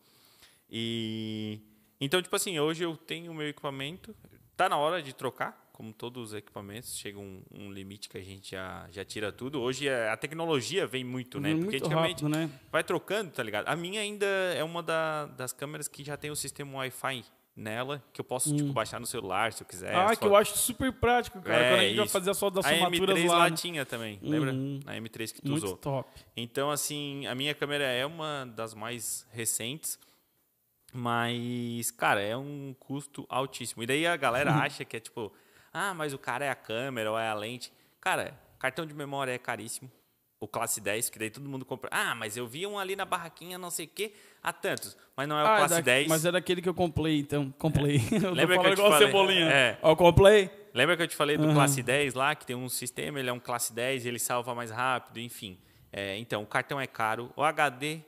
E 0.70 1.60
então, 2.00 2.20
tipo 2.22 2.36
assim, 2.36 2.58
hoje 2.58 2.84
eu 2.84 2.96
tenho 2.96 3.32
o 3.32 3.34
meu 3.34 3.48
equipamento, 3.48 4.14
tá 4.56 4.68
na 4.68 4.76
hora 4.76 5.02
de 5.02 5.12
trocar, 5.12 5.67
como 5.78 5.92
todos 5.92 6.30
os 6.32 6.34
equipamentos, 6.34 6.98
chega 6.98 7.20
um, 7.20 7.40
um 7.52 7.70
limite 7.70 8.08
que 8.08 8.18
a 8.18 8.20
gente 8.20 8.50
já, 8.50 8.88
já 8.90 9.04
tira 9.04 9.30
tudo. 9.30 9.60
Hoje 9.60 9.88
a 9.88 10.12
a 10.12 10.16
tecnologia 10.16 10.88
vem 10.88 11.04
muito, 11.04 11.38
né? 11.38 11.50
Porque 11.54 11.62
Muito 11.70 11.84
antigamente 11.84 12.24
rápido, 12.24 12.28
né? 12.30 12.50
vai 12.72 12.82
trocando, 12.82 13.30
tá 13.30 13.44
ligado? 13.44 13.68
A 13.68 13.76
minha 13.76 14.00
ainda 14.00 14.26
é 14.26 14.64
uma 14.64 14.82
da- 14.82 15.26
das 15.26 15.52
câmeras 15.52 15.86
que 15.86 16.02
já 16.02 16.16
tem 16.16 16.32
o 16.32 16.36
sistema 16.36 16.78
Wi-Fi 16.78 17.24
nela, 17.54 18.02
que 18.12 18.20
eu 18.20 18.24
posso, 18.24 18.54
tipo, 18.56 18.72
baixar 18.72 18.98
no 18.98 19.06
celular 19.06 19.52
se 19.52 19.62
eu 19.62 19.66
quiser. 19.68 19.94
Hum. 19.94 20.00
ah, 20.00 20.08
só- 20.08 20.16
que 20.16 20.26
eu 20.26 20.34
acho 20.34 20.58
super 20.58 20.92
prático, 20.92 21.40
cara. 21.40 21.62
É, 21.64 21.70
Quando 21.70 21.78
a 21.80 21.84
gente 21.84 21.96
vai 21.96 22.04
isso. 22.06 22.12
fazer 22.12 22.30
a 22.30 22.34
solda 22.34 22.60
das 22.60 22.72
A 22.72 22.76
somaturas 22.76 23.16
M3 23.16 23.28
lá. 23.28 23.38
lá 23.38 23.50
né? 23.50 23.56
tinha 23.56 23.86
também, 23.86 24.18
lembra? 24.20 24.52
Uhum. 24.52 24.80
Na 24.84 24.96
M3 24.96 25.32
que 25.32 25.40
tu 25.42 25.48
Muito 25.50 25.64
usou. 25.64 25.76
top. 25.76 26.10
Então, 26.36 26.72
assim, 26.72 27.24
a 27.28 27.36
minha 27.36 27.54
câmera 27.54 27.84
é 27.84 28.04
uma 28.04 28.46
das 28.56 28.74
mais 28.74 29.24
recentes, 29.30 29.96
mas, 30.92 31.90
cara, 31.92 32.20
é 32.20 32.36
um 32.36 32.74
custo 32.80 33.24
altíssimo. 33.28 33.82
E 33.84 33.86
daí 33.86 34.06
a 34.08 34.16
galera 34.16 34.50
acha 34.66 34.84
que 34.84 34.96
é 34.96 35.00
tipo, 35.00 35.32
ah, 35.78 35.94
mas 35.94 36.12
o 36.12 36.18
cara 36.18 36.44
é 36.44 36.50
a 36.50 36.54
câmera 36.54 37.10
ou 37.10 37.18
é 37.18 37.28
a 37.28 37.34
lente. 37.34 37.72
Cara, 38.00 38.38
cartão 38.58 38.84
de 38.86 38.94
memória 38.94 39.32
é 39.32 39.38
caríssimo. 39.38 39.90
O 40.40 40.46
classe 40.46 40.80
10, 40.80 41.10
que 41.10 41.18
daí 41.18 41.30
todo 41.30 41.48
mundo 41.48 41.64
compra. 41.64 41.90
Ah, 41.92 42.14
mas 42.14 42.36
eu 42.36 42.46
vi 42.46 42.64
um 42.64 42.78
ali 42.78 42.94
na 42.94 43.04
barraquinha, 43.04 43.58
não 43.58 43.70
sei 43.70 43.86
o 43.86 43.88
quê, 43.88 44.12
a 44.40 44.52
tantos. 44.52 44.96
Mas 45.16 45.26
não 45.28 45.36
é 45.36 45.42
o 45.42 45.46
Ah, 45.46 45.56
classe 45.56 45.74
da- 45.74 45.80
10. 45.80 46.06
Mas 46.08 46.24
era 46.24 46.38
aquele 46.38 46.62
que 46.62 46.68
eu 46.68 46.74
comprei, 46.74 47.18
então. 47.18 47.50
Comprei. 47.58 47.96
eu 48.24 48.32
Lembra 48.32 48.56
que 48.60 48.66
eu 48.66 48.70
te 48.70 48.78
igual 48.78 48.92
falei? 48.92 49.06
cebolinha. 49.08 49.50
É. 49.50 49.78
Eu 49.82 49.96
comprei. 49.96 50.48
Lembra 50.72 50.96
que 50.96 51.02
eu 51.02 51.08
te 51.08 51.16
falei 51.16 51.36
do 51.36 51.44
Aham. 51.44 51.54
classe 51.54 51.82
10 51.82 52.14
lá, 52.14 52.36
que 52.36 52.46
tem 52.46 52.54
um 52.54 52.68
sistema, 52.68 53.18
ele 53.18 53.28
é 53.28 53.32
um 53.32 53.40
classe 53.40 53.72
10, 53.72 54.06
ele 54.06 54.18
salva 54.20 54.54
mais 54.54 54.70
rápido, 54.70 55.18
enfim. 55.18 55.58
É, 55.92 56.16
então, 56.18 56.42
o 56.42 56.46
cartão 56.46 56.80
é 56.80 56.86
caro. 56.86 57.32
O 57.34 57.42
HD, 57.42 58.00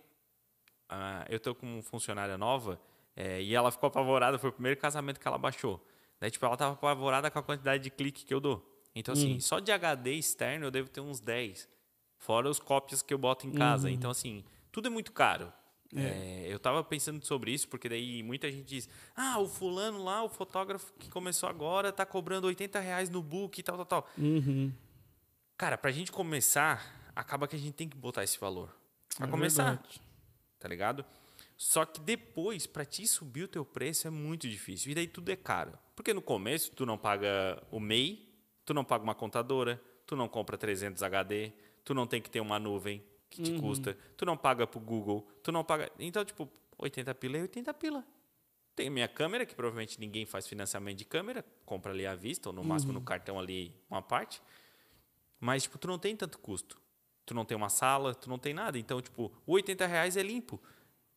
ah, 0.89 1.25
eu 1.29 1.41
tô 1.41 1.53
com 1.55 1.67
uma 1.67 1.83
funcionária 1.83 2.39
nova 2.39 2.81
é, 3.17 3.41
e 3.43 3.55
ela 3.55 3.73
ficou 3.73 3.89
apavorada, 3.89 4.39
foi 4.39 4.51
o 4.51 4.53
primeiro 4.53 4.79
casamento 4.79 5.19
que 5.19 5.27
ela 5.27 5.39
baixou. 5.39 5.85
Daí, 6.21 6.31
tipo, 6.31 6.45
ela 6.45 6.57
tava 6.57 6.75
apavorada 6.75 7.31
com 7.31 7.39
a 7.39 7.43
quantidade 7.43 7.83
de 7.83 7.91
clique 7.91 8.25
que 8.25 8.33
eu 8.35 8.41
dou. 8.41 8.67
Então, 8.95 9.13
assim, 9.15 9.37
Hum. 9.37 9.41
só 9.41 9.59
de 9.59 9.73
HD 9.73 10.15
externo 10.15 10.67
eu 10.67 10.71
devo 10.71 10.89
ter 10.89 11.01
uns 11.01 11.21
10. 11.21 11.69
Fora 12.19 12.49
os 12.51 12.59
cópias 12.61 13.01
que 13.03 13.15
eu 13.15 13.19
boto 13.19 13.47
em 13.47 13.53
casa. 13.53 13.89
Uhum. 13.89 13.95
Então, 13.95 14.11
assim, 14.11 14.45
tudo 14.71 14.89
é 14.89 14.91
muito 14.91 15.13
caro. 15.13 15.51
É, 15.97 16.47
eu 16.49 16.59
tava 16.61 16.85
pensando 16.85 17.25
sobre 17.27 17.51
isso, 17.53 17.67
porque 17.67 17.89
daí 17.89 18.23
muita 18.23 18.49
gente 18.51 18.65
diz: 18.65 18.89
Ah, 19.17 19.41
o 19.41 19.49
fulano 19.49 20.05
lá, 20.05 20.23
o 20.23 20.29
fotógrafo 20.29 20.93
que 20.99 21.11
começou 21.11 21.49
agora, 21.49 21.91
tá 21.91 22.07
cobrando 22.07 22.47
80 22.47 22.79
reais 22.79 23.09
no 23.11 23.21
book 23.23 23.59
e 23.59 23.63
tal, 23.63 23.77
tal, 23.79 23.87
tal. 23.87 24.09
Uhum. 24.17 24.73
Cara, 25.57 25.77
pra 25.77 25.91
gente 25.91 26.13
começar, 26.13 27.11
acaba 27.17 27.49
que 27.49 27.57
a 27.57 27.59
gente 27.59 27.75
tem 27.75 27.89
que 27.89 27.97
botar 27.97 28.23
esse 28.23 28.39
valor. 28.39 28.73
Pra 29.17 29.27
É 29.27 29.31
começar, 29.31 29.65
verdade. 29.65 30.01
tá 30.61 30.69
ligado? 30.69 31.05
Só 31.61 31.85
que 31.85 32.01
depois, 32.01 32.67
pra 32.67 32.87
ti 32.87 33.07
subir 33.07 33.43
o 33.43 33.49
teu 33.49 33.67
preço 33.67 34.07
é 34.07 34.11
muito 34.11 34.49
difícil. 34.49 34.93
E 34.93 34.95
daí 34.95 35.07
tudo 35.07 35.29
é 35.29 35.37
caro. 35.37 35.79
Porque 35.95 36.15
no 36.15 36.23
começo, 36.23 36.73
tu 36.73 36.87
não 36.87 36.97
paga 36.97 37.63
o 37.71 37.79
MEI, 37.79 38.33
tu 38.65 38.73
não 38.73 38.83
paga 38.83 39.05
uma 39.05 39.15
contadora, 39.15 39.79
tu 40.07 40.17
não 40.17 40.27
compra 40.27 40.57
300 40.57 41.03
HD, 41.03 41.53
tu 41.85 41.93
não 41.93 42.07
tem 42.07 42.23
que 42.23 42.31
ter 42.31 42.41
uma 42.41 42.59
nuvem 42.59 43.05
que 43.29 43.43
te 43.43 43.61
custa, 43.61 43.95
tu 44.17 44.25
não 44.25 44.39
paga 44.39 44.67
pro 44.67 44.81
Google, 44.81 45.29
tu 45.43 45.53
não 45.53 45.63
paga... 45.63 45.93
Então, 45.99 46.25
tipo, 46.25 46.51
80 46.79 47.15
pila 47.17 47.37
é 47.37 47.43
80 47.43 47.75
pila. 47.75 48.07
Tem 48.75 48.89
minha 48.89 49.07
câmera, 49.07 49.45
que 49.45 49.55
provavelmente 49.55 50.01
ninguém 50.01 50.25
faz 50.25 50.49
financiamento 50.49 50.97
de 50.97 51.05
câmera, 51.05 51.45
compra 51.67 51.93
ali 51.93 52.07
à 52.07 52.15
vista, 52.15 52.49
ou 52.49 52.55
no 52.55 52.65
máximo 52.65 52.91
no 52.91 53.03
cartão 53.03 53.39
ali 53.39 53.77
uma 53.91 54.01
parte. 54.01 54.41
Mas, 55.39 55.65
tipo, 55.65 55.77
tu 55.77 55.87
não 55.89 55.99
tem 55.99 56.17
tanto 56.17 56.39
custo. 56.39 56.81
Tu 57.27 57.35
não 57.35 57.45
tem 57.45 57.55
uma 57.55 57.69
sala, 57.69 58.15
tu 58.15 58.31
não 58.31 58.39
tem 58.39 58.55
nada. 58.55 58.79
Então, 58.79 58.99
tipo, 59.03 59.31
o 59.47 59.53
80 59.53 59.87
reais 59.87 60.17
é 60.17 60.23
limpo. 60.23 60.59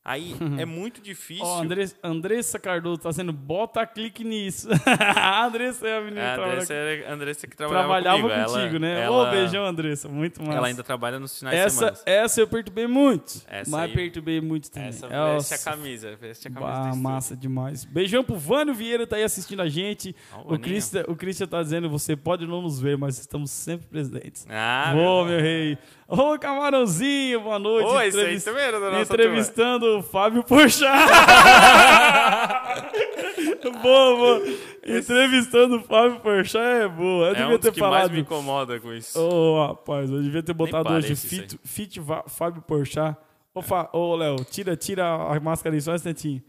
Aí 0.06 0.36
é 0.60 0.66
muito 0.66 1.02
difícil. 1.02 1.46
Ó, 1.46 1.62
Andressa, 1.62 1.96
Andressa 2.04 2.60
Cardoso 2.60 3.02
tá 3.02 3.14
sendo 3.14 3.32
bota 3.32 3.86
clique 3.88 4.24
nisso. 4.24 4.68
a 5.16 5.46
Andressa 5.46 5.88
é 5.88 5.98
a 5.98 6.02
menina 6.02 6.22
É, 6.22 6.24
que 6.26 6.30
a 6.30 6.34
trabalha- 6.36 6.54
Andressa, 6.56 6.74
era- 6.74 7.10
a 7.10 7.14
Andressa 7.14 7.48
que 7.48 7.56
trabalhava, 7.56 7.88
trabalhava 8.02 8.22
comigo. 8.22 8.52
contigo, 8.52 8.76
ela, 8.76 8.80
né? 8.80 9.02
Ela, 9.02 9.28
Ô, 9.28 9.32
beijão, 9.32 9.66
Andressa. 9.66 10.10
Muito 10.10 10.42
massa. 10.44 10.58
Ela 10.58 10.68
ainda 10.68 10.84
trabalha 10.84 11.20
nos 11.20 11.40
finais 11.40 11.56
de 11.58 11.64
essa, 11.66 11.78
semana. 11.80 11.98
essa 12.06 12.42
eu 12.42 12.48
perturbei 12.48 12.86
muito. 12.88 13.42
Essa 13.48 13.72
mas 13.72 13.82
aí- 13.84 13.94
perturbei 13.94 14.42
muito 14.42 14.70
também. 14.70 14.90
Essa 14.90 15.08
veste 15.08 15.54
a 15.54 15.58
camisa. 15.60 16.16
Veste 16.18 16.48
a 16.50 16.52
camisa 16.52 16.72
Bah, 16.74 16.96
massa 16.96 17.36
demais. 17.38 17.86
Beijão 17.86 18.24
pro 18.26 18.36
Vânio 18.36 18.74
Vieira, 18.74 19.08
tá 19.08 19.16
aí 19.16 19.24
assistindo 19.24 19.62
a 19.62 19.70
gente. 19.70 20.14
Ó, 20.34 20.54
o. 20.54 20.60
Christian, 20.60 21.06
o 21.08 21.16
Christian 21.16 21.48
tá 21.48 21.64
dizendo, 21.64 21.90
você 21.90 22.16
pode 22.16 22.46
não 22.46 22.62
nos 22.62 22.78
ver, 22.80 22.98
mas 22.98 23.18
estamos 23.20 23.52
sempre 23.52 23.88
presentes. 23.88 24.46
Ah, 24.50 24.94
Ô, 24.98 25.24
meu 25.24 25.40
rei. 25.40 25.78
Ô, 26.16 26.38
Camarãozinho, 26.38 27.42
boa 27.42 27.58
noite. 27.58 27.88
Ô, 27.88 28.00
esse 28.02 28.18
aí 28.18 28.22
Entrevis- 28.24 28.44
também 28.44 28.64
era 28.64 28.80
da 28.80 28.92
nossa 28.92 29.14
Entrevistando 29.14 29.98
o 29.98 30.04
Fábio 30.04 30.44
Porchat. 30.44 30.92
boa, 33.82 34.16
boa. 34.16 34.42
Entrevistando 34.86 35.78
o 35.78 35.82
Fábio 35.82 36.20
Porchat 36.20 36.58
é 36.64 36.88
boa. 36.88 37.28
Eu 37.28 37.32
É 37.32 37.36
devia 37.36 37.56
um 37.56 37.60
ter 37.60 37.72
que 37.72 37.80
mais 37.82 37.94
falado. 37.94 38.12
me 38.12 38.20
incomoda 38.20 38.80
com 38.80 38.94
isso. 38.94 39.20
Ô, 39.20 39.66
rapaz, 39.68 40.10
eu 40.12 40.22
devia 40.22 40.44
ter 40.44 40.54
botado 40.54 40.92
hoje 40.94 41.16
fit, 41.16 41.60
fit 41.64 42.02
Fábio 42.28 42.62
Porchat. 42.62 43.18
Ô, 43.54 43.62
ô, 43.98 44.16
Léo, 44.16 44.36
tira, 44.50 44.76
tira 44.76 45.06
a 45.06 45.40
máscara 45.40 45.76
aí 45.76 45.82
só 45.82 45.92
um 45.92 45.96
instantinho. 45.96 46.42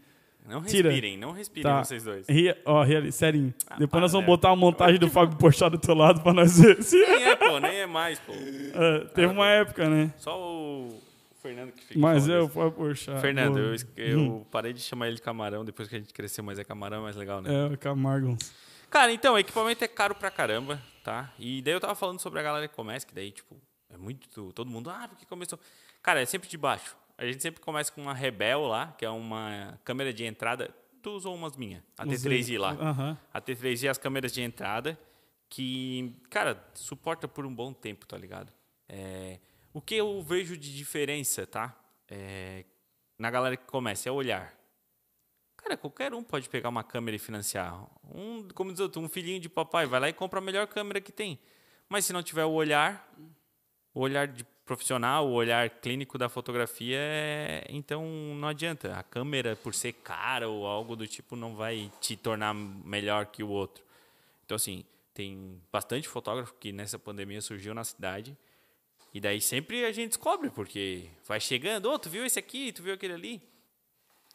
Não 0.47 0.61
Tira. 0.63 0.89
respirem, 0.89 1.17
não 1.17 1.31
respirem 1.31 1.63
Tá. 1.63 1.83
vocês 1.83 2.03
dois. 2.03 2.27
Ria, 2.29 2.55
ó, 2.65 2.83
ria, 2.83 3.11
sério. 3.11 3.53
Depois 3.71 3.89
para, 3.89 3.99
nós 4.01 4.11
vamos 4.11 4.25
né? 4.27 4.31
botar 4.33 4.49
uma 4.49 4.55
montagem 4.55 4.99
do 4.99 5.09
Fábio 5.11 5.37
Porchat 5.37 5.71
do 5.71 5.77
teu 5.79 5.95
lado 5.95 6.21
pra 6.21 6.33
nós 6.33 6.59
ver. 6.59 6.77
Nem 6.91 7.23
é, 7.23 7.35
pô, 7.35 7.59
nem 7.59 7.75
é 7.77 7.85
mais, 7.87 8.19
pô. 8.19 8.31
É, 8.75 8.99
teve 9.13 9.27
uma 9.27 9.47
época, 9.47 9.89
né? 9.89 10.13
Só 10.17 10.39
o 10.39 11.01
Fernando 11.41 11.71
que 11.71 11.83
fica 11.83 11.99
Mas 11.99 12.29
é 12.29 12.39
o. 12.39 12.47
Fábio 12.47 12.71
Porchat. 12.73 13.19
Fernando, 13.21 13.57
eu, 13.57 13.75
eu 13.97 14.47
parei 14.51 14.71
de 14.73 14.81
chamar 14.81 15.07
ele 15.07 15.15
de 15.15 15.21
camarão 15.21 15.65
depois 15.65 15.87
que 15.87 15.95
a 15.95 15.99
gente 15.99 16.13
cresceu, 16.13 16.43
mas 16.43 16.59
é 16.59 16.63
camarão 16.63 16.97
é 16.97 17.01
mais 17.01 17.15
legal, 17.15 17.41
né? 17.41 17.49
É, 17.51 17.73
o 17.73 17.77
Camargo. 17.77 18.37
Cara, 18.89 19.11
então, 19.11 19.37
equipamento 19.37 19.83
é 19.83 19.87
caro 19.87 20.13
pra 20.15 20.29
caramba, 20.29 20.79
tá? 21.03 21.33
E 21.39 21.61
daí 21.61 21.73
eu 21.73 21.79
tava 21.79 21.95
falando 21.95 22.19
sobre 22.19 22.39
a 22.39 22.43
galera 22.43 22.67
que 22.67 22.75
começa, 22.75 23.05
que 23.05 23.13
daí, 23.15 23.31
tipo, 23.31 23.55
É 23.93 23.97
muito. 23.97 24.51
Todo 24.53 24.69
mundo, 24.69 24.89
ah, 24.89 25.07
porque 25.09 25.25
começou. 25.25 25.59
Cara, 26.03 26.21
é 26.21 26.25
sempre 26.25 26.47
de 26.47 26.57
baixo. 26.57 26.95
A 27.17 27.25
gente 27.25 27.41
sempre 27.41 27.61
começa 27.61 27.91
com 27.91 28.01
uma 28.01 28.13
Rebel 28.13 28.61
lá, 28.61 28.93
que 28.97 29.05
é 29.05 29.09
uma 29.09 29.79
câmera 29.83 30.13
de 30.13 30.25
entrada. 30.25 30.75
Tu 31.01 31.09
usou 31.11 31.33
umas 31.35 31.55
minhas, 31.55 31.83
a 31.97 32.05
T3i 32.05 32.59
lá. 32.59 32.71
Aham. 32.71 33.17
A 33.33 33.41
T3i 33.41 33.83
e 33.83 33.87
as 33.87 33.97
câmeras 33.97 34.33
de 34.33 34.41
entrada, 34.41 34.99
que, 35.47 36.13
cara, 36.29 36.61
suporta 36.73 37.27
por 37.27 37.45
um 37.45 37.53
bom 37.53 37.71
tempo, 37.71 38.05
tá 38.05 38.17
ligado? 38.17 38.51
É, 38.89 39.39
o 39.73 39.81
que 39.81 39.95
eu 39.95 40.21
vejo 40.21 40.57
de 40.57 40.75
diferença, 40.75 41.45
tá? 41.45 41.77
É, 42.09 42.65
na 43.17 43.29
galera 43.31 43.55
que 43.55 43.65
começa 43.65 44.09
é 44.09 44.11
olhar. 44.11 44.53
Cara, 45.57 45.77
qualquer 45.77 46.13
um 46.13 46.23
pode 46.23 46.49
pegar 46.49 46.69
uma 46.69 46.83
câmera 46.83 47.15
e 47.15 47.19
financiar. 47.19 47.87
Um, 48.13 48.47
como 48.49 48.71
diz 48.71 48.79
outro, 48.79 49.01
um 49.01 49.09
filhinho 49.09 49.39
de 49.39 49.49
papai, 49.49 49.85
vai 49.85 49.99
lá 49.99 50.09
e 50.09 50.13
compra 50.13 50.39
a 50.39 50.41
melhor 50.41 50.67
câmera 50.67 50.99
que 51.01 51.11
tem. 51.11 51.39
Mas 51.87 52.05
se 52.05 52.13
não 52.13 52.21
tiver 52.21 52.45
o 52.45 52.51
olhar, 52.51 53.11
o 53.93 54.01
olhar 54.01 54.27
de 54.27 54.45
profissional, 54.65 55.27
o 55.27 55.33
olhar 55.33 55.69
clínico 55.69 56.17
da 56.17 56.27
fotografia, 56.27 56.97
é- 56.99 57.65
então 57.69 58.03
não 58.35 58.47
adianta. 58.47 58.97
A 58.97 59.03
câmera, 59.03 59.55
por 59.55 59.73
ser 59.73 59.93
cara 59.93 60.49
ou 60.49 60.65
algo 60.65 60.95
do 60.95 61.07
tipo, 61.07 61.35
não 61.35 61.55
vai 61.55 61.91
te 62.01 62.17
tornar 62.17 62.53
melhor 62.53 63.27
que 63.27 63.43
o 63.43 63.47
outro. 63.49 63.83
Então, 64.43 64.55
assim, 64.55 64.83
tem 65.13 65.61
bastante 65.71 66.07
fotógrafo 66.07 66.53
que 66.59 66.71
nessa 66.71 66.97
pandemia 66.99 67.41
surgiu 67.41 67.73
na 67.73 67.83
cidade. 67.83 68.35
E 69.13 69.19
daí 69.19 69.39
sempre 69.39 69.85
a 69.85 69.91
gente 69.91 70.09
descobre, 70.09 70.49
porque 70.49 71.09
vai 71.25 71.39
chegando, 71.39 71.89
ô, 71.89 71.97
tu 71.97 72.09
viu 72.09 72.25
esse 72.25 72.37
aqui, 72.37 72.73
tu 72.73 72.83
viu 72.83 72.93
aquele 72.93 73.13
ali. 73.13 73.41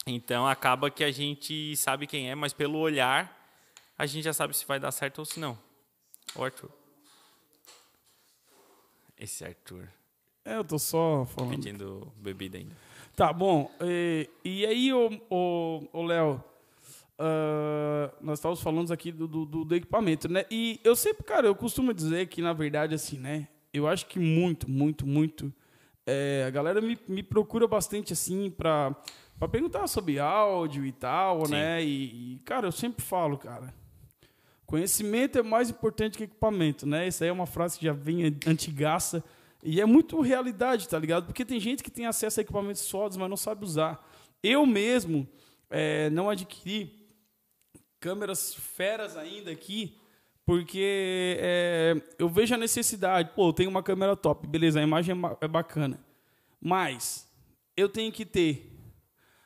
Então 0.07 0.47
acaba 0.49 0.91
que 0.91 1.05
a 1.05 1.11
gente 1.11 1.77
sabe 1.77 2.07
quem 2.07 2.31
é, 2.31 2.35
mas 2.35 2.55
pelo 2.55 2.79
olhar 2.79 3.37
a 3.99 4.07
gente 4.07 4.25
já 4.25 4.33
sabe 4.33 4.57
se 4.57 4.65
vai 4.65 4.81
dar 4.81 4.91
certo 4.91 5.19
ou 5.19 5.27
se 5.27 5.39
não. 5.39 5.59
Ô, 6.35 6.43
Arthur. 6.43 6.71
Esse 9.19 9.45
Arthur 9.45 9.87
É, 10.45 10.57
eu 10.57 10.65
tô 10.65 10.79
só 10.79 11.25
falando. 11.27 11.51
pedindo 11.51 12.13
bebida 12.17 12.59
ainda. 12.59 12.75
Tá, 13.15 13.33
bom. 13.33 13.71
E, 13.83 14.29
e 14.45 14.67
aí, 14.67 14.93
ô 14.93 16.03
Léo, 16.07 16.43
ah, 17.19 18.11
nós 18.21 18.39
estávamos 18.39 18.63
falando 18.63 18.91
aqui 18.93 19.13
do, 19.13 19.29
do, 19.29 19.45
do- 19.45 19.65
do 19.65 19.75
equipamento, 19.75 20.29
né? 20.29 20.45
E 20.51 20.81
eu 20.83 20.97
sempre, 20.97 21.23
cara, 21.25 21.47
eu 21.47 21.55
costumo 21.55 21.93
dizer 21.93 22.27
que, 22.29 22.41
na 22.41 22.53
verdade, 22.53 22.95
assim, 22.95 23.19
né? 23.19 23.49
Eu 23.73 23.87
acho 23.87 24.07
que 24.07 24.19
muito, 24.19 24.69
muito, 24.71 25.07
muito. 25.07 25.53
é, 26.07 26.45
a 26.47 26.51
galera 26.51 26.81
me, 26.81 26.99
me 27.07 27.23
procura 27.23 27.69
bastante, 27.69 28.13
assim, 28.15 28.51
pra, 28.51 28.97
pra 29.39 29.47
perguntar 29.47 29.87
sobre 29.87 30.19
áudio 30.19 30.85
e 30.87 30.93
tal, 30.93 31.45
Sim. 31.47 31.53
né? 31.53 31.85
E, 31.85 32.35
e, 32.37 32.39
cara, 32.45 32.67
eu 32.67 32.73
sempre 32.73 33.05
falo, 33.05 33.37
cara. 33.37 33.73
Conhecimento 34.67 35.37
é 35.39 35.43
mais 35.43 35.69
importante 35.69 36.17
que 36.17 36.25
equipamento, 36.25 36.87
né? 36.87 37.07
Isso 37.07 37.23
aí 37.23 37.29
é 37.29 37.33
uma 37.33 37.47
frase 37.47 37.79
que 37.79 37.85
já 37.85 37.93
vem 37.93 38.25
antigaça. 38.47 39.23
E 39.63 39.81
é 39.81 39.85
muito 39.85 40.21
realidade, 40.21 40.89
tá 40.89 40.99
ligado? 40.99 41.27
Porque 41.27 41.45
tem 41.45 41.61
gente 41.61 41.83
que 41.83 41.91
tem 41.91 42.07
acesso 42.07 42.41
a 42.41 42.43
equipamentos 42.43 42.81
sólidos, 42.83 43.17
mas 43.19 43.29
não 43.29 43.37
sabe 43.37 43.65
usar. 43.65 44.05
Eu 44.43 44.65
mesmo 44.65 45.29
eh, 45.71 46.09
não 46.11 46.31
adquiri 46.31 46.99
câmeras 47.99 48.55
feras 48.55 49.17
ainda 49.17 49.51
aqui, 49.51 49.99
porque 50.47 51.37
eh, 51.39 52.03
eu 52.19 52.29
vejo 52.29 52.55
a 52.55 52.59
necessidade. 52.59 53.31
Pô, 53.35 53.49
eu 53.49 53.53
tenho 53.53 53.69
uma 53.71 53.83
câmera 53.83 54.17
top, 54.17 54.47
beleza, 54.47 54.81
a 54.81 54.83
imagem 54.83 55.15
é 55.15 55.45
é 55.45 55.49
bacana. 55.49 55.99
Mas 56.61 57.31
eu 57.77 57.89
tenho 57.89 58.11
que 58.11 58.25
ter 58.25 58.73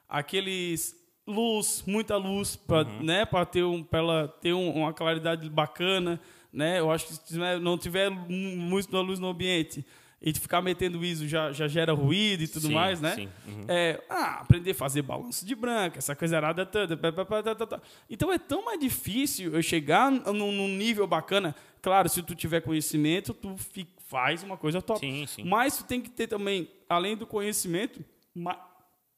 aqueles 0.09 0.95
luz, 1.27 1.83
muita 1.87 2.17
luz 2.17 2.55
para, 2.57 2.85
né, 3.01 3.25
para 3.25 3.45
ter 3.47 3.65
um 3.65 3.83
para 3.83 3.99
ela 3.99 4.29
ter 4.29 4.53
um- 4.53 4.71
uma 4.73 4.93
claridade 4.93 5.49
bacana, 5.49 6.21
né? 6.53 6.79
Eu 6.79 6.91
acho 6.91 7.07
que 7.07 7.15
se 7.15 7.39
não 7.61 7.77
tiver 7.79 8.11
mu- 8.11 8.29
muita 8.29 9.01
luz 9.01 9.19
no 9.19 9.29
ambiente 9.29 9.85
e 10.27 10.33
ficar 10.33 10.63
metendo 10.63 11.05
ISO 11.05 11.29
já, 11.29 11.53
já 11.53 11.69
gera 11.69 11.93
ruído 11.93 12.43
e 12.43 12.49
tudo 12.49 12.69
Sim, 12.69 12.73
mais, 12.73 12.99
né? 13.01 13.15
sim, 13.15 13.29
uhum. 13.47 13.65
É, 13.69 14.03
ah, 14.09 14.41
aprender 14.41 14.71
a 14.71 14.75
fazer 14.75 15.03
balanço 15.03 15.45
de 15.45 15.55
branca, 15.55 15.99
essa 15.99 16.17
coisa 16.17 16.37
arada 16.37 16.65
toda. 16.65 16.97
tá, 16.97 17.55
tá, 17.55 17.67
tá. 17.67 17.81
Então 18.09 18.33
é 18.33 18.39
tão 18.39 18.65
mais 18.65 18.81
difícil 18.81 19.53
eu 19.55 19.63
chegar 19.63 20.11
num, 20.11 20.51
num 20.51 20.69
nível 20.69 21.07
bacana. 21.07 21.55
Claro, 21.83 22.09
se 22.09 22.23
tu 22.23 22.35
tiver 22.35 22.63
conhecimento, 22.63 23.35
tu 23.35 23.55
fi- 23.59 23.87
faz 24.09 24.43
uma 24.43 24.57
coisa 24.57 24.81
top. 24.81 25.01
Sim, 25.01 25.27
sim. 25.27 25.45
Mas 25.45 25.77
tu 25.77 25.85
tem 25.85 26.01
que 26.01 26.09
ter 26.09 26.27
também, 26.27 26.71
além 26.89 27.15
do 27.17 27.27
conhecimento, 27.27 28.03
ma- 28.35 28.59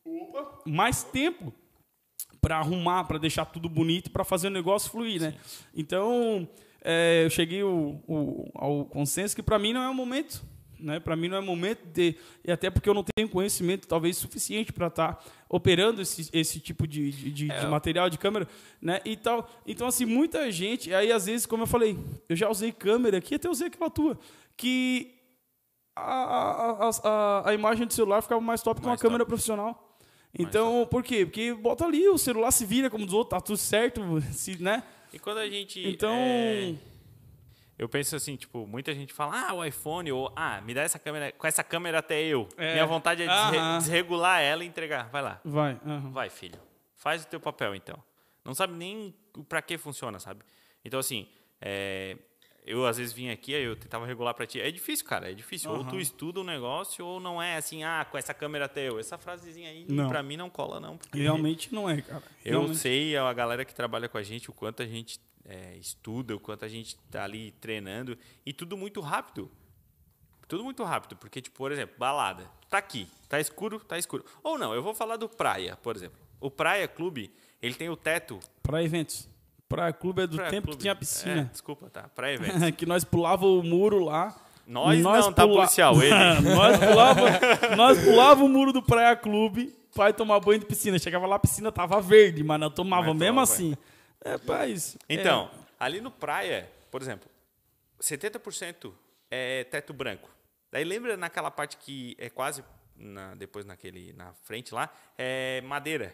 Opa, 0.04 0.62
mais 0.66 1.04
tempo 1.04 1.54
para 2.40 2.58
arrumar, 2.58 3.04
para 3.04 3.18
deixar 3.18 3.44
tudo 3.44 3.68
bonito, 3.68 4.10
para 4.10 4.24
fazer 4.24 4.48
o 4.48 4.50
negócio 4.50 4.90
fluir, 4.90 5.20
né? 5.20 5.34
Então, 5.74 6.48
é, 6.82 7.22
eu 7.24 7.30
cheguei 7.30 7.62
o- 7.62 8.00
o- 8.08 8.50
ao 8.54 8.84
consenso 8.86 9.34
que 9.34 9.42
para 9.42 9.58
mim 9.58 9.72
não 9.72 9.82
é 9.82 9.88
o 9.88 9.94
momento, 9.94 10.44
né? 10.78 11.00
Para 11.00 11.16
mim 11.16 11.28
não 11.28 11.36
é 11.36 11.40
momento 11.40 11.84
de 11.86 12.14
e 12.44 12.50
até 12.52 12.70
porque 12.70 12.88
eu 12.88 12.94
não 12.94 13.04
tenho 13.04 13.28
conhecimento 13.28 13.86
talvez 13.86 14.16
suficiente 14.16 14.72
para 14.72 14.86
estar 14.88 15.24
operando 15.48 16.02
esse, 16.02 16.28
esse 16.32 16.58
tipo 16.60 16.86
de, 16.86 17.10
de, 17.10 17.30
de- 17.30 17.48
de 17.48 17.66
material 17.66 18.08
de 18.10 18.18
câmera, 18.18 18.46
né? 18.80 19.00
E 19.04 19.16
tal. 19.16 19.48
Então 19.66 19.86
assim, 19.86 20.04
muita 20.04 20.50
gente, 20.50 20.92
aí 20.94 21.10
às 21.12 21.26
vezes, 21.26 21.46
como 21.46 21.62
eu 21.62 21.66
falei, 21.66 21.96
eu 22.28 22.36
já 22.36 22.48
usei 22.48 22.72
câmera 22.72 23.18
aqui, 23.18 23.34
até 23.36 23.48
usei 23.48 23.68
aquela 23.68 23.88
tua, 23.90 24.18
que 24.56 25.12
a, 25.94 26.02
a, 26.02 26.90
a, 27.04 27.50
a 27.50 27.54
imagem 27.54 27.86
do 27.86 27.92
celular 27.92 28.22
ficava 28.22 28.40
mais 28.40 28.62
top 28.62 28.80
que 28.80 28.86
uma 28.86 28.90
Mais 28.90 29.00
câmera 29.00 29.20
top. 29.20 29.30
profissional. 29.30 29.98
Então, 30.38 30.86
por 30.90 31.02
quê? 31.02 31.24
Porque 31.24 31.54
bota 31.54 31.86
ali, 31.86 32.06
o 32.08 32.18
celular 32.18 32.50
se 32.50 32.66
vira 32.66 32.90
como 32.90 33.06
dos 33.06 33.14
outros, 33.14 33.30
tá 33.30 33.40
tudo 33.40 33.56
certo, 33.56 34.02
se, 34.32 34.60
né? 34.62 34.82
E 35.12 35.18
quando 35.18 35.38
a 35.38 35.48
gente. 35.48 35.80
Então, 35.88 36.12
é, 36.14 36.74
eu 37.78 37.88
penso 37.88 38.16
assim, 38.16 38.36
tipo, 38.36 38.66
muita 38.66 38.94
gente 38.94 39.12
fala, 39.12 39.48
ah, 39.50 39.54
o 39.54 39.64
iPhone, 39.64 40.10
ou 40.12 40.32
ah, 40.34 40.60
me 40.62 40.72
dá 40.74 40.82
essa 40.82 40.98
câmera, 40.98 41.32
com 41.32 41.46
essa 41.46 41.62
câmera 41.62 41.98
até 41.98 42.22
eu. 42.22 42.48
É. 42.56 42.72
Minha 42.74 42.86
vontade 42.86 43.22
é 43.22 43.26
desre- 43.26 43.78
desregular 43.78 44.40
ela 44.40 44.64
e 44.64 44.66
entregar. 44.66 45.08
Vai 45.10 45.22
lá. 45.22 45.40
vai. 45.44 45.78
aham. 45.84 46.10
Vai, 46.10 46.30
filho. 46.30 46.58
Faz 46.94 47.24
o 47.24 47.26
teu 47.28 47.38
papel, 47.40 47.74
então. 47.74 48.02
Não 48.44 48.54
sabe 48.54 48.74
nem 48.74 49.14
pra 49.48 49.60
que 49.60 49.76
funciona, 49.76 50.18
sabe? 50.18 50.40
Então, 50.84 50.98
assim, 51.00 51.28
é, 51.60 52.16
eu 52.64 52.86
às 52.86 52.96
vezes 52.96 53.12
vinha 53.12 53.32
aqui, 53.32 53.54
aí 53.54 53.62
eu 53.64 53.76
tentava 53.76 54.06
regular 54.06 54.32
pra 54.34 54.46
ti. 54.46 54.60
É 54.60 54.70
difícil, 54.70 55.04
cara, 55.04 55.30
é 55.30 55.34
difícil. 55.34 55.70
Ou 55.70 55.84
tu 55.84 56.00
estuda 56.00 56.40
um 56.40 56.44
negócio, 56.44 57.04
ou 57.04 57.20
não 57.20 57.40
é 57.42 57.56
assim, 57.56 57.84
ah, 57.84 58.06
com 58.10 58.16
essa 58.16 58.32
câmera 58.32 58.64
até 58.64 58.88
eu. 58.88 58.98
Essa 58.98 59.18
frasezinha 59.18 59.68
aí, 59.70 59.84
pra 60.08 60.22
mim, 60.22 60.36
não 60.36 60.48
cola, 60.48 60.80
não. 60.80 60.98
Realmente 61.12 61.74
não 61.74 61.88
é, 61.90 62.00
cara. 62.00 62.22
eu 62.44 62.58
Realmente. 62.60 62.78
sei, 62.78 63.16
a 63.16 63.32
galera 63.32 63.64
que 63.64 63.74
trabalha 63.74 64.08
com 64.08 64.16
a 64.18 64.22
gente, 64.22 64.48
o 64.48 64.52
quanto 64.52 64.82
a 64.82 64.86
gente 64.86 65.20
é, 65.48 65.76
estuda, 65.76 66.34
o 66.34 66.40
quanto 66.40 66.64
a 66.64 66.68
gente 66.68 66.96
tá 67.10 67.24
ali 67.24 67.52
treinando. 67.60 68.16
E 68.44 68.52
tudo 68.52 68.76
muito 68.76 69.00
rápido. 69.00 69.50
Tudo 70.48 70.62
muito 70.64 70.82
rápido. 70.84 71.16
Porque, 71.16 71.40
tipo, 71.40 71.56
por 71.56 71.72
exemplo, 71.72 71.94
balada. 71.98 72.48
Tá 72.68 72.78
aqui. 72.78 73.08
Tá 73.28 73.40
escuro, 73.40 73.80
tá 73.80 73.98
escuro. 73.98 74.24
Ou 74.42 74.58
não, 74.58 74.74
eu 74.74 74.82
vou 74.82 74.94
falar 74.94 75.16
do 75.16 75.28
Praia, 75.28 75.76
por 75.82 75.96
exemplo. 75.96 76.18
O 76.40 76.50
Praia 76.50 76.86
Clube, 76.86 77.30
ele 77.60 77.74
tem 77.74 77.88
o 77.88 77.96
teto. 77.96 78.38
Pra 78.62 78.82
eventos. 78.82 79.28
Praia 79.68 79.92
Clube 79.92 80.22
é 80.22 80.26
do 80.26 80.36
Praia 80.36 80.50
tempo 80.50 80.66
Clube. 80.68 80.76
que 80.76 80.82
tinha 80.82 80.92
É, 80.92 80.94
piscina. 80.94 81.44
desculpa, 81.50 81.90
tá. 81.90 82.02
Praia 82.08 82.34
Eventos. 82.38 82.70
que 82.76 82.86
nós 82.86 83.02
pulava 83.04 83.44
o 83.46 83.62
muro 83.62 84.04
lá. 84.04 84.34
Nós 84.66 85.00
não, 85.00 85.32
tá 85.32 85.46
policial, 85.46 85.94
ele. 86.02 86.10
nós, 86.54 86.76
pulava, 86.78 87.76
nós 87.76 88.04
pulava 88.04 88.44
o 88.44 88.48
muro 88.48 88.72
do 88.72 88.82
Praia 88.82 89.14
Clube 89.16 89.72
pra 89.94 90.10
ir 90.10 90.12
tomar 90.12 90.40
banho 90.40 90.58
de 90.58 90.66
piscina. 90.66 90.98
Chegava 90.98 91.24
lá, 91.26 91.36
a 91.36 91.38
piscina 91.38 91.70
tava 91.70 92.00
verde, 92.00 92.42
mas 92.42 92.58
nós 92.60 92.72
tomava 92.74 93.08
Mas 93.08 93.16
mesmo 93.16 93.40
assim. 93.40 93.72
É, 93.74 93.95
paz. 94.46 94.96
Então, 95.08 95.50
ali 95.78 96.00
no 96.00 96.10
praia, 96.10 96.70
por 96.90 97.00
exemplo, 97.02 97.28
70% 98.00 98.92
é 99.30 99.64
teto 99.64 99.92
branco. 99.92 100.28
Daí 100.70 100.84
lembra 100.84 101.16
naquela 101.16 101.50
parte 101.50 101.76
que 101.76 102.14
é 102.18 102.28
quase 102.28 102.64
na- 102.94 103.34
depois 103.34 103.64
naquele 103.64 104.12
na 104.12 104.32
frente 104.44 104.74
lá, 104.74 104.92
é 105.16 105.60
madeira. 105.62 106.06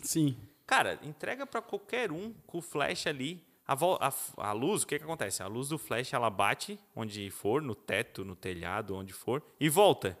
É, 0.00 0.04
sim. 0.04 0.36
Cara, 0.66 0.98
entrega 1.02 1.46
para 1.46 1.62
qualquer 1.62 2.12
um 2.12 2.32
com 2.46 2.58
o 2.58 2.62
flash 2.62 3.06
ali. 3.06 3.42
A, 3.66 3.74
a 4.08 4.48
a 4.48 4.52
luz, 4.52 4.82
o 4.82 4.86
que, 4.86 4.98
que 4.98 5.04
acontece? 5.04 5.42
A 5.42 5.46
luz 5.46 5.68
do 5.68 5.76
flash 5.78 6.12
ela 6.14 6.30
bate 6.30 6.78
onde 6.96 7.30
for, 7.30 7.60
no 7.60 7.74
teto, 7.74 8.24
no 8.24 8.34
telhado, 8.34 8.94
onde 8.96 9.12
for, 9.12 9.42
e 9.60 9.68
volta. 9.68 10.18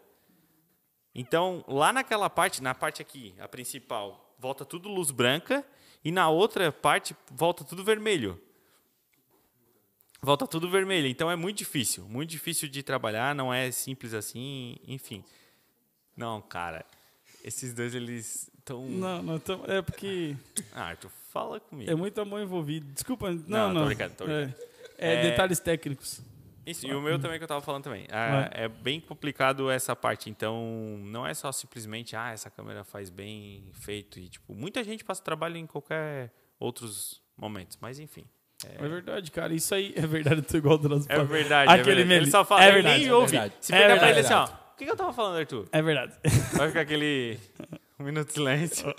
Então, 1.14 1.64
lá 1.66 1.92
naquela 1.92 2.28
parte, 2.30 2.62
na 2.62 2.74
parte 2.74 3.02
aqui, 3.02 3.34
a 3.38 3.48
principal, 3.48 4.34
volta 4.38 4.64
tudo 4.64 4.88
luz 4.88 5.10
branca, 5.10 5.64
e 6.04 6.10
na 6.12 6.28
outra 6.28 6.70
parte 6.72 7.14
volta 7.30 7.64
tudo 7.64 7.82
vermelho. 7.84 8.40
Volta 10.20 10.46
tudo 10.46 10.68
vermelho. 10.68 11.06
Então 11.06 11.30
é 11.30 11.36
muito 11.36 11.58
difícil. 11.58 12.04
Muito 12.08 12.30
difícil 12.30 12.68
de 12.68 12.82
trabalhar, 12.82 13.34
não 13.34 13.52
é 13.54 13.70
simples 13.70 14.14
assim, 14.14 14.76
enfim. 14.86 15.24
Não, 16.16 16.40
cara. 16.40 16.84
Esses 17.44 17.72
dois, 17.72 17.94
eles 17.94 18.50
estão. 18.58 18.84
Não, 18.84 19.22
não, 19.22 19.38
tamo- 19.38 19.64
é 19.70 19.80
porque 19.80 20.34
Ah, 20.72 20.86
Arthur, 20.86 21.10
fala 21.32 21.60
comigo. 21.60 21.88
é 21.90 21.94
muito 21.94 22.20
amor 22.20 22.40
envolvido. 22.40 22.86
Desculpa, 22.92 23.30
não, 23.30 23.38
Não, 23.46 23.72
não. 23.74 23.80
tô 23.82 23.86
brincando, 23.86 24.14
tô 24.16 24.24
brincando. 24.24 24.54
É, 24.98 25.12
é 25.12 25.14
É, 25.14 25.30
detalhes 25.30 25.60
técnicos. 25.60 26.20
Isso, 26.70 26.86
e 26.86 26.94
o 26.94 27.00
meu 27.00 27.18
também 27.18 27.38
que 27.38 27.44
eu 27.44 27.48
tava 27.48 27.60
falando 27.62 27.84
também. 27.84 28.06
Ah, 28.10 28.48
é 28.52 28.68
bem 28.68 29.00
complicado 29.00 29.70
essa 29.70 29.94
parte. 29.96 30.28
Então, 30.28 30.98
não 31.02 31.26
é 31.26 31.32
só 31.34 31.50
simplesmente, 31.52 32.14
ah, 32.16 32.30
essa 32.32 32.50
câmera 32.50 32.84
faz 32.84 33.08
bem 33.10 33.70
feito. 33.74 34.18
E, 34.18 34.28
tipo, 34.28 34.54
muita 34.54 34.82
gente 34.84 35.04
passa 35.04 35.22
trabalho 35.22 35.56
em 35.56 35.66
qualquer 35.66 36.32
outros 36.58 37.22
momentos. 37.36 37.78
Mas, 37.80 37.98
enfim. 37.98 38.24
É 38.78 38.88
verdade, 38.88 39.30
cara. 39.30 39.54
Isso 39.54 39.72
aí 39.74 39.92
é 39.96 40.06
verdade, 40.06 40.40
eu 40.40 40.44
tô 40.44 40.56
igual 40.56 40.76
do 40.76 40.88
nosso 40.88 41.06
É 41.10 41.24
verdade. 41.24 41.70
é 41.70 41.74
Aquele 41.74 41.84
verdade. 41.86 42.08
meme. 42.08 42.22
Ele 42.24 42.30
só 42.30 42.44
fala, 42.44 42.64
É 42.64 42.72
verdade, 42.72 42.98
nem 42.98 43.08
é 43.08 43.14
ouve. 43.14 43.30
verdade. 43.30 43.54
Se 43.60 43.72
É 43.72 43.76
pegar 43.82 43.96
pra 43.98 44.06
ele 44.10 44.14
verdade. 44.22 44.34
assim, 44.42 44.52
ó. 44.54 44.56
O 44.72 44.76
que, 44.78 44.84
que 44.84 44.90
eu 44.90 44.96
tava 44.96 45.12
falando, 45.12 45.38
Arthur? 45.38 45.68
É 45.72 45.80
verdade. 45.82 46.14
Vai 46.56 46.68
ficar 46.68 46.80
aquele. 46.82 47.38
Um 47.98 48.04
minuto 48.04 48.28
de 48.28 48.34
silêncio. 48.34 48.94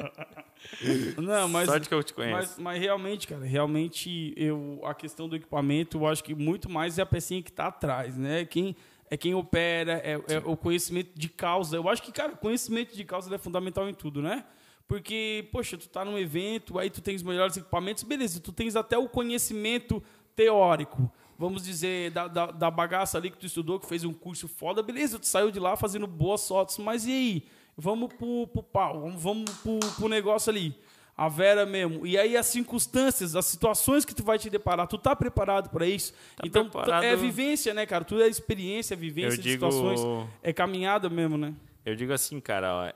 Não, 1.17 1.47
mas, 1.47 1.67
Sorte 1.67 1.87
que 1.87 1.93
eu 1.93 2.03
te 2.03 2.13
conheço. 2.13 2.35
mas, 2.35 2.57
mas 2.57 2.81
realmente, 2.81 3.27
cara, 3.27 3.45
realmente 3.45 4.33
eu, 4.35 4.81
a 4.83 4.93
questão 4.93 5.29
do 5.29 5.35
equipamento, 5.35 5.97
eu 5.97 6.07
acho 6.07 6.21
que 6.23 6.35
muito 6.35 6.69
mais 6.69 6.99
é 6.99 7.01
a 7.01 7.05
pecinha 7.05 7.41
que 7.41 7.51
tá 7.51 7.67
atrás, 7.67 8.17
né? 8.17 8.43
Quem, 8.43 8.75
é 9.09 9.15
quem 9.15 9.33
opera, 9.33 10.01
é, 10.03 10.21
é 10.27 10.37
o 10.43 10.57
conhecimento 10.57 11.11
de 11.17 11.29
causa. 11.29 11.77
Eu 11.77 11.87
acho 11.87 12.03
que, 12.03 12.11
cara, 12.11 12.33
conhecimento 12.33 12.93
de 12.93 13.05
causa 13.05 13.33
é 13.33 13.37
fundamental 13.37 13.87
em 13.87 13.93
tudo, 13.93 14.21
né? 14.21 14.43
Porque, 14.85 15.47
poxa, 15.51 15.77
tu 15.77 15.87
tá 15.87 16.03
num 16.03 16.17
evento, 16.17 16.77
aí 16.77 16.89
tu 16.89 16.99
tens 16.99 17.17
os 17.17 17.23
melhores 17.23 17.55
equipamentos, 17.55 18.03
beleza, 18.03 18.39
tu 18.39 18.51
tens 18.51 18.75
até 18.75 18.97
o 18.97 19.07
conhecimento 19.07 20.03
teórico. 20.35 21.09
Vamos 21.37 21.63
dizer, 21.63 22.11
da, 22.11 22.27
da, 22.27 22.47
da 22.47 22.71
bagaça 22.71 23.17
ali 23.17 23.29
que 23.29 23.37
tu 23.37 23.45
estudou, 23.45 23.79
que 23.79 23.87
fez 23.87 24.03
um 24.03 24.11
curso 24.11 24.47
foda, 24.47 24.83
beleza, 24.83 25.17
tu 25.17 25.25
saiu 25.25 25.51
de 25.51 25.59
lá 25.59 25.77
fazendo 25.77 26.05
boas 26.05 26.45
fotos, 26.45 26.77
mas 26.79 27.05
e 27.05 27.11
aí? 27.11 27.47
Vamos 27.79 28.13
pro, 28.13 28.45
pro 28.47 28.61
pau, 28.61 29.01
vamos, 29.01 29.21
vamos 29.23 29.49
pro, 29.61 29.79
pro 29.95 30.07
negócio 30.09 30.49
ali. 30.49 30.75
A 31.15 31.27
Vera 31.27 31.65
mesmo. 31.65 32.05
E 32.07 32.17
aí 32.17 32.35
as 32.37 32.45
circunstâncias, 32.45 33.35
as 33.35 33.45
situações 33.45 34.05
que 34.05 34.13
tu 34.15 34.23
vai 34.23 34.37
te 34.39 34.49
deparar, 34.49 34.87
tu 34.87 34.97
tá 34.97 35.15
preparado 35.15 35.69
para 35.69 35.85
isso? 35.85 36.13
então, 36.43 36.65
tu- 36.65 36.71
preparado. 36.71 37.03
é 37.03 37.15
vivência, 37.15 37.73
né, 37.73 37.85
cara? 37.85 38.03
Tudo 38.05 38.23
é 38.23 38.27
experiência, 38.27 38.95
vivência 38.95 39.37
Eu 39.37 39.41
de 39.41 39.49
digo- 39.49 39.71
situações. 39.71 40.29
É 40.43 40.51
caminhada 40.53 41.09
mesmo, 41.09 41.37
né? 41.37 41.53
Eu 41.85 41.95
digo 41.95 42.13
assim, 42.13 42.39
cara, 42.39 42.73
ó, 42.75 42.85
é, 42.85 42.93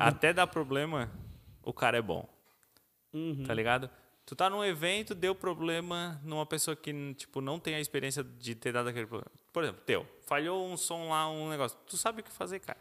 até 0.00 0.32
dar 0.32 0.46
problema, 0.46 1.10
o 1.62 1.72
cara 1.72 1.98
é 1.98 2.02
bom. 2.02 2.28
Uhum. 3.12 3.44
Tá 3.46 3.54
ligado? 3.54 3.90
Tu 4.24 4.34
tá 4.36 4.48
num 4.48 4.64
evento, 4.64 5.14
deu 5.14 5.34
problema 5.34 6.20
numa 6.24 6.46
pessoa 6.46 6.76
que, 6.76 7.14
tipo, 7.14 7.40
não 7.40 7.58
tem 7.58 7.74
a 7.74 7.80
experiência 7.80 8.24
de 8.24 8.54
ter 8.54 8.72
dado 8.72 8.88
aquele 8.88 9.06
problema. 9.06 9.30
Por 9.52 9.62
exemplo, 9.64 9.82
teu, 9.84 10.06
falhou 10.26 10.66
um 10.66 10.76
som 10.76 11.08
lá, 11.10 11.28
um 11.28 11.48
negócio. 11.48 11.76
Tu 11.86 11.96
sabe 11.96 12.20
o 12.20 12.24
que 12.24 12.30
fazer, 12.32 12.60
cara. 12.60 12.78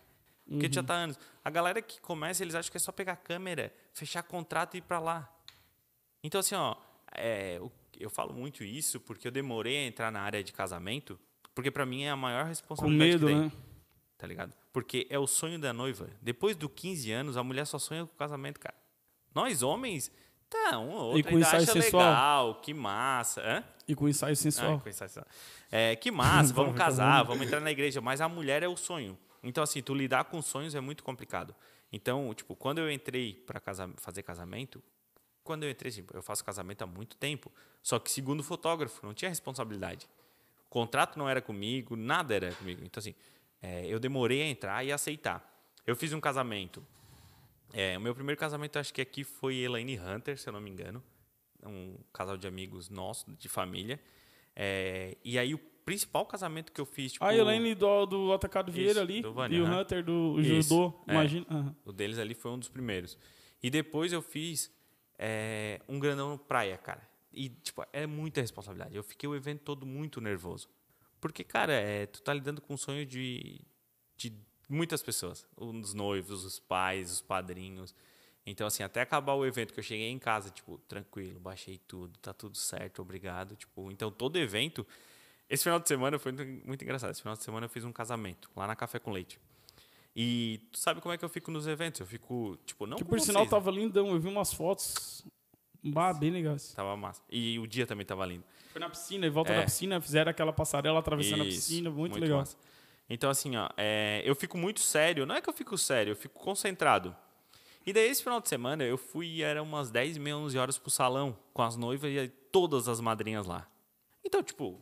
Porque 0.51 0.65
Uhum. 0.67 0.73
já 0.73 0.83
tá 0.83 0.93
anos. 0.95 1.17
A 1.45 1.49
galera 1.49 1.81
que 1.81 1.99
começa, 2.01 2.43
eles 2.43 2.55
acham 2.55 2.69
que 2.71 2.77
é 2.77 2.79
só 2.79 2.91
pegar 2.91 3.13
a 3.13 3.15
câmera, 3.17 3.73
fechar 3.93 4.21
contrato 4.23 4.75
e 4.75 4.79
ir 4.79 4.81
pra 4.81 4.99
lá. 4.99 5.29
Então, 6.23 6.39
assim, 6.39 6.55
ó, 6.55 6.75
é, 7.15 7.59
eu 7.99 8.09
falo 8.09 8.33
muito 8.33 8.63
isso 8.63 8.99
porque 8.99 9.27
eu 9.27 9.31
demorei 9.31 9.77
a 9.77 9.87
entrar 9.87 10.11
na 10.11 10.21
área 10.21 10.43
de 10.43 10.51
casamento, 10.51 11.19
porque 11.55 11.71
pra 11.71 11.85
mim 11.85 12.03
é 12.03 12.09
a 12.09 12.15
maior 12.15 12.43
Com 12.43 12.49
responsabilidade 12.49 13.11
medo, 13.11 13.27
que 13.27 13.33
tem 13.33 13.41
né? 13.43 13.51
tá 14.17 14.27
ligado? 14.27 14.53
Porque 14.73 15.07
é 15.09 15.17
o 15.17 15.25
sonho 15.27 15.57
da 15.59 15.73
noiva. 15.73 16.09
Depois 16.21 16.55
dos 16.55 16.69
15 16.75 17.11
anos, 17.11 17.37
a 17.37 17.43
mulher 17.43 17.65
só 17.65 17.79
sonha 17.79 18.05
com 18.05 18.13
o 18.13 18.17
casamento, 18.17 18.59
cara. 18.59 18.75
Nós, 19.33 19.63
homens, 19.63 20.11
tá, 20.49 20.77
um 20.79 20.89
ou 20.91 21.01
outro 21.13 21.23
com 21.23 21.29
ainda 21.29 21.41
ensaio 21.41 21.63
acha 21.63 21.73
sensual? 21.73 22.03
legal, 22.09 22.55
que 22.61 22.73
massa. 22.73 23.41
Hã? 23.41 23.63
E 23.87 23.95
com 23.95 24.07
ensaio 24.07 24.33
Ah, 24.33 24.35
sensual. 24.35 24.79
com 24.79 24.89
ensaio 24.89 25.09
sensual. 25.09 25.25
É, 25.71 25.95
que 25.95 26.11
massa, 26.11 26.53
vamos 26.53 26.75
casar, 26.75 27.23
vamos 27.23 27.45
entrar 27.45 27.59
na 27.61 27.71
igreja. 27.71 27.99
Mas 28.01 28.21
a 28.21 28.29
mulher 28.29 28.61
é 28.63 28.67
o 28.67 28.77
sonho. 28.77 29.17
Então, 29.43 29.63
assim, 29.63 29.81
tu 29.81 29.93
lidar 29.93 30.25
com 30.25 30.41
sonhos 30.41 30.75
é 30.75 30.81
muito 30.81 31.03
complicado. 31.03 31.55
Então, 31.91 32.33
tipo, 32.33 32.55
quando 32.55 32.77
eu 32.79 32.91
entrei 32.91 33.33
para 33.33 33.61
fazer 33.97 34.23
casamento, 34.23 34.81
quando 35.43 35.63
eu 35.63 35.69
entrei, 35.69 35.91
tipo, 35.91 36.15
eu 36.15 36.21
faço 36.21 36.43
casamento 36.43 36.83
há 36.83 36.87
muito 36.87 37.17
tempo, 37.17 37.51
só 37.81 37.99
que 37.99 38.11
segundo 38.11 38.43
fotógrafo, 38.43 39.05
não 39.05 39.13
tinha 39.13 39.29
responsabilidade. 39.29 40.07
O 40.67 40.69
contrato 40.69 41.17
não 41.17 41.27
era 41.27 41.41
comigo, 41.41 41.95
nada 41.95 42.35
era 42.35 42.53
comigo. 42.53 42.81
Então, 42.85 42.99
assim, 42.99 43.15
é, 43.61 43.85
eu 43.87 43.99
demorei 43.99 44.41
a 44.41 44.45
entrar 44.47 44.85
e 44.85 44.91
aceitar. 44.91 45.47
Eu 45.85 45.95
fiz 45.95 46.13
um 46.13 46.19
casamento. 46.19 46.85
É, 47.73 47.97
o 47.97 48.01
meu 48.01 48.13
primeiro 48.13 48.39
casamento, 48.39 48.77
acho 48.77 48.93
que 48.93 49.01
aqui 49.01 49.23
foi 49.23 49.55
Elaine 49.55 49.99
Hunter, 49.99 50.37
se 50.37 50.47
eu 50.47 50.53
não 50.53 50.61
me 50.61 50.69
engano. 50.69 51.03
Um 51.63 51.97
casal 52.13 52.37
de 52.37 52.47
amigos 52.47 52.89
nossos, 52.89 53.25
de 53.37 53.49
família. 53.49 53.99
É, 54.55 55.17
e 55.23 55.37
aí, 55.37 55.53
o 55.53 55.59
principal 55.85 56.25
casamento 56.25 56.71
que 56.71 56.79
eu 56.79 56.85
fiz, 56.85 57.13
tipo, 57.13 57.25
A 57.25 57.35
Elaine 57.35 57.73
do, 57.75 58.05
do 58.05 58.33
Atacado 58.33 58.71
Vieira 58.71 58.91
Isso, 58.91 58.99
ali. 59.01 59.21
do 59.21 59.33
Vânia, 59.33 59.57
e 59.57 59.61
o 59.61 59.65
aham. 59.65 59.81
Hunter 59.81 60.03
do 60.03 60.39
Isso, 60.39 60.69
Judô. 60.69 60.93
é. 61.07 61.11
Imagina. 61.11 61.45
aham. 61.49 61.75
O 61.85 61.91
deles 61.91 62.17
ali 62.19 62.33
foi 62.33 62.51
um 62.51 62.59
dos 62.59 62.69
primeiros. 62.69 63.17
E 63.61 63.69
depois 63.69 64.11
eu 64.13 64.21
fiz 64.21 64.71
é, 65.17 65.81
um 65.87 65.99
grandão 65.99 66.29
no 66.31 66.37
praia, 66.37 66.77
cara. 66.77 67.07
E, 67.33 67.49
tipo, 67.49 67.83
é 67.93 68.05
muita 68.05 68.41
responsabilidade. 68.41 68.95
Eu 68.95 69.03
fiquei 69.03 69.27
o 69.29 69.35
evento 69.35 69.61
todo 69.61 69.85
muito 69.85 70.19
nervoso. 70.19 70.67
Porque, 71.19 71.43
cara, 71.43 71.73
é, 71.73 72.05
tu 72.05 72.21
tá 72.21 72.33
lidando 72.33 72.59
com 72.61 72.73
o 72.73 72.77
sonho 72.77 73.05
de, 73.05 73.61
de 74.17 74.33
muitas 74.67 75.01
pessoas. 75.03 75.47
Os 75.55 75.93
noivos, 75.93 76.43
os 76.43 76.59
pais, 76.59 77.11
os 77.11 77.21
padrinhos. 77.21 77.93
Então, 78.45 78.65
assim, 78.65 78.81
até 78.83 79.01
acabar 79.01 79.33
o 79.35 79.45
evento, 79.45 79.73
que 79.73 79.79
eu 79.79 79.83
cheguei 79.83 80.09
em 80.09 80.17
casa, 80.17 80.49
tipo, 80.49 80.79
tranquilo, 80.87 81.39
baixei 81.39 81.77
tudo, 81.77 82.17
tá 82.19 82.33
tudo 82.33 82.57
certo, 82.57 83.01
obrigado. 83.01 83.55
Tipo, 83.55 83.91
então, 83.91 84.11
todo 84.11 84.37
evento... 84.37 84.85
Esse 85.53 85.63
final 85.65 85.79
de 85.79 85.87
semana 85.87 86.17
foi 86.17 86.31
muito, 86.31 86.65
muito 86.67 86.81
engraçado. 86.83 87.11
Esse 87.11 87.21
final 87.21 87.35
de 87.35 87.43
semana 87.43 87.65
eu 87.65 87.69
fiz 87.69 87.83
um 87.83 87.91
casamento, 87.91 88.49
lá 88.55 88.65
na 88.65 88.75
Café 88.75 88.99
com 88.99 89.11
Leite. 89.11 89.37
E 90.15 90.61
tu 90.71 90.79
sabe 90.79 91.01
como 91.01 91.13
é 91.13 91.17
que 91.17 91.25
eu 91.25 91.29
fico 91.29 91.51
nos 91.51 91.67
eventos? 91.67 91.99
Eu 91.99 92.07
fico, 92.07 92.57
tipo, 92.65 92.85
não 92.87 92.97
Que 92.97 93.03
por 93.03 93.19
sinal 93.19 93.43
vocês, 93.43 93.51
né? 93.51 93.57
tava 93.59 93.69
lindão. 93.71 94.07
Eu 94.09 94.19
vi 94.19 94.29
umas 94.29 94.53
fotos. 94.53 95.25
Bah, 95.83 96.13
bem 96.13 96.31
legais. 96.31 96.73
Tava 96.73 96.95
massa. 96.95 97.21
E 97.29 97.59
o 97.59 97.67
dia 97.67 97.85
também 97.85 98.05
tava 98.05 98.25
lindo. 98.25 98.43
Foi 98.71 98.79
na 98.79 98.89
piscina, 98.89 99.27
em 99.27 99.29
volta 99.29 99.51
É. 99.51 99.57
da 99.59 99.65
piscina, 99.65 99.99
fizeram 99.99 100.31
aquela 100.31 100.53
passarela 100.53 100.99
atravessando 100.99 101.41
a 101.43 101.45
Isso, 101.45 101.67
piscina, 101.67 101.89
muito, 101.89 102.17
legal. 102.19 102.39
massa. 102.39 102.55
Então, 103.09 103.29
assim, 103.29 103.57
ó, 103.57 103.69
é, 103.75 104.21
eu 104.25 104.33
fico 104.35 104.57
muito 104.57 104.79
sério. 104.79 105.25
Não 105.25 105.35
é 105.35 105.41
que 105.41 105.49
eu 105.49 105.53
fico 105.53 105.77
sério, 105.77 106.11
eu 106.11 106.15
fico 106.15 106.39
concentrado. 106.39 107.13
E 107.85 107.91
daí, 107.91 108.07
esse 108.09 108.23
final 108.23 108.39
de 108.39 108.47
semana, 108.47 108.83
eu 108.85 108.97
fui, 108.97 109.41
era 109.41 109.61
umas 109.61 109.91
10, 109.91 110.17
meia, 110.17 110.37
11 110.37 110.57
horas 110.57 110.77
pro 110.77 110.89
salão, 110.91 111.37
com 111.53 111.61
as 111.63 111.75
noivas 111.75 112.09
e 112.11 112.29
todas 112.51 112.87
as 112.87 113.01
madrinhas 113.01 113.45
lá. 113.47 113.67
Então, 114.23 114.41
tipo, 114.43 114.79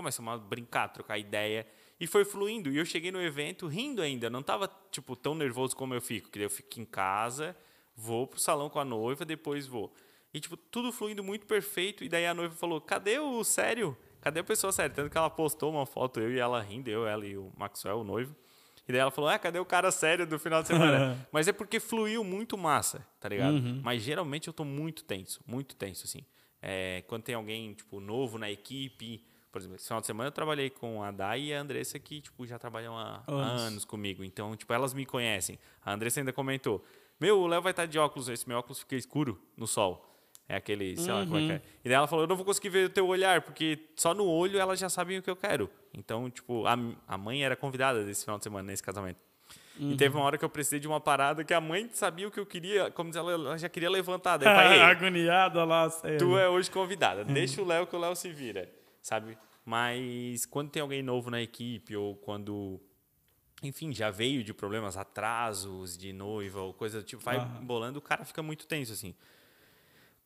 começamos 0.00 0.34
a 0.34 0.38
brincar, 0.38 0.88
trocar 0.88 1.18
ideia. 1.18 1.66
E 2.00 2.06
foi 2.06 2.24
fluindo. 2.24 2.72
E 2.72 2.78
eu 2.78 2.84
cheguei 2.84 3.12
no 3.12 3.20
evento 3.20 3.66
rindo 3.66 4.00
ainda. 4.00 4.30
Não 4.30 4.42
tava, 4.42 4.70
tipo, 4.90 5.14
tão 5.14 5.34
nervoso 5.34 5.76
como 5.76 5.92
eu 5.92 6.00
fico. 6.00 6.30
Que 6.30 6.38
daí 6.38 6.46
eu 6.46 6.50
fico 6.50 6.80
em 6.80 6.84
casa, 6.84 7.54
vou 7.94 8.26
pro 8.26 8.40
salão 8.40 8.70
com 8.70 8.80
a 8.80 8.84
noiva, 8.84 9.24
depois 9.24 9.66
vou. 9.66 9.92
E, 10.32 10.40
tipo, 10.40 10.56
tudo 10.56 10.90
fluindo 10.90 11.22
muito 11.22 11.46
perfeito. 11.46 12.02
E 12.02 12.08
daí 12.08 12.26
a 12.26 12.32
noiva 12.32 12.54
falou, 12.54 12.80
cadê 12.80 13.18
o 13.18 13.44
sério? 13.44 13.96
Cadê 14.22 14.40
a 14.40 14.44
pessoa 14.44 14.72
séria? 14.72 14.94
Tanto 14.94 15.10
que 15.10 15.18
ela 15.18 15.28
postou 15.28 15.70
uma 15.70 15.84
foto, 15.84 16.20
eu 16.20 16.32
e 16.32 16.38
ela 16.38 16.60
rindo, 16.62 16.88
eu, 16.88 17.06
ela 17.06 17.26
e 17.26 17.36
o 17.36 17.52
Maxwell, 17.56 18.00
o 18.00 18.04
noivo. 18.04 18.34
E 18.88 18.92
daí 18.92 19.00
ela 19.00 19.10
falou, 19.10 19.28
ah, 19.28 19.38
cadê 19.38 19.58
o 19.58 19.64
cara 19.64 19.90
sério 19.90 20.26
do 20.26 20.38
final 20.38 20.62
de 20.62 20.68
semana? 20.68 21.16
Mas 21.30 21.48
é 21.48 21.52
porque 21.52 21.78
fluiu 21.78 22.24
muito 22.24 22.56
massa, 22.56 23.06
tá 23.20 23.28
ligado? 23.28 23.60
Mas 23.82 24.02
geralmente 24.02 24.48
eu 24.48 24.52
tô 24.52 24.64
muito 24.64 25.04
tenso, 25.04 25.40
muito 25.46 25.76
tenso, 25.76 26.06
assim. 26.06 26.24
É, 26.62 27.02
quando 27.06 27.22
tem 27.22 27.34
alguém, 27.34 27.74
tipo, 27.74 28.00
novo 28.00 28.38
na 28.38 28.50
equipe... 28.50 29.22
Por 29.50 29.58
exemplo, 29.58 29.76
esse 29.76 29.86
final 29.86 30.00
de 30.00 30.06
semana 30.06 30.28
eu 30.28 30.32
trabalhei 30.32 30.70
com 30.70 31.02
a 31.02 31.10
Dai 31.10 31.40
e 31.40 31.54
a 31.54 31.60
Andressa, 31.60 31.98
que, 31.98 32.20
tipo, 32.20 32.46
já 32.46 32.58
trabalham 32.58 32.96
há 32.96 33.22
Anos. 33.26 33.62
anos 33.62 33.84
comigo. 33.84 34.22
Então, 34.22 34.54
tipo, 34.56 34.72
elas 34.72 34.94
me 34.94 35.04
conhecem. 35.04 35.58
A 35.84 35.92
Andressa 35.92 36.20
ainda 36.20 36.32
comentou, 36.32 36.84
meu, 37.20 37.38
o 37.40 37.46
Léo 37.46 37.60
vai 37.60 37.72
estar 37.72 37.86
de 37.86 37.98
óculos, 37.98 38.28
esse 38.28 38.48
meu 38.48 38.58
óculos 38.58 38.78
fica 38.80 38.94
escuro 38.96 39.40
no 39.56 39.66
sol. 39.66 40.06
É 40.48 40.56
aquele, 40.56 40.96
sei 40.96 41.12
lá 41.12 41.24
como 41.24 41.36
é 41.38 41.46
que 41.46 41.52
é. 41.52 41.62
E 41.84 41.88
daí 41.88 41.94
ela 41.94 42.06
falou, 42.08 42.24
eu 42.24 42.28
não 42.28 42.34
vou 42.34 42.44
conseguir 42.44 42.70
ver 42.70 42.86
o 42.86 42.90
teu 42.90 43.06
olhar, 43.06 43.40
porque 43.42 43.78
só 43.94 44.12
no 44.12 44.26
olho 44.26 44.58
elas 44.58 44.80
já 44.80 44.88
sabem 44.88 45.18
o 45.18 45.22
que 45.22 45.30
eu 45.30 45.36
quero. 45.36 45.70
Então, 45.94 46.28
tipo, 46.28 46.66
a, 46.66 46.76
a 47.06 47.16
mãe 47.16 47.44
era 47.44 47.54
convidada 47.54 48.04
desse 48.04 48.24
final 48.24 48.38
de 48.38 48.44
semana, 48.44 48.66
nesse 48.66 48.82
casamento. 48.82 49.18
E 49.78 49.96
teve 49.96 50.14
uma 50.16 50.24
hora 50.24 50.36
que 50.36 50.44
eu 50.44 50.48
precisei 50.50 50.78
de 50.78 50.86
uma 50.86 51.00
parada 51.00 51.42
que 51.42 51.54
a 51.54 51.60
mãe 51.60 51.88
sabia 51.94 52.28
o 52.28 52.30
que 52.30 52.38
eu 52.38 52.44
queria, 52.44 52.90
como 52.90 53.08
diz 53.10 53.16
ela, 53.16 53.32
ela 53.32 53.56
já 53.58 53.66
queria 53.68 53.88
levantar. 53.88 54.36
Daí 54.36 54.46
eu 54.48 54.54
falei, 54.54 54.76
"Ei, 54.78 54.82
Agoniada 54.82 55.64
lá, 55.64 55.88
sério. 55.88 56.18
Tu 56.18 56.36
é 56.36 56.48
hoje 56.48 56.70
convidada. 56.70 57.24
Deixa 57.24 57.62
o 57.62 57.64
Léo 57.64 57.86
que 57.86 57.96
o 57.96 57.98
Léo 57.98 58.14
se 58.14 58.30
vira, 58.30 58.68
sabe? 59.02 59.38
Mas 59.64 60.46
quando 60.46 60.70
tem 60.70 60.82
alguém 60.82 61.02
novo 61.02 61.30
na 61.30 61.40
equipe 61.40 61.96
ou 61.96 62.16
quando, 62.16 62.80
enfim, 63.62 63.92
já 63.92 64.10
veio 64.10 64.42
de 64.42 64.52
problemas, 64.54 64.96
atrasos 64.96 65.96
de 65.96 66.12
noiva 66.12 66.60
ou 66.60 66.74
coisa 66.74 67.00
do 67.00 67.04
tipo, 67.04 67.22
vai 67.22 67.38
Aham. 67.38 67.62
embolando, 67.62 67.98
o 67.98 68.02
cara 68.02 68.24
fica 68.24 68.42
muito 68.42 68.66
tenso, 68.66 68.92
assim. 68.92 69.14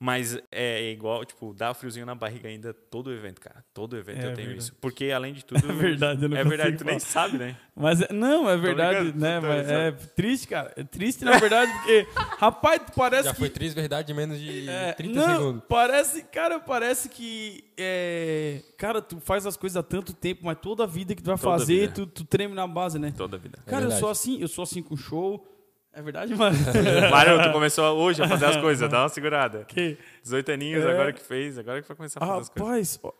Mas 0.05 0.39
é 0.53 0.91
igual, 0.91 1.25
tipo, 1.25 1.55
dá 1.55 1.73
friozinho 1.73 2.05
na 2.05 2.15
barriga 2.15 2.47
ainda 2.47 2.75
todo 2.75 3.11
evento, 3.11 3.41
cara. 3.41 3.65
Todo 3.73 3.97
evento 3.97 4.19
É 4.19 4.27
eu 4.27 4.35
tenho 4.35 4.49
verdade. 4.49 4.59
isso. 4.59 4.75
Porque, 4.79 5.11
além 5.11 5.33
de 5.33 5.43
tudo... 5.47 5.67
É 5.67 5.73
verdade, 5.73 6.23
eu 6.25 6.29
não 6.29 6.37
É 6.37 6.45
verdade, 6.45 6.77
tu 6.77 6.85
nem 6.85 7.01
falar. 7.01 7.11
sabe, 7.11 7.39
né? 7.39 7.57
Mas 7.75 8.03
é- 8.03 8.13
não, 8.13 8.47
é 8.51 8.55
verdade, 8.55 9.17
né? 9.17 9.41
Mas 9.41 9.67
é 9.67 9.93
triste, 9.93 10.47
cara. 10.47 10.71
É 10.77 10.85
triste, 10.85 11.25
na 11.25 11.39
verdade, 11.39 11.73
porque, 11.73 12.07
rapaz, 12.39 12.83
parece 12.95 13.29
Já 13.29 13.33
que. 13.33 13.39
foi 13.39 13.49
triste 13.49 13.75
verdade 13.75 14.13
em 14.13 14.15
menos 14.15 14.39
de 14.39 14.69
é, 14.69 14.93
30 14.93 15.15
não, 15.19 15.37
segundos. 15.39 15.63
parece, 15.71 16.23
cara, 16.25 16.61
parece 16.61 17.09
que. 17.09 17.65
é, 17.79 18.61
cara, 18.77 19.01
tu 19.01 19.19
faz 19.21 19.47
as 19.47 19.57
coisas 19.57 19.79
há 19.79 19.83
tanto 19.83 20.13
tempo, 20.13 20.43
mas 20.45 20.59
toda 20.61 20.85
a 20.85 20.87
vida 20.87 21.15
que 21.15 21.23
tu 21.23 21.27
vai 21.31 21.39
Toda 21.39 21.59
fazer, 21.61 21.93
tu, 21.95 22.07
tu 22.07 22.27
treme 22.27 22.55
na 22.55 22.67
base, 22.67 22.99
né? 22.99 23.11
Toda 23.17 23.37
a 23.37 23.41
vida. 23.41 23.59
Cara, 23.65 23.87
eu 23.87 23.91
sou 23.93 24.11
assim, 24.11 24.39
eu 24.39 24.49
sou 24.49 24.65
assim 24.65 24.83
com 24.83 24.95
show. 24.99 25.51
É 25.97 26.03
verdade, 26.03 26.35
mano? 26.35 26.57
Mário, 27.11 27.41
tu 27.43 27.53
começou 27.53 27.85
hoje 27.97 28.21
a 28.23 28.29
fazer 28.29 28.47
as 28.47 28.57
coisas, 28.57 28.91
dá 28.91 29.03
uma 29.03 29.09
segurada. 29.09 29.65
Que- 29.65 29.97
18 30.23 30.51
aninhos, 30.53 30.85
É. 30.85 30.91
agora 30.91 31.13
que 31.13 31.21
fez, 31.21 31.57
agora 31.57 31.81
que 31.81 31.87
vai 31.87 31.97
começar 31.97 32.23
a 32.23 32.27
fazer 32.27 32.41
as 32.41 32.49
coisas. 32.49 32.97
Rapaz, 32.97 33.15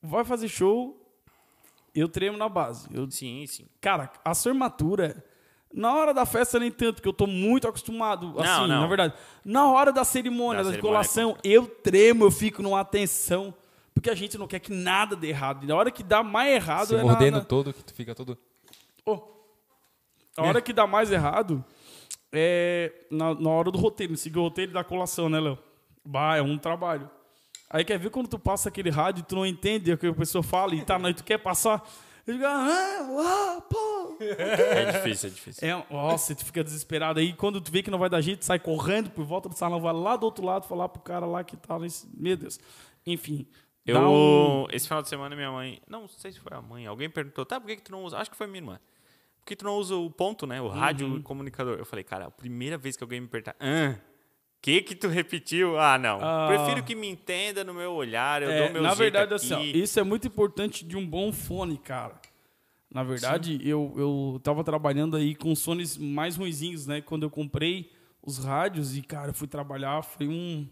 vai 0.00 0.24
fazer 0.24 0.48
show, 0.48 0.96
eu 1.94 2.08
tremo 2.08 2.38
na 2.38 2.48
base. 2.48 2.88
Eu, 2.92 3.10
Sim, 3.10 3.44
sim. 3.48 3.66
cara, 3.80 4.10
a 4.24 4.32
formatura, 4.34 5.24
na 5.72 5.92
hora 5.92 6.14
da 6.14 6.24
festa 6.24 6.60
nem 6.60 6.70
tanto, 6.70 7.02
que 7.02 7.08
eu 7.08 7.12
tô 7.12 7.26
muito 7.26 7.66
acostumado, 7.66 8.34
assim, 8.38 8.68
não. 8.68 8.82
na 8.82 8.86
verdade. 8.86 9.14
Na 9.44 9.68
hora 9.72 9.92
da 9.92 10.04
cerimônia, 10.04 10.62
Da 10.62 10.70
da, 10.70 10.74
cerimônia, 10.74 11.00
decolação, 11.00 11.36
eu 11.42 11.66
tremo, 11.66 12.24
eu 12.26 12.30
fico 12.30 12.62
numa 12.62 12.84
tensão. 12.84 13.52
Porque 13.92 14.10
a 14.10 14.14
gente 14.14 14.36
não 14.38 14.46
quer 14.46 14.58
que 14.60 14.72
nada 14.72 15.14
dê 15.16 15.28
errado. 15.28 15.64
E 15.64 15.66
na 15.66 15.74
hora 15.76 15.90
que 15.90 16.02
dá 16.02 16.22
mais 16.22 16.52
errado 16.54 16.88
Se 16.88 16.94
é 16.96 17.02
mordendo 17.02 17.34
na, 17.34 17.38
na... 17.40 17.44
todo, 17.44 17.72
que 17.72 17.82
tu 17.82 17.94
fica 17.94 18.14
todo. 18.14 18.36
Ô, 19.06 19.20
a 20.36 20.42
hora 20.42 20.60
que 20.60 20.72
dá 20.72 20.84
mais 20.86 21.12
errado 21.12 21.64
é 22.36 22.92
na, 23.10 23.34
na 23.34 23.50
hora 23.50 23.70
do 23.70 23.78
roteiro. 23.78 24.16
Seguir 24.16 24.38
o 24.38 24.42
roteiro 24.42 24.72
da 24.72 24.84
colação, 24.84 25.28
né, 25.28 25.40
Léo? 25.40 25.58
Bah, 26.04 26.36
é 26.36 26.42
um 26.42 26.58
trabalho. 26.58 27.08
Aí 27.70 27.84
quer 27.84 27.98
ver 27.98 28.10
quando 28.10 28.28
tu 28.28 28.38
passa 28.38 28.68
aquele 28.68 28.90
rádio 28.90 29.20
e 29.22 29.24
tu 29.24 29.34
não 29.34 29.44
entende 29.46 29.92
o 29.92 29.98
que 29.98 30.06
a 30.06 30.14
pessoa 30.14 30.42
fala 30.42 30.74
e 30.74 30.84
tá, 30.84 30.98
e 31.08 31.14
tu 31.14 31.24
quer 31.24 31.38
passar. 31.38 31.82
E 32.26 32.32
fica, 32.32 32.48
ah, 32.48 33.56
ah, 33.56 33.60
pô. 33.62 34.16
É 34.20 34.92
difícil, 34.92 35.28
é 35.28 35.32
difícil. 35.32 35.68
É, 35.68 35.84
nossa, 35.92 36.34
tu 36.34 36.44
fica 36.44 36.62
desesperado. 36.62 37.18
Aí 37.20 37.32
quando 37.32 37.60
tu 37.60 37.70
vê 37.72 37.82
que 37.82 37.90
não 37.90 37.98
vai 37.98 38.08
dar 38.08 38.20
jeito, 38.20 38.40
tu 38.40 38.44
sai 38.44 38.58
correndo 38.58 39.10
por 39.10 39.24
volta 39.24 39.48
do 39.48 39.56
salão, 39.56 39.80
vai 39.80 39.92
lá 39.92 40.16
do 40.16 40.24
outro 40.24 40.44
lado 40.44 40.66
falar 40.66 40.88
pro 40.88 41.02
cara 41.02 41.26
lá 41.26 41.42
que 41.42 41.56
tá 41.56 41.78
nesse. 41.78 42.08
Meu 42.16 42.36
Deus. 42.36 42.58
Enfim. 43.06 43.46
Eu, 43.84 44.00
um- 44.00 44.66
esse 44.72 44.86
final 44.88 45.02
de 45.02 45.08
semana, 45.10 45.36
minha 45.36 45.50
mãe. 45.52 45.80
Não 45.86 46.08
sei 46.08 46.32
se 46.32 46.40
foi 46.40 46.56
a 46.56 46.62
mãe. 46.62 46.86
Alguém 46.86 47.10
perguntou, 47.10 47.44
tá, 47.44 47.60
por 47.60 47.66
que, 47.66 47.76
que 47.76 47.82
tu 47.82 47.92
não 47.92 48.04
usa? 48.04 48.16
Acho 48.18 48.30
que 48.30 48.36
foi 48.36 48.46
minha 48.46 48.60
irmã. 48.60 48.80
Por 49.44 49.48
que 49.48 49.56
tu 49.56 49.66
não 49.66 49.76
usa 49.76 49.94
o 49.94 50.08
ponto, 50.10 50.46
né? 50.46 50.58
O 50.62 50.68
rádio 50.68 51.06
Uhum. 51.06 51.16
e 51.16 51.18
o 51.18 51.22
comunicador? 51.22 51.76
Eu 51.78 51.84
falei, 51.84 52.02
cara, 52.02 52.24
a 52.28 52.30
primeira 52.30 52.78
vez 52.78 52.96
que 52.96 53.04
alguém 53.04 53.20
me 53.20 53.28
perguntar, 53.28 53.54
ah, 53.60 53.94
que 54.62 54.80
que 54.80 54.94
tu 54.94 55.06
repetiu? 55.06 55.78
Ah, 55.78 55.98
não. 55.98 56.18
Ah. 56.22 56.46
Prefiro 56.48 56.82
que 56.82 56.94
me 56.94 57.06
entenda 57.06 57.62
no 57.62 57.74
meu 57.74 57.92
olhar, 57.92 58.42
eu 58.42 58.48
É, 58.50 58.62
dou 58.62 58.72
meu 58.72 58.82
na 58.82 58.94
verdade, 58.94 59.34
aqui. 59.34 59.52
assim, 59.52 59.62
isso 59.74 60.00
é 60.00 60.02
muito 60.02 60.26
importante 60.26 60.82
de 60.82 60.96
um 60.96 61.06
bom 61.06 61.30
fone, 61.30 61.76
cara. 61.76 62.18
Na 62.90 63.02
verdade, 63.02 63.60
eu, 63.62 63.92
eu 63.98 64.40
tava 64.42 64.64
trabalhando 64.64 65.14
aí 65.14 65.34
com 65.34 65.54
fones 65.54 65.98
mais 65.98 66.36
ruizinhos, 66.36 66.86
né? 66.86 67.02
Quando 67.02 67.24
eu 67.24 67.30
comprei 67.30 67.92
os 68.22 68.38
rádios 68.42 68.96
e, 68.96 69.02
cara, 69.02 69.28
eu 69.28 69.34
fui 69.34 69.46
trabalhar, 69.46 70.00
foi 70.02 70.26
um. 70.26 70.66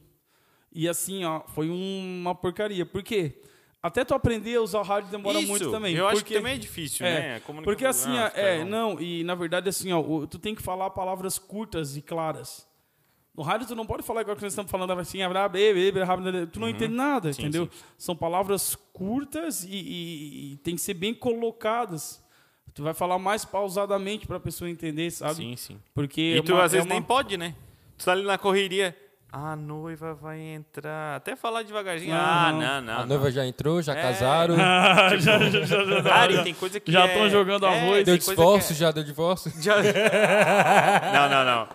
E 0.73 0.89
assim, 0.89 1.25
ó, 1.27 1.43
foi 1.49 1.69
um- 1.69 2.21
uma 2.23 2.35
porcaria. 2.35 2.87
Por 2.87 3.03
quê? 3.03 3.43
Até 3.83 4.05
tu 4.05 4.15
aprender 4.15 4.55
a 4.57 4.63
usar 4.63 4.79
o 4.79 4.83
rádio 4.85 5.11
demora 5.11 5.39
Isso, 5.41 5.49
muito 5.49 5.71
também. 5.71 5.95
Eu 5.97 6.07
acho 6.07 6.19
porque... 6.19 6.35
que 6.35 6.39
também 6.41 6.55
é 6.55 6.59
difícil, 6.59 7.05
É, 7.05 7.35
né? 7.35 7.43
Porque 7.65 7.85
assim, 7.85 8.17
Ah, 8.17 8.31
é, 8.35 8.65
não, 8.65 9.01
e 9.01 9.25
na 9.25 9.35
verdade 9.35 9.69
assim, 9.69 9.93
ó, 9.93 10.25
tu 10.27 10.39
tem 10.39 10.55
que 10.55 10.63
falar 10.63 10.91
palavras 10.91 11.37
curtas 11.39 11.97
e 11.97 12.03
claras. 12.03 12.65
No 13.37 13.43
rádio 13.43 13.67
tu 13.67 13.75
não 13.75 13.87
pode 13.87 14.03
falar 14.03 14.21
igual 14.21 14.37
que 14.37 14.43
nós 14.43 14.53
estamos 14.53 14.71
falando 14.71 14.93
assim, 14.93 15.19
tu 16.53 16.61
não 16.61 16.69
entende 16.69 16.95
nada, 16.95 17.29
Uhum. 17.29 17.33
Sim, 17.35 17.43
entendeu? 17.43 17.69
São 17.99 18.15
palavras 18.15 18.77
curtas 18.93 19.65
e, 19.65 19.69
e- 19.71 20.53
e 20.53 20.57
tem 20.59 20.75
que 20.77 20.81
ser 20.81 20.95
bem 20.95 21.13
colocadas. 21.15 22.23
Tu 22.75 22.83
vai 22.83 22.95
falar 22.95 23.19
mais 23.19 23.45
pausadamente 23.45 24.27
para 24.27 24.37
a 24.37 24.41
pessoa 24.41 24.71
entender, 24.71 25.11
sabe? 25.11 25.35
Sim, 25.37 25.57
sim. 25.57 25.79
Porque 25.93 26.21
E 26.21 26.39
é 26.39 26.43
tu 26.43 26.53
uma- 26.53 26.63
às 26.65 26.73
vezes 26.73 26.87
é 26.87 26.89
uma- 26.89 26.95
nem 26.95 27.03
pode, 27.03 27.37
né? 27.37 27.55
Tu 27.99 28.05
tá 28.05 28.13
ali 28.13 28.23
na 28.25 28.39
correria. 28.39 28.97
A 29.33 29.57
noiva 29.57 30.13
vai 30.15 30.39
entrar. 30.39 31.17
Até 31.17 31.35
falar 31.35 31.63
devagarzinho. 31.63 32.15
Ah, 32.15 32.49
Aham. 32.51 32.53
não, 32.53 32.83
não. 32.83 32.93
a 32.95 32.99
não. 33.01 33.07
noiva 33.07 33.31
já 33.31 33.47
entrou, 33.47 33.81
já 33.81 33.95
É. 33.95 34.03
casaram. 34.03 34.55
já, 35.19 35.19
já, 35.19 35.39
já, 35.39 35.61
já, 35.65 35.85
já, 35.85 36.03
Cara, 36.03 36.33
já. 36.35 36.43
tem 36.43 36.53
coisa 36.53 36.79
que 36.79 36.93
Já 36.93 37.07
é- 37.07 37.15
tão 37.17 37.31
jogando 37.31 37.65
é, 37.65 37.69
arroz. 37.69 38.05
Deu 38.05 38.17
coisa 38.19 38.31
divórcio, 38.31 38.75
que 38.75 38.81
já 38.81 38.91
deu 38.91 39.03
divórcio. 39.03 39.51
é- 39.57 39.57
já- 39.63 39.77
não, 41.13 41.29
não, 41.31 41.45
não. 41.47 41.69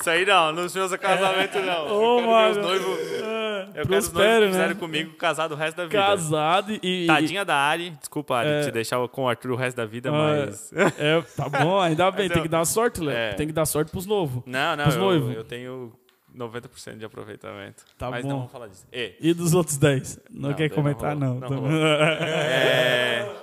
Isso 0.00 0.08
aí 0.10 0.24
não. 0.24 0.52
Nos 0.52 0.74
meus 0.74 0.96
casamentos, 0.96 1.62
não. 1.64 1.86
Ô, 1.86 2.18
eu 2.18 2.24
quero 2.24 2.30
mano. 2.30 2.54
meus 2.54 2.56
noivos... 2.66 2.98
É, 2.98 3.62
Eu 3.62 3.72
quero 3.72 3.82
os 3.82 3.88
noivos 3.88 4.08
prospero, 4.08 4.40
que 4.46 4.50
fizeram 4.52 4.68
né? 4.68 4.74
comigo 4.80 5.12
casado 5.16 5.52
o 5.52 5.56
resto 5.56 5.76
da 5.76 5.84
vida. 5.84 5.98
Casado 5.98 6.72
e... 6.82 7.06
Tadinha 7.06 7.44
da 7.44 7.54
Ari. 7.56 7.90
Desculpa, 7.90 8.36
Ari, 8.38 8.48
É. 8.48 8.60
te 8.62 8.70
deixar 8.70 9.06
com 9.08 9.24
o 9.24 9.28
Arthur 9.28 9.50
o 9.52 9.56
resto 9.56 9.76
da 9.76 9.84
vida, 9.84 10.08
Ah, 10.08 10.12
mas... 10.46 10.72
É, 10.98 11.20
tá 11.36 11.46
bom, 11.48 11.78
ainda 11.78 12.10
bem, 12.10 12.22
Mas 12.24 12.28
tem 12.28 12.38
eu- 12.38 12.42
que 12.42 12.48
dar 12.48 12.64
sorte, 12.64 13.00
Léo. 13.02 13.14
É. 13.16 13.34
Tem 13.34 13.46
que 13.46 13.52
dar 13.52 13.66
sorte 13.66 13.90
pros 13.92 14.06
novos. 14.06 14.42
Não, 14.46 14.74
não, 14.76 14.84
Pros 14.84 14.96
eu, 14.96 15.00
noivos. 15.02 15.36
eu 15.36 15.44
tenho 15.44 15.92
90% 16.36 16.98
de 16.98 17.04
aproveitamento. 17.04 17.84
Tá 17.98 18.10
mas 18.10 18.22
bom. 18.22 18.28
não 18.28 18.36
vamos 18.38 18.52
falar 18.52 18.68
disso. 18.68 18.86
E, 18.92 19.14
E 19.20 19.34
dos 19.34 19.54
outros 19.54 19.76
10? 19.76 20.20
Não, 20.30 20.50
Não, 20.50 20.56
quer 20.56 20.68
comentar, 20.70 21.14
não 21.16 21.34
não. 21.34 21.40
Tá 21.40 21.48
não 21.50 21.62
bom. 21.62 21.68
é... 21.70 23.28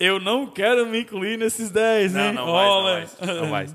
Eu 0.00 0.18
não 0.20 0.46
quero 0.46 0.86
me 0.86 1.00
incluir 1.02 1.36
nesses 1.36 1.70
10, 1.70 2.12
Não, 2.14 2.20
hein? 2.20 2.32
não 2.32 2.46
não 2.46 2.52
Olha. 2.52 3.06
vai. 3.06 3.34
Não 3.34 3.50
vai. 3.50 3.66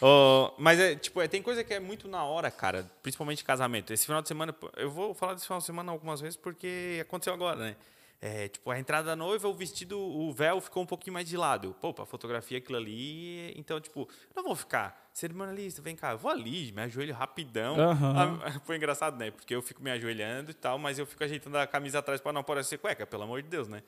Ô, 0.00 0.52
mas 0.56 0.78
é, 0.78 0.94
tipo, 0.94 1.20
é, 1.20 1.26
tem 1.26 1.42
coisa 1.42 1.64
que 1.64 1.74
é 1.74 1.80
muito 1.80 2.06
na 2.06 2.22
hora, 2.24 2.50
cara. 2.50 2.86
Principalmente 3.02 3.44
casamento. 3.44 3.92
Esse 3.92 4.06
final 4.06 4.22
de 4.22 4.28
semana, 4.28 4.54
eu 4.76 4.90
vou 4.90 5.12
falar 5.14 5.34
desse 5.34 5.46
final 5.46 5.58
de 5.58 5.64
semana 5.64 5.90
algumas 5.90 6.20
vezes 6.20 6.36
porque 6.36 6.98
aconteceu 7.02 7.34
agora, 7.34 7.56
né? 7.56 7.76
É, 8.20 8.48
tipo, 8.48 8.68
a 8.70 8.78
entrada 8.78 9.06
da 9.06 9.16
noiva, 9.16 9.46
o 9.46 9.54
vestido, 9.54 9.96
o 9.96 10.32
véu 10.32 10.60
ficou 10.60 10.82
um 10.82 10.86
pouquinho 10.86 11.14
mais 11.14 11.28
de 11.28 11.36
lado. 11.36 11.74
Pô, 11.80 11.94
pra 11.94 12.04
fotografia 12.04 12.58
aquilo 12.58 12.76
ali. 12.76 13.52
Então, 13.56 13.80
tipo, 13.80 14.08
não 14.34 14.42
vou 14.42 14.56
ficar. 14.56 15.08
Cerimonialista, 15.12 15.80
vem 15.80 15.94
cá, 15.94 16.12
eu 16.12 16.18
vou 16.18 16.30
ali, 16.30 16.72
me 16.72 16.82
ajoelho 16.82 17.14
rapidão. 17.14 17.78
Aham. 17.78 18.40
Ah, 18.42 18.60
Foi 18.66 18.76
engraçado, 18.76 19.16
né? 19.16 19.30
Porque 19.30 19.54
eu 19.54 19.62
fico 19.62 19.82
me 19.82 19.90
ajoelhando 19.90 20.50
e 20.50 20.54
tal, 20.54 20.78
mas 20.78 20.98
eu 20.98 21.06
fico 21.06 21.22
ajeitando 21.22 21.58
a 21.58 21.66
camisa 21.66 22.00
atrás 22.00 22.20
pra 22.20 22.32
não 22.32 22.40
aparecer 22.40 22.78
cueca, 22.78 23.06
pelo 23.06 23.22
amor 23.22 23.40
de 23.40 23.48
Deus, 23.48 23.68
né? 23.68 23.82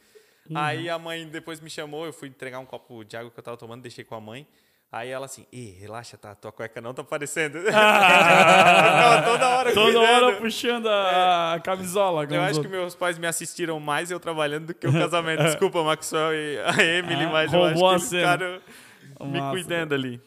Aí 0.54 0.88
a 0.88 0.98
mãe 0.98 1.28
depois 1.28 1.60
me 1.60 1.70
chamou, 1.70 2.06
eu 2.06 2.12
fui 2.12 2.28
entregar 2.28 2.58
um 2.58 2.66
copo 2.66 3.04
de 3.04 3.16
água 3.16 3.30
que 3.30 3.38
eu 3.38 3.42
tava 3.42 3.56
tomando, 3.56 3.82
deixei 3.82 4.04
com 4.04 4.14
a 4.14 4.20
mãe. 4.20 4.46
Aí 4.92 5.08
ela 5.08 5.26
assim, 5.26 5.46
Ih, 5.52 5.70
relaxa, 5.78 6.18
tá, 6.18 6.34
tua 6.34 6.50
cueca 6.50 6.80
não 6.80 6.92
tá 6.92 7.02
aparecendo. 7.02 7.58
Eu 7.62 7.64
ficava 7.66 9.22
toda 9.22 9.48
hora 9.48 9.72
Toda 9.72 9.92
cuidando. 9.98 10.24
hora 10.26 10.36
puxando 10.36 10.88
a, 10.88 11.54
a 11.54 11.60
camisola. 11.60 12.24
Eu 12.28 12.42
acho 12.42 12.60
que 12.60 12.66
meus 12.68 12.94
pais 12.96 13.16
me 13.16 13.26
assistiram 13.26 13.78
mais 13.78 14.10
eu 14.10 14.18
trabalhando 14.18 14.66
do 14.66 14.74
que 14.74 14.86
o 14.88 14.92
casamento. 14.98 15.44
Desculpa, 15.44 15.84
Maxwell 15.84 16.34
e 16.34 16.58
a 16.58 16.82
Emily, 16.82 17.24
Ah, 17.24 17.30
mas 17.30 17.52
eu 17.52 17.62
acho 17.64 17.74
que 17.78 17.84
eles 17.84 18.08
ficaram 18.10 18.60
me 19.22 19.38
Massa, 19.38 19.50
cuidando 19.52 19.94
ali. 19.94 20.20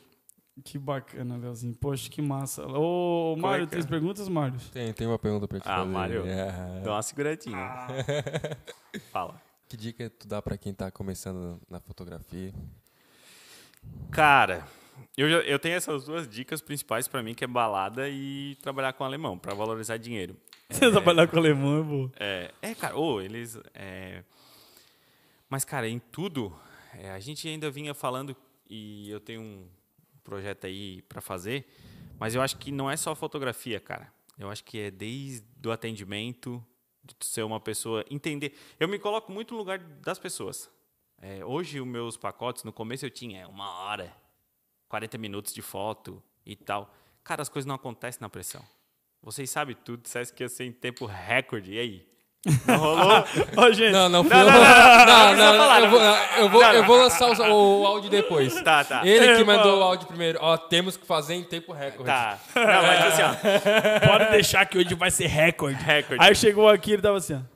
Que 0.64 0.78
bacana, 0.78 1.36
Leozinho. 1.36 1.74
Poxa, 1.76 2.10
que 2.10 2.22
massa. 2.22 2.66
Ô, 2.68 3.36
Mário, 3.38 3.64
é 3.64 3.68
tem 3.68 3.80
é? 3.80 3.84
perguntas, 3.84 4.30
Mário? 4.30 4.60
Tem, 4.72 4.94
tem 4.94 5.08
uma 5.08 5.18
pergunta 5.20 5.48
pra 5.48 5.60
te 5.60 5.68
Ah, 5.68 5.78
fazer. 5.80 5.90
Mário. 5.90 6.26
É. 6.28 6.80
Dá 6.84 6.92
uma 6.92 7.02
seguradinha. 7.02 7.58
Fala. 9.12 9.42
Que 9.68 9.76
dica 9.76 10.10
tu 10.10 10.28
dá 10.28 10.42
pra 10.42 10.56
quem 10.58 10.74
tá 10.74 10.92
começando 10.92 11.60
na 11.70 11.80
fotografia? 11.80 12.54
Cara, 14.12 14.68
eu, 15.18 15.28
eu 15.28 15.60
tenho 15.60 15.76
essas 15.76 16.06
duas 16.06 16.28
dicas 16.28 16.62
principais 16.62 17.08
pra 17.08 17.24
mim, 17.24 17.34
que 17.34 17.44
é 17.44 17.48
balada 17.48 18.10
e 18.10 18.56
trabalhar 18.62 18.94
com 18.94 19.04
alemão, 19.04 19.38
pra 19.38 19.54
valorizar 19.54 19.98
dinheiro. 19.98 20.36
Você 20.70 20.90
trabalhar 20.92 21.28
com 21.28 21.38
alemão 21.38 21.80
é 21.80 21.84
bom. 21.84 22.10
É, 22.20 22.52
é 22.62 22.76
cara, 22.76 22.98
ô, 22.98 23.22
eles. 23.22 23.60
é, 23.74 24.24
Mas, 25.50 25.64
cara, 25.64 25.88
em 25.88 26.00
tudo, 26.00 26.56
é, 26.94 27.12
a 27.12 27.20
gente 27.20 27.48
ainda 27.48 27.70
vinha 27.70 27.94
falando, 27.94 28.36
e 28.70 29.10
eu 29.10 29.20
tenho 29.20 29.42
um 29.42 29.68
projeto 30.24 30.66
aí 30.66 31.02
pra 31.04 31.22
fazer, 31.22 31.68
mas 32.20 32.34
eu 32.34 32.42
acho 32.42 32.58
que 32.58 32.72
não 32.72 32.90
é 32.90 32.96
só 32.98 33.14
fotografia, 33.14 33.80
cara. 33.80 34.12
Eu 34.38 34.50
acho 34.50 34.64
que 34.64 34.80
é 34.80 34.92
desde 34.92 35.46
o 35.66 35.72
atendimento, 35.72 36.64
de 37.04 37.26
ser 37.26 37.44
uma 37.44 37.60
pessoa. 37.60 38.04
Entender. 38.10 38.58
Eu 38.80 38.88
me 38.88 38.98
coloco 38.98 39.32
muito 39.32 39.54
no 39.54 39.60
lugar 39.60 39.78
das 39.78 40.18
pessoas. 40.18 40.70
É, 41.26 41.44
hoje, 41.46 41.80
os 41.80 41.88
meus 41.88 42.18
pacotes, 42.18 42.66
no 42.66 42.74
começo 42.74 43.06
eu 43.06 43.10
tinha 43.10 43.48
uma 43.48 43.80
hora, 43.86 44.12
40 44.90 45.18
minutos 45.18 45.54
de 45.54 45.62
foto 45.62 46.22
e 46.46 46.54
tal. 46.54 46.94
Cara, 47.24 47.42
as 47.42 47.48
coisas 47.48 47.66
não 47.66 47.76
acontecem 47.76 48.20
na 48.20 48.28
pressão. 48.28 48.62
Vocês 49.22 49.50
sabem 49.50 49.74
tudo, 49.86 50.02
dissesse 50.04 50.34
que 50.34 50.44
ia 50.44 50.50
ser 50.50 50.66
em 50.66 50.72
tempo 50.74 51.06
recorde, 51.06 51.76
e 51.76 51.80
aí? 51.80 52.14
Não 52.68 52.78
rolou? 52.78 53.24
Ó, 53.56 53.72
gente, 53.72 53.94
Não, 53.94 54.10
não 54.10 54.22
fui 54.26 54.34
Não, 54.36 54.46
não, 54.46 54.52
não, 54.52 54.58
Não, 54.58 55.06
não 55.06 55.28
precisa 55.30 55.52
não, 55.54 55.58
falar, 55.58 55.80
eu 55.80 55.90
não. 56.44 56.50
vou, 56.50 56.62
eu 56.62 57.04
lançar 57.04 57.50
o, 57.52 57.82
o 57.84 57.88
áudio 57.88 58.10
depois. 58.10 58.62
tá, 58.62 58.84
tá. 58.84 59.08
Ele 59.08 59.36
que 59.38 59.42
É, 59.42 59.44
mandou 59.46 59.80
o 59.80 59.82
áudio 59.84 60.06
primeiro. 60.08 60.40
Ó, 60.42 60.58
temos 60.58 60.98
que 60.98 61.06
fazer 61.06 61.36
em 61.36 61.44
tempo 61.46 61.72
recorde. 61.72 62.04
Tá. 62.04 62.38
Não, 62.54 62.64
mas 62.66 63.14
assim, 63.14 63.22
ó. 63.22 63.34
pode 64.12 64.30
deixar 64.32 64.66
que 64.66 64.78
hoje 64.78 64.94
vai 64.94 65.10
ser 65.10 65.28
recorde. 65.28 65.82
Recorde. 65.82 66.22
Aí 66.22 66.36
chegou 66.36 66.68
aqui 66.68 66.92
ele 66.92 67.02
tava 67.02 67.18
assim, 67.18 67.36
ó. 67.36 67.54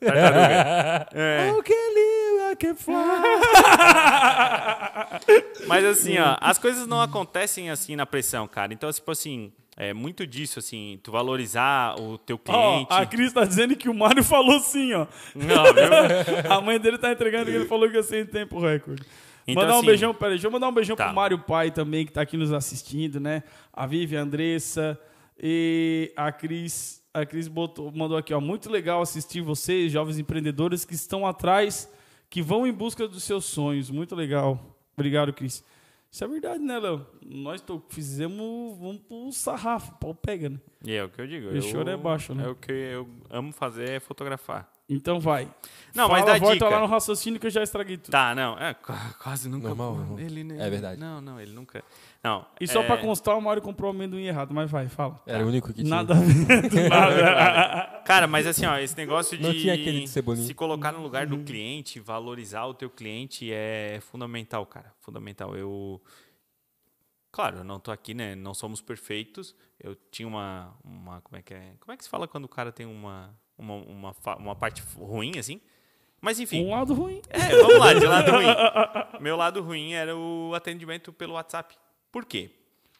Tartaruga. 0.00 1.08
É. 1.14 1.52
Oh, 1.52 1.62
que 1.62 1.74
lindo, 1.74 2.15
I 2.56 2.58
can 2.58 2.74
fly. 2.74 2.96
Mas 5.66 5.84
assim, 5.84 6.18
ó, 6.18 6.36
as 6.40 6.58
coisas 6.58 6.86
não 6.86 7.00
acontecem 7.00 7.70
assim 7.70 7.96
na 7.96 8.06
pressão, 8.06 8.46
cara. 8.48 8.72
Então, 8.72 8.90
tipo 8.90 9.10
assim, 9.10 9.52
é 9.76 9.92
muito 9.92 10.26
disso, 10.26 10.58
assim, 10.58 10.98
tu 11.02 11.12
valorizar 11.12 11.96
o 12.00 12.16
teu 12.18 12.38
cliente. 12.38 12.86
a 12.90 13.04
Cris 13.04 13.32
tá 13.32 13.44
dizendo 13.44 13.76
que 13.76 13.88
o 13.88 13.94
Mário 13.94 14.24
falou 14.24 14.58
sim, 14.60 14.92
ó. 14.94 15.06
Não, 15.34 15.64
viu? 15.64 15.90
A 16.50 16.60
mãe 16.60 16.78
dele 16.80 16.98
tá 16.98 17.12
entregando 17.12 17.46
que 17.50 17.56
ele 17.56 17.66
falou 17.66 17.88
que 17.90 17.96
ia 17.96 18.02
ser 18.02 18.22
em 18.24 18.26
tempo 18.26 18.58
recorde. 18.60 19.02
Então, 19.46 19.62
mandar 19.62 19.74
um 19.74 19.78
assim- 19.78 19.86
beijão, 19.86 20.14
peraí, 20.14 20.34
deixa 20.34 20.46
eu 20.46 20.50
mandar 20.50 20.68
um 20.68 20.72
beijão 20.72 20.96
Tá. 20.96 21.06
pro 21.06 21.14
Mário 21.14 21.38
Pai 21.38 21.70
também, 21.70 22.04
que 22.06 22.12
tá 22.12 22.22
aqui 22.22 22.36
nos 22.36 22.52
assistindo, 22.52 23.20
né? 23.20 23.42
A 23.72 23.86
Vivi, 23.86 24.16
a 24.16 24.20
Andressa 24.22 24.98
e 25.40 26.12
a 26.16 26.32
Cris. 26.32 27.02
A 27.14 27.24
Cris 27.24 27.46
botou, 27.48 27.90
mandou 27.94 28.18
aqui, 28.18 28.34
ó. 28.34 28.40
Muito 28.40 28.68
legal 28.70 29.00
assistir 29.00 29.40
vocês, 29.40 29.90
jovens 29.92 30.18
empreendedores 30.18 30.84
que 30.84 30.94
estão 30.94 31.26
atrás, 31.26 31.88
que 32.28 32.42
vão 32.42 32.66
em 32.66 32.72
busca 32.72 33.06
dos 33.06 33.24
seus 33.24 33.44
sonhos. 33.44 33.90
Muito 33.90 34.14
legal. 34.14 34.76
Obrigado, 34.96 35.32
Cris. 35.32 35.64
Isso 36.10 36.24
é 36.24 36.28
verdade, 36.28 36.62
né, 36.62 36.78
Léo? 36.78 37.06
Nós 37.24 37.60
tô, 37.60 37.82
fizemos, 37.88 38.78
vamos 38.78 39.02
pro 39.02 39.32
sarrafo, 39.32 39.94
pau 39.98 40.14
pega, 40.14 40.48
né? 40.48 40.58
E 40.84 40.92
é 40.94 41.04
o 41.04 41.08
que 41.08 41.20
eu 41.20 41.26
digo. 41.26 41.50
E 41.50 41.56
eu, 41.56 41.62
choro 41.62 41.90
é 41.90 41.96
baixo, 41.96 42.34
né? 42.34 42.44
É 42.44 42.48
o 42.48 42.54
que 42.54 42.72
eu 42.72 43.08
amo 43.28 43.52
fazer, 43.52 43.90
é 43.90 44.00
fotografar. 44.00 44.70
Então 44.88 45.18
vai. 45.18 45.52
Não, 45.94 46.08
mas 46.08 46.20
Fala, 46.20 46.32
dá 46.34 46.38
volta 46.38 46.54
dica. 46.54 46.68
lá 46.68 46.78
no 46.80 46.86
raciocínio 46.86 47.40
que 47.40 47.46
eu 47.46 47.50
já 47.50 47.62
estraguei 47.62 47.96
tudo. 47.96 48.12
Tá, 48.12 48.34
não, 48.36 48.56
é, 48.58 48.72
qu- 48.74 48.92
quase 49.20 49.48
nunca. 49.48 49.66
Normal, 49.68 49.96
normal. 49.96 50.20
Ele, 50.20 50.44
né, 50.44 50.64
É 50.64 50.70
verdade. 50.70 51.00
Não, 51.00 51.20
não, 51.20 51.40
ele 51.40 51.52
nunca. 51.52 51.82
Não. 52.22 52.46
E 52.60 52.68
só 52.68 52.82
é, 52.82 52.86
pra 52.86 52.96
constar, 52.98 53.36
o 53.36 53.40
Mário 53.42 53.60
comprou 53.62 53.90
o 53.90 53.94
amendoim 53.94 54.24
errado, 54.26 54.54
mas 54.54 54.70
vai, 54.70 54.88
fala. 54.88 55.20
Era 55.26 55.44
o 55.44 55.48
único 55.48 55.68
que 55.72 55.82
tinha. 55.82 55.88
Nada 55.88 56.14
a 56.14 56.20
ver, 56.20 56.86
nada. 56.88 58.02
Cara, 58.04 58.26
mas 58.28 58.46
assim, 58.46 58.64
ó, 58.66 58.78
esse 58.78 58.96
negócio 58.96 59.36
de 59.36 59.42
Não 59.42 59.52
tinha 59.52 59.74
aquele 59.74 60.02
de 60.02 60.08
ser 60.08 60.22
bonito. 60.22 60.46
se 60.46 60.54
colocar 60.54 60.92
no 60.92 61.02
lugar 61.02 61.26
do 61.26 61.38
cliente, 61.38 61.98
valorizar 61.98 62.64
o 62.66 62.74
teu 62.74 62.88
cliente 62.88 63.50
é 63.52 63.98
fundamental, 64.02 64.64
cara. 64.66 64.92
Fundamental. 65.00 65.56
Eu 65.56 66.00
Claro, 67.32 67.58
eu 67.58 67.64
não 67.64 67.78
tô 67.80 67.90
aqui, 67.90 68.14
né? 68.14 68.34
Não 68.34 68.54
somos 68.54 68.80
perfeitos. 68.80 69.54
Eu 69.80 69.94
tinha 70.10 70.26
uma 70.28 70.74
uma 70.84 71.20
como 71.22 71.36
é 71.36 71.42
que 71.42 71.52
é? 71.52 71.74
Como 71.80 71.92
é 71.92 71.96
que 71.96 72.04
se 72.04 72.08
fala 72.10 72.26
quando 72.28 72.44
o 72.44 72.48
cara 72.48 72.70
tem 72.72 72.86
uma 72.86 73.34
uma, 73.58 73.74
uma, 73.74 74.14
uma 74.38 74.54
parte 74.56 74.82
ruim 74.96 75.38
assim? 75.38 75.60
Mas 76.20 76.40
enfim. 76.40 76.64
Um 76.64 76.70
lado 76.70 76.94
ruim. 76.94 77.20
É, 77.28 77.56
vamos 77.56 77.78
lá, 77.78 77.92
de 77.94 78.06
lado 78.06 78.30
ruim. 78.32 78.46
Meu 79.20 79.36
lado 79.36 79.62
ruim 79.62 79.92
era 79.92 80.16
o 80.16 80.52
atendimento 80.54 81.12
pelo 81.12 81.34
WhatsApp. 81.34 81.76
Por 82.10 82.24
quê? 82.24 82.50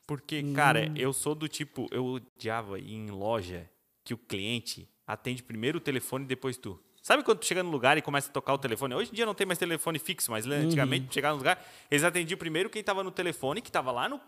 Porque, 0.07 0.43
cara, 0.55 0.93
eu 0.95 1.13
sou 1.13 1.35
do 1.35 1.49
tipo, 1.49 1.89
eu 1.91 2.05
odiava 2.07 2.79
ir 2.79 2.95
em 2.95 3.11
loja 3.11 3.69
que 4.05 4.15
o 4.15 4.19
cliente 4.19 4.89
atende 5.07 5.43
primeiro 5.43 5.79
o 5.79 5.81
telefone 5.81 6.25
e 6.25 6.29
depois 6.29 6.57
tu. 6.57 6.81
Sabe 7.03 7.23
quando 7.23 7.39
tu 7.39 7.47
chega 7.47 7.63
no 7.63 7.71
lugar 7.71 7.97
e 7.97 8.03
começa 8.03 8.29
a 8.29 8.33
tocar 8.33 8.53
o 8.53 8.59
telefone? 8.59 8.95
Hoje 8.95 9.11
em 9.11 9.15
dia 9.15 9.27
não 9.27 9.35
tem 9.35 9.47
mais 9.47 9.59
telefone 9.59 9.99
fixo, 9.99 10.31
mas 10.31 10.47
antigamente, 10.47 11.13
chegar 11.13 11.31
no 11.31 11.37
lugar, 11.39 11.65
eles 11.91 12.05
atendiam 12.05 12.37
primeiro 12.39 12.69
quem 12.69 12.81
estava 12.81 13.03
no 13.03 13.11
telefone, 13.11 13.61
que 13.61 13.69
estava 13.69 13.91
lá 13.91 14.09
no, 14.09 14.21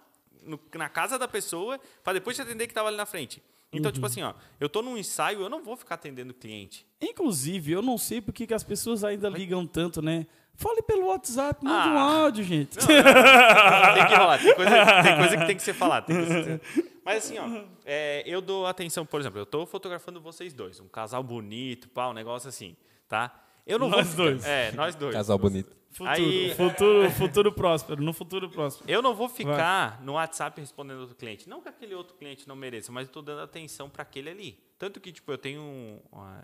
no- 0.43 0.61
na 0.75 0.89
casa 0.89 1.19
da 1.19 1.29
pessoa, 1.29 1.79
para 2.03 2.15
depois 2.15 2.37
te 2.37 2.43
atender 2.43 2.67
que 2.67 2.71
estava 2.73 2.89
ali 2.89 2.97
na 2.97 3.07
frente. 3.07 3.43
Então, 3.73 3.93
tipo 3.93 4.07
assim, 4.07 4.23
ó, 4.23 4.33
eu 4.59 4.69
tô 4.69 4.81
num 4.81 4.97
ensaio, 4.97 5.41
eu 5.43 5.49
não 5.51 5.63
vou 5.63 5.77
ficar 5.77 5.97
atendendo 5.97 6.31
o 6.31 6.35
cliente. 6.35 6.87
Inclusive, 7.01 7.73
eu 7.73 7.83
não 7.83 7.99
sei 7.99 8.21
por 8.21 8.33
que 8.33 8.53
as 8.55 8.63
pessoas 8.65 9.05
ainda 9.05 9.29
ligam 9.29 9.67
tanto, 9.67 10.01
né? 10.01 10.27
Fale 10.55 10.83
pelo 10.83 11.07
WhatsApp, 11.09 11.63
manda 11.65 11.89
um 11.91 11.99
Ah. 11.99 12.21
áudio, 12.23 12.43
gente. 12.45 12.77
tem 12.79 14.07
que 14.09 14.15
rolar. 14.15 14.39
Tem 14.39 14.55
coisa, 14.55 15.03
tem 15.03 15.17
coisa 15.19 15.37
que 15.37 15.47
tem 15.47 15.57
que 15.57 15.63
ser 15.63 15.75
falada. 15.75 16.07
ser- 16.13 16.61
Mas 17.05 17.25
assim, 17.25 17.39
ó, 17.39 17.65
é, 17.85 18.23
eu 18.27 18.41
dou 18.41 18.67
atenção, 18.67 19.05
por 19.07 19.21
exemplo, 19.21 19.39
eu 19.39 19.47
tô 19.47 19.65
fotografando 19.67 20.21
vocês 20.21 20.53
dois, 20.53 20.81
um 20.81 20.89
casal 20.89 21.23
bonito, 21.23 21.89
pá, 21.89 22.09
um 22.09 22.13
negócio 22.13 22.49
assim, 22.49 22.75
tá? 23.09 23.35
Eu 23.69 23.79
não 23.79 23.89
Nós 23.89 24.07
vou 24.15 24.17
dois. 24.27 24.45
É, 24.47 24.73
nós 24.73 24.95
dois. 24.95 25.15
Casal 25.15 25.39
bonito. 25.39 25.77
Futuro, 25.91 26.11
Aí- 26.11 26.55
futuro, 26.55 27.11
futuro 27.11 27.53
próspero, 27.53 28.03
no 28.03 28.13
futuro 28.13 28.49
próspero. 28.51 28.91
Eu 28.91 29.01
não 29.03 29.15
vou 29.15 29.29
ficar 29.29 30.01
no 30.03 30.13
WhatsApp 30.15 30.61
respondendo 30.61 31.01
outro 31.01 31.15
cliente. 31.17 31.49
Não 31.49 31.61
que 31.61 31.69
aquele 31.69 31.95
outro 31.95 32.15
cliente 32.15 32.47
não 32.49 32.55
mereça, 32.57 32.91
mas 32.93 33.07
eu 33.09 33.13
tô 33.13 33.23
dando 33.23 33.41
atenção 33.43 33.89
para 33.91 34.03
aquele 34.03 34.31
ali. 34.31 34.59
Tanto 34.79 35.01
que, 35.01 35.13
tipo, 35.13 35.31
eu 35.33 35.39
tenho. 35.39 35.61
um, 35.61 36.01
uma- 36.13 36.43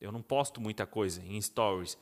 eu 0.00 0.12
não 0.12 0.20
posto 0.22 0.60
muita 0.60 0.86
coisa 0.86 1.22
em 1.24 1.40
stories. 1.40 1.96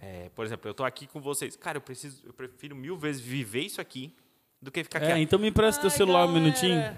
É, 0.00 0.28
por 0.34 0.44
exemplo, 0.44 0.68
eu 0.68 0.74
tô 0.74 0.84
aqui 0.84 1.06
com 1.06 1.20
vocês. 1.20 1.56
Cara, 1.56 1.76
eu 1.78 1.82
preciso, 1.82 2.22
eu 2.26 2.32
prefiro 2.32 2.74
mil 2.74 2.96
vezes 2.96 3.20
viver 3.22 3.60
isso 3.60 3.80
aqui 3.80 4.14
do 4.60 4.70
que 4.70 4.82
ficar 4.82 4.98
aqui. 4.98 5.12
É, 5.12 5.18
então 5.18 5.38
me 5.38 5.48
empresta 5.48 5.80
teu 5.82 5.90
celular 5.90 6.24
um 6.24 6.28
galera. 6.28 6.40
minutinho. 6.44 6.96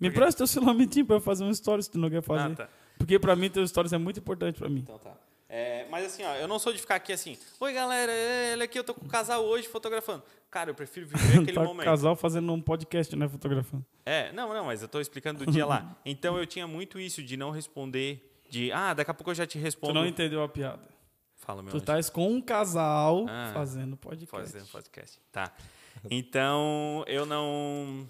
Me 0.00 0.08
empresta 0.08 0.38
teu 0.38 0.46
celular 0.46 0.72
um 0.72 0.76
minutinho 0.76 1.06
pra 1.06 1.16
eu 1.16 1.20
fazer 1.20 1.44
um 1.44 1.50
story 1.50 1.82
se 1.82 1.90
tu 1.90 1.98
não 1.98 2.08
quer 2.10 2.22
fazer. 2.22 2.52
Ah, 2.52 2.56
tá. 2.56 2.68
Porque 2.98 3.18
pra 3.18 3.34
mim, 3.36 3.50
teu 3.50 3.66
stories 3.66 3.92
é 3.92 3.98
muito 3.98 4.20
importante 4.20 4.58
pra 4.58 4.68
mim. 4.68 4.80
Então 4.80 4.98
tá. 4.98 5.16
É, 5.48 5.86
mas 5.90 6.06
assim, 6.06 6.24
ó, 6.24 6.34
eu 6.34 6.48
não 6.48 6.58
sou 6.58 6.72
de 6.72 6.78
ficar 6.80 6.96
aqui 6.96 7.12
assim, 7.12 7.38
oi 7.60 7.72
galera, 7.72 8.10
é, 8.10 8.52
olha 8.54 8.64
aqui, 8.64 8.78
eu 8.78 8.82
tô 8.84 8.92
com 8.94 9.04
o 9.04 9.08
casal 9.08 9.44
hoje 9.44 9.68
fotografando. 9.68 10.22
Cara, 10.50 10.70
eu 10.70 10.74
prefiro 10.74 11.06
viver 11.06 11.18
aquele 11.42 11.52
tá 11.52 11.62
momento. 11.62 11.84
casal 11.84 12.16
fazendo 12.16 12.52
um 12.52 12.60
podcast, 12.60 13.14
né? 13.14 13.28
Fotografando. 13.28 13.84
É, 14.04 14.32
não, 14.32 14.52
não, 14.52 14.64
mas 14.64 14.82
eu 14.82 14.88
tô 14.88 15.00
explicando 15.00 15.44
do 15.44 15.50
dia 15.52 15.64
lá. 15.66 15.96
Então 16.04 16.36
eu 16.36 16.46
tinha 16.46 16.66
muito 16.66 16.98
isso 16.98 17.22
de 17.22 17.36
não 17.36 17.50
responder, 17.50 18.40
de, 18.48 18.72
ah, 18.72 18.92
daqui 18.94 19.10
a 19.10 19.14
pouco 19.14 19.30
eu 19.30 19.34
já 19.36 19.46
te 19.46 19.58
Tu 19.58 19.62
respondo. 19.62 19.94
não 19.94 20.06
entendeu 20.06 20.42
a 20.42 20.48
piada. 20.48 20.82
Fala, 21.36 21.62
meu 21.62 21.70
Tu 21.80 21.92
anjo. 21.92 22.12
com 22.12 22.28
um 22.32 22.40
casal 22.40 23.26
Ah. 23.28 23.50
fazendo 23.54 23.96
podcast. 23.96 24.30
Fazendo 24.52 24.68
podcast. 24.68 25.20
Tá. 25.30 25.52
Então, 26.10 27.04
eu 27.06 27.24
não. 27.24 28.06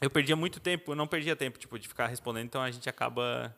Eu 0.00 0.08
perdia 0.10 0.36
muito 0.36 0.60
tempo, 0.60 0.92
eu 0.92 0.96
não 0.96 1.06
perdia 1.06 1.34
tempo, 1.36 1.58
tipo, 1.58 1.78
de 1.78 1.86
ficar 1.88 2.06
respondendo, 2.06 2.44
então 2.46 2.62
a 2.62 2.70
gente 2.70 2.88
acaba. 2.88 3.54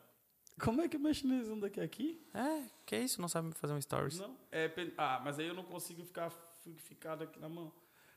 Como 0.63 0.81
é 0.81 0.87
que 0.87 0.97
mexe 0.97 1.27
nesse 1.27 1.49
um 1.51 1.59
daqui 1.59 1.81
aqui? 1.81 2.21
É, 2.33 2.61
que 2.85 2.95
isso, 2.95 3.19
não 3.19 3.27
sabe 3.27 3.51
fazer 3.55 3.73
um 3.73 3.81
stories. 3.81 4.19
Não. 4.19 4.35
É, 4.51 4.71
ah, 4.97 5.21
mas 5.23 5.37
aí 5.39 5.47
eu 5.47 5.53
não 5.53 5.63
consigo 5.63 6.03
ficar 6.05 6.29
fi- 6.63 6.73
ficado 6.77 7.23
aqui 7.23 7.39
na 7.39 7.49
mão. 7.49 7.71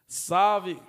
Salve! 0.07 0.81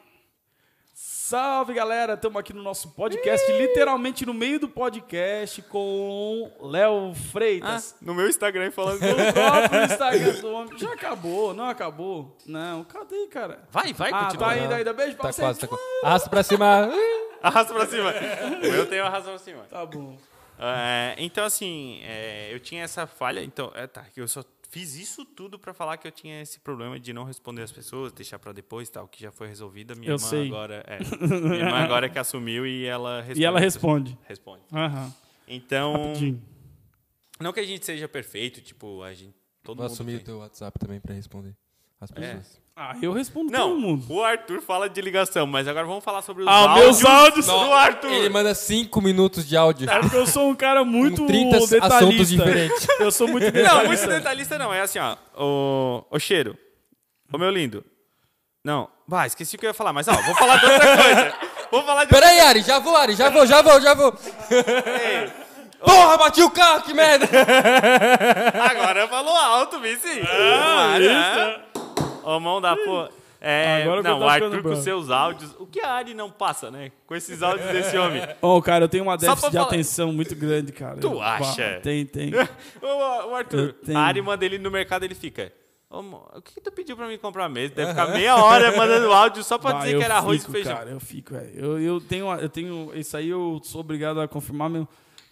Salve, 0.93 1.73
galera! 1.75 2.13
Estamos 2.13 2.39
aqui 2.39 2.53
no 2.53 2.63
nosso 2.63 2.89
podcast, 2.91 3.51
literalmente 3.51 4.25
no 4.25 4.33
meio 4.33 4.59
do 4.59 4.67
podcast, 4.67 5.61
com 5.63 6.51
Léo 6.59 7.11
Ah, 7.11 7.15
Freitas. 7.31 7.95
no 8.01 8.15
meu 8.15 8.27
Instagram 8.27 8.71
falando. 8.71 8.99
O 9.05 9.33
próprio 9.33 9.83
Instagram 9.83 10.33
do 10.41 10.47
homem. 10.53 10.77
Já 10.79 10.93
acabou, 10.93 11.53
não 11.53 11.69
acabou? 11.69 12.35
Não, 12.47 12.83
cadê, 12.83 13.27
cara? 13.27 13.67
Vai, 13.71 13.93
vai, 13.93 14.11
ah, 14.11 14.25
continua. 14.25 14.45
tá 14.47 14.51
ainda, 14.53 14.75
ainda. 14.75 14.93
Beijo 14.93 15.15
pra 15.15 15.25
Tá 15.27 15.31
você. 15.31 15.41
quase, 15.41 15.59
tá 15.59 15.67
quase. 15.67 15.83
Arrasta 16.03 16.29
pra 16.29 16.43
cima. 16.43 16.89
Arrasta 17.43 17.73
pra 17.73 17.85
cima. 17.85 18.11
o 18.57 18.71
meu 18.71 18.85
tem 18.89 18.99
arrasta 18.99 19.29
pra 19.29 19.37
cima. 19.39 19.63
Tá 19.69 19.85
bom. 19.85 20.17
É, 20.59 21.15
então, 21.19 21.45
assim, 21.45 21.99
é, 22.03 22.53
eu 22.53 22.59
tinha 22.59 22.83
essa 22.83 23.05
falha. 23.07 23.43
Então, 23.43 23.71
é, 23.75 23.85
tá, 23.87 24.03
que 24.03 24.19
eu 24.21 24.27
só 24.27 24.43
fiz 24.69 24.95
isso 24.95 25.23
tudo 25.23 25.57
pra 25.57 25.73
falar 25.73 25.97
que 25.97 26.07
eu 26.07 26.11
tinha 26.11 26.41
esse 26.41 26.59
problema 26.59 26.99
de 26.99 27.13
não 27.13 27.23
responder 27.23 27.61
as 27.61 27.71
pessoas, 27.71 28.11
deixar 28.11 28.37
pra 28.39 28.51
depois, 28.51 28.89
tal, 28.89 29.07
que 29.07 29.21
já 29.21 29.31
foi 29.31 29.47
resolvido. 29.47 29.95
Minha 29.95 30.11
Eu 30.11 30.15
irmã 30.15 30.27
sei. 30.27 30.47
agora, 30.47 30.83
é, 30.87 30.99
minha 31.27 31.55
irmã 31.65 31.77
agora 31.77 32.05
é 32.07 32.09
que 32.09 32.19
assumiu 32.19 32.65
e 32.65 32.85
ela 32.85 33.21
responde. 33.23 33.41
E 33.41 33.45
ela 33.45 33.59
responde. 33.59 34.17
Responde. 34.27 34.63
Aham. 34.73 35.13
Então, 35.47 35.93
Rapidinho. 35.93 36.41
não 37.39 37.53
que 37.53 37.59
a 37.61 37.65
gente 37.65 37.85
seja 37.85 38.07
perfeito, 38.07 38.59
tipo, 38.61 39.01
a 39.03 39.13
gente 39.13 39.33
todo 39.63 39.77
Vou 39.77 39.85
mundo 39.85 39.93
assumir 39.93 40.15
o 40.15 40.23
teu 40.23 40.39
WhatsApp 40.39 40.77
também 40.79 40.99
pra 40.99 41.13
responder 41.13 41.55
as 42.01 42.11
pessoas. 42.11 42.61
Ah, 42.79 42.95
eu 43.01 43.11
respondo 43.11 43.51
Não, 43.51 43.69
todo 43.71 43.79
mundo. 43.79 44.05
o 44.07 44.23
Arthur 44.23 44.61
fala 44.61 44.87
de 44.87 45.01
ligação, 45.01 45.47
mas 45.47 45.67
agora 45.67 45.87
vamos 45.87 46.03
falar 46.03 46.21
sobre 46.21 46.43
os 46.43 46.47
Ah, 46.47 46.51
áudios 46.69 47.01
meus 47.01 47.05
áudios 47.05 47.45
do 47.47 47.73
Arthur. 47.73 48.11
Ele 48.11 48.29
manda 48.29 48.53
5 48.53 49.01
minutos 49.01 49.47
de 49.47 49.57
áudio. 49.57 49.89
É 49.89 49.99
porque 49.99 50.15
eu 50.15 50.27
sou 50.27 50.47
um 50.47 50.53
cara 50.53 50.85
muito 50.85 51.21
Com 51.21 51.27
30 51.27 51.57
detalhista. 51.59 51.87
assuntos 51.95 52.29
diferentes. 52.29 52.87
Eu 52.99 53.11
sou 53.11 53.27
muito 53.27 53.45
Não, 53.45 53.51
detalhista. 53.51 53.87
muito 53.87 54.07
detalhista 54.07 54.57
não. 54.59 54.71
É 54.71 54.81
assim, 54.81 54.99
ó. 54.99 55.15
O, 55.35 56.05
o 56.11 56.19
cheiro. 56.19 56.55
Ô, 57.33 57.37
meu 57.39 57.49
lindo. 57.49 57.83
Não. 58.63 58.87
Bah, 59.07 59.25
esqueci 59.25 59.55
o 59.55 59.59
que 59.59 59.65
eu 59.65 59.69
ia 59.69 59.73
falar, 59.73 59.91
mas 59.93 60.07
ó, 60.07 60.11
vou 60.13 60.35
falar 60.35 60.57
de 60.57 60.65
outra 60.67 60.97
coisa. 60.97 61.33
Vou 61.71 61.83
falar 61.83 62.05
de 62.05 62.09
Pera 62.11 62.27
aí, 62.27 62.39
Ari, 62.39 62.61
já 62.61 62.79
vou, 62.79 62.95
Ari, 62.95 63.13
já 63.13 63.29
vou, 63.29 63.45
já 63.45 63.61
vou, 63.61 63.81
já 63.81 63.93
vou. 63.93 64.13
Porra, 65.83 66.17
bati 66.17 66.41
o 66.41 66.49
carro, 66.49 66.81
que 66.83 66.93
merda. 66.93 67.27
Agora 68.71 69.05
falou 69.09 69.35
alto, 69.35 69.77
vice. 69.81 70.21
Ah, 70.27 71.59
Ô, 72.35 72.39
mão 72.39 72.59
da 72.59 72.75
porra. 72.75 73.09
É, 73.39 73.83
Agora 73.83 74.01
que 74.01 74.07
não, 74.09 74.19
o 74.19 74.27
Arthur 74.27 74.63
com 74.63 74.75
seus 74.75 75.11
áudios. 75.11 75.55
O 75.59 75.67
que 75.67 75.79
a 75.79 75.91
Ari 75.91 76.13
não 76.15 76.29
passa, 76.29 76.71
né? 76.71 76.91
Com 77.05 77.15
esses 77.15 77.43
áudios 77.43 77.69
desse 77.71 77.95
homem. 77.97 78.21
Ô, 78.41 78.59
cara, 78.61 78.85
eu 78.85 78.89
tenho 78.89 79.03
uma 79.03 79.15
déficit 79.15 79.51
de 79.51 79.57
falar- 79.57 79.67
atenção 79.67 80.11
muito 80.11 80.35
grande, 80.35 80.71
cara. 80.71 80.97
Tu 80.99 81.07
Eu- 81.07 81.21
acha? 81.21 81.79
Tem, 81.83 82.03
tem. 82.05 82.31
Ô, 82.81 83.29
o 83.29 83.35
Arthur, 83.35 83.75
a 83.95 83.99
Ari 83.99 84.21
manda 84.23 84.43
ele 84.43 84.57
no 84.57 84.71
mercado 84.71 85.03
ele 85.03 85.13
fica. 85.13 85.53
Ô, 85.89 85.99
o 85.99 86.41
que, 86.41 86.55
que 86.55 86.61
tu 86.61 86.71
pediu 86.71 86.97
pra 86.97 87.07
mim 87.07 87.17
comprar 87.17 87.47
mesmo? 87.47 87.75
Deve 87.75 87.91
ficar 87.91 88.07
meia 88.07 88.35
hora 88.35 88.75
mandando 88.75 89.13
áudio 89.13 89.43
só 89.43 89.57
pra 89.57 89.73
Bah, 89.73 89.79
dizer 89.85 89.97
que 89.99 90.03
era 90.03 90.15
arroz 90.17 90.41
fico, 90.41 90.51
e 90.51 90.53
feijão. 90.55 90.75
Cara, 90.75 90.89
eu 90.89 90.99
fico, 90.99 91.33
velho. 91.33 91.51
Eu, 91.55 91.79
eu, 91.79 92.01
tenho, 92.01 92.33
eu 92.33 92.49
tenho. 92.49 92.91
Isso 92.95 93.15
aí 93.15 93.29
eu 93.29 93.61
sou 93.63 93.81
obrigado 93.81 94.19
a 94.19 94.27
confirmar 94.27 94.69
mesmo. 94.69 94.87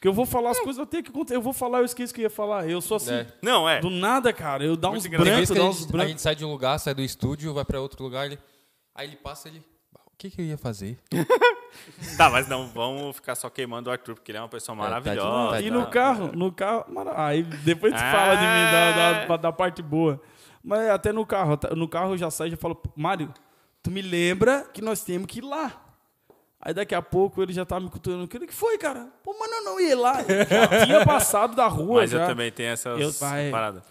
Porque 0.06 0.10
eu 0.10 0.14
vou 0.14 0.26
falar 0.28 0.52
as 0.52 0.60
coisas, 0.60 0.78
eu 0.78 0.86
tenho 0.86 1.04
que 1.04 1.12
contar. 1.12 1.34
Eu 1.34 1.42
vou 1.42 1.52
falar, 1.52 1.80
eu 1.80 1.86
esqueço 1.86 2.12
o 2.14 2.16
que 2.16 2.22
eu 2.22 2.26
ia 2.26 2.30
falar. 2.30 2.70
Eu 2.70 2.80
sou 2.80 2.98
assim. 2.98 3.12
É. 3.12 3.28
Não, 3.42 3.68
é. 3.68 3.80
Do 3.80 3.90
nada, 3.90 4.32
cara. 4.32 4.64
Eu 4.64 4.78
dá 4.78 4.92
uns 4.92 5.08
brancos, 5.08 5.50
dá 5.50 5.62
a 5.64 5.66
uns 5.66 5.78
gente, 5.80 5.90
a 5.90 5.92
brancos. 5.92 6.10
gente 6.12 6.22
sai 6.22 6.36
de 6.36 6.46
um 6.46 6.52
lugar, 6.52 6.78
sai 6.80 6.94
do 6.94 7.02
estúdio, 7.02 7.52
vai 7.56 7.66
pra 7.66 7.82
outro 7.82 8.04
lugar, 8.04 8.28
ele, 8.28 8.38
aí 8.94 9.08
ele 9.08 9.16
passa 9.16 9.48
ele. 9.50 9.64
"Bah, 9.92 10.02
O 10.06 10.12
que, 10.16 10.30
que 10.30 10.40
eu 10.42 10.46
ia 10.46 10.58
fazer? 10.60 11.00
Tá, 12.18 12.30
mas 12.30 12.48
não 12.48 12.68
vamos 12.68 13.16
ficar 13.16 13.34
só 13.36 13.50
queimando 13.50 13.90
o 13.90 13.92
Arthur, 13.92 14.14
porque 14.16 14.32
ele 14.32 14.38
é 14.38 14.42
uma 14.42 14.48
pessoa 14.48 14.76
É, 14.76 14.78
tá 14.78 14.84
maravilhosa. 14.84 15.52
tá 15.56 15.62
E 15.62 15.70
no 15.72 15.88
carro, 15.88 16.32
no 16.34 16.52
carro. 16.52 16.86
mara- 16.88 17.26
Aí 17.26 17.42
depois 17.44 17.92
tu 17.94 18.00
fala 18.00 18.36
de 18.36 18.42
mim 18.44 18.72
da, 18.72 19.26
da, 19.26 19.38
da 19.38 19.52
parte 19.52 19.82
boa. 19.82 20.22
Mas 20.64 20.88
até 20.90 21.12
no 21.12 21.26
carro, 21.26 21.60
no 21.76 21.88
carro 21.90 22.14
eu 22.14 22.18
já 22.18 22.30
saio 22.32 22.50
e 22.50 22.52
já 22.52 22.58
falo, 22.58 22.80
Mário, 22.96 23.34
tu 23.84 23.90
me 23.92 24.02
lembra 24.02 24.64
que 24.74 24.82
nós 24.82 25.04
temos 25.04 25.28
que 25.28 25.40
ir 25.40 25.44
lá. 25.44 25.82
Aí 26.66 26.74
daqui 26.74 26.96
a 26.96 27.02
pouco 27.02 27.44
ele 27.44 27.54
já 27.54 27.64
tá 27.64 27.80
me 27.80 27.88
cutuando. 27.92 28.24
O 28.24 28.28
que 28.28 28.52
foi, 28.52 28.76
cara? 28.80 29.08
Pô, 29.24 29.36
mas 29.40 29.52
eu 29.52 29.64
não 29.64 29.80
ia 29.80 29.96
lá. 29.96 30.22
Eu 30.24 30.46
Já 30.50 30.86
tinha 30.88 31.06
passado 31.06 31.56
da 31.56 31.68
rua. 31.68 32.02
Mas 32.02 32.10
já. 32.10 32.24
eu 32.24 32.28
também 32.28 32.52
tenho 32.52 32.70
essas 32.70 33.00
Eu- 33.00 33.12
vai. 33.12 33.52
paradas. 33.52 33.84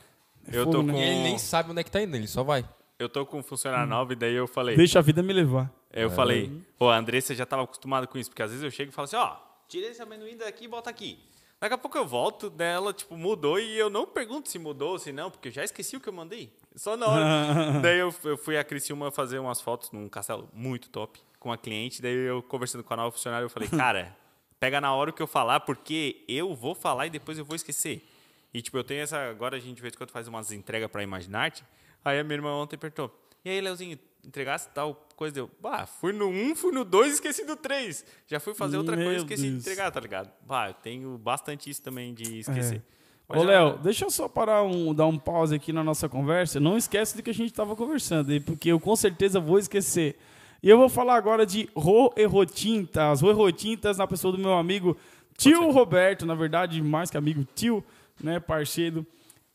Eu 0.53 0.65
fogo, 0.65 0.77
tô, 0.79 0.83
né? 0.83 0.93
com, 0.93 0.99
E 0.99 1.03
ele 1.03 1.23
nem 1.23 1.39
sabe 1.39 1.71
onde 1.71 1.81
é 1.81 1.85
que 1.85 1.91
tá 1.91 2.03
indo, 2.03 2.17
ele 2.17 2.27
só 2.27 2.43
vai. 2.43 2.69
eu 2.99 3.09
tô 3.09 3.25
com 3.25 3.39
um 3.39 3.43
funcionário 3.45 3.87
novo 3.89 4.13
e 4.13 4.17
daí 4.17 4.35
eu 4.35 4.49
falei. 4.49 4.77
Deixa 4.77 4.99
a 4.99 5.03
vida 5.03 5.23
me 5.23 5.33
levar. 5.33 5.71
Eu 5.93 6.11
falei, 6.11 6.51
pô, 6.77 6.91
a 6.91 6.97
Andressa 6.99 7.33
já 7.33 7.47
tava 7.47 7.63
acostumada 7.63 8.05
com 8.09 8.19
isso, 8.19 8.29
porque 8.29 8.43
às 8.43 8.51
vezes 8.51 8.65
eu 8.65 8.71
chego 8.73 8.91
e 8.91 8.93
falo 8.93 9.05
assim, 9.05 9.15
ó, 9.17 9.37
tira 9.69 9.87
esse 9.87 10.03
amendoim 10.03 10.37
daqui 10.37 10.65
e 10.65 10.69
bota 10.69 10.91
aqui. 10.91 11.17
Daqui 11.61 11.75
a 11.75 11.79
pouco 11.79 11.97
eu 11.97 12.05
volto 12.05 12.51
dela, 12.51 12.93
tipo, 12.93 13.17
mudou 13.17 13.61
e 13.61 13.79
eu 13.79 13.89
não 13.89 14.05
pergunto 14.05 14.49
se 14.51 14.59
mudou 14.59 14.91
ou 14.91 14.99
se 14.99 15.13
não, 15.13 15.31
porque 15.31 15.49
eu 15.49 15.53
já 15.53 15.63
esqueci 15.63 15.97
o 15.97 16.01
que 16.01 16.09
eu 16.09 16.13
mandei. 16.13 16.53
Só 16.75 16.97
na 16.97 17.07
hora. 17.07 17.25
daí 17.81 18.01
eu, 18.01 18.13
eu 18.25 18.37
fui 18.37 18.59
a 18.59 18.65
Criciúma 18.65 19.13
fazer 19.13 19.39
umas 19.39 19.61
fotos 19.61 19.93
num 19.93 20.09
castelo 20.09 20.49
muito 20.53 20.89
top 20.91 21.21
com 21.45 21.53
a 21.53 21.59
cliente, 21.59 22.01
daí 22.01 22.15
eu 22.15 22.43
conversando 22.43 22.83
com 22.83 22.95
a 22.95 22.97
nova 22.97 23.13
funcionária, 23.13 23.45
eu 23.45 23.51
falei, 23.51 23.69
cara, 23.85 24.17
pega 24.59 24.81
na 24.81 24.95
hora 24.95 25.11
o 25.11 25.13
que 25.13 25.21
eu 25.21 25.27
falar, 25.27 25.61
porque 25.61 26.25
eu 26.27 26.55
vou 26.55 26.75
falar 26.75 27.07
e 27.07 27.11
depois 27.11 27.37
eu 27.37 27.45
vou 27.45 27.55
esquecer. 27.55 28.03
E 28.53 28.63
tipo, 28.63 28.79
eu 28.79 28.83
tenho 28.83 29.03
essa. 29.03 29.19
Agora 29.29 29.59
a 29.59 29.61
gente 29.61 29.77
de 29.77 29.83
vez 29.83 29.93
em 29.93 29.99
quando 29.99 30.11
faz 30.11 30.27
umas 30.27 30.51
entregas 30.53 30.91
pra 30.91 31.03
Imaginarte. 31.03 31.63
Aí 32.03 32.19
a 32.19 32.25
minha 32.25 32.37
irmã 32.37 32.51
ontem 32.53 32.79
perguntou: 32.79 33.15
E 33.45 33.51
aí, 33.51 33.61
Leozinho, 33.61 33.99
entregasse 34.25 34.71
tal 34.71 35.07
coisa. 35.17 35.39
Eu, 35.39 35.51
bah, 35.61 35.85
fui 35.85 36.15
no 36.15 36.29
1, 36.29 36.55
fui 36.55 36.73
no 36.73 36.83
2 36.83 37.15
esqueci 37.15 37.45
do 37.45 37.57
3. 37.57 38.07
Já 38.27 38.41
fui 38.41 38.55
fazer 38.55 38.79
outra 38.79 38.97
Meu 38.97 39.07
coisa 39.07 39.21
esqueci 39.21 39.43
de 39.43 39.51
Deus. 39.51 39.61
entregar, 39.61 39.91
tá 39.91 40.01
ligado? 40.01 40.31
Bah, 40.47 40.69
eu 40.69 40.75
tenho 40.75 41.19
bastante 41.19 41.69
isso 41.69 41.83
também 41.83 42.15
de 42.15 42.39
esquecer. 42.39 42.81
Mas 43.29 43.39
É. 43.39 43.41
Ô, 43.43 43.45
Léo, 43.45 43.79
deixa 43.79 44.05
eu 44.07 44.11
só 44.11 44.29
parar 44.29 44.63
um, 44.63 44.95
dar 44.95 45.07
um 45.07 45.19
pause 45.19 45.55
aqui 45.55 45.73
na 45.73 45.83
nossa 45.85 46.09
conversa. 46.09 46.59
Não 46.61 46.79
esquece 46.79 47.17
do 47.17 47.23
que 47.23 47.31
a 47.31 47.35
gente 47.35 47.51
estava 47.51 47.75
conversando, 47.75 48.31
aí, 48.31 48.41
porque 48.41 48.71
eu 48.71 48.79
com 48.81 48.95
certeza 48.97 49.41
vou 49.41 49.59
esquecer. 49.59 50.17
E 50.65 50.71
eu 50.71 50.79
vou 50.79 50.89
falar 50.89 51.17
agora 51.17 51.45
de 51.45 51.69
Roerrotintas. 51.77 53.21
Roerrotintas 53.21 53.99
na 53.99 54.07
pessoa 54.07 54.33
do 54.33 54.39
meu 54.39 54.55
amigo 54.55 54.97
tio 55.37 55.71
Roberto, 55.71 56.25
na 56.25 56.35
verdade, 56.35 56.83
mais 56.83 57.11
que 57.11 57.19
amigo, 57.19 57.47
tio, 57.55 57.85
né, 58.19 58.41
parceiro. 58.41 59.07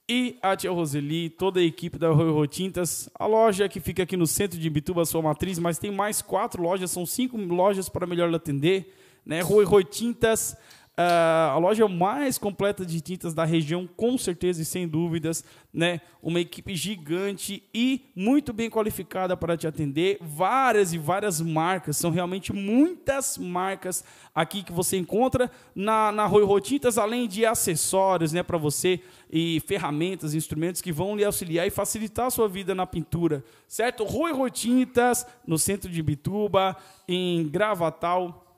E 0.08 0.38
a 0.40 0.56
tia 0.56 0.70
Roseli, 0.70 1.32
toda 1.32 1.62
a 1.62 1.64
equipe 1.64 1.98
da 1.98 2.12
Roerrotintas. 2.12 3.10
A 3.16 3.26
loja 3.26 3.68
que 3.68 3.80
fica 3.80 4.04
aqui 4.04 4.16
no 4.16 4.28
centro 4.28 4.60
de 4.60 4.68
Ibituba, 4.68 5.04
sua 5.04 5.24
matriz, 5.24 5.58
mas 5.58 5.80
tem 5.80 5.90
mais 5.90 6.22
quatro 6.22 6.62
lojas, 6.62 6.92
são 6.92 7.08
cinco 7.08 7.38
lojas 7.38 7.90
para 7.90 8.06
melhor 8.06 8.32
atender. 8.32 8.96
Né? 9.26 9.42
Roerrotintas, 9.42 10.56
ah, 10.56 10.60
a 11.02 11.58
loja 11.58 11.88
mais 11.88 12.38
completa 12.38 12.86
de 12.86 13.00
tintas 13.00 13.34
da 13.34 13.46
região, 13.46 13.88
com 13.96 14.18
certeza 14.18 14.62
e 14.62 14.66
sem 14.66 14.86
dúvidas, 14.86 15.46
né? 15.74 16.02
Uma 16.22 16.42
equipe 16.42 16.76
gigante 16.76 17.64
e 17.74 18.12
muito 18.14 18.52
bem 18.52 18.70
qualificada 18.70 19.38
para 19.38 19.56
te 19.56 19.66
atender. 19.66 20.18
Várias 20.20 20.92
e 20.92 20.98
várias 20.98 21.40
marcas, 21.40 21.96
são 21.96 22.12
realmente 22.12 22.52
muitas 22.52 23.38
marcas 23.38 24.04
aqui 24.36 24.62
que 24.62 24.74
você 24.74 24.98
encontra 24.98 25.50
na, 25.74 26.12
na 26.12 26.26
Rui 26.26 26.44
Rotintas, 26.44 26.98
além 26.98 27.30
de 27.30 27.46
acessórios, 27.46 28.34
né, 28.34 28.44
para 28.44 28.58
você 28.58 29.00
e 29.32 29.62
ferramentas, 29.62 30.34
instrumentos 30.34 30.82
que 30.82 30.92
vão 30.92 31.16
lhe 31.16 31.24
auxiliar 31.24 31.66
e 31.66 31.72
facilitar 31.72 32.26
a 32.26 32.32
sua 32.32 32.50
vida 32.50 32.76
na 32.76 32.86
pintura, 32.86 33.42
certo? 33.70 34.04
Rui 34.04 34.34
Rotintas, 34.34 35.26
no 35.48 35.58
centro 35.58 35.90
de 35.90 36.04
Bituba, 36.04 36.76
em 37.08 37.48
Gravatal, 37.48 38.49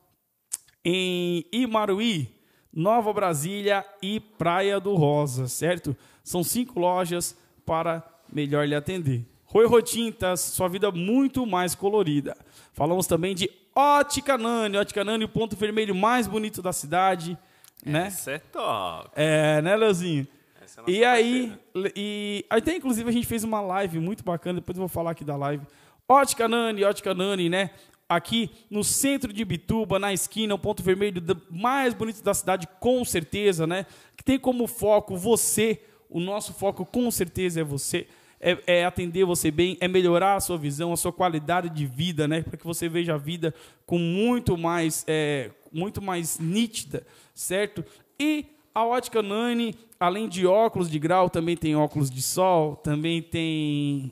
em 0.84 1.46
Imaruí, 1.52 2.30
Nova 2.74 3.12
Brasília 3.12 3.86
e 4.02 4.20
Praia 4.20 4.80
do 4.80 4.96
Rosa, 4.96 5.48
certo? 5.48 5.96
São 6.24 6.44
cinco 6.44 6.80
lojas 6.80 7.38
para 7.66 8.04
melhor 8.32 8.68
lhe 8.68 8.76
atender. 8.76 9.26
Rui 9.46 9.66
Rotintas, 9.66 10.40
sua 10.40 10.70
vida 10.70 10.92
muito 10.92 11.46
mais 11.46 11.76
colorida. 11.76 12.38
Falamos 12.72 13.06
também 13.06 13.36
de 13.36 13.50
Ótica 13.76 14.38
Nani, 14.38 14.78
Ótica 14.78 15.04
Nani, 15.04 15.26
o 15.26 15.30
ponto 15.30 15.56
vermelho 15.56 15.94
mais 15.94 16.28
bonito 16.28 16.62
da 16.62 16.72
cidade, 16.72 17.38
né? 17.86 18.08
Essa 18.08 18.32
é 18.32 18.40
top. 18.40 19.10
É, 19.16 19.62
né, 19.62 19.76
Leozinho? 19.76 20.26
Essa 20.62 20.82
é 20.82 20.84
E 20.90 21.04
aí, 21.04 21.54
e 21.96 22.46
até 22.50 22.76
inclusive 22.76 23.10
a 23.10 23.14
gente 23.14 23.28
fez 23.28 23.44
uma 23.44 23.60
live 23.60 24.00
muito 24.00 24.24
bacana, 24.24 24.60
depois 24.60 24.78
eu 24.78 24.82
vou 24.82 24.90
falar 24.90 25.12
aqui 25.12 25.26
da 25.26 25.36
live. 25.36 25.66
Ótica 26.08 26.48
Nani, 26.48 26.84
Ótica 26.84 27.14
Nani, 27.14 27.50
né? 27.50 27.72
Aqui 28.12 28.51
no 28.70 28.84
centro 28.84 29.32
de 29.32 29.45
Bituba, 29.45 29.97
na 29.97 30.12
esquina, 30.12 30.53
o 30.53 30.59
ponto 30.59 30.84
vermelho 30.84 31.24
mais 31.49 31.93
bonito 31.93 32.22
da 32.22 32.34
cidade, 32.34 32.68
com 32.78 33.05
certeza, 33.05 33.66
né? 33.66 33.86
Que 34.18 34.24
tem 34.24 34.38
como 34.38 34.68
foco 34.68 35.16
você, 35.16 35.80
o 36.09 36.20
nosso 36.20 36.53
foco 36.53 36.86
com 36.86 37.09
certeza 37.09 37.62
é 37.62 37.64
você. 37.64 38.05
É, 38.38 38.57
é 38.68 38.86
atender 38.86 39.24
você 39.24 39.49
bem, 39.49 39.78
é 39.80 39.88
melhorar 39.88 40.36
a 40.36 40.41
sua 40.41 40.57
visão, 40.57 40.91
a 40.91 40.97
sua 40.97 41.14
qualidade 41.14 41.70
de 41.70 41.86
vida, 41.86 42.28
né? 42.28 42.41
Para 42.41 42.57
que 42.57 42.66
você 42.66 42.89
veja 42.89 43.14
a 43.14 43.18
vida 43.18 43.55
com 43.86 43.97
muito 43.97 44.57
mais, 44.57 45.05
é, 45.07 45.51
muito 45.72 46.01
mais 46.01 46.38
nítida, 46.38 47.07
certo? 47.34 47.82
E 48.20 48.45
a 48.76 48.84
ótica 48.84 49.22
Nani, 49.22 49.74
além 49.97 50.28
de 50.28 50.45
óculos 50.45 50.91
de 50.91 50.99
grau, 50.99 51.30
também 51.30 51.55
tem 51.55 51.78
óculos 51.78 52.12
de 52.12 52.22
sol, 52.22 52.76
também 52.76 53.22
tem 53.22 54.12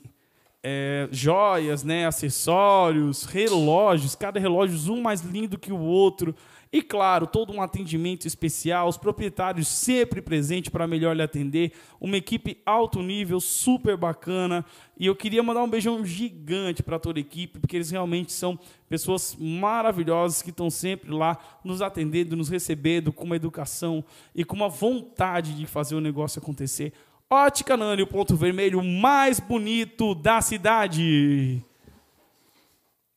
é, 0.62 1.08
joias, 1.10 1.82
né, 1.82 2.06
acessórios, 2.06 3.24
relógios, 3.24 4.14
cada 4.14 4.38
relógio 4.38 4.92
um 4.92 5.00
mais 5.00 5.22
lindo 5.22 5.58
que 5.58 5.72
o 5.72 5.78
outro. 5.78 6.34
E 6.72 6.82
claro, 6.82 7.26
todo 7.26 7.52
um 7.52 7.60
atendimento 7.60 8.28
especial, 8.28 8.86
os 8.86 8.96
proprietários 8.96 9.66
sempre 9.66 10.22
presentes 10.22 10.70
para 10.70 10.86
melhor 10.86 11.16
lhe 11.16 11.22
atender, 11.22 11.72
uma 12.00 12.16
equipe 12.16 12.60
alto 12.64 13.02
nível, 13.02 13.40
super 13.40 13.96
bacana. 13.96 14.64
E 14.96 15.06
eu 15.06 15.16
queria 15.16 15.42
mandar 15.42 15.64
um 15.64 15.68
beijão 15.68 16.04
gigante 16.04 16.80
para 16.80 16.98
toda 16.98 17.18
a 17.18 17.22
equipe, 17.22 17.58
porque 17.58 17.76
eles 17.76 17.90
realmente 17.90 18.30
são 18.32 18.56
pessoas 18.88 19.36
maravilhosas 19.36 20.42
que 20.42 20.50
estão 20.50 20.70
sempre 20.70 21.10
lá 21.10 21.38
nos 21.64 21.82
atendendo, 21.82 22.36
nos 22.36 22.48
recebendo 22.48 23.12
com 23.12 23.24
uma 23.24 23.36
educação 23.36 24.04
e 24.32 24.44
com 24.44 24.54
uma 24.54 24.68
vontade 24.68 25.56
de 25.56 25.66
fazer 25.66 25.96
o 25.96 26.00
negócio 26.00 26.40
acontecer. 26.40 26.92
Ótica 27.32 27.76
Nani, 27.76 28.02
o 28.02 28.06
ponto 28.08 28.36
vermelho 28.36 28.82
mais 28.82 29.38
bonito 29.38 30.14
da 30.16 30.40
cidade. 30.40 31.64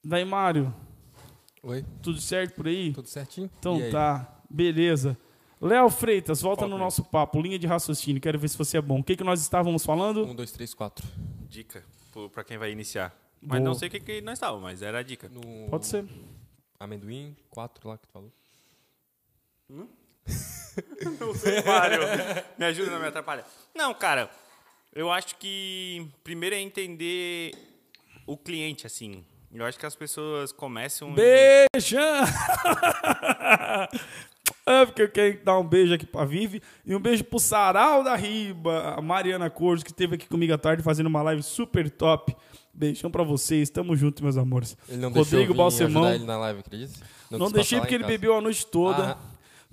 Daí, 0.04 0.24
Mário, 0.24 0.74
Oi, 1.64 1.84
tudo 2.02 2.22
certo 2.22 2.54
por 2.56 2.68
aí? 2.68 2.94
tudo 2.94 3.08
certinho? 3.08 3.50
Então 3.58 3.80
E 3.80 3.84
aí? 3.84 3.92
tá, 3.92 4.40
beleza. 4.50 5.18
Léo 5.60 5.90
Freitas, 5.90 6.42
volta 6.42 6.60
Fala 6.60 6.70
no 6.70 6.74
comigo. 6.76 6.86
nosso 6.86 7.04
papo, 7.06 7.42
linha 7.42 7.58
de 7.58 7.66
raciocínio, 7.66 8.22
quero 8.22 8.38
ver 8.38 8.50
se 8.50 8.58
você 8.58 8.78
é 8.78 8.82
bom. 8.82 9.00
O 9.00 9.04
que, 9.04 9.16
que 9.16 9.24
nós 9.24 9.42
estávamos 9.42 9.84
falando? 9.86 10.26
Um, 10.26 10.36
dois, 10.36 10.52
três, 10.52 10.74
quatro. 10.74 11.08
Dica 11.50 11.84
pra 12.34 12.44
quem 12.44 12.58
vai 12.60 12.72
iniciar. 12.72 13.18
Mas 13.42 13.60
Boa. 13.60 13.70
não 13.70 13.74
sei 13.74 13.88
o 13.88 13.92
que, 13.92 14.00
que 14.00 14.22
nós 14.22 14.34
estávamos, 14.34 14.62
mas 14.62 14.82
era 14.84 15.00
a 15.00 15.04
dica. 15.04 15.28
No 15.30 15.42
Pode 15.70 15.88
ser. 15.88 16.06
Amendoim, 16.80 17.36
quatro 17.50 17.90
lá 17.90 17.98
que 17.98 18.06
tu 18.08 18.12
falou. 18.12 18.32
Não 21.20 21.34
sei, 21.34 21.62
Mário. 21.64 22.00
Me 22.58 22.66
ajuda, 22.66 22.92
não 22.92 23.00
me 23.00 23.08
atrapalha. 23.08 23.46
Não, 23.76 23.94
cara, 23.94 24.30
eu 24.94 25.12
acho 25.12 25.36
que 25.38 26.08
primeiro 26.24 26.56
é 26.56 26.60
entender 26.60 27.52
o 28.26 28.38
cliente, 28.38 28.88
assim. 28.88 29.24
Eu 29.54 29.66
acho 29.66 29.78
que 29.78 29.86
as 29.86 29.96
pessoas 29.96 30.52
começam. 30.52 31.14
Beijão! 31.14 32.24
É 34.66 34.86
porque 34.86 35.02
eu 35.02 35.10
quero 35.10 35.44
dar 35.44 35.60
um 35.60 35.64
beijo 35.64 35.94
aqui 35.94 36.06
pra 36.06 36.24
Vivi 36.24 36.62
e 36.86 36.96
um 36.96 37.00
beijo 37.00 37.24
pro 37.26 37.38
Sarau 37.40 38.02
da 38.04 38.16
Riba, 38.16 38.96
a 38.98 39.02
Mariana 39.02 39.50
Corso, 39.50 39.84
que 39.84 39.92
esteve 39.92 40.16
aqui 40.16 40.28
comigo 40.28 40.54
à 40.54 40.58
tarde 40.58 40.82
fazendo 40.82 41.08
uma 41.08 41.22
live 41.22 41.44
super 41.44 41.90
top. 41.90 42.36
Beijão 42.74 43.12
pra 43.12 43.24
vocês, 43.24 43.70
tamo 43.70 43.96
junto, 43.96 44.24
meus 44.24 44.38
amores. 44.38 44.78
Ele 44.88 44.98
não 45.02 45.12
deixou 45.12 45.32
Rodrigo 45.40 45.52
eu 45.52 45.54
vir 45.54 45.58
Balsemão. 45.58 46.04
ajudar 46.04 46.16
ele 46.16 46.26
na 46.26 46.38
live, 46.38 46.60
acredita? 46.62 46.94
Não, 47.30 47.40
quis 47.40 47.52
deixei 47.52 47.80
porque 47.80 47.96
ele 47.96 48.04
casa. 48.04 48.14
bebeu 48.14 48.38
a 48.38 48.42
noite 48.42 48.66
toda. 48.66 49.12
Ah. 49.12 49.18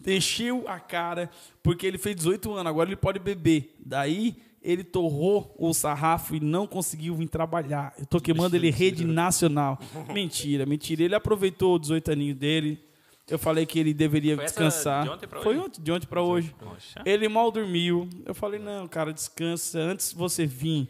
Deixei 0.01 0.49
a 0.67 0.79
cara, 0.81 1.29
porque 1.63 1.87
ele 1.87 1.99
fez 1.99 2.17
18 2.17 2.53
anos, 2.55 2.67
agora 2.67 2.89
ele 2.89 2.97
pode 2.97 3.19
beber. 3.19 3.75
Daí 3.85 4.37
ele 4.63 4.83
torrou 4.85 5.55
o 5.59 5.73
sarrafo 5.73 6.35
e 6.35 6.41
não 6.41 6.67
conseguiu 6.67 7.15
vir 7.15 7.29
trabalhar. 7.29 7.93
Eu 7.99 8.07
tô 8.07 8.21
queimando 8.21 8.57
ele 8.57 8.71
rede 8.71 9.05
nacional. 9.05 9.79
Mentira, 10.13 10.65
mentira. 10.67 11.03
Ele 11.03 11.15
aproveitou 11.15 11.75
os 11.75 11.81
18 11.83 12.13
aninhos 12.13 12.37
dele. 12.39 12.83
Eu 13.29 13.39
falei 13.39 13.65
que 13.65 13.79
ele 13.79 13.95
deveria 13.95 14.35
Foi 14.37 14.45
descansar. 14.45 15.05
de 15.05 15.11
ontem 15.11 15.27
pra 15.29 15.41
Foi 15.41 15.55
hoje? 15.57 15.65
ontem, 15.67 15.83
de 15.83 15.93
ontem 15.93 16.07
pra 16.07 16.21
hoje. 16.23 16.55
Poxa. 16.59 17.01
Ele 17.07 17.29
mal 17.29 17.51
dormiu. 17.53 18.09
Eu 18.27 18.35
falei, 18.35 18.59
não, 18.59 18.89
cara, 18.89 19.13
descansa. 19.13 19.79
Antes 19.79 20.13
você 20.13 20.45
vir 20.47 20.89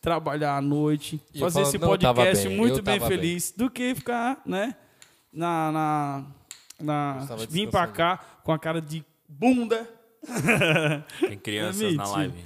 trabalhar 0.00 0.56
à 0.56 0.60
noite, 0.60 1.20
E 1.34 1.38
fazer 1.40 1.54
falo, 1.60 1.66
esse 1.68 1.78
podcast 1.78 2.48
bem, 2.48 2.56
muito 2.56 2.80
bem 2.82 2.98
tava 2.98 3.08
bem. 3.10 3.18
feliz, 3.18 3.52
do 3.56 3.68
que 3.68 3.94
ficar, 3.94 4.40
né, 4.46 4.74
na... 5.32 5.72
na, 5.72 6.24
na 6.80 7.36
vir 7.50 7.68
pra 7.68 7.86
descansando. 7.86 7.92
cá 7.92 8.24
com 8.44 8.52
a 8.52 8.58
cara 8.58 8.80
de 8.80 9.04
bunda. 9.28 9.88
Tem 11.20 11.38
crianças 11.38 11.80
na 11.94 12.04
Mentira. 12.04 12.08
live. 12.08 12.44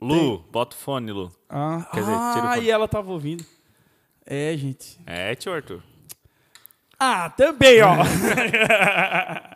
Lu, 0.00 0.38
bota 0.50 0.74
o 0.74 0.78
fone, 0.78 1.12
Lu. 1.12 1.32
Ah, 1.48 1.86
Quer 1.92 2.00
dizer, 2.00 2.12
tira 2.12 2.18
o 2.44 2.48
ah 2.48 2.54
fone. 2.54 2.66
e 2.66 2.70
ela 2.70 2.88
tava 2.88 3.10
ouvindo. 3.12 3.44
É, 4.26 4.56
gente. 4.56 4.98
É, 5.06 5.34
tio 5.34 5.52
Arthur. 5.52 5.82
Ah, 6.98 7.30
também, 7.30 7.80
ó. 7.82 7.96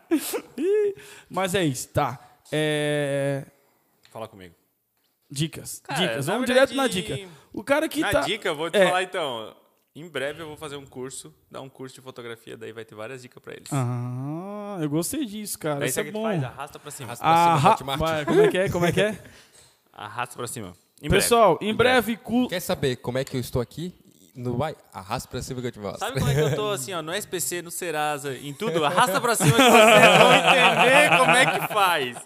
Mas 1.29 1.55
é 1.55 1.65
isso, 1.65 1.89
tá. 1.89 2.19
É... 2.53 3.45
Fala 4.11 4.27
comigo. 4.29 4.55
Dicas, 5.31 5.81
Cara, 5.85 6.01
dicas. 6.01 6.27
na 6.27 6.33
Vamos 6.35 6.49
verdade, 6.49 6.73
direto 6.73 6.77
na 6.83 6.89
dica. 6.89 7.29
O 7.53 7.63
cara 7.63 7.87
que 7.89 8.01
Na 8.01 8.11
tá... 8.11 8.21
dica, 8.23 8.55
vou 8.55 8.71
te 8.71 8.79
É. 8.79 8.87
falar 8.87 9.03
então. 9.03 9.55
Em 9.99 10.09
breve 10.09 10.43
eu 10.43 10.47
vou 10.47 10.57
fazer 10.57 10.77
um 10.77 10.87
curso, 10.87 11.35
dar 11.51 11.61
um 11.61 11.69
curso 11.69 11.97
de 11.97 12.01
fotografia, 12.01 12.57
daí 12.57 12.73
vai 12.73 12.85
ter 12.85 12.95
várias 12.95 13.23
dicas 13.23 13.43
pra 13.43 13.53
eles. 13.55 13.69
Ah, 13.73 14.79
eu 14.81 14.89
gostei 14.89 15.25
disso, 15.25 15.59
cara. 15.59 15.81
daí 15.81 15.89
Isso 15.89 15.99
é 15.99 16.05
que 16.05 16.11
bom. 16.13 16.23
faz? 16.23 16.45
Arrasta 16.45 16.79
pra 16.79 16.91
cima. 16.91 17.07
Arrasta 17.09 17.25
pra 17.25 17.37
cima, 17.37 17.53
Arra... 17.55 17.73
Hotmart. 17.73 17.99
Vai, 17.99 18.25
Como 18.25 18.41
é 18.41 18.49
que 18.49 18.59
é? 18.59 18.69
Como 18.71 18.87
é 18.87 18.93
que 18.93 19.01
é? 19.01 19.19
Arrasta 19.93 20.37
pra 20.37 20.47
cima. 20.47 20.73
Em 21.03 21.09
Pessoal, 21.09 21.59
em 21.61 21.75
breve, 21.75 22.17
cu... 22.17 22.49
Quer 22.49 22.61
saber 22.61 22.97
como 22.97 23.19
é 23.19 23.25
que 23.25 23.37
eu 23.37 23.41
estou 23.41 23.61
aqui? 23.61 23.95
No 24.41 24.57
vai, 24.57 24.77
arrasta 24.93 25.29
pra 25.29 25.43
cima 25.43 25.61
que 25.61 25.67
eu 25.67 25.73
te 25.73 25.81
mostro. 25.81 25.99
Sabe 25.99 26.21
como 26.21 26.31
é 26.31 26.35
que 26.35 26.41
eu 26.41 26.55
tô 26.55 26.71
assim, 26.71 26.93
ó, 26.95 27.03
no 27.03 27.13
SPC, 27.13 27.61
no 27.61 27.73
Serasa, 27.73 28.37
em 28.37 28.55
tudo? 28.55 28.85
Arrasta 28.85 29.21
pra 29.21 29.35
cima 29.35 29.51
que 29.51 29.57
vocês 29.59 30.19
vão 30.19 30.33
entender 30.33 31.19
como 31.19 31.31
é 31.33 31.59
que 31.59 31.73
faz. 31.75 32.17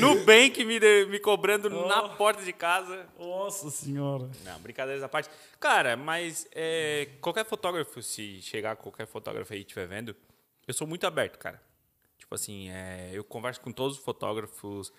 Nubank 0.00 0.64
me, 0.64 0.80
de- 0.80 1.06
me 1.06 1.20
cobrando 1.20 1.70
na 1.86 2.08
porta 2.08 2.42
de 2.42 2.52
casa. 2.52 3.06
Nossa 3.16 3.70
senhora. 3.70 4.28
Não, 4.44 4.58
brincadeiras 4.58 5.04
à 5.04 5.08
parte. 5.08 5.30
Cara, 5.60 5.96
mas 5.96 6.48
é, 6.52 7.08
qualquer 7.20 7.44
fotógrafo, 7.46 8.02
se 8.02 8.42
chegar 8.42 8.74
qualquer 8.74 9.06
fotógrafo 9.06 9.52
aí 9.52 9.60
e 9.60 9.62
estiver 9.62 9.86
vendo, 9.86 10.16
eu 10.66 10.74
sou 10.74 10.84
muito 10.86 11.06
aberto, 11.06 11.38
cara. 11.38 11.62
Tipo 12.18 12.34
assim, 12.34 12.70
é, 12.70 13.10
eu 13.12 13.22
converso 13.22 13.60
com 13.60 13.70
todos 13.70 13.98
os 13.98 14.04
fotógrafos. 14.04 14.92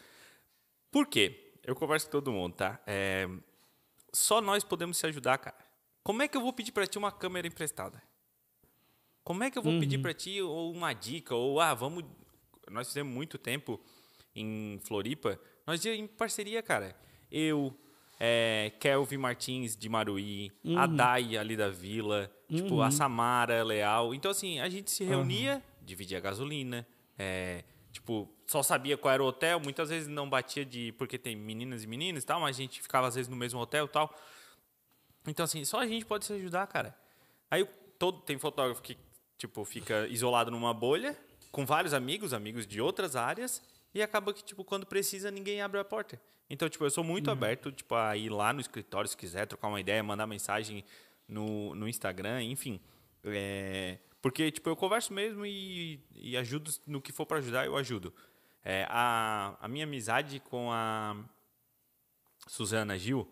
Por 0.89 1.07
quê? 1.07 1.51
Eu 1.61 1.75
converso 1.75 2.05
com 2.05 2.11
todo 2.13 2.31
mundo, 2.31 2.53
tá? 2.55 2.79
É, 2.87 3.27
só 4.13 4.39
nós 4.39 4.63
podemos 4.63 4.95
se 4.97 5.05
ajudar, 5.07 5.37
cara. 5.39 5.62
Como 6.03 6.21
é 6.21 6.27
que 6.27 6.35
eu 6.35 6.41
vou 6.41 6.51
pedir 6.51 6.71
pra 6.71 6.85
ti 6.85 6.97
uma 6.97 7.11
câmera 7.11 7.47
emprestada? 7.47 8.01
Como 9.23 9.43
é 9.43 9.49
que 9.49 9.57
eu 9.57 9.63
vou 9.63 9.79
pedir 9.79 9.99
para 9.99 10.13
ti 10.13 10.41
ou 10.41 10.71
uma 10.73 10.91
dica? 10.91 11.33
Ou, 11.33 11.61
ah, 11.61 11.73
vamos. 11.73 12.03
Nós 12.69 12.87
fizemos 12.87 13.13
muito 13.13 13.37
tempo 13.37 13.79
em 14.35 14.79
Floripa. 14.83 15.39
Nós 15.65 15.85
em 15.85 16.05
parceria, 16.05 16.61
cara. 16.61 16.93
Eu, 17.31 17.73
é, 18.19 18.73
Kelvin 18.81 19.17
Martins 19.17 19.77
de 19.77 19.87
Maruí, 19.87 20.51
a 20.77 20.85
Dai 20.85 21.37
ali 21.37 21.55
da 21.55 21.69
Vila, 21.69 22.29
tipo, 22.49 22.81
a 22.81 22.91
Samara 22.91 23.63
Leal. 23.63 24.13
Então, 24.13 24.29
assim, 24.29 24.59
a 24.59 24.67
gente 24.67 24.91
se 24.91 25.05
reunia, 25.05 25.63
dividia 25.81 26.17
a 26.17 26.21
gasolina, 26.21 26.85
é, 27.17 27.63
tipo, 27.93 28.29
só 28.45 28.61
sabia 28.61 28.97
qual 28.97 29.13
era 29.13 29.23
o 29.23 29.27
hotel. 29.27 29.59
Muitas 29.61 29.89
vezes 29.89 30.09
não 30.09 30.29
batia 30.29 30.65
de. 30.65 30.91
Porque 30.97 31.17
tem 31.17 31.33
meninas 31.33 31.83
e 31.83 31.87
meninas 31.87 32.23
e 32.23 32.25
tal, 32.25 32.41
mas 32.41 32.57
a 32.57 32.59
gente 32.59 32.81
ficava 32.81 33.07
às 33.07 33.15
vezes 33.15 33.29
no 33.29 33.37
mesmo 33.37 33.59
hotel 33.59 33.85
e 33.85 33.89
tal. 33.89 34.13
Então, 35.27 35.45
assim, 35.45 35.63
só 35.63 35.79
a 35.79 35.87
gente 35.87 36.05
pode 36.05 36.25
se 36.25 36.33
ajudar, 36.33 36.67
cara. 36.67 36.95
Aí 37.49 37.65
todo, 37.97 38.21
tem 38.21 38.37
fotógrafo 38.37 38.81
que, 38.81 38.97
tipo, 39.37 39.63
fica 39.63 40.07
isolado 40.07 40.51
numa 40.51 40.73
bolha, 40.73 41.17
com 41.51 41.65
vários 41.65 41.93
amigos, 41.93 42.33
amigos 42.33 42.67
de 42.67 42.81
outras 42.81 43.15
áreas, 43.15 43.61
e 43.93 44.01
acaba 44.01 44.33
que, 44.33 44.43
tipo, 44.43 44.63
quando 44.63 44.85
precisa, 44.85 45.29
ninguém 45.29 45.61
abre 45.61 45.79
a 45.79 45.85
porta. 45.85 46.19
Então, 46.49 46.67
tipo, 46.67 46.83
eu 46.83 46.89
sou 46.89 47.03
muito 47.03 47.31
aberto, 47.31 47.71
tipo, 47.71 47.95
a 47.95 48.17
ir 48.17 48.29
lá 48.29 48.51
no 48.51 48.59
escritório 48.59 49.09
se 49.09 49.15
quiser, 49.15 49.45
trocar 49.45 49.67
uma 49.67 49.79
ideia, 49.79 50.03
mandar 50.03 50.27
mensagem 50.27 50.83
no, 51.27 51.73
no 51.75 51.87
Instagram, 51.87 52.43
enfim. 52.43 52.79
É, 53.23 53.97
porque, 54.21 54.51
tipo, 54.51 54.69
eu 54.69 54.75
converso 54.75 55.13
mesmo 55.13 55.45
e, 55.45 55.99
e 56.15 56.35
ajudo 56.37 56.71
no 56.85 57.01
que 57.01 57.11
for 57.11 57.25
para 57.25 57.37
ajudar, 57.37 57.65
eu 57.65 57.77
ajudo. 57.77 58.13
É, 58.63 58.85
a, 58.89 59.57
a 59.59 59.67
minha 59.67 59.83
amizade 59.83 60.39
com 60.39 60.71
a 60.71 61.15
Suzana 62.47 62.97
Gil, 62.97 63.29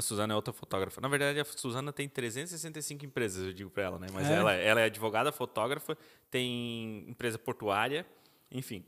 a 0.00 0.02
Suzana 0.02 0.32
é 0.32 0.36
outra 0.36 0.52
fotógrafa. 0.52 1.00
Na 1.00 1.08
verdade, 1.08 1.38
a 1.38 1.44
Suzana 1.44 1.92
tem 1.92 2.08
365 2.08 3.04
empresas, 3.06 3.46
eu 3.46 3.52
digo 3.52 3.70
para 3.70 3.84
ela, 3.84 3.98
né? 3.98 4.08
Mas 4.12 4.28
É? 4.28 4.34
ela, 4.34 4.52
ela 4.52 4.80
é 4.80 4.84
advogada, 4.84 5.30
fotógrafa, 5.30 5.96
tem 6.30 7.04
empresa 7.08 7.38
portuária, 7.38 8.04
enfim. 8.50 8.84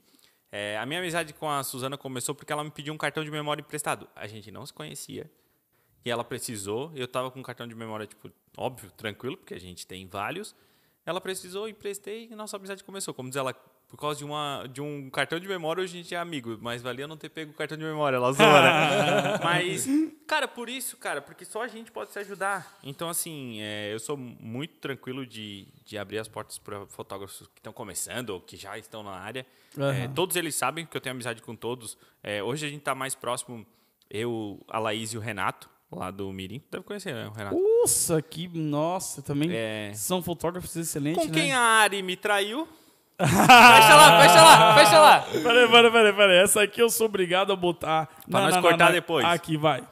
É, 0.51 0.77
a 0.79 0.85
minha 0.85 1.01
amizade 1.01 1.33
com 1.33 1.49
a 1.49 1.63
Suzana 1.63 1.97
começou 1.97 2.35
porque 2.35 2.53
ela 2.53 2.63
me 2.65 2.71
pediu 2.71 2.93
um 2.93 2.99
cartão 2.99 3.25
de 3.25 3.31
memória 3.31 3.63
emprestado. 3.63 4.09
A 4.15 4.27
gente 4.27 4.51
não 4.51 4.67
se 4.67 4.73
conhecia. 4.73 5.31
E 6.05 6.11
ela 6.11 6.25
precisou, 6.25 6.91
eu 6.95 7.07
tava 7.07 7.31
com 7.31 7.39
um 7.39 7.43
cartão 7.43 7.67
de 7.67 7.75
memória, 7.75 8.07
tipo, 8.07 8.31
óbvio, 8.57 8.91
tranquilo, 8.91 9.37
porque 9.37 9.55
a 9.55 9.61
gente 9.61 9.87
tem 9.87 10.07
vários. 10.07 10.55
Ela 11.07 11.21
precisou, 11.21 11.69
emprestei 11.69 12.29
e 12.31 12.35
nossa 12.35 12.57
amizade 12.57 12.83
começou. 12.83 13.15
Como 13.15 13.29
diz 13.29 13.37
ela, 13.37 13.55
por 13.93 13.99
causa 13.99 14.17
de, 14.17 14.25
uma, 14.25 14.67
de 14.73 14.81
um 14.81 15.11
cartão 15.11 15.39
de 15.39 15.47
memória, 15.47 15.83
hoje 15.83 15.99
a 15.99 16.03
gente 16.03 16.15
é 16.15 16.19
amigo. 16.19 16.57
Mas 16.63 16.81
valia 16.81 17.07
não 17.07 17.15
ter 17.15 17.29
pego 17.29 17.51
o 17.51 17.55
cartão 17.55 17.77
de 17.77 17.85
memória, 17.85 18.17
ela 18.17 18.33
zoa, 18.33 18.63
né? 18.63 19.39
Mas, 19.45 19.87
cara, 20.27 20.49
por 20.49 20.71
isso, 20.71 20.97
cara, 20.97 21.21
porque 21.21 21.45
só 21.45 21.63
a 21.63 21.69
gente 21.69 21.93
pode 21.93 22.11
se 22.11 22.19
ajudar. 22.19 22.79
Então, 22.83 23.11
assim, 23.11 23.61
é, 23.61 23.93
eu 23.93 24.01
sou 24.01 24.17
muito 24.17 24.77
tranquilo 24.79 25.27
de, 25.27 25.69
de 25.85 25.99
abrir 25.99 26.19
as 26.19 26.27
portas 26.27 26.57
para 26.57 26.87
fotógrafos 26.87 27.47
que 27.49 27.59
estão 27.59 27.71
começando 27.71 28.31
ou 28.31 28.41
que 28.41 28.57
já 28.57 28.79
estão 28.79 29.03
na 29.03 29.11
área. 29.13 29.45
É, 29.77 29.83
Aham. 29.83 30.15
todos 30.15 30.37
eles 30.37 30.55
sabem 30.55 30.87
que 30.87 30.97
eu 30.97 31.01
tenho 31.01 31.15
amizade 31.15 31.43
com 31.43 31.55
todos. 31.55 31.99
É, 32.23 32.43
hoje 32.43 32.65
a 32.65 32.71
gente 32.71 32.81
tá 32.81 32.95
mais 32.95 33.15
próximo, 33.15 33.67
eu, 34.09 34.65
a 34.69 34.79
Laís 34.79 35.13
e 35.13 35.19
o 35.19 35.21
Renato, 35.21 35.69
lá 35.91 36.11
do 36.11 36.33
Mirim. 36.33 36.63
Deve 36.71 36.83
conhecer, 36.83 37.13
né, 37.13 37.29
o 37.29 37.33
Renato? 37.33 37.57
Nossa, 37.61 38.23
que. 38.23 38.49
Nossa, 38.49 39.21
também 39.21 39.51
É. 39.53 39.93
são 39.95 40.23
fotógrafos 40.23 40.75
excelentes. 40.77 41.23
Com 41.23 41.31
quem 41.31 41.49
né? 41.49 41.53
a 41.55 41.61
Ari 41.61 42.03
me 42.03 42.17
traiu. 42.17 42.67
Fecha 43.27 43.95
lá, 43.97 44.21
fecha 44.23 44.43
lá, 44.43 44.75
fecha 44.75 44.99
lá. 45.01 45.21
Peraí, 45.21 45.69
peraí, 45.69 45.91
peraí, 45.91 46.13
peraí. 46.13 46.39
Essa 46.39 46.63
aqui 46.63 46.83
eu 46.83 46.91
sou 46.91 47.07
obrigado 47.07 47.53
a 47.53 47.57
botar. 47.57 48.09
Pra 48.31 48.41
nós 48.41 48.57
cortar 48.59 48.93
depois. 48.93 49.25
Aqui, 49.25 49.57
vai. 49.57 49.83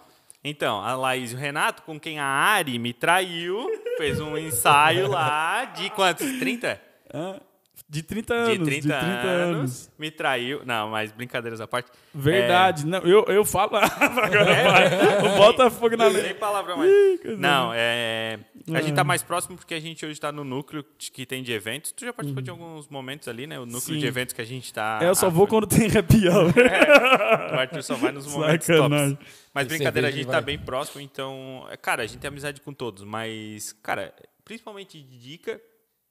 Então, 0.42 0.80
a 0.82 0.94
Laís 0.94 1.32
e 1.32 1.34
o 1.34 1.38
Renato, 1.38 1.82
com 1.82 2.00
quem 2.00 2.18
a 2.18 2.24
Ari 2.24 2.78
me 2.78 2.94
traiu, 2.94 3.66
fez 3.98 4.20
um 4.20 4.38
ensaio 4.38 5.08
lá 5.08 5.66
de 5.66 5.90
quantos? 5.90 6.26
30? 6.38 6.80
Hã? 7.12 7.40
De 7.88 8.02
30 8.04 8.34
anos. 8.34 8.58
De 8.58 8.64
30, 8.80 8.94
anos, 8.94 9.90
Me 9.98 10.10
traiu. 10.10 10.62
Não, 10.64 10.90
mas 10.90 11.10
brincadeiras 11.10 11.60
à 11.60 11.66
parte. 11.66 11.90
Verdade. 12.14 12.86
Não, 12.86 12.98
eu, 13.00 13.24
eu 13.24 13.44
falo. 13.44 13.72
Agora 13.76 14.44
vai. 14.44 15.26
O 15.26 15.36
Botafogo 15.36 15.96
na 15.96 16.04
É, 16.06 16.10
nem 16.12 16.22
lei. 16.22 16.34
palavra 16.34 16.76
mais. 16.76 17.20
coisa 17.20 17.36
Não, 17.36 17.72
é. 17.74 18.38
A 18.72 18.78
Ah. 18.78 18.80
gente 18.82 18.94
tá 18.94 19.02
mais 19.02 19.22
próximo 19.22 19.56
porque 19.56 19.74
a 19.74 19.80
gente 19.80 20.06
hoje 20.06 20.20
tá 20.20 20.30
no 20.30 20.44
núcleo 20.44 20.84
de- 20.98 21.10
que 21.10 21.26
tem 21.26 21.42
de 21.42 21.52
eventos. 21.52 21.90
Tu 21.92 22.04
já 22.04 22.12
participou 22.12 22.42
de 22.42 22.50
alguns 22.50 22.86
momentos 22.88 23.26
ali, 23.26 23.46
né? 23.46 23.58
O 23.58 23.66
núcleo 23.66 23.80
Sim. 23.94 23.98
de 23.98 24.06
eventos 24.06 24.32
que 24.34 24.40
a 24.40 24.44
gente 24.46 24.72
tá. 24.72 25.00
É, 25.02 25.08
eu 25.08 25.14
só 25.16 25.28
vou 25.28 25.46
quando 25.48 25.66
tem 25.66 25.86
happy 25.86 26.28
hour. 26.28 26.52
O 27.52 27.54
Arthur 27.58 27.82
só 27.82 27.94
vai 27.96 28.12
nos 28.12 28.26
momentos 28.32 28.66
Sacanagem. 28.66 29.16
tops. 29.16 29.28
Mas 29.52 29.66
Tem 29.66 29.76
brincadeira, 29.78 30.08
a 30.08 30.10
gente 30.12 30.26
vai. 30.26 30.36
tá 30.36 30.40
bem 30.40 30.58
próximo, 30.58 31.00
então. 31.00 31.66
é, 31.70 31.76
Cara, 31.76 32.02
a 32.04 32.06
gente 32.06 32.18
tem 32.20 32.28
amizade 32.28 32.60
com 32.60 32.72
todos, 32.72 33.02
mas, 33.02 33.72
cara, 33.82 34.14
principalmente 34.44 35.00
de 35.02 35.18
dica 35.18 35.60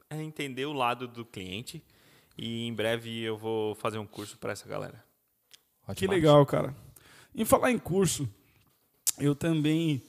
é 0.10 0.22
entender 0.22 0.66
o 0.66 0.74
lado 0.74 1.08
do 1.08 1.24
cliente. 1.24 1.84
E 2.38 2.66
em 2.68 2.74
breve 2.74 3.22
eu 3.22 3.38
vou 3.38 3.76
fazer 3.76 4.00
um 4.00 4.08
curso 4.08 4.38
para 4.38 4.52
essa 4.54 4.68
galera. 4.68 5.04
Que 5.96 6.08
legal, 6.08 6.46
cara. 6.46 6.76
Em 7.36 7.46
falar 7.46 7.72
em 7.72 7.78
curso, 7.78 8.28
eu 9.20 9.36
também 9.36 10.02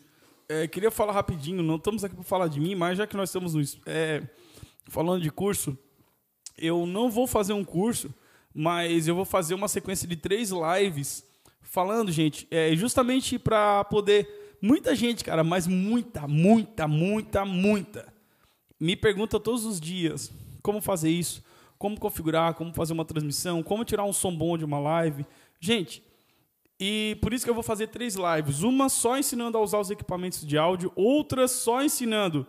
é, 0.48 0.66
queria 0.66 0.90
falar 0.90 1.12
rapidinho. 1.12 1.62
Não 1.62 1.76
estamos 1.76 2.04
aqui 2.04 2.14
para 2.14 2.24
falar 2.24 2.48
de 2.48 2.60
mim, 2.60 2.74
mas 2.74 2.96
já 2.96 3.06
que 3.06 3.16
nós 3.16 3.28
estamos 3.28 3.54
no, 3.54 3.62
é, 3.86 4.22
falando 4.86 5.22
de 5.22 5.30
curso, 5.30 5.76
eu 6.56 6.86
não 6.86 7.10
vou 7.10 7.26
fazer 7.26 7.52
um 7.52 7.64
curso, 7.64 8.14
mas 8.54 9.06
eu 9.06 9.14
vou 9.14 9.24
fazer 9.24 9.54
uma 9.54 9.68
sequência 9.68 10.08
de 10.08 10.16
três 10.16 10.50
lives 10.50 11.26
falando, 11.60 12.10
gente, 12.10 12.46
é, 12.50 12.74
justamente 12.74 13.38
para 13.38 13.84
poder. 13.84 14.56
Muita 14.62 14.94
gente, 14.94 15.24
cara, 15.24 15.42
mas 15.42 15.66
muita, 15.66 16.28
muita, 16.28 16.86
muita, 16.86 17.44
muita 17.44 18.19
me 18.80 18.96
pergunta 18.96 19.38
todos 19.38 19.66
os 19.66 19.78
dias 19.78 20.32
como 20.62 20.80
fazer 20.80 21.10
isso, 21.10 21.44
como 21.78 22.00
configurar, 22.00 22.54
como 22.54 22.72
fazer 22.72 22.92
uma 22.92 23.04
transmissão, 23.04 23.62
como 23.62 23.84
tirar 23.84 24.04
um 24.04 24.12
som 24.12 24.34
bom 24.34 24.56
de 24.56 24.64
uma 24.64 24.78
live. 24.78 25.26
Gente, 25.60 26.02
e 26.78 27.18
por 27.20 27.34
isso 27.34 27.44
que 27.44 27.50
eu 27.50 27.54
vou 27.54 27.62
fazer 27.62 27.88
três 27.88 28.16
lives. 28.16 28.62
Uma 28.62 28.88
só 28.88 29.18
ensinando 29.18 29.58
a 29.58 29.60
usar 29.60 29.78
os 29.78 29.90
equipamentos 29.90 30.46
de 30.46 30.56
áudio, 30.56 30.90
outra 30.96 31.46
só 31.46 31.82
ensinando 31.84 32.46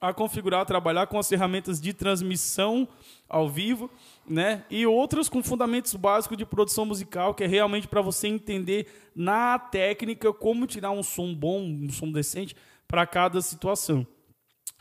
a 0.00 0.14
configurar, 0.14 0.64
trabalhar 0.64 1.06
com 1.06 1.18
as 1.18 1.28
ferramentas 1.28 1.80
de 1.80 1.92
transmissão 1.92 2.88
ao 3.28 3.48
vivo, 3.48 3.90
né? 4.26 4.64
E 4.70 4.86
outras 4.86 5.28
com 5.28 5.42
fundamentos 5.42 5.94
básicos 5.94 6.38
de 6.38 6.46
produção 6.46 6.86
musical, 6.86 7.34
que 7.34 7.44
é 7.44 7.46
realmente 7.46 7.86
para 7.86 8.00
você 8.00 8.28
entender 8.28 8.86
na 9.14 9.58
técnica 9.58 10.32
como 10.32 10.66
tirar 10.66 10.90
um 10.90 11.02
som 11.02 11.34
bom, 11.34 11.60
um 11.60 11.90
som 11.90 12.10
decente 12.10 12.56
para 12.88 13.06
cada 13.06 13.42
situação. 13.42 14.06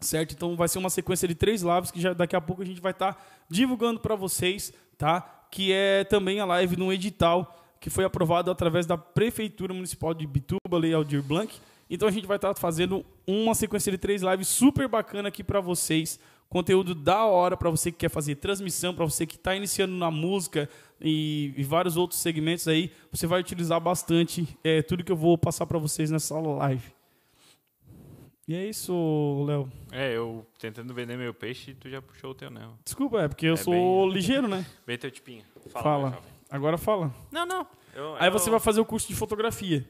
Certo? 0.01 0.33
Então 0.33 0.55
vai 0.55 0.67
ser 0.67 0.79
uma 0.79 0.89
sequência 0.89 1.27
de 1.27 1.35
três 1.35 1.61
lives 1.61 1.91
que 1.91 1.99
já 1.99 2.13
daqui 2.13 2.35
a 2.35 2.41
pouco 2.41 2.61
a 2.61 2.65
gente 2.65 2.79
vai 2.79 2.91
estar 2.91 3.21
divulgando 3.49 3.99
para 3.99 4.15
vocês, 4.15 4.71
tá? 4.97 5.21
Que 5.51 5.73
é 5.73 6.03
também 6.03 6.39
a 6.39 6.45
live 6.45 6.77
no 6.77 6.93
edital 6.93 7.55
que 7.79 7.89
foi 7.89 8.03
aprovado 8.03 8.51
através 8.51 8.85
da 8.85 8.97
Prefeitura 8.97 9.73
Municipal 9.73 10.13
de 10.13 10.27
Bituba, 10.27 10.77
Lei 10.77 10.93
Aldir 10.93 11.23
Blanc. 11.23 11.53
Então 11.89 12.07
a 12.07 12.11
gente 12.11 12.27
vai 12.27 12.37
estar 12.37 12.53
fazendo 12.55 13.05
uma 13.25 13.55
sequência 13.55 13.91
de 13.91 13.97
três 13.97 14.21
lives 14.21 14.47
super 14.47 14.87
bacana 14.87 15.29
aqui 15.29 15.43
para 15.43 15.59
vocês. 15.59 16.19
Conteúdo 16.49 16.93
da 16.93 17.25
hora 17.25 17.55
para 17.55 17.69
você 17.69 17.91
que 17.91 17.99
quer 17.99 18.09
fazer 18.09 18.35
transmissão, 18.35 18.93
para 18.93 19.05
você 19.05 19.25
que 19.25 19.35
está 19.35 19.55
iniciando 19.55 19.93
na 19.93 20.11
música 20.11 20.67
e, 20.99 21.53
e 21.55 21.63
vários 21.63 21.95
outros 21.95 22.19
segmentos 22.19 22.67
aí. 22.67 22.91
Você 23.11 23.25
vai 23.25 23.39
utilizar 23.39 23.79
bastante 23.79 24.47
é, 24.63 24.81
tudo 24.81 25.03
que 25.03 25.11
eu 25.11 25.15
vou 25.15 25.37
passar 25.37 25.65
para 25.65 25.77
vocês 25.77 26.11
nessa 26.11 26.37
live. 26.39 26.98
E 28.49 28.55
é 28.55 28.65
isso, 28.67 29.45
Léo. 29.47 29.71
É, 29.91 30.11
eu 30.17 30.43
tentando 30.57 30.91
vender 30.91 31.15
meu 31.15 31.31
peixe, 31.35 31.75
tu 31.75 31.87
já 31.87 32.01
puxou 32.01 32.31
o 32.31 32.33
teu, 32.33 32.49
né? 32.49 32.67
Desculpa, 32.83 33.21
é 33.21 33.27
porque 33.27 33.45
eu 33.45 33.53
É 33.53 33.57
sou 33.57 34.07
bem- 34.07 34.11
ligeiro, 34.11 34.47
né? 34.47 34.65
Vê 34.87 34.97
teu 34.97 35.11
tipinho. 35.11 35.43
Fala. 35.67 35.83
Fala. 36.13 36.23
Agora 36.49 36.75
fala. 36.75 37.13
Não, 37.31 37.45
não. 37.45 37.67
Eu- 37.93 38.15
Aí 38.15 38.27
eu- 38.27 38.31
você 38.31 38.49
vai 38.49 38.59
fazer 38.59 38.81
o 38.81 38.85
curso 38.85 39.07
de 39.07 39.13
fotografia, 39.15 39.87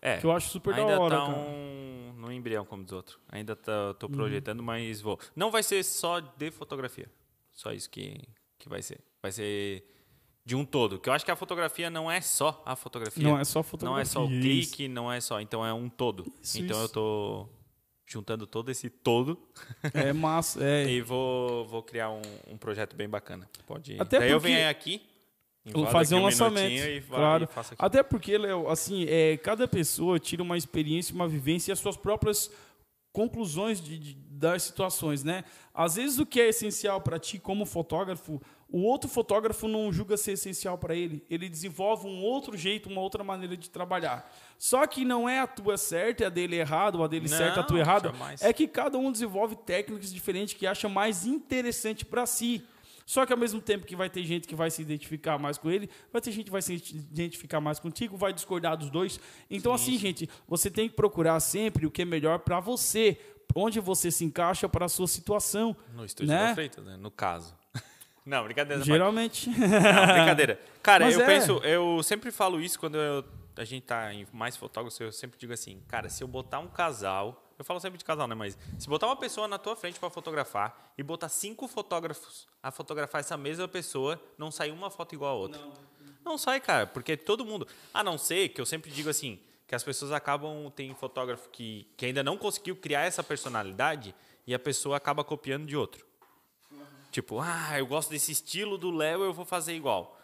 É, 0.00 0.18
que 0.18 0.24
eu 0.26 0.30
acho 0.30 0.48
super 0.48 0.74
ainda 0.74 0.92
da 0.94 1.00
hora, 1.00 1.16
tá 1.18 1.26
cara. 1.26 1.38
um, 1.38 2.12
no 2.18 2.30
embrião 2.32 2.64
como 2.64 2.84
dos 2.84 2.92
outros. 2.92 3.18
Ainda 3.28 3.56
tá, 3.56 3.94
tô 3.94 4.06
Uhum. 4.06 4.12
projetando, 4.12 4.62
mas 4.62 5.00
vou. 5.00 5.18
Não 5.34 5.50
vai 5.50 5.64
ser 5.64 5.82
só 5.82 6.20
de 6.20 6.52
fotografia. 6.52 7.10
Só 7.52 7.72
isso 7.72 7.90
que, 7.90 8.20
que 8.60 8.68
vai 8.68 8.80
ser. 8.80 9.00
Vai 9.20 9.32
ser 9.32 9.84
de 10.44 10.54
um 10.54 10.64
todo. 10.64 11.00
Que 11.00 11.08
eu 11.08 11.12
acho 11.12 11.24
que 11.24 11.32
a 11.32 11.36
fotografia 11.36 11.90
não 11.90 12.08
é 12.08 12.20
só 12.20 12.62
a 12.64 12.76
fotografia. 12.76 13.24
Não 13.24 13.36
é 13.36 13.42
só 13.44 13.60
fotografia. 13.64 13.92
Não 13.96 14.00
é 14.00 14.04
só 14.04 14.24
o 14.24 14.30
isso. 14.30 14.40
clique, 14.40 14.86
não 14.86 15.12
é 15.12 15.20
só. 15.20 15.40
Então 15.40 15.66
é 15.66 15.72
um 15.74 15.88
todo. 15.88 16.24
Isso, 16.40 16.60
então 16.60 16.76
isso. 16.76 16.84
eu 16.84 16.88
tô 16.90 17.48
juntando 18.08 18.46
todo 18.46 18.70
esse 18.70 18.88
todo 18.88 19.38
É 19.92 20.12
massa. 20.12 20.64
É. 20.64 20.88
e 20.90 21.00
vou, 21.02 21.66
vou 21.66 21.82
criar 21.82 22.10
um, 22.10 22.22
um 22.50 22.56
projeto 22.56 22.96
bem 22.96 23.08
bacana. 23.08 23.48
Pode. 23.66 24.00
Até 24.00 24.18
Daí 24.20 24.30
eu 24.30 24.40
venho 24.40 24.68
aqui. 24.68 25.02
fazer 25.92 26.14
aqui 26.14 26.22
um 26.22 26.24
lançamento. 26.24 26.72
E, 26.72 27.00
claro. 27.02 27.44
e. 27.44 27.74
Até 27.78 28.02
porque, 28.02 28.38
Léo, 28.38 28.68
assim, 28.68 29.04
é, 29.06 29.36
cada 29.36 29.68
pessoa 29.68 30.18
tira 30.18 30.42
uma 30.42 30.56
experiência, 30.56 31.14
uma 31.14 31.28
vivência 31.28 31.70
e 31.70 31.72
as 31.72 31.78
suas 31.78 31.96
próprias 31.96 32.50
conclusões 33.12 33.80
de, 33.80 33.98
de- 33.98 34.14
das 34.14 34.62
situações, 34.62 35.24
né? 35.24 35.44
Às 35.74 35.96
vezes 35.96 36.18
o 36.18 36.24
que 36.26 36.40
é 36.40 36.48
essencial 36.48 37.00
para 37.00 37.18
ti 37.18 37.38
como 37.38 37.66
fotógrafo 37.66 38.40
o 38.70 38.82
outro 38.82 39.08
fotógrafo 39.08 39.66
não 39.66 39.90
julga 39.90 40.16
ser 40.16 40.32
essencial 40.32 40.76
para 40.76 40.94
ele. 40.94 41.24
Ele 41.30 41.48
desenvolve 41.48 42.06
um 42.06 42.22
outro 42.22 42.56
jeito, 42.56 42.88
uma 42.90 43.00
outra 43.00 43.24
maneira 43.24 43.56
de 43.56 43.70
trabalhar. 43.70 44.30
Só 44.58 44.86
que 44.86 45.06
não 45.06 45.26
é 45.26 45.40
a 45.40 45.46
tua 45.46 45.78
certa, 45.78 46.24
é 46.24 46.26
a 46.26 46.30
dele 46.30 46.56
errado, 46.56 46.96
ou 46.96 47.04
a 47.04 47.08
dele 47.08 47.28
Não, 47.30 47.36
certa, 47.36 47.60
a 47.60 47.62
tua 47.62 47.78
errada. 47.78 48.10
jamais. 48.12 48.42
É 48.42 48.52
que 48.52 48.68
cada 48.68 48.98
um 48.98 49.10
desenvolve 49.10 49.56
técnicas 49.56 50.12
diferentes 50.12 50.52
que 50.52 50.66
acha 50.66 50.86
mais 50.88 51.24
interessante 51.24 52.04
para 52.04 52.26
si. 52.26 52.62
Só 53.06 53.24
que 53.24 53.32
ao 53.32 53.38
mesmo 53.38 53.58
tempo 53.58 53.86
que 53.86 53.96
vai 53.96 54.10
ter 54.10 54.22
gente 54.22 54.46
que 54.46 54.54
vai 54.54 54.70
se 54.70 54.82
identificar 54.82 55.38
mais 55.38 55.56
com 55.56 55.70
ele, 55.70 55.88
vai 56.12 56.20
ter 56.20 56.30
gente 56.30 56.44
que 56.44 56.50
vai 56.50 56.60
se 56.60 56.74
identificar 56.74 57.58
mais 57.58 57.80
contigo, 57.80 58.18
vai 58.18 58.34
discordar 58.34 58.76
dos 58.76 58.90
dois. 58.90 59.18
Então, 59.48 59.72
assim, 59.72 59.96
gente, 59.96 60.28
você 60.46 60.70
tem 60.70 60.90
que 60.90 60.94
procurar 60.94 61.40
sempre 61.40 61.86
o 61.86 61.90
que 61.90 62.02
é 62.02 62.04
melhor 62.04 62.40
para 62.40 62.60
você, 62.60 63.18
onde 63.54 63.80
você 63.80 64.10
se 64.10 64.26
encaixa 64.26 64.68
para 64.68 64.84
a 64.84 64.88
sua 64.90 65.06
situação. 65.06 65.74
No 65.94 66.04
estúdio 66.04 66.34
né? 66.34 66.48
da 66.48 66.54
Freitas, 66.54 66.84
né? 66.84 66.98
No 66.98 67.10
caso. 67.10 67.56
Não, 68.28 68.44
brincadeira. 68.44 68.84
Geralmente. 68.84 69.48
Não, 69.48 69.56
brincadeira. 69.56 70.60
Cara, 70.82 71.06
Mas 71.06 71.14
eu 71.14 71.22
é. 71.22 71.26
penso, 71.26 71.52
eu 71.64 72.02
sempre 72.02 72.30
falo 72.30 72.60
isso 72.60 72.78
quando 72.78 72.96
eu- 72.98 73.24
a 73.56 73.64
gente 73.64 73.84
tá 73.84 74.12
em 74.12 74.26
mais 74.32 74.54
fotógrafos, 74.56 75.00
eu 75.00 75.10
sempre 75.10 75.38
digo 75.38 75.52
assim, 75.52 75.80
cara, 75.88 76.08
se 76.10 76.22
eu 76.22 76.28
botar 76.28 76.58
um 76.58 76.68
casal, 76.68 77.42
eu 77.58 77.64
falo 77.64 77.80
sempre 77.80 77.98
de 77.98 78.04
casal, 78.04 78.28
né? 78.28 78.34
Mas 78.34 78.56
se 78.78 78.86
botar 78.88 79.06
uma 79.06 79.16
pessoa 79.16 79.48
na 79.48 79.56
tua 79.58 79.74
frente 79.74 79.98
para 79.98 80.10
fotografar 80.10 80.92
e 80.96 81.02
botar 81.02 81.28
cinco 81.30 81.66
fotógrafos 81.66 82.46
a 82.62 82.70
fotografar 82.70 83.20
essa 83.20 83.36
mesma 83.36 83.66
pessoa, 83.66 84.20
não 84.36 84.50
sai 84.50 84.70
uma 84.70 84.90
foto 84.90 85.14
igual 85.14 85.32
a 85.32 85.38
outra. 85.38 85.60
Não, 86.24 86.36
sai, 86.36 86.60
cara, 86.60 86.86
porque 86.86 87.16
todo 87.16 87.44
mundo. 87.46 87.66
A 87.94 88.04
não 88.04 88.18
ser 88.18 88.50
que 88.50 88.60
eu 88.60 88.66
sempre 88.66 88.90
digo 88.90 89.08
assim, 89.08 89.40
que 89.66 89.74
as 89.74 89.82
pessoas 89.82 90.12
acabam. 90.12 90.70
Tem 90.70 90.94
fotógrafo 90.94 91.48
que, 91.48 91.88
que 91.96 92.04
ainda 92.06 92.22
não 92.22 92.36
conseguiu 92.36 92.76
criar 92.76 93.02
essa 93.06 93.22
personalidade 93.22 94.14
e 94.46 94.54
a 94.54 94.58
pessoa 94.58 94.96
acaba 94.98 95.24
copiando 95.24 95.66
de 95.66 95.76
outro. 95.76 96.06
Tipo, 97.18 97.40
ah, 97.40 97.76
eu 97.76 97.84
gosto 97.84 98.10
desse 98.10 98.30
estilo 98.30 98.78
do 98.78 98.92
Léo, 98.92 99.24
eu 99.24 99.32
vou 99.32 99.44
fazer 99.44 99.74
igual. 99.74 100.16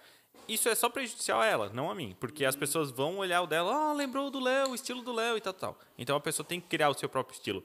Isso 0.46 0.68
é 0.68 0.76
só 0.76 0.88
prejudicial 0.88 1.40
a 1.40 1.44
ela, 1.44 1.68
não 1.70 1.90
a 1.90 1.94
mim. 1.94 2.16
Porque 2.20 2.44
as 2.44 2.54
pessoas 2.54 2.92
vão 2.92 3.18
olhar 3.18 3.42
o 3.42 3.48
dela, 3.48 3.74
ah, 3.74 3.92
lembrou 3.92 4.30
do 4.30 4.38
Léo, 4.38 4.70
o 4.70 4.74
estilo 4.76 5.02
do 5.02 5.12
Léo 5.12 5.36
e 5.36 5.40
tal, 5.40 5.52
tal. 5.52 5.80
Então 5.98 6.14
a 6.14 6.20
pessoa 6.20 6.46
tem 6.46 6.60
que 6.60 6.68
criar 6.68 6.90
o 6.90 6.94
seu 6.94 7.08
próprio 7.08 7.34
estilo. 7.34 7.64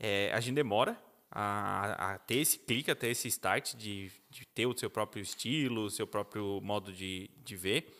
É, 0.00 0.32
a 0.32 0.40
gente 0.40 0.54
demora 0.54 0.98
a, 1.30 2.14
a 2.14 2.18
ter 2.20 2.36
esse 2.36 2.60
clique, 2.60 2.90
a 2.90 2.94
ter 2.96 3.08
esse 3.08 3.28
start 3.28 3.74
de, 3.74 4.10
de 4.30 4.46
ter 4.46 4.64
o 4.64 4.74
seu 4.74 4.88
próprio 4.88 5.22
estilo, 5.22 5.82
o 5.82 5.90
seu 5.90 6.06
próprio 6.06 6.58
modo 6.62 6.94
de, 6.94 7.28
de 7.44 7.54
ver. 7.54 7.94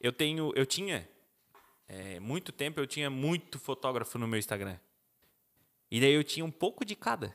Eu 0.00 0.12
tenho, 0.12 0.52
eu 0.54 0.64
tinha, 0.64 1.08
é, 1.88 2.20
muito 2.20 2.52
tempo 2.52 2.78
eu 2.78 2.86
tinha 2.86 3.10
muito 3.10 3.58
fotógrafo 3.58 4.16
no 4.16 4.28
meu 4.28 4.38
Instagram. 4.38 4.78
E 5.90 6.00
daí 6.00 6.12
eu 6.12 6.22
tinha 6.22 6.44
um 6.44 6.52
pouco 6.52 6.84
de 6.84 6.94
cada. 6.94 7.34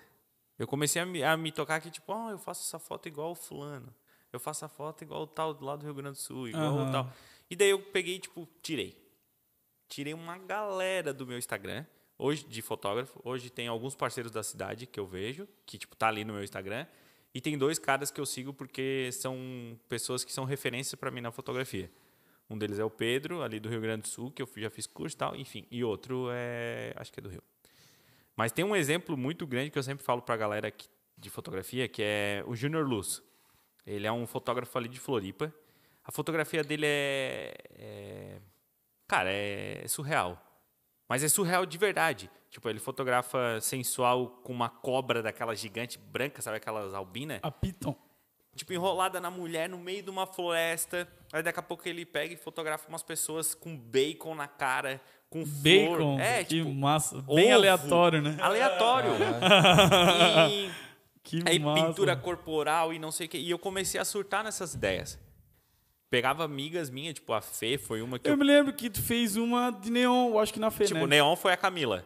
Eu 0.59 0.67
comecei 0.67 1.01
a 1.01 1.05
me, 1.05 1.23
a 1.23 1.37
me 1.37 1.53
tocar 1.53 1.79
que, 1.79 1.89
tipo, 1.89 2.13
oh, 2.13 2.29
eu 2.29 2.37
faço 2.37 2.61
essa 2.67 2.77
foto 2.77 3.07
igual 3.07 3.31
o 3.31 3.35
fulano. 3.35 3.95
Eu 4.31 4.39
faço 4.41 4.65
a 4.65 4.67
foto 4.67 5.01
igual 5.03 5.23
o 5.23 5.27
tal 5.27 5.53
do 5.53 5.65
lado 5.65 5.79
do 5.79 5.85
Rio 5.85 5.93
Grande 5.95 6.17
do 6.17 6.21
Sul, 6.21 6.49
igual 6.49 6.75
o 6.75 6.79
Aham. 6.79 6.91
tal. 6.91 7.13
E 7.49 7.55
daí 7.55 7.69
eu 7.69 7.81
peguei, 7.81 8.19
tipo, 8.19 8.47
tirei. 8.61 8.95
Tirei 9.87 10.13
uma 10.13 10.37
galera 10.37 11.13
do 11.13 11.25
meu 11.25 11.37
Instagram, 11.37 11.85
hoje 12.17 12.45
de 12.45 12.61
fotógrafo. 12.61 13.19
Hoje 13.23 13.49
tem 13.49 13.69
alguns 13.69 13.95
parceiros 13.95 14.31
da 14.31 14.43
cidade 14.43 14.85
que 14.85 14.99
eu 14.99 15.07
vejo, 15.07 15.47
que, 15.65 15.77
tipo, 15.77 15.95
tá 15.95 16.09
ali 16.09 16.25
no 16.25 16.33
meu 16.33 16.43
Instagram. 16.43 16.85
E 17.33 17.39
tem 17.39 17.57
dois 17.57 17.79
caras 17.79 18.11
que 18.11 18.19
eu 18.19 18.25
sigo 18.25 18.53
porque 18.53 19.09
são 19.13 19.79
pessoas 19.87 20.25
que 20.25 20.33
são 20.33 20.43
referências 20.43 20.99
para 20.99 21.09
mim 21.09 21.21
na 21.21 21.31
fotografia. 21.31 21.89
Um 22.49 22.57
deles 22.57 22.79
é 22.79 22.83
o 22.83 22.89
Pedro, 22.89 23.41
ali 23.41 23.59
do 23.59 23.69
Rio 23.69 23.79
Grande 23.79 24.01
do 24.01 24.07
Sul, 24.07 24.29
que 24.29 24.41
eu 24.41 24.49
já 24.57 24.69
fiz 24.69 24.85
curso 24.85 25.15
e 25.15 25.17
tal, 25.17 25.35
enfim. 25.35 25.65
E 25.71 25.83
outro 25.83 26.27
é, 26.31 26.93
acho 26.97 27.13
que 27.13 27.19
é 27.19 27.23
do 27.23 27.29
Rio. 27.29 27.43
Mas 28.39 28.53
tem 28.53 28.63
um 28.63 28.73
exemplo 28.73 29.17
muito 29.17 29.45
grande 29.45 29.69
que 29.69 29.77
eu 29.77 29.83
sempre 29.83 30.01
falo 30.01 30.21
pra 30.21 30.37
galera 30.37 30.71
que- 30.71 30.87
de 31.17 31.29
fotografia, 31.29 31.89
que 31.89 32.01
é 32.01 32.41
o 32.47 32.55
Júnior 32.55 32.87
Luz. 32.87 33.21
Ele 33.85 34.07
é 34.07 34.11
um 34.13 34.25
fotógrafo 34.25 34.77
ali 34.77 34.87
de 34.87 34.97
Floripa. 34.97 35.53
A 36.05 36.09
fotografia 36.09 36.63
dele 36.63 36.85
é, 36.85 37.53
é- 37.71 38.41
Cara, 39.05 39.29
é 39.29 39.83
surreal. 39.89 40.41
Mas 41.09 41.21
é 41.21 41.27
surreal 41.27 41.65
de 41.65 41.77
verdade. 41.77 42.31
Tipo, 42.49 42.69
ele 42.69 42.79
fotografa 42.79 43.59
sensual 43.59 44.29
com 44.41 44.53
uma 44.53 44.69
cobra 44.69 45.21
daquela 45.21 45.53
gigante 45.53 45.97
branca, 45.97 46.41
sabe 46.41 46.55
aquelas 46.55 46.93
albinas? 46.93 47.41
A 47.43 47.51
Piton. 47.51 47.93
tipo, 48.55 48.71
enrolada 48.71 49.19
na 49.19 49.29
mulher 49.29 49.67
no 49.67 49.77
meio 49.77 50.01
de 50.01 50.09
uma 50.09 50.25
floresta. 50.25 51.05
Aí 51.33 51.43
daqui 51.43 51.59
a 51.59 51.63
pouco 51.63 51.85
ele 51.89 52.05
pega 52.05 52.33
e 52.33 52.37
fotografa 52.37 52.87
umas 52.87 53.03
pessoas 53.03 53.53
com 53.53 53.77
bacon 53.77 54.33
na 54.33 54.47
cara, 54.47 55.01
com 55.29 55.43
Bacon. 55.45 55.95
flor. 55.95 56.19
É, 56.21 56.43
que 56.43 56.55
tipo, 56.57 56.73
massa. 56.73 57.21
Bem 57.21 57.45
ovo. 57.45 57.53
aleatório, 57.55 58.21
né? 58.21 58.37
aleatório. 58.41 59.11
E 60.51 60.69
Que 61.21 61.43
aí 61.47 61.59
massa. 61.59 61.85
pintura 61.85 62.15
corporal 62.15 62.91
e 62.91 62.97
não 62.97 63.11
sei 63.11 63.27
o 63.27 63.29
que. 63.29 63.37
E 63.37 63.51
eu 63.51 63.59
comecei 63.59 63.99
a 63.99 64.05
surtar 64.05 64.43
nessas 64.43 64.73
ideias. 64.73 65.19
Pegava 66.09 66.43
amigas 66.43 66.89
minhas, 66.89 67.13
tipo 67.13 67.31
a 67.33 67.41
Fê 67.41 67.77
foi 67.77 68.01
uma 68.01 68.17
que 68.17 68.27
Eu 68.27 68.31
eu, 68.33 68.37
me 68.37 68.43
lembro 68.43 68.73
que 68.73 68.89
tu 68.89 68.99
fez 69.01 69.37
uma 69.37 69.69
de 69.69 69.91
neon, 69.91 70.29
eu 70.29 70.39
acho 70.39 70.51
que 70.51 70.59
na 70.59 70.71
Fê, 70.71 70.85
tipo, 70.85 71.01
né? 71.01 71.05
neon 71.17 71.35
foi 71.35 71.53
a 71.53 71.57
Camila. 71.57 72.03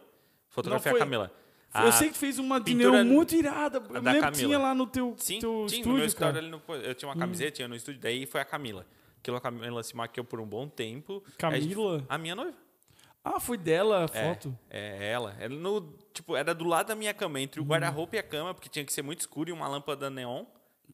Fotografia 0.50 0.90
Não 0.90 0.96
a 0.96 0.98
foi- 0.98 1.06
Camila. 1.06 1.32
Eu 1.74 1.88
A- 1.88 1.92
sei 1.92 2.10
que 2.10 2.18
fez 2.18 2.38
uma 2.38 2.60
de 2.60 2.74
neon 2.74 3.02
muito 3.04 3.34
irada. 3.34 3.78
Eu 3.78 3.82
me 3.82 3.94
lembro 3.94 4.12
que 4.12 4.20
Camila. 4.20 4.32
tinha 4.46 4.58
lá 4.58 4.74
no 4.74 4.86
teu, 4.86 5.14
Sim, 5.16 5.38
teu 5.40 5.66
sim, 5.70 5.76
estúdio, 5.78 5.92
no 5.92 6.32
meu. 6.32 6.56
Hum. 6.56 6.60
no- 6.68 6.74
eu 6.76 6.94
tinha 6.94 7.08
uma 7.08 7.16
camiseta, 7.16 7.50
tinha 7.52 7.66
no 7.68 7.74
estúdio, 7.74 8.00
daí 8.00 8.26
foi 8.26 8.42
a 8.42 8.44
Camila. 8.44 8.86
Aquilo 9.18 9.38
a 9.38 9.40
Camila 9.40 9.82
se 9.82 9.96
maquiou 9.96 10.24
por 10.24 10.38
um 10.38 10.46
bom 10.46 10.68
tempo. 10.68 11.24
Aí 11.42 11.54
a 11.54 11.60
gente- 11.60 11.74
Camila? 11.74 12.04
A 12.10 12.18
minha 12.18 12.36
noiva. 12.36 12.54
Ah, 13.24 13.40
foi 13.40 13.56
dela 13.56 14.00
a 14.00 14.04
É, 14.18 14.28
foto. 14.28 14.58
É, 14.68 15.10
ela. 15.10 15.34
Ela 15.40 15.54
no, 15.54 15.80
tipo, 16.12 16.36
era 16.36 16.54
do 16.54 16.64
lado 16.64 16.88
da 16.88 16.94
minha 16.94 17.14
cama, 17.14 17.40
entre 17.40 17.58
o 17.60 17.64
guarda-roupa 17.64 18.16
e 18.16 18.18
a 18.18 18.22
cama, 18.22 18.52
porque 18.52 18.68
tinha 18.68 18.84
que 18.84 18.92
ser 18.92 19.00
muito 19.02 19.20
escuro 19.20 19.48
e 19.48 19.52
uma 19.52 19.66
lâmpada 19.66 20.10
neon. 20.10 20.44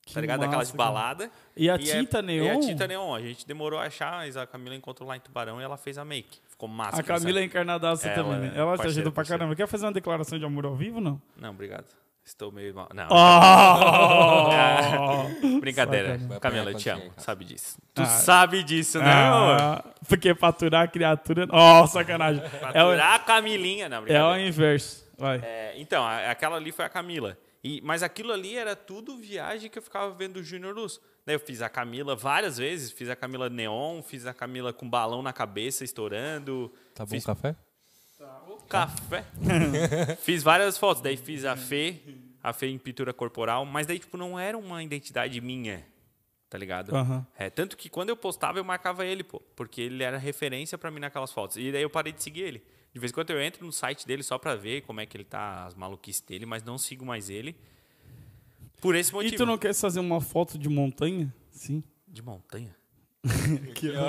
Que 0.07 0.15
tá 0.15 0.21
ligado? 0.21 0.45
Aquelas 0.45 0.69
massa, 0.69 0.77
balada. 0.77 1.31
E 1.57 1.69
a 1.69 1.75
é- 1.75 1.79
tinta 1.79 2.23
neon? 2.23 2.45
E 2.45 2.51
a 2.51 2.61
tinta 2.61 2.87
neon. 2.87 3.15
A 3.15 3.21
gente 3.21 3.47
demorou 3.47 3.79
a 3.79 3.83
achar, 3.83 4.19
mas 4.19 4.37
a 4.37 4.47
Camila 4.47 4.75
encontrou 4.75 5.09
lá 5.09 5.17
em 5.17 5.21
Tubarão 5.21 5.61
e 5.61 5.65
ela 5.65 5.77
fez 5.77 5.99
a 5.99 6.05
make. 6.05 6.39
Ficou 6.49 6.69
massa. 6.69 7.01
A 7.01 7.03
Camila 7.03 7.41
é 7.41 7.45
encarnadaça 7.45 8.09
também, 8.11 8.35
é 8.35 8.39
né? 8.39 8.53
Ela 8.55 8.79
te 8.79 8.87
ajuda 8.87 9.03
pra 9.05 9.13
parceira. 9.13 9.39
caramba. 9.41 9.57
Quer 9.57 9.67
fazer 9.67 9.87
uma 9.87 9.93
declaração 9.93 10.39
de 10.39 10.45
amor 10.45 10.65
ao 10.65 10.75
vivo, 10.77 11.01
não? 11.01 11.21
Não, 11.37 11.51
obrigado. 11.51 11.87
Estou 12.25 12.53
meio 12.53 12.75
mal. 12.75 12.89
Não, 12.95 13.09
Oh! 13.11 14.49
brincadeira. 15.61 16.19
Sacanagem. 16.19 16.29
Vai 16.29 16.41
Camila, 16.41 16.71
eu 16.71 16.75
te 16.77 16.89
amo. 16.89 17.13
Sabe 17.17 17.45
disso. 17.45 17.79
Tu 17.95 18.03
Ah. 18.03 18.07
sabe 18.07 18.63
disso, 18.63 18.99
né, 18.99 19.13
amor? 19.13 19.57
Ah, 19.61 19.85
porque 20.09 20.35
faturar 20.35 20.85
a 20.85 20.89
criatura... 20.89 21.47
Oh, 21.51 21.87
sacanagem. 21.87 22.43
É 22.43 22.47
o, 22.47 22.51
Faturar 22.61 23.15
a 23.15 23.19
Camilinha. 23.19 23.89
Não, 23.89 24.05
é 24.07 24.23
o 24.25 24.37
inverso. 24.39 25.09
Vai. 25.19 25.41
É, 25.45 25.75
então, 25.77 26.07
aquela 26.07 26.57
ali 26.57 26.73
foi 26.73 26.85
a 26.85 26.89
Camila. 26.89 27.37
E, 27.63 27.81
mas 27.83 28.03
aquilo 28.03 28.33
ali 28.33 28.57
era 28.57 28.75
tudo 28.75 29.17
viagem 29.19 29.69
que 29.69 29.79
eu 29.79 29.83
ficava 29.83 30.11
vendo 30.13 30.37
o 30.39 30.43
Júnior 30.43 30.75
Luz. 30.75 30.99
Daí 31.27 31.35
eu 31.37 31.41
fiz 31.41 31.61
a 31.61 31.69
Camila 31.69 32.17
várias 32.17 32.57
vezes. 32.57 32.91
Fiz 32.91 33.11
a 33.11 33.17
Camila 33.17 33.51
neon, 33.51 34.03
fiz 34.03 34.25
a 34.27 34.33
Camila 34.33 34.73
com 34.73 34.89
balão 34.89 35.21
na 35.21 35.33
cabeça, 35.33 35.85
estourando. 35.85 36.73
Tá 36.95 37.05
bom 37.05 37.11
Fiz 37.11 37.23
o 37.23 37.27
café? 37.27 37.55
Café. 38.71 39.25
fiz 40.23 40.43
várias 40.43 40.79
fotos. 40.79 41.03
Daí 41.03 41.17
fiz 41.17 41.45
a 41.45 41.57
Fê, 41.57 41.97
a 42.43 42.53
Fê 42.53 42.69
em 42.69 42.79
pintura 42.79 43.13
corporal. 43.13 43.67
Mas 43.67 43.87
daí, 43.87 43.99
tipo, 43.99 44.17
não 44.17 44.39
era 44.39 44.57
uma 44.57 44.83
identidade 44.83 45.41
minha. 45.41 45.85
Tá 46.49 46.57
ligado? 46.59 46.95
Aham. 46.95 47.27
É, 47.39 47.49
tanto 47.51 47.77
que 47.77 47.89
quando 47.89 48.09
eu 48.09 48.17
postava, 48.17 48.59
eu 48.59 48.65
marcava 48.65 49.05
ele, 49.07 49.23
pô. 49.23 49.41
Porque 49.55 49.81
ele 49.83 50.03
era 50.03 50.19
referência 50.19 50.77
pra 50.79 50.91
mim 50.91 50.99
naquelas 51.01 51.33
fotos. 51.33 51.57
E 51.57 51.71
daí 51.71 51.83
eu 51.83 51.91
parei 51.91 52.13
de 52.13 52.23
seguir 52.23 52.41
ele. 52.43 52.63
De 52.93 52.99
vez 52.99 53.13
em 53.13 53.15
quando 53.15 53.31
eu 53.31 53.41
entro 53.41 53.65
no 53.65 53.73
site 53.73 54.05
dele 54.07 54.23
só 54.25 54.37
pra 54.37 54.57
ver 54.57 54.81
como 54.83 55.01
é 55.01 55.07
que 55.07 55.17
ele 55.17 55.23
tá, 55.25 55.65
as 55.65 55.77
maluquices 55.77 56.23
dele, 56.23 56.45
mas 56.47 56.65
não 56.65 56.77
sigo 56.77 57.05
mais 57.07 57.31
ele. 57.31 57.55
Por 58.81 58.97
esse 58.97 59.11
E 59.11 59.15
motivo. 59.15 59.37
tu 59.37 59.47
não 59.47 59.57
quer 59.59 59.73
fazer 59.75 60.01
uma 60.01 60.21
foto 60.21 60.59
de 60.59 60.69
montanha? 60.69 61.33
Sim. 61.53 61.85
De 62.09 62.21
montanha? 62.23 62.75
Que 63.77 63.91
É, 63.91 64.01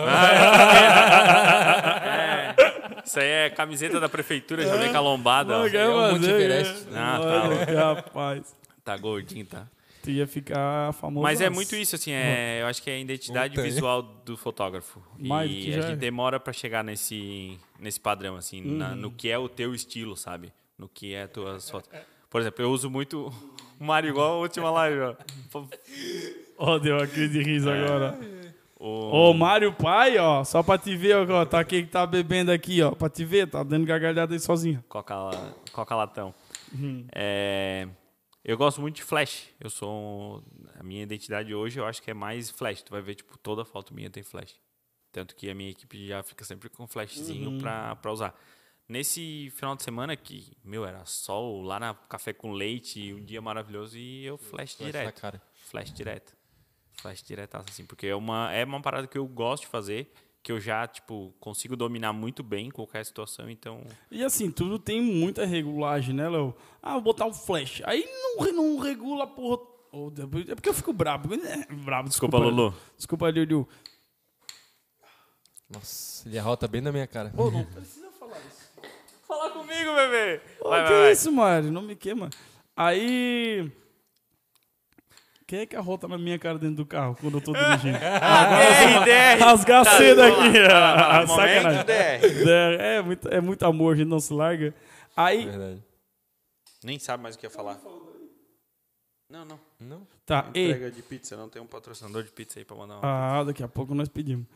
isso 3.12 3.20
aí 3.20 3.28
é 3.28 3.50
camiseta 3.50 4.00
da 4.00 4.10
prefeitura, 4.10 4.66
já 4.66 4.76
vem 4.76 4.92
com 4.92 4.98
a 4.98 5.02
lombada. 5.02 5.58
ó. 5.60 5.68
É 5.68 5.88
o 5.88 6.12
Monte 6.14 6.30
Everest. 6.30 6.88
Ah, 6.96 7.20
tá. 7.68 7.94
Rapaz. 7.94 8.56
Tá 8.84 8.98
gordinho, 8.98 9.46
tá? 9.46 9.68
Tu 10.04 10.10
ia 10.10 10.26
ficar 10.26 10.92
famoso. 10.94 11.22
Mas 11.22 11.40
é 11.42 11.50
muito 11.50 11.76
isso, 11.76 11.96
assim, 11.96 12.12
é, 12.12 12.62
eu 12.64 12.66
acho 12.66 12.82
que 12.82 12.90
é 12.90 12.96
a 12.96 13.00
identidade 13.00 13.56
Montanha. 13.56 13.72
visual 13.72 14.02
do 14.02 14.36
fotógrafo. 14.36 15.00
Mais 15.20 15.48
do 15.48 15.56
e 15.56 15.70
a 15.70 15.76
já 15.76 15.82
gente 15.84 15.92
é. 15.94 15.96
demora 15.96 16.40
pra 16.40 16.52
chegar 16.52 16.84
nesse, 16.84 17.56
nesse 17.80 18.00
padrão, 18.00 18.36
assim, 18.36 18.62
na- 18.62 18.90
Uhum. 18.90 18.96
no 18.96 19.12
que 19.12 19.30
é 19.30 19.38
o 19.38 19.48
teu 19.48 19.76
estilo, 19.76 20.18
sabe? 20.18 20.52
No 20.76 20.88
que 20.90 21.14
é 21.14 21.28
tuas 21.28 21.70
fotos. 21.70 21.88
Por 22.32 22.42
exemplo, 22.42 22.64
eu 22.66 22.72
uso 22.72 22.90
muito 22.90 23.32
o 23.80 23.84
Mário 23.84 24.10
igual 24.10 24.32
a 24.34 24.38
última 24.40 24.72
live, 24.72 25.00
ó. 25.02 25.16
Ó, 26.58 26.80
deu 26.80 26.96
uma 26.98 27.06
crise 27.06 27.30
de 27.30 27.44
riso 27.44 27.70
É. 27.70 27.84
agora. 27.84 28.18
O, 28.84 29.30
Ô, 29.30 29.34
Mário 29.34 29.72
Pai, 29.74 30.18
ó, 30.18 30.44
só 30.44 30.64
pra 30.64 30.76
te 30.78 30.96
ver, 30.96 31.16
ó, 31.30 31.46
tá 31.46 31.60
aqui 31.60 31.84
que 31.84 31.90
tá 31.90 32.04
bebendo 32.08 32.52
aqui, 32.52 32.82
ó, 32.82 32.92
pra 32.92 33.10
te 33.10 33.24
ver, 33.24 33.48
tá 33.48 33.62
dando 33.62 33.86
gargalhada 33.86 34.34
aí 34.34 34.40
sozinho. 34.40 34.84
Coca, 34.90 35.16
Coca 35.72 35.96
Latão. 35.96 36.34
Uhum. 36.74 37.06
É, 37.14 37.88
eu 38.44 38.58
gosto 38.58 38.82
muito 38.82 38.96
de 38.96 39.04
flash. 39.04 39.50
Eu 39.60 39.70
sou. 39.70 40.44
A 40.80 40.84
minha 40.84 41.04
identidade 41.04 41.54
hoje 41.54 41.80
eu 41.80 41.86
acho 41.86 42.02
que 42.02 42.10
é 42.10 42.14
mais 42.14 42.50
flash. 42.50 42.82
Tu 42.82 42.90
vai 42.92 43.02
ver, 43.04 43.14
tipo, 43.14 43.38
toda 43.38 43.64
foto 43.64 43.94
minha 43.94 44.10
tem 44.10 44.24
flash. 44.24 44.56
Tanto 45.12 45.36
que 45.36 45.48
a 45.50 45.54
minha 45.54 45.70
equipe 45.70 46.08
já 46.08 46.24
fica 46.24 46.44
sempre 46.44 46.68
com 46.70 46.88
flashzinho 46.88 47.52
Uhum. 47.52 47.60
pra, 47.60 47.96
pra 47.98 48.12
usar. 48.12 48.34
Nesse 48.90 49.52
final 49.56 49.76
de 49.76 49.84
semana 49.84 50.16
que, 50.16 50.54
meu, 50.64 50.86
era 50.86 51.06
sol 51.06 51.62
lá 51.62 51.80
na 51.80 51.94
café 51.94 52.34
com 52.34 52.52
leite, 52.52 53.14
um 53.14 53.24
dia 53.24 53.42
maravilhoso 53.42 53.96
e 53.98 54.26
eu 54.26 54.38
flash, 54.38 54.74
Flash 54.74 54.92
direto. 54.92 55.22
cara. 55.22 55.42
Flash 55.70 55.94
direto. 55.94 56.34
Flash 57.02 57.24
diretaço, 57.24 57.66
assim. 57.70 57.86
Porque 57.86 58.08
é 58.08 58.16
uma, 58.16 58.52
é 58.54 58.64
uma 58.64 58.82
parada 58.82 59.08
que 59.08 59.18
eu 59.18 59.26
gosto 59.28 59.64
de 59.64 59.70
fazer, 59.70 60.12
que 60.44 60.52
eu 60.52 60.60
já, 60.60 60.88
tipo, 60.88 61.34
consigo 61.40 61.76
dominar 61.76 62.14
muito 62.14 62.42
bem 62.44 62.68
em 62.68 62.72
qualquer 62.72 63.06
situação, 63.06 63.50
então... 63.50 63.84
E 64.10 64.24
assim, 64.24 64.50
tudo 64.52 64.80
tem 64.80 65.02
muita 65.02 65.46
regulagem, 65.46 66.16
né, 66.16 66.28
Léo? 66.30 66.56
Ah, 66.82 66.94
vou 66.94 67.02
botar 67.02 67.26
um 67.26 67.34
flash. 67.34 67.82
Aí 67.86 68.06
não, 68.12 68.52
não 68.54 68.78
regula, 68.80 69.28
porra. 69.28 69.62
É 70.50 70.56
porque 70.56 70.70
eu 70.70 70.74
fico 70.74 70.94
brabo. 70.94 71.34
É, 71.36 71.66
brabo, 71.74 72.08
desculpa. 72.10 72.38
Desculpa, 72.38 72.38
Lulu. 72.40 72.76
Desculpa, 72.98 73.30
Lulu. 73.30 73.68
Nossa, 75.70 76.28
ele 76.28 76.38
arrota 76.40 76.68
bem 76.68 76.82
na 76.82 76.92
minha 76.92 77.08
cara. 77.08 77.32
Ô, 77.38 77.50
não 77.52 77.64
precisa 77.66 78.10
falar 78.12 78.38
isso. 78.40 78.70
Fala 79.28 79.50
comigo, 79.52 79.96
bebê! 79.96 80.42
Ô, 80.60 80.70
Vai, 80.70 80.84
que 80.84 80.90
vai, 80.90 81.02
vai. 81.02 81.12
isso, 81.12 81.32
Mário? 81.32 81.72
Não 81.72 81.82
me 81.82 81.96
queima. 81.96 82.30
Aí. 82.76 83.72
Quem 85.52 85.60
é 85.60 85.66
que 85.66 85.76
arrota 85.76 86.08
na 86.08 86.18
minha 86.18 86.40
cara 86.40 86.58
dentro 86.58 86.78
do 86.78 86.86
carro 86.86 87.14
quando 87.20 87.40
eu 87.40 87.42
tô 87.42 87.52
dirigindo? 87.52 88.00
DR, 88.00 89.04
DR! 89.04 89.38
Rasgar 89.44 89.82
a 89.82 89.84
Tá, 89.84 89.98
seda 89.98 90.32
vamos 90.32 90.40
lá, 90.40 90.48
aqui. 90.48 90.60
Ah, 90.72 91.28
Sacanagem. 91.28 91.84
DR. 91.84 92.82
É, 92.82 93.02
muito, 93.02 93.28
é 93.28 93.42
muito 93.42 93.66
amor, 93.66 93.94
a 93.94 93.98
gente 93.98 94.08
não 94.08 94.22
se 94.22 94.34
larga. 94.34 94.74
Aí. 95.14 95.44
Verdade. 95.44 95.84
Nem 96.82 96.98
sabe 97.00 97.22
mais 97.22 97.36
o 97.36 97.38
que 97.38 97.46
ia 97.46 97.50
falar. 97.50 97.78
Não, 99.30 99.44
não. 99.44 99.60
Não? 99.78 100.08
Tá, 100.26 100.50
e. 100.56 100.70
Entrega 100.70 100.90
de 100.90 101.02
pizza, 101.02 101.36
não 101.36 101.50
tem 101.50 101.62
um 101.62 101.68
patrocinador 101.68 102.24
de 102.24 102.32
pizza 102.32 102.58
aí 102.58 102.64
pra 102.64 102.78
mandar 102.78 103.00
uma. 103.00 103.02
Ah, 103.04 103.44
daqui 103.44 103.62
a 103.62 103.68
pouco 103.68 103.94
nós 103.94 104.08
pedimos. 104.08 104.48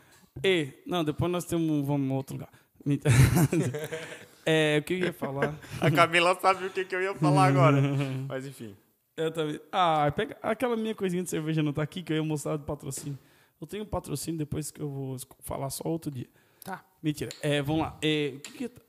E. 0.41 0.69
Não, 0.87 1.03
depois 1.03 1.29
nós 1.29 1.43
temos. 1.43 1.85
Vamos 1.85 2.09
em 2.09 2.13
outro 2.13 2.37
lugar. 2.37 2.49
É, 4.47 4.77
o 4.79 4.83
que 4.83 4.93
eu 4.93 4.99
ia 4.99 5.11
falar? 5.11 5.55
A 5.81 5.89
Camila 5.89 6.37
sabe 6.39 6.67
o 6.67 6.69
que, 6.69 6.85
que 6.85 6.95
eu 6.95 7.01
ia 7.01 7.15
falar 7.15 7.47
agora. 7.47 7.81
Mas 8.29 8.45
enfim. 8.45 8.77
Eu 9.17 9.31
também. 9.31 9.59
Ah, 9.71 10.11
pega 10.15 10.37
aquela 10.41 10.75
minha 10.75 10.93
coisinha 10.93 11.23
de 11.23 11.29
cerveja 11.29 11.63
não 11.63 11.71
tá 11.73 11.81
aqui 11.81 12.03
que 12.03 12.11
eu 12.13 12.17
ia 12.17 12.23
mostrar 12.23 12.57
do 12.57 12.63
patrocínio. 12.65 13.17
Eu 13.61 13.65
tenho 13.67 13.83
um 13.83 13.87
patrocínio 13.87 14.37
depois 14.37 14.71
que 14.71 14.81
eu 14.81 14.89
vou 14.89 15.15
falar 15.39 15.69
só 15.69 15.87
outro 15.87 16.11
dia. 16.11 16.27
Tá. 16.63 16.83
Mentira. 17.01 17.31
É, 17.41 17.61
vamos 17.61 17.81
lá. 17.83 17.97
É, 18.01 18.33
o 18.35 18.39
que 18.41 18.51
que 18.53 18.67
tá- 18.69 18.81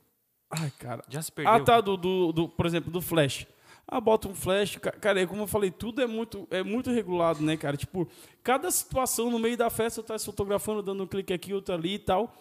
Ai, 0.49 0.71
cara. 0.79 1.03
Já 1.09 1.21
se 1.21 1.31
perdeu. 1.31 1.53
Ah, 1.53 1.59
tá, 1.59 1.79
do, 1.81 1.95
do, 1.95 2.31
do- 2.33 2.49
por 2.49 2.65
exemplo, 2.65 2.91
do 2.91 3.01
flash. 3.01 3.47
Ah, 3.87 4.01
bota 4.01 4.27
um 4.27 4.35
flash. 4.35 4.75
ca- 4.77 4.91
Cara, 4.91 5.21
é 5.21 5.25
como 5.25 5.43
eu 5.43 5.47
falei, 5.47 5.71
tudo 5.71 6.01
é 6.01 6.07
muito, 6.07 6.45
é 6.51 6.61
muito 6.63 6.89
regulado, 6.91 7.41
né, 7.41 7.55
cara? 7.55 7.77
Tipo, 7.77 8.05
cada 8.43 8.69
situação 8.69 9.31
no 9.31 9.39
meio 9.39 9.55
da 9.57 9.69
festa, 9.69 10.01
tu 10.03 10.07
tá 10.07 10.17
se 10.19 10.25
fotografando, 10.25 10.81
dando 10.83 11.03
um 11.03 11.07
clique 11.07 11.31
aqui, 11.33 11.53
outro 11.53 11.73
ali 11.73 11.93
e 11.95 11.99
tal. 11.99 12.33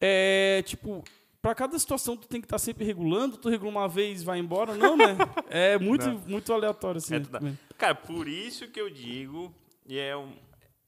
É, 0.00 0.62
tipo, 0.64 1.02
pra 1.46 1.54
cada 1.54 1.78
situação 1.78 2.16
tu 2.16 2.26
tem 2.26 2.40
que 2.40 2.46
estar 2.46 2.58
sempre 2.58 2.84
regulando, 2.84 3.36
tu 3.36 3.48
regula 3.48 3.70
uma 3.70 3.88
vez 3.88 4.20
vai 4.24 4.40
embora, 4.40 4.74
não, 4.74 4.96
né? 4.96 5.16
É 5.48 5.78
muito, 5.78 6.08
muito 6.26 6.52
aleatório, 6.52 6.98
assim. 6.98 7.14
É 7.14 7.18
né, 7.20 7.24
tudo- 7.24 7.38
também. 7.38 7.58
Cara, 7.78 7.94
por 7.94 8.26
isso 8.26 8.66
que 8.66 8.80
eu 8.80 8.90
digo, 8.90 9.54
e 9.86 9.96
é 9.96 10.16
um, 10.16 10.32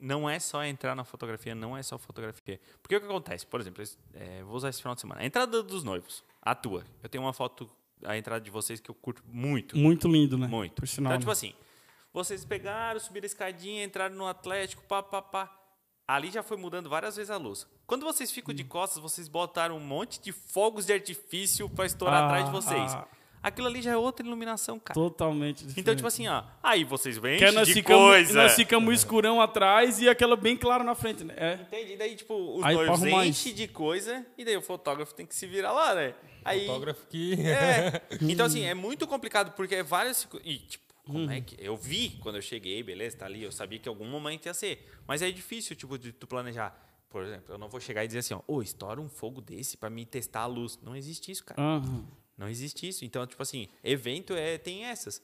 não 0.00 0.28
é 0.28 0.40
só 0.40 0.64
entrar 0.64 0.96
na 0.96 1.04
fotografia, 1.04 1.54
não 1.54 1.76
é 1.76 1.82
só 1.84 1.96
fotografia. 1.96 2.60
Porque 2.82 2.96
o 2.96 3.00
que 3.00 3.06
acontece? 3.06 3.46
Por 3.46 3.60
exemplo, 3.60 3.84
é, 4.14 4.42
vou 4.42 4.56
usar 4.56 4.68
esse 4.70 4.80
final 4.80 4.96
de 4.96 5.00
semana. 5.00 5.20
A 5.20 5.24
entrada 5.24 5.62
dos 5.62 5.84
noivos, 5.84 6.24
a 6.42 6.56
tua. 6.56 6.84
Eu 7.04 7.08
tenho 7.08 7.22
uma 7.22 7.32
foto, 7.32 7.70
a 8.04 8.16
entrada 8.18 8.40
de 8.40 8.50
vocês 8.50 8.80
que 8.80 8.90
eu 8.90 8.94
curto 8.96 9.22
muito. 9.28 9.76
Muito 9.78 10.08
lindo, 10.08 10.36
né? 10.36 10.48
Muito. 10.48 10.74
Por 10.74 10.88
sinal. 10.88 11.12
então, 11.12 11.20
tipo 11.20 11.30
né? 11.30 11.32
assim, 11.32 11.54
vocês 12.12 12.44
pegaram, 12.44 12.98
subiram 12.98 13.24
a 13.24 13.26
escadinha, 13.26 13.84
entraram 13.84 14.16
no 14.16 14.26
Atlético, 14.26 14.82
pá, 14.82 15.04
pá, 15.04 15.22
pá. 15.22 15.57
Ali 16.08 16.30
já 16.30 16.42
foi 16.42 16.56
mudando 16.56 16.88
várias 16.88 17.16
vezes 17.16 17.30
a 17.30 17.36
luz. 17.36 17.66
Quando 17.86 18.02
vocês 18.06 18.30
ficam 18.32 18.52
Hum. 18.52 18.56
de 18.56 18.64
costas, 18.64 19.02
vocês 19.02 19.28
botaram 19.28 19.76
um 19.76 19.80
monte 19.80 20.18
de 20.20 20.32
fogos 20.32 20.86
de 20.86 20.92
artifício 20.94 21.68
pra 21.68 21.84
estourar 21.84 22.22
Ah, 22.22 22.26
atrás 22.26 22.46
de 22.46 22.50
vocês. 22.50 22.94
ah. 22.94 23.06
Aquilo 23.40 23.68
ali 23.68 23.80
já 23.80 23.92
é 23.92 23.96
outra 23.96 24.26
iluminação, 24.26 24.80
cara. 24.80 24.94
Totalmente 24.98 25.58
diferente. 25.58 25.80
Então, 25.80 25.94
tipo 25.94 26.08
assim, 26.08 26.26
ó, 26.26 26.42
aí 26.62 26.82
vocês 26.82 27.18
vêm 27.18 27.38
de 27.38 27.72
ficamos, 27.72 28.02
coisa. 28.02 28.42
nós 28.42 28.54
ficamos 28.56 28.92
escurão 28.94 29.40
atrás 29.40 30.00
e 30.00 30.08
aquela 30.08 30.34
bem 30.34 30.56
clara 30.56 30.82
na 30.82 30.94
frente, 30.96 31.22
né? 31.22 31.34
É. 31.36 31.54
Entende? 31.54 31.92
E 31.92 31.96
daí, 31.96 32.16
tipo, 32.16 32.34
os 32.58 32.64
Aí, 32.64 32.76
arrumar 32.88 33.26
enchem 33.26 33.54
de 33.54 33.68
coisa 33.68 34.26
e 34.36 34.44
daí 34.44 34.56
o 34.56 34.62
fotógrafo 34.62 35.14
tem 35.14 35.24
que 35.24 35.34
se 35.36 35.46
virar 35.46 35.70
lá, 35.72 35.94
né? 35.94 36.14
Aí, 36.44 36.66
Fotógrafo 36.66 37.06
que. 37.06 37.34
é. 37.46 38.02
Então, 38.22 38.46
assim, 38.46 38.64
é 38.64 38.74
muito 38.74 39.06
complicado 39.06 39.52
porque 39.52 39.76
é 39.76 39.82
várias... 39.84 40.26
E, 40.42 40.56
tipo, 40.58 40.84
como 41.08 41.24
Uhum. 41.24 41.30
é 41.30 41.40
que... 41.40 41.56
Eu 41.58 41.76
vi 41.76 42.10
quando 42.20 42.36
eu 42.36 42.42
cheguei, 42.42 42.82
beleza, 42.82 43.16
tá 43.18 43.26
ali, 43.26 43.42
eu 43.42 43.50
sabia 43.50 43.78
que 43.78 43.88
em 43.88 43.92
algum 43.92 44.06
momento 44.06 44.46
ia 44.46 44.54
ser. 44.54 44.88
Mas 45.06 45.22
é 45.22 45.30
difícil, 45.30 45.74
tipo, 45.74 45.98
de 45.98 46.12
tu 46.12 46.26
planejar. 46.26 46.84
Por 47.10 47.24
exemplo, 47.24 47.54
eu 47.54 47.58
não 47.58 47.68
vou 47.68 47.80
chegar 47.80 48.04
e 48.04 48.06
dizer 48.06 48.20
assim, 48.20 48.34
ó, 48.34 48.42
ô, 48.46 48.62
estoura 48.62 49.00
um 49.00 49.08
fogo 49.08 49.40
desse 49.40 49.76
pra 49.76 49.88
me 49.90 50.04
testar 50.04 50.42
a 50.42 50.46
luz. 50.46 50.78
Não 50.82 50.94
existe 50.94 51.32
isso, 51.32 51.44
cara. 51.44 51.60
Aham. 51.60 52.06
Não 52.36 52.48
existe 52.48 52.86
isso. 52.86 53.04
Então, 53.04 53.26
tipo 53.26 53.42
assim, 53.42 53.66
evento 53.82 54.34
é, 54.34 54.58
tem 54.58 54.84
essas. 54.84 55.20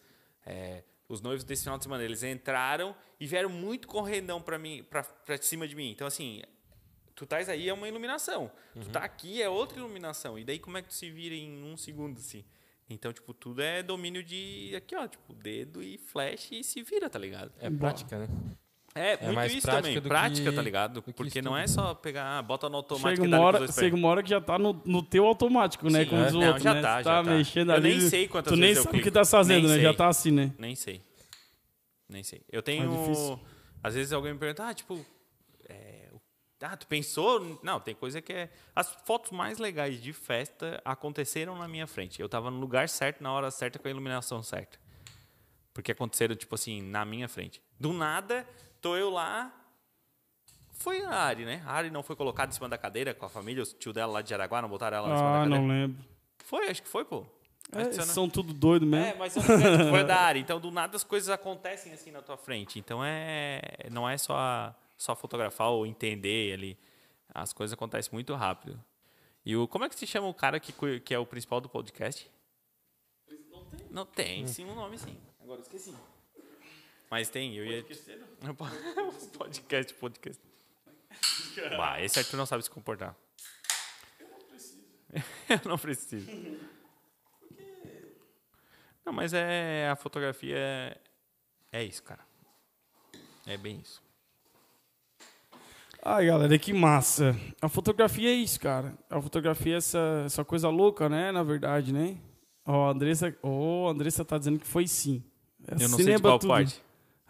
É, 0.47 0.83
os 1.09 1.21
noivos 1.21 1.45
desse 1.45 1.63
final 1.63 1.77
de 1.79 1.85
semana, 1.85 2.03
eles 2.03 2.23
entraram 2.23 2.97
e 3.21 3.27
vieram 3.27 3.51
muito 3.51 3.87
correndão 3.87 4.41
pra 4.43 4.59
mim, 4.59 4.83
pra 4.91 5.05
cima 5.41 5.69
de 5.69 5.77
mim. 5.77 5.91
Então, 5.91 6.07
assim, 6.07 6.43
tu 7.15 7.27
tais 7.27 7.49
aí 7.49 7.69
é 7.69 7.73
uma 7.75 7.87
iluminação. 7.87 8.51
Tu 8.81 8.89
tá 8.89 9.01
aqui 9.01 9.41
é 9.43 9.49
outra 9.49 9.79
iluminação. 9.79 10.39
E 10.39 10.45
daí 10.45 10.59
como 10.59 10.79
é 10.79 10.83
que 10.83 10.89
tu 10.89 10.95
se 10.95 11.11
vira 11.11 11.35
em 11.35 11.63
um 11.63 11.77
segundo, 11.77 12.19
assim? 12.19 12.43
Então, 12.89 13.13
tipo, 13.13 13.33
tudo 13.33 13.63
é 13.63 13.83
domínio 13.83 14.23
de 14.23 14.75
aqui, 14.77 14.95
ó, 14.95 15.07
tipo, 15.07 15.33
dedo 15.35 15.83
e 15.83 15.97
flash 15.99 16.51
e 16.53 16.63
se 16.63 16.83
vira, 16.83 17.09
tá 17.09 17.19
ligado? 17.19 17.51
É 17.59 17.71
prática, 17.71 18.19
né? 18.19 18.29
É, 18.97 19.17
muito 19.23 19.35
mais 19.35 19.53
isso 19.53 19.63
prática 19.67 19.95
também. 19.95 20.09
Prática, 20.09 20.51
que- 20.51 20.55
tá 20.57 20.63
ligado? 20.63 20.93
do 20.95 21.03
que 21.03 21.13
Porque 21.13 21.39
estudo. 21.41 21.45
não 21.47 21.57
é 21.57 21.67
só 21.67 21.95
pegar, 21.95 22.39
ah, 22.39 22.43
bota 22.43 22.69
no 22.69 22.77
automático 22.77 23.11
Chega 23.17 23.25
e 23.25 23.27
uma, 23.29 23.39
com 23.39 23.43
os 23.57 23.61
hora, 23.63 23.73
chega 23.73 23.97
uma 23.97 24.09
hora 24.09 24.23
que 24.23 24.31
já 24.31 24.41
tá 24.41 24.57
no, 24.59 24.81
no 24.85 25.03
teu 25.03 25.27
automático, 25.27 25.91
né? 25.91 26.05
Sim, 26.05 26.11
Como 26.11 26.23
é. 26.23 26.27
diz 26.27 26.35
o 26.35 26.39
Não, 26.39 26.47
outro, 26.49 26.63
já 26.63 26.75
né? 26.75 26.81
tá, 26.83 26.99
Tu 27.01 27.05
já 27.05 27.23
tá. 27.25 27.31
mexendo 27.31 27.71
Eu 27.71 27.75
ali. 27.75 27.89
nem 27.99 28.09
sei 28.09 28.29
quantas 28.29 28.53
Tu 28.53 28.57
nem 28.57 28.69
vezes 28.69 28.77
eu 28.77 28.83
sabe 28.85 28.99
o 28.99 29.03
que 29.03 29.11
tá 29.11 29.25
fazendo, 29.25 29.67
Nem 29.67 29.77
né? 29.79 29.83
Já 29.83 29.95
tá 29.95 30.07
assim, 30.09 30.31
né? 30.31 30.53
Nem 30.59 30.77
sei. 30.77 31.03
Nem 32.09 32.23
sei. 32.23 32.43
Eu 32.53 32.63
tenho. 32.63 32.89
difícil. 32.89 33.41
às 33.83 33.95
vezes 33.95 34.13
alguém 34.13 34.33
me 34.35 34.39
pergunta, 34.39 34.69
ah, 34.69 34.75
tipo. 34.75 35.05
Ah, 36.65 36.77
tu 36.77 36.87
pensou? 36.87 37.59
Não, 37.63 37.79
tem 37.81 37.95
coisa 37.95 38.21
que 38.23 38.33
é. 38.33 38.51
As 38.75 38.91
fotos 39.05 39.31
mais 39.31 39.59
legais 39.59 40.01
de 40.03 40.13
festa 40.13 40.81
aconteceram 40.85 41.57
na 41.57 41.69
minha 41.69 41.87
frente. 41.87 42.21
Eu 42.21 42.29
tava 42.29 42.51
no 42.51 42.59
lugar 42.59 42.89
certo, 42.89 43.23
na 43.23 43.33
hora 43.33 43.51
certa, 43.51 43.79
com 43.79 43.87
a 43.87 43.91
iluminação 43.91 44.43
certa. 44.43 44.79
Porque 45.73 45.93
aconteceram, 45.93 46.35
tipo 46.37 46.55
assim, 46.55 46.81
na 46.83 47.05
minha 47.05 47.29
frente. 47.29 47.61
Do 47.79 47.93
nada, 47.93 48.47
tô 48.81 48.97
eu 48.97 49.11
lá. 49.11 49.53
Foi 50.73 51.03
a 51.03 51.11
Ari, 51.11 51.45
né? 51.45 51.63
A 51.67 51.73
Ari 51.73 51.91
não 51.91 52.03
foi 52.03 52.17
colocada 52.17 52.51
em 52.51 52.55
cima 52.55 52.69
da 52.69 52.77
cadeira 52.77 53.15
com 53.15 53.25
a 53.25 53.29
família, 53.29 53.63
o 53.63 53.67
tio 53.67 53.93
dela 53.93 54.13
lá 54.15 54.23
de 54.23 54.31
Jaraguá, 54.31 54.61
não 54.61 54.69
botaram 54.69 54.99
ela 54.99 55.15
em 55.15 55.17
cima 55.17 55.31
da 55.31 55.37
Ah, 55.39 55.43
cadeira? 55.43 55.61
não 55.61 55.69
lembro. 55.69 56.05
Foi, 56.45 56.69
acho 56.69 56.83
que 56.83 56.89
foi, 56.89 57.05
pô. 57.05 57.25
É, 57.73 57.85
você 57.85 57.99
não- 58.01 58.07
são 58.07 58.29
tudo 58.29 58.53
doido 58.53 58.85
mesmo. 58.85 59.07
é, 59.07 59.15
mas 59.15 59.35
lembro, 59.37 59.89
foi 59.89 60.05
da 60.05 60.17
área. 60.21 60.39
Então, 60.39 60.61
do 60.61 60.71
nada, 60.71 60.97
as 60.97 61.03
coisas 61.03 61.31
acontecem 61.31 61.93
assim 61.93 62.11
na 62.11 62.21
tua 62.21 62.37
frente. 62.37 62.79
Então, 62.79 63.03
é, 63.05 63.63
não 63.91 64.09
é 64.09 64.19
só, 64.19 64.75
só 64.97 65.15
fotografar 65.15 65.71
ou 65.71 65.87
entender 65.87 66.55
ali. 66.55 66.79
As 67.29 67.53
coisas 67.53 67.75
acontecem 67.75 68.13
muito 68.13 68.35
rápido. 68.35 68.83
E 69.45 69.57
o, 69.57 69.69
como 69.69 69.85
é 69.85 69.89
que 69.89 69.95
se 69.95 70.07
chama 70.07 70.29
o 70.29 70.35
cara 70.35 70.59
que, 70.59 70.73
que 71.01 71.15
é 71.15 71.19
o 71.19 71.27
principal 71.27 71.61
do 71.61 71.69
podcast? 71.69 72.31
Não 73.51 73.65
tem. 73.65 73.87
Não 73.91 74.07
tem, 74.07 74.47
sim, 74.47 74.65
um 74.65 74.75
nome 74.75 74.99
sim. 74.99 75.17
Agora 75.41 75.61
eu 75.61 75.63
esqueci. 75.63 75.95
Mas 77.11 77.29
tem, 77.29 77.55
eu 77.55 77.65
ia... 77.65 77.85
podcast, 79.37 79.95
podcast. 80.01 80.43
Bah, 81.77 82.01
esse 82.01 82.19
Arthur 82.19 82.37
não 82.37 82.47
sabe 82.47 82.63
se 82.63 82.71
comportar. 82.71 83.15
Eu 85.49 85.69
não 85.69 85.79
preciso. 85.79 86.29
Não, 89.05 89.13
mas 89.13 89.33
é 89.33 89.89
a 89.89 89.97
fotografia 89.97 90.57
é, 90.57 90.99
é 91.71 91.85
isso, 91.85 92.03
cara. 92.03 92.27
É 93.47 93.57
bem 93.57 93.79
isso. 93.79 94.03
Ai, 96.07 96.27
galera, 96.27 96.59
que 96.59 96.73
massa. 96.73 97.35
A 97.63 97.69
fotografia 97.69 98.29
é 98.29 98.35
isso, 98.35 98.61
cara. 98.61 98.93
A 99.09 99.21
fotografia 99.23 99.75
é 99.75 99.79
essa, 99.79 100.23
essa 100.27 100.45
coisa 100.45 100.69
louca, 100.69 101.09
né? 101.09 101.33
Na 101.33 101.43
verdade, 101.43 101.93
né? 101.95 102.17
Ó, 102.67 102.89
a 102.89 102.91
Andressa, 102.93 103.35
oh, 103.43 103.89
Andressa 103.89 104.25
tá 104.25 104.37
dizendo 104.37 104.59
que 104.59 104.67
foi 104.67 104.87
sim. 104.87 105.23
Eu 105.67 105.89
não 105.89 105.97
Se 105.97 106.05
sei 106.05 106.17
de 106.17 106.21
qual 106.23 106.39
tudo. 106.39 106.51
parte. 106.51 106.83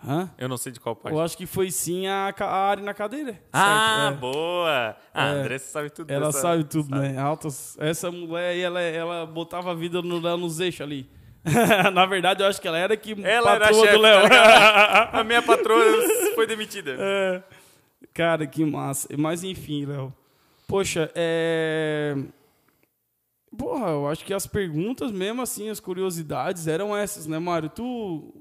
Hã? 0.07 0.29
Eu 0.37 0.49
não 0.49 0.57
sei 0.57 0.73
de 0.73 0.81
qual 0.81 0.95
parte. 0.97 1.15
Eu 1.17 1.23
acho 1.23 1.37
que 1.37 1.47
foi 1.47 1.71
sim 1.71 2.07
a, 2.09 2.35
a 2.37 2.71
Ari 2.71 2.83
na 2.83 2.93
cadeira. 2.93 3.41
Ah, 3.53 4.09
certo? 4.11 4.17
É. 4.17 4.21
boa! 4.21 4.97
Ah, 5.15 5.27
É. 5.27 5.31
a 5.31 5.33
Andressa 5.35 5.71
sabe 5.71 5.91
tudo. 5.91 6.11
Ela 6.11 6.27
dessa- 6.27 6.41
sabe 6.41 6.65
tudo, 6.65 6.91
né? 6.95 7.17
Altas. 7.17 7.77
Essa 7.79 8.11
mulher 8.11 8.51
aí, 8.51 8.61
ela, 8.61 8.81
ela 8.81 9.25
botava 9.27 9.71
a 9.71 9.75
vida 9.75 10.03
no 10.03 10.21
Léo 10.21 10.37
nos 10.37 10.59
eixos 10.61 10.81
ali. 10.81 11.09
Na 11.95 12.07
verdade, 12.07 12.43
eu 12.43 12.49
acho 12.49 12.61
que 12.61 12.67
ela 12.67 12.79
era 12.79 12.97
que 12.97 13.13
Ela 13.23 13.55
era 13.55 13.65
a 13.67 13.69
patroa 13.69 13.85
chefe, 13.87 13.97
do 13.97 14.03
Léo. 14.03 14.29
tá 14.29 15.11
A 15.21 15.25
minha 15.25 15.43
patroa 15.43 15.85
foi 16.35 16.47
demitida. 16.47 16.97
É. 16.99 17.43
Cara, 18.15 18.47
que 18.47 18.65
massa. 18.65 19.09
Mas 19.19 19.43
enfim, 19.45 19.85
Léo. 19.85 20.15
Poxa, 20.69 21.11
é. 21.15 22.17
Porra, 23.57 23.89
eu 23.91 24.09
acho 24.09 24.25
que 24.25 24.33
as 24.35 24.47
perguntas 24.47 25.13
mesmo, 25.13 25.43
assim, 25.43 25.69
as 25.69 25.79
curiosidades 25.79 26.67
eram 26.67 26.97
essas, 26.97 27.27
né, 27.27 27.39
Mário? 27.39 27.69
Tu 27.69 28.35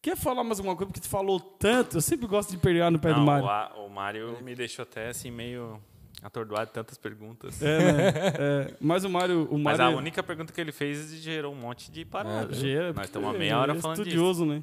quer 0.00 0.16
falar 0.16 0.42
mais 0.44 0.58
alguma 0.58 0.74
coisa? 0.76 0.86
Porque 0.90 1.00
tu 1.00 1.08
falou 1.08 1.38
tanto. 1.38 1.96
Eu 1.96 2.00
sempre 2.00 2.26
gosto 2.26 2.50
de 2.50 2.58
pegar 2.58 2.90
no 2.90 2.98
pé 2.98 3.10
do 3.12 3.16
Não, 3.18 3.24
Mário. 3.26 3.46
o, 3.78 3.86
o 3.86 3.90
Mário 3.90 4.38
me 4.42 4.54
deixou 4.54 4.84
até 4.84 5.08
assim 5.08 5.30
meio 5.30 5.78
atordoado 6.22 6.66
de 6.66 6.72
tantas 6.72 6.96
perguntas. 6.96 7.60
É, 7.62 7.92
né? 7.92 8.12
É, 8.38 8.74
mas 8.80 9.04
o 9.04 9.10
Mário. 9.10 9.46
O 9.50 9.58
Mas 9.58 9.78
Mário 9.78 9.96
a 9.96 9.98
única 9.98 10.22
pergunta 10.22 10.52
que 10.52 10.60
ele 10.60 10.72
fez 10.72 11.12
gerou 11.16 11.52
um 11.52 11.56
monte 11.56 11.90
de 11.90 12.04
paradas. 12.06 12.56
Gera, 12.56 12.92
Nós 12.92 13.06
estamos 13.06 13.26
porque 13.28 13.38
meia 13.40 13.58
hora 13.58 13.72
ele 13.72 13.78
é 13.78 13.82
falando 13.82 13.96
disso. 13.98 14.08
estudioso, 14.08 14.46
né? 14.46 14.62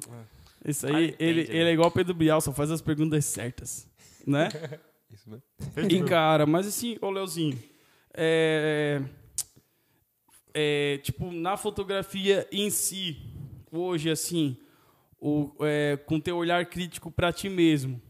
Isso 0.64 0.86
Ah, 0.86 0.96
aí, 0.96 1.04
ele 1.04 1.16
ele, 1.20 1.40
entende, 1.42 1.52
né? 1.54 1.60
ele 1.60 1.70
é 1.70 1.72
igual 1.74 1.88
o 1.88 1.92
Pedro 1.92 2.12
Bial, 2.14 2.40
só 2.40 2.52
faz 2.52 2.72
as 2.72 2.80
perguntas 2.82 3.24
certas, 3.24 3.88
né? 4.26 4.48
Isso 5.10 5.30
mesmo. 5.30 5.44
E, 5.88 6.02
cara, 6.04 6.44
mas 6.46 6.66
assim, 6.66 6.98
ô 7.00 7.10
Leozinho, 7.10 7.58
é, 8.12 9.00
é, 10.52 10.98
tipo, 10.98 11.30
na 11.30 11.56
fotografia 11.56 12.46
em 12.50 12.70
si, 12.70 13.16
hoje, 13.70 14.10
assim, 14.10 14.56
o, 15.20 15.52
é, 15.60 15.96
com 15.96 16.18
teu 16.18 16.36
olhar 16.36 16.64
crítico 16.66 17.10
pra 17.10 17.32
ti 17.32 17.48
mesmo, 17.48 18.00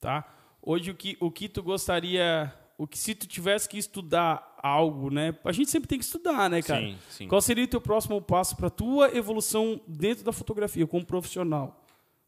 tá? 0.00 0.28
Hoje, 0.60 0.90
o 0.90 0.94
que, 0.94 1.16
o 1.20 1.30
que 1.30 1.48
tu 1.48 1.62
gostaria, 1.62 2.52
o 2.76 2.86
que 2.86 2.98
se 2.98 3.14
tu 3.14 3.26
tivesse 3.26 3.68
que 3.68 3.78
estudar 3.78 4.56
algo, 4.62 5.10
né? 5.10 5.34
A 5.44 5.52
gente 5.52 5.70
sempre 5.70 5.88
tem 5.88 5.98
que 5.98 6.04
estudar, 6.04 6.48
né, 6.48 6.62
cara? 6.62 6.80
Sim, 6.80 6.98
sim. 7.08 7.28
Qual 7.28 7.40
seria 7.40 7.64
o 7.64 7.68
teu 7.68 7.80
próximo 7.80 8.20
passo 8.20 8.56
pra 8.56 8.70
tua 8.70 9.16
evolução 9.16 9.80
dentro 9.88 10.24
da 10.24 10.32
fotografia, 10.32 10.86
como 10.86 11.04
profissional? 11.04 11.84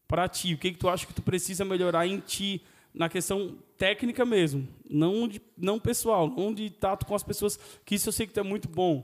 Pra 0.07 0.27
ti, 0.27 0.53
o 0.53 0.57
que, 0.57 0.71
que 0.71 0.77
tu 0.77 0.89
acha 0.89 1.07
que 1.07 1.13
tu 1.13 1.21
precisa 1.21 1.63
melhorar 1.63 2.05
em 2.05 2.19
ti, 2.19 2.61
na 2.95 3.09
questão 3.09 3.57
técnica 3.77 4.23
mesmo, 4.25 4.67
não, 4.89 5.27
de, 5.27 5.41
não 5.57 5.79
pessoal, 5.79 6.27
não 6.29 6.53
de 6.53 6.69
tato 6.69 7.05
com 7.05 7.13
as 7.13 7.23
pessoas, 7.23 7.57
que 7.85 7.95
isso 7.95 8.07
eu 8.09 8.13
sei 8.13 8.25
que 8.25 8.33
tu 8.33 8.39
é 8.39 8.43
muito 8.43 8.67
bom. 8.69 9.03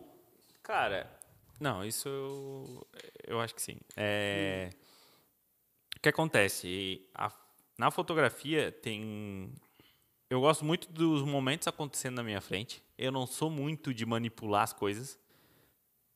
Cara, 0.64 1.12
não, 1.60 1.84
isso 1.86 2.08
eu, 2.08 2.88
eu 3.28 3.40
acho 3.42 3.54
que 3.54 3.62
sim. 3.62 3.78
É, 3.98 4.70
O 5.98 6.00
que 6.02 6.10
acontece? 6.10 7.08
A- 7.14 7.32
na 7.78 7.92
fotografia 7.92 8.72
tem. 8.72 9.52
Eu 10.30 10.40
gosto 10.42 10.64
muito 10.64 10.90
dos 10.92 11.24
momentos 11.24 11.68
acontecendo 11.68 12.16
na 12.16 12.24
minha 12.24 12.40
frente. 12.40 12.82
Eu 12.98 13.12
não 13.12 13.28
sou 13.28 13.50
muito 13.50 13.94
de 13.94 14.06
manipular 14.06 14.64
as 14.64 14.72
coisas. 14.74 15.20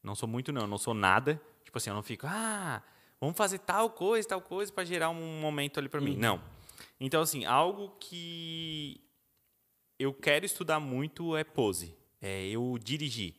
Não 0.02 0.15
sou 0.15 0.30
muito, 0.30 0.53
não. 0.53 0.61
Eu 0.61 0.68
não 0.68 0.77
sou 0.77 0.93
nada. 0.93 1.41
Tipo 1.64 1.77
assim, 1.77 1.89
eu 1.89 1.95
não 1.95 2.03
fico, 2.03 2.26
ah, 2.30 2.81
vamos 3.19 3.35
fazer 3.35 3.60
tal 3.60 3.89
coisa, 3.89 4.27
tal 4.30 4.39
coisa 4.39 4.72
para 4.72 4.85
gerar 4.85 5.10
um 5.10 5.39
momento 5.41 5.80
ali 5.80 5.89
para 5.89 5.99
mim. 5.99 6.15
Não. 6.15 6.39
Então, 6.99 7.22
assim, 7.22 7.45
algo 7.45 7.95
que 7.99 9.02
eu 9.99 10.14
quero 10.14 10.45
estudar 10.45 10.80
muito 10.80 11.35
é 11.35 11.43
pose. 11.43 11.95
É 12.22 12.47
eu 12.47 12.77
dirigir. 12.81 13.35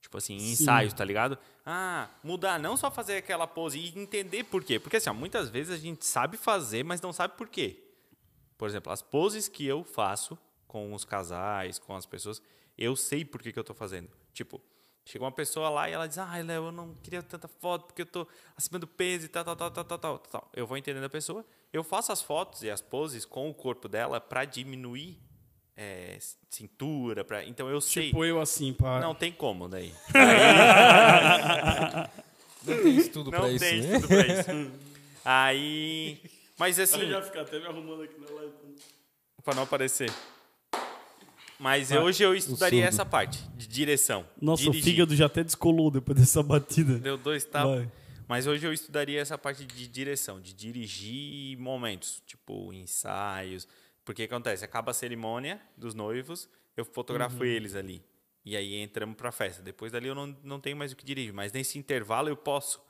Tipo 0.00 0.18
assim, 0.18 0.38
Sim. 0.38 0.52
ensaios, 0.52 0.92
tá 0.92 1.04
ligado? 1.04 1.36
Ah, 1.64 2.08
mudar, 2.22 2.60
não 2.60 2.76
só 2.76 2.90
fazer 2.90 3.16
aquela 3.16 3.46
pose 3.46 3.78
e 3.78 3.98
entender 3.98 4.44
por 4.44 4.62
quê. 4.62 4.78
Porque 4.78 4.98
assim, 4.98 5.10
ó, 5.10 5.14
muitas 5.14 5.48
vezes 5.48 5.72
a 5.72 5.76
gente 5.76 6.06
sabe 6.06 6.36
fazer, 6.36 6.84
mas 6.84 7.00
não 7.00 7.12
sabe 7.12 7.36
por 7.36 7.48
quê. 7.48 7.82
Por 8.56 8.68
exemplo, 8.68 8.92
as 8.92 9.02
poses 9.02 9.48
que 9.48 9.66
eu 9.66 9.82
faço 9.82 10.38
com 10.66 10.94
os 10.94 11.04
casais, 11.04 11.78
com 11.78 11.94
as 11.94 12.06
pessoas, 12.06 12.40
eu 12.78 12.94
sei 12.94 13.24
por 13.24 13.42
que, 13.42 13.52
que 13.52 13.58
eu 13.58 13.64
tô 13.64 13.74
fazendo. 13.74 14.08
Tipo, 14.32 14.60
chega 15.06 15.24
uma 15.24 15.32
pessoa 15.32 15.70
lá 15.70 15.88
e 15.88 15.92
ela 15.92 16.08
diz, 16.08 16.18
ai, 16.18 16.42
Léo, 16.42 16.66
eu 16.66 16.72
não 16.72 16.92
queria 16.94 17.22
tanta 17.22 17.46
foto 17.46 17.86
porque 17.86 18.02
eu 18.02 18.06
tô 18.06 18.26
acima 18.56 18.78
do 18.78 18.86
peso 18.86 19.26
e 19.26 19.28
tal, 19.28 19.44
tal, 19.44 19.56
tal, 19.56 19.70
tal, 19.70 19.84
tal, 19.84 19.98
tal, 19.98 20.18
tal. 20.18 20.50
Eu 20.52 20.66
vou 20.66 20.76
entendendo 20.76 21.04
a 21.04 21.08
pessoa, 21.08 21.44
eu 21.72 21.84
faço 21.84 22.10
as 22.10 22.20
fotos 22.20 22.64
e 22.64 22.70
as 22.70 22.82
poses 22.82 23.24
com 23.24 23.48
o 23.48 23.54
corpo 23.54 23.88
dela 23.88 24.20
para 24.20 24.44
diminuir 24.44 25.16
é, 25.76 26.18
cintura, 26.50 27.24
pra... 27.24 27.44
então 27.44 27.70
eu 27.70 27.80
sei. 27.80 28.08
Tipo 28.08 28.24
eu 28.24 28.40
assim, 28.40 28.72
pá. 28.72 28.98
Não 28.98 29.14
tem 29.14 29.30
como 29.30 29.68
daí. 29.68 29.94
Não 32.64 32.82
tem 32.82 32.96
estudo 32.96 33.30
Não 33.30 33.38
pra 33.38 33.48
isso, 33.48 33.64
tem 33.64 33.80
né? 33.80 33.94
estudo 33.94 34.08
pra 34.08 34.26
isso. 34.26 34.72
Aí. 35.24 36.20
Mas 36.58 36.80
assim, 36.80 36.98
ficar 37.22 37.42
até 37.42 37.60
me 37.60 37.66
arrumando 37.66 38.02
aqui 38.02 38.18
na 38.18 38.28
live. 38.28 38.52
pra 39.44 39.54
não 39.54 39.62
aparecer. 39.62 40.12
Mas 41.60 41.92
hoje 41.92 42.24
eu 42.24 42.34
estudaria 42.34 42.84
essa 42.84 43.04
parte 43.04 43.40
direção. 43.76 44.26
Nossa, 44.40 44.62
o 44.62 44.72
dirigir. 44.72 44.84
fígado 44.84 45.14
já 45.14 45.26
até 45.26 45.44
descolou 45.44 45.90
depois 45.90 46.18
dessa 46.18 46.42
batida. 46.42 46.98
Deu 46.98 47.16
dois 47.16 47.44
tapas. 47.44 47.86
Mas 48.28 48.46
hoje 48.46 48.66
eu 48.66 48.72
estudaria 48.72 49.20
essa 49.20 49.38
parte 49.38 49.64
de 49.64 49.86
direção, 49.86 50.40
de 50.40 50.52
dirigir 50.52 51.56
momentos, 51.58 52.22
tipo 52.26 52.72
ensaios. 52.72 53.68
Porque 54.04 54.24
acontece? 54.24 54.64
Acaba 54.64 54.90
a 54.90 54.94
cerimônia 54.94 55.60
dos 55.76 55.94
noivos, 55.94 56.48
eu 56.76 56.84
fotografo 56.84 57.44
eles 57.44 57.74
ali. 57.74 58.02
E 58.44 58.56
aí 58.56 58.76
entramos 58.76 59.16
pra 59.16 59.30
festa. 59.30 59.62
Depois 59.62 59.92
dali 59.92 60.08
eu 60.08 60.14
não, 60.14 60.36
não 60.42 60.60
tenho 60.60 60.76
mais 60.76 60.92
o 60.92 60.96
que 60.96 61.04
dirigir. 61.04 61.32
Mas 61.32 61.52
nesse 61.52 61.78
intervalo 61.78 62.28
eu 62.28 62.36
posso. 62.36 62.80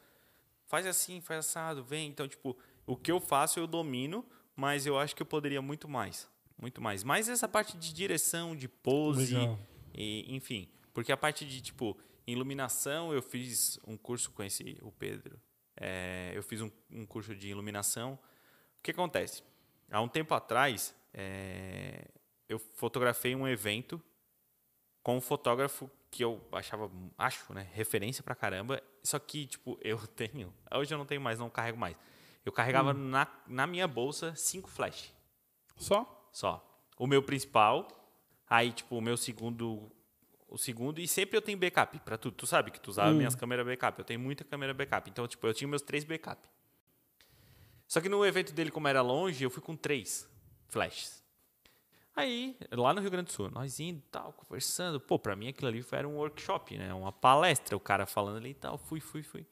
Faz 0.66 0.86
assim, 0.86 1.20
faz 1.20 1.40
assado, 1.40 1.84
vem. 1.84 2.08
Então, 2.08 2.26
tipo, 2.26 2.56
o 2.86 2.96
que 2.96 3.10
eu 3.10 3.20
faço 3.20 3.58
eu 3.58 3.66
domino, 3.66 4.24
mas 4.54 4.86
eu 4.86 4.98
acho 4.98 5.14
que 5.14 5.22
eu 5.22 5.26
poderia 5.26 5.62
muito 5.62 5.88
mais. 5.88 6.28
Muito 6.58 6.80
mais. 6.80 7.04
Mas 7.04 7.28
essa 7.28 7.48
parte 7.48 7.76
de 7.76 7.92
direção, 7.92 8.56
de 8.56 8.68
pose, 8.68 9.34
Legal. 9.34 9.58
E, 9.96 10.34
enfim. 10.34 10.68
Porque 10.92 11.12
a 11.12 11.16
parte 11.16 11.44
de, 11.44 11.60
tipo, 11.60 11.98
iluminação, 12.26 13.12
eu 13.12 13.22
fiz 13.22 13.78
um 13.86 13.96
curso 13.96 14.30
com 14.30 14.42
esse, 14.42 14.78
o 14.82 14.90
Pedro. 14.92 15.40
É, 15.76 16.32
eu 16.34 16.42
fiz 16.42 16.60
um, 16.60 16.70
um 16.90 17.06
curso 17.06 17.34
de 17.34 17.48
iluminação. 17.48 18.14
O 18.78 18.82
que 18.82 18.90
acontece? 18.90 19.42
Há 19.90 20.00
um 20.00 20.08
tempo 20.08 20.34
atrás, 20.34 20.94
é, 21.12 22.08
eu 22.48 22.58
fotografei 22.58 23.34
um 23.34 23.46
evento 23.46 24.02
com 25.02 25.16
um 25.16 25.20
fotógrafo 25.20 25.90
que 26.10 26.24
eu 26.24 26.42
achava, 26.50 26.90
acho, 27.16 27.52
né, 27.52 27.68
referência 27.72 28.22
pra 28.22 28.34
caramba. 28.34 28.82
Só 29.02 29.18
que, 29.18 29.46
tipo, 29.46 29.78
eu 29.82 29.98
tenho. 30.06 30.52
Hoje 30.74 30.92
eu 30.92 30.98
não 30.98 31.06
tenho 31.06 31.20
mais, 31.20 31.38
não 31.38 31.50
carrego 31.50 31.78
mais. 31.78 31.96
Eu 32.44 32.52
carregava 32.52 32.94
na, 32.94 33.26
na 33.46 33.66
minha 33.66 33.88
bolsa 33.88 34.34
cinco 34.36 34.70
flash 34.70 35.12
Só? 35.76 36.30
só. 36.32 36.64
O 36.96 37.06
meu 37.06 37.22
principal, 37.22 38.05
aí, 38.48 38.72
tipo, 38.72 38.96
o 38.96 39.00
meu 39.00 39.16
segundo. 39.16 39.90
O 40.48 40.56
segundo, 40.56 41.00
e 41.00 41.08
sempre 41.08 41.36
eu 41.36 41.42
tenho 41.42 41.58
backup 41.58 41.98
pra 42.00 42.16
tudo. 42.16 42.36
Tu 42.36 42.46
sabe 42.46 42.70
que 42.70 42.80
tu 42.80 42.88
usava 42.88 43.10
minhas 43.16 43.34
câmeras 43.34 43.66
backup. 43.66 43.98
Eu 43.98 44.04
tenho 44.04 44.20
muita 44.20 44.44
câmera 44.44 44.72
backup. 44.72 45.10
Então, 45.10 45.26
tipo, 45.26 45.44
eu 45.46 45.52
tinha 45.52 45.66
meus 45.66 45.82
três 45.82 46.04
backup. 46.04 46.48
Só 47.86 48.00
que 48.00 48.08
no 48.08 48.24
evento 48.24 48.52
dele, 48.52 48.70
como 48.70 48.86
era 48.88 49.02
longe, 49.02 49.42
eu 49.44 49.50
fui 49.50 49.62
com 49.62 49.76
três 49.76 50.28
flashes. 50.68 51.22
Aí, 52.14 52.56
lá 52.70 52.94
no 52.94 53.00
Rio 53.00 53.10
Grande 53.10 53.26
do 53.26 53.32
Sul, 53.32 53.50
nós 53.50 53.78
indo 53.78 53.98
e 53.98 54.10
tal, 54.10 54.32
conversando. 54.32 54.98
Pô, 55.00 55.18
pra 55.18 55.36
mim 55.36 55.48
aquilo 55.48 55.68
ali 55.68 55.82
foi- 55.82 55.98
era 55.98 56.08
um 56.08 56.16
workshop, 56.16 56.78
né? 56.78 56.94
Uma 56.94 57.12
palestra, 57.12 57.76
o 57.76 57.80
cara 57.80 58.06
falando 58.06 58.36
ali 58.38 58.50
e 58.50 58.54
tal. 58.54 58.78
Fui, 58.78 59.00
fui, 59.00 59.22
fui. 59.22 59.46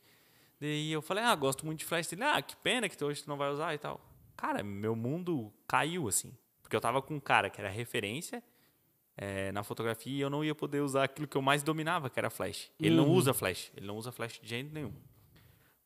Daí 0.60 0.90
eu 0.92 1.02
falei, 1.02 1.22
ah, 1.24 1.34
gosto 1.34 1.66
muito 1.66 1.80
de 1.80 1.84
flash. 1.84 2.10
Ele, 2.12 2.22
ah, 2.24 2.40
que 2.40 2.56
pena 2.56 2.88
que 2.88 3.02
hoje 3.04 3.22
tu 3.22 3.28
não 3.28 3.36
vai 3.36 3.50
usar 3.50 3.74
e 3.74 3.78
tal. 3.78 4.00
Cara, 4.36 4.62
meu 4.62 4.96
mundo 4.96 5.52
caiu, 5.68 6.08
assim. 6.08 6.32
Porque 6.62 6.74
eu 6.74 6.80
tava 6.80 7.02
com 7.02 7.14
um 7.16 7.20
cara 7.20 7.50
que 7.50 7.60
era 7.60 7.68
referência 7.68 8.42
é, 9.16 9.52
na 9.52 9.62
fotografia 9.62 10.22
eu 10.24 10.30
não 10.30 10.44
ia 10.44 10.54
poder 10.54 10.80
usar 10.80 11.04
aquilo 11.04 11.28
que 11.28 11.36
eu 11.36 11.42
mais 11.42 11.62
dominava, 11.62 12.10
que 12.10 12.18
era 12.18 12.30
flash. 12.30 12.70
Ele 12.80 12.96
não 12.96 13.08
usa 13.10 13.32
flash. 13.32 13.70
Ele 13.76 13.86
não 13.86 13.96
usa 13.96 14.10
flash 14.10 14.40
de 14.40 14.48
jeito 14.48 14.72
nenhum. 14.72 14.92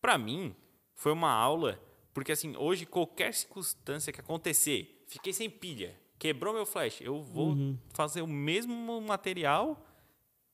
Pra 0.00 0.16
mim, 0.16 0.55
foi 0.94 1.12
uma 1.12 1.30
aula, 1.30 1.80
porque 2.14 2.32
assim, 2.32 2.56
hoje 2.56 2.86
qualquer 2.86 3.34
circunstância 3.34 4.12
que 4.12 4.20
acontecer, 4.20 5.05
fiquei 5.06 5.32
sem 5.32 5.50
pilha, 5.50 5.98
quebrou 6.18 6.55
meu 6.55 6.64
flash, 6.64 7.00
eu 7.00 7.22
vou 7.22 7.56
fazer 7.92 8.22
o 8.22 8.26
mesmo 8.26 9.00
material 9.00 9.84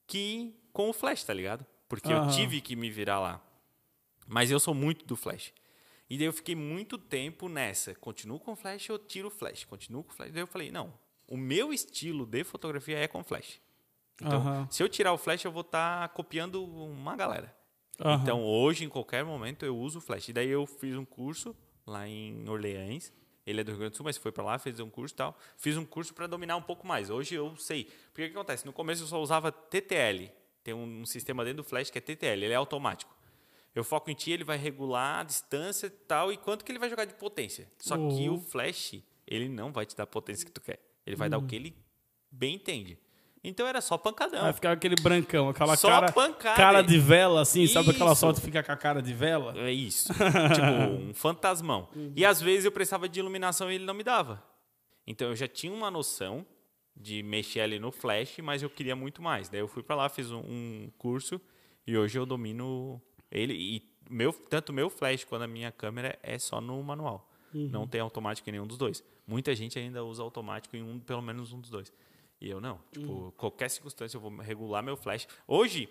que 0.06 0.55
com 0.72 0.90
o 0.90 0.92
flash, 0.92 1.24
tá 1.24 1.32
ligado? 1.32 1.64
Porque 1.88 2.12
eu 2.12 2.16
Aham. 2.16 2.30
tive 2.30 2.60
que 2.60 2.74
me 2.74 2.90
virar 2.90 3.20
lá. 3.20 3.42
Mas 4.26 4.51
eu 4.51 4.59
sou 4.59 4.74
muito 4.74 5.05
do 5.05 5.16
flash. 5.16 5.52
E 6.09 6.18
daí 6.18 6.26
eu 6.26 6.32
fiquei 6.32 6.55
muito 6.55 6.98
tempo 6.98 7.48
nessa. 7.48 7.94
Continuo 7.94 8.38
com 8.38 8.56
flash, 8.56 8.88
eu 8.88 8.98
tiro 8.98 9.28
o 9.28 9.30
flash. 9.30 9.64
Continuo 9.64 10.02
com 10.02 10.12
flash. 10.12 10.32
Daí 10.32 10.42
eu 10.42 10.46
falei, 10.46 10.70
não, 10.70 10.92
o 11.28 11.36
meu 11.36 11.72
estilo 11.72 12.26
de 12.26 12.44
fotografia 12.44 12.98
é 12.98 13.09
com 13.09 13.22
flash. 13.24 13.60
Então, 14.20 14.68
se 14.70 14.82
eu 14.82 14.88
tirar 14.88 15.12
o 15.12 15.18
flash, 15.18 15.44
eu 15.44 15.51
vou 15.52 15.62
estar 15.62 16.09
copiando 16.10 16.64
uma 16.64 17.16
galera. 17.16 17.55
Então, 18.22 18.42
hoje, 18.44 18.84
em 18.84 18.88
qualquer 18.88 19.24
momento, 19.24 19.64
eu 19.64 19.76
uso 19.76 19.98
o 19.98 20.01
flash. 20.01 20.28
E 20.28 20.32
daí 20.32 20.48
eu 20.48 20.66
fiz 20.66 20.96
um 20.96 21.05
curso 21.05 21.55
lá 21.86 22.06
em 22.09 22.48
Orleans. 22.48 23.12
Ele 23.46 23.60
é 23.60 23.64
do 23.64 23.70
Rio 23.72 23.78
Grande 23.80 23.92
do 23.92 23.96
Sul, 23.96 24.05
mas 24.05 24.16
foi 24.16 24.32
para 24.32 24.42
lá, 24.44 24.59
fez 24.59 24.80
um 24.80 24.88
curso 24.88 25.14
e 25.14 25.16
tal. 25.16 25.36
Fiz 25.56 25.76
um 25.76 25.84
curso 25.84 26.14
para 26.14 26.26
dominar 26.26 26.56
um 26.56 26.62
pouco 26.62 26.86
mais. 26.86 27.10
Hoje 27.10 27.34
eu 27.34 27.55
sei. 27.56 27.84
Porque 28.12 28.24
o 28.24 28.30
que 28.30 28.36
acontece? 28.36 28.64
No 28.64 28.72
começo 28.72 29.02
eu 29.02 29.06
só 29.06 29.20
usava 29.20 29.52
TTL. 29.52 30.30
Tem 30.62 30.72
um, 30.72 31.02
um 31.02 31.06
sistema 31.06 31.44
dentro 31.44 31.62
do 31.62 31.68
flash 31.68 31.90
que 31.90 31.98
é 31.98 32.01
TTL, 32.01 32.42
ele 32.44 32.52
é 32.52 32.56
automático. 32.56 33.14
Eu 33.74 33.84
foco 33.84 34.10
em 34.10 34.14
ti, 34.14 34.30
ele 34.30 34.44
vai 34.44 34.56
regular 34.56 35.20
a 35.20 35.24
distância 35.24 35.88
e 35.88 35.90
tal, 35.90 36.32
e 36.32 36.36
quanto 36.38 36.64
que 36.64 36.70
ele 36.72 36.78
vai 36.78 36.88
jogar 36.88 37.05
de 37.05 37.14
potência. 37.14 37.68
Só 37.78 37.96
que 37.96 38.28
Uhum. 38.28 38.36
o 38.36 38.40
flash, 38.40 38.94
ele 39.26 39.48
não 39.48 39.72
vai 39.72 39.84
te 39.84 39.94
dar 39.96 40.05
a 40.05 40.06
potência 40.06 40.46
que 40.46 40.52
tu 40.52 40.60
quer. 40.60 40.80
Ele 41.06 41.16
vai 41.16 41.28
dar 41.28 41.39
o 41.39 41.47
que 41.47 41.55
ele 41.56 41.76
bem 42.31 42.55
entende. 42.55 42.98
Então 43.43 43.66
era 43.66 43.81
só 43.82 43.98
pancadão. 43.98 44.40
Vai 44.40 44.52
ficar 44.55 44.72
aquele 44.72 44.94
brancão, 44.94 45.51
aquela 45.51 45.76
Só 45.76 45.89
cara, 45.89 46.10
pancada. 46.12 46.56
cara 46.56 46.82
de 46.82 46.98
vela, 46.98 47.43
assim, 47.43 47.66
sabe 47.66 47.90
aquela 47.90 48.12
Isso. 48.12 48.20
foto 48.22 48.36
que 48.36 48.47
fica 48.47 48.62
com 48.62 48.72
a 48.72 48.76
cara 48.76 49.02
de 49.02 49.12
vela? 49.12 49.52
É 49.59 49.70
isso. 49.70 50.10
tipo, 50.14 51.02
um 51.02 51.12
fantasmão. 51.14 51.89
E 52.16 52.24
às 52.24 52.40
vezes 52.40 52.64
eu 52.64 52.72
precisava 52.72 53.06
de 53.06 53.20
iluminação 53.20 53.70
e 53.70 53.74
ele 53.74 53.85
não 53.85 53.93
me 53.93 54.02
dava. 54.02 54.43
Então 55.06 55.28
eu 55.28 55.36
já 55.36 55.47
tinha 55.47 55.70
uma 55.70 55.90
noção 55.90 56.47
de 56.97 57.22
mexer 57.22 57.60
ali 57.60 57.78
no 57.78 57.93
flash, 57.93 58.39
mas 58.43 58.62
eu 58.62 58.70
queria 58.70 58.97
muito 58.97 59.20
mais. 59.20 59.51
Daí 59.51 59.60
eu 59.60 59.68
fui 59.68 59.82
pra 59.82 59.94
lá, 59.94 60.09
fiz 60.09 60.31
um, 60.31 60.39
um 60.39 60.90
curso 60.97 61.39
e 61.86 61.98
hoje 61.98 62.18
eu 62.18 62.24
domino 62.24 62.98
ele. 63.31 63.52
E 63.52 63.82
meu, 64.09 64.32
tanto 64.32 64.72
meu 64.72 64.89
flash 64.89 65.22
quanto 65.24 65.43
a 65.43 65.47
minha 65.48 65.70
câmera 65.70 66.18
é 66.22 66.39
só 66.39 66.62
no 66.62 66.82
manual. 66.82 67.31
Não 67.55 67.86
tem 67.86 68.01
automático 68.01 68.48
em 68.48 68.52
nenhum 68.52 68.66
dos 68.66 68.76
dois. 68.76 69.02
Muita 69.26 69.55
gente 69.55 69.78
ainda 69.78 70.05
usa 70.05 70.22
automático 70.22 70.76
em 70.76 70.82
um, 70.82 70.98
pelo 70.98 71.22
menos 71.22 71.52
um 71.52 71.60
dos 71.60 71.70
dois. 71.70 71.93
E 72.40 72.51
eu 72.51 72.60
não. 72.60 72.81
Tipo, 72.93 73.32
qualquer 73.36 73.70
circunstância 73.70 74.16
eu 74.16 74.20
vou 74.20 74.36
regular 74.39 74.82
meu 74.82 74.97
flash. 74.97 75.26
Hoje, 75.47 75.89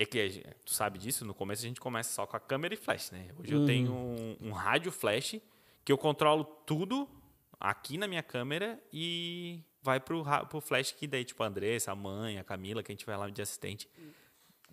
É 0.00 0.06
que 0.06 0.20
a 0.20 0.28
gente- 0.28 0.46
tu 0.64 0.72
sabe 0.72 0.96
disso, 0.96 1.24
no 1.24 1.34
começo 1.34 1.64
a 1.64 1.66
gente 1.68 1.80
começa 1.80 2.12
só 2.14 2.24
com 2.24 2.36
a 2.36 2.38
câmera 2.40 2.72
e 2.72 2.76
flash, 2.76 3.10
né? 3.10 3.30
Hoje 3.36 3.52
Uhum. 3.52 3.62
eu 3.62 3.66
tenho 3.66 3.92
um, 3.92 4.36
um 4.42 4.52
rádio 4.52 4.92
flash 4.92 5.40
que 5.84 5.90
eu 5.90 5.98
controlo 5.98 6.44
tudo 6.44 7.08
aqui 7.58 7.98
na 7.98 8.06
minha 8.06 8.22
câmera 8.22 8.80
e 8.92 9.60
vai 9.82 9.98
pro, 9.98 10.22
pro 10.48 10.60
flash 10.60 10.92
que 10.92 11.04
daí, 11.08 11.24
tipo, 11.24 11.42
a 11.42 11.46
Andressa, 11.48 11.90
a 11.90 11.96
mãe, 11.96 12.38
a 12.38 12.44
Camila, 12.44 12.80
quem 12.80 12.94
tiver 12.94 13.16
lá 13.16 13.28
de 13.28 13.42
assistente, 13.42 13.88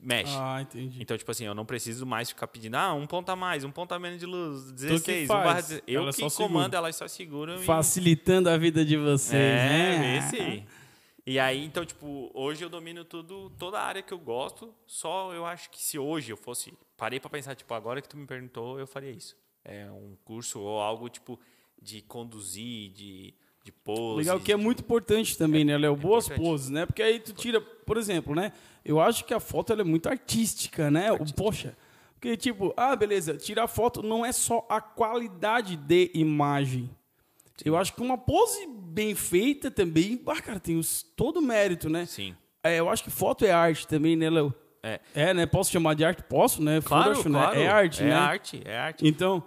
mexe. 0.01 0.33
Ah, 0.35 0.61
entendi. 0.61 1.01
Então, 1.01 1.17
tipo 1.17 1.29
assim, 1.31 1.45
eu 1.45 1.55
não 1.55 1.65
preciso 1.65 2.05
mais 2.05 2.29
ficar 2.29 2.47
pedindo, 2.47 2.75
ah, 2.75 2.93
um 2.93 3.05
ponto 3.07 3.29
a 3.29 3.35
mais, 3.35 3.63
um 3.63 3.71
ponto 3.71 3.91
a 3.93 3.99
menos 3.99 4.19
de 4.19 4.25
luz, 4.25 4.71
16, 4.71 5.25
um 5.29 5.33
barra 5.33 5.53
16. 5.61 5.83
Eu 5.87 6.01
Ela 6.03 6.11
que 6.11 6.19
só 6.19 6.29
segura. 6.29 6.47
comando, 6.53 6.73
elas 6.75 6.95
só 6.95 7.07
seguram 7.07 7.55
e... 7.55 7.63
Facilitando 7.65 8.49
a 8.49 8.57
vida 8.57 8.83
de 8.85 8.97
vocês, 8.97 9.33
É, 9.41 9.97
né? 9.99 10.17
esse. 10.17 10.63
E 11.27 11.39
aí, 11.39 11.65
então, 11.65 11.83
tipo, 11.83 12.29
hoje 12.35 12.63
eu 12.63 12.69
domino 12.69 13.03
tudo, 13.03 13.49
toda 13.57 13.79
a 13.79 13.83
área 13.83 14.01
que 14.03 14.13
eu 14.13 14.19
gosto, 14.19 14.71
só 14.85 15.33
eu 15.33 15.43
acho 15.45 15.71
que 15.71 15.81
se 15.83 15.97
hoje 15.97 16.31
eu 16.31 16.37
fosse, 16.37 16.71
parei 16.95 17.19
pra 17.19 17.29
pensar, 17.31 17.55
tipo, 17.55 17.73
agora 17.73 17.99
que 17.99 18.07
tu 18.07 18.15
me 18.15 18.27
perguntou, 18.27 18.79
eu 18.79 18.85
faria 18.85 19.09
isso. 19.09 19.35
É 19.63 19.89
um 19.89 20.15
curso 20.23 20.59
ou 20.59 20.79
algo, 20.79 21.09
tipo, 21.09 21.39
de 21.81 22.01
conduzir, 22.03 22.91
de, 22.91 23.33
de 23.63 23.71
pose. 23.71 24.19
Legal, 24.19 24.39
que 24.39 24.51
é 24.51 24.55
muito 24.55 24.81
importante 24.81 25.35
também, 25.35 25.65
né, 25.65 25.75
Léo? 25.75 25.95
Boas 25.95 26.25
importante. 26.25 26.45
poses, 26.47 26.69
né? 26.69 26.85
Porque 26.85 27.01
aí 27.01 27.19
tu 27.19 27.33
tira, 27.33 27.59
por 27.59 27.97
exemplo, 27.97 28.35
né? 28.35 28.51
Eu 28.85 29.01
acho 29.01 29.25
que 29.25 29.33
a 29.33 29.39
foto 29.39 29.73
é 29.73 29.83
muito 29.83 30.07
artística, 30.07 30.91
né? 30.91 31.11
O- 31.11 31.33
Poxa, 31.33 31.75
porque 32.13 32.37
tipo, 32.37 32.73
ah, 32.77 32.95
beleza, 32.95 33.35
tirar 33.35 33.67
foto 33.67 34.01
não 34.03 34.23
é 34.25 34.31
só 34.31 34.65
a 34.69 34.79
qualidade 34.79 35.75
de 35.75 36.11
imagem. 36.13 36.89
Eu 37.63 37.75
acho 37.77 37.93
que 37.93 38.01
uma 38.01 38.17
pose 38.17 38.67
bem 38.67 39.15
feita 39.15 39.71
também, 39.71 40.21
ah, 40.27 40.41
cara, 40.41 40.59
tem 40.59 40.77
os, 40.77 41.01
todo 41.01 41.37
o 41.37 41.41
mérito, 41.41 41.89
né? 41.89 42.05
Sim. 42.05 42.35
É, 42.63 42.79
eu 42.79 42.89
acho 42.89 43.03
que 43.03 43.09
foto 43.09 43.45
é 43.45 43.51
arte 43.51 43.87
também, 43.87 44.15
né, 44.15 44.29
Léo? 44.29 44.53
É. 44.83 44.99
É, 45.15 45.33
né? 45.33 45.45
Posso 45.45 45.71
chamar 45.71 45.95
de 45.95 46.05
arte? 46.05 46.21
Posso, 46.23 46.61
né? 46.61 46.79
Claro, 46.81 47.15
Foda-se, 47.15 47.29
né? 47.29 47.39
claro. 47.39 47.59
É 47.59 47.67
arte, 47.67 48.03
é 48.03 48.05
né? 48.07 48.13
arte, 48.13 48.61
é 48.65 48.77
arte. 48.77 49.07
Então, 49.07 49.43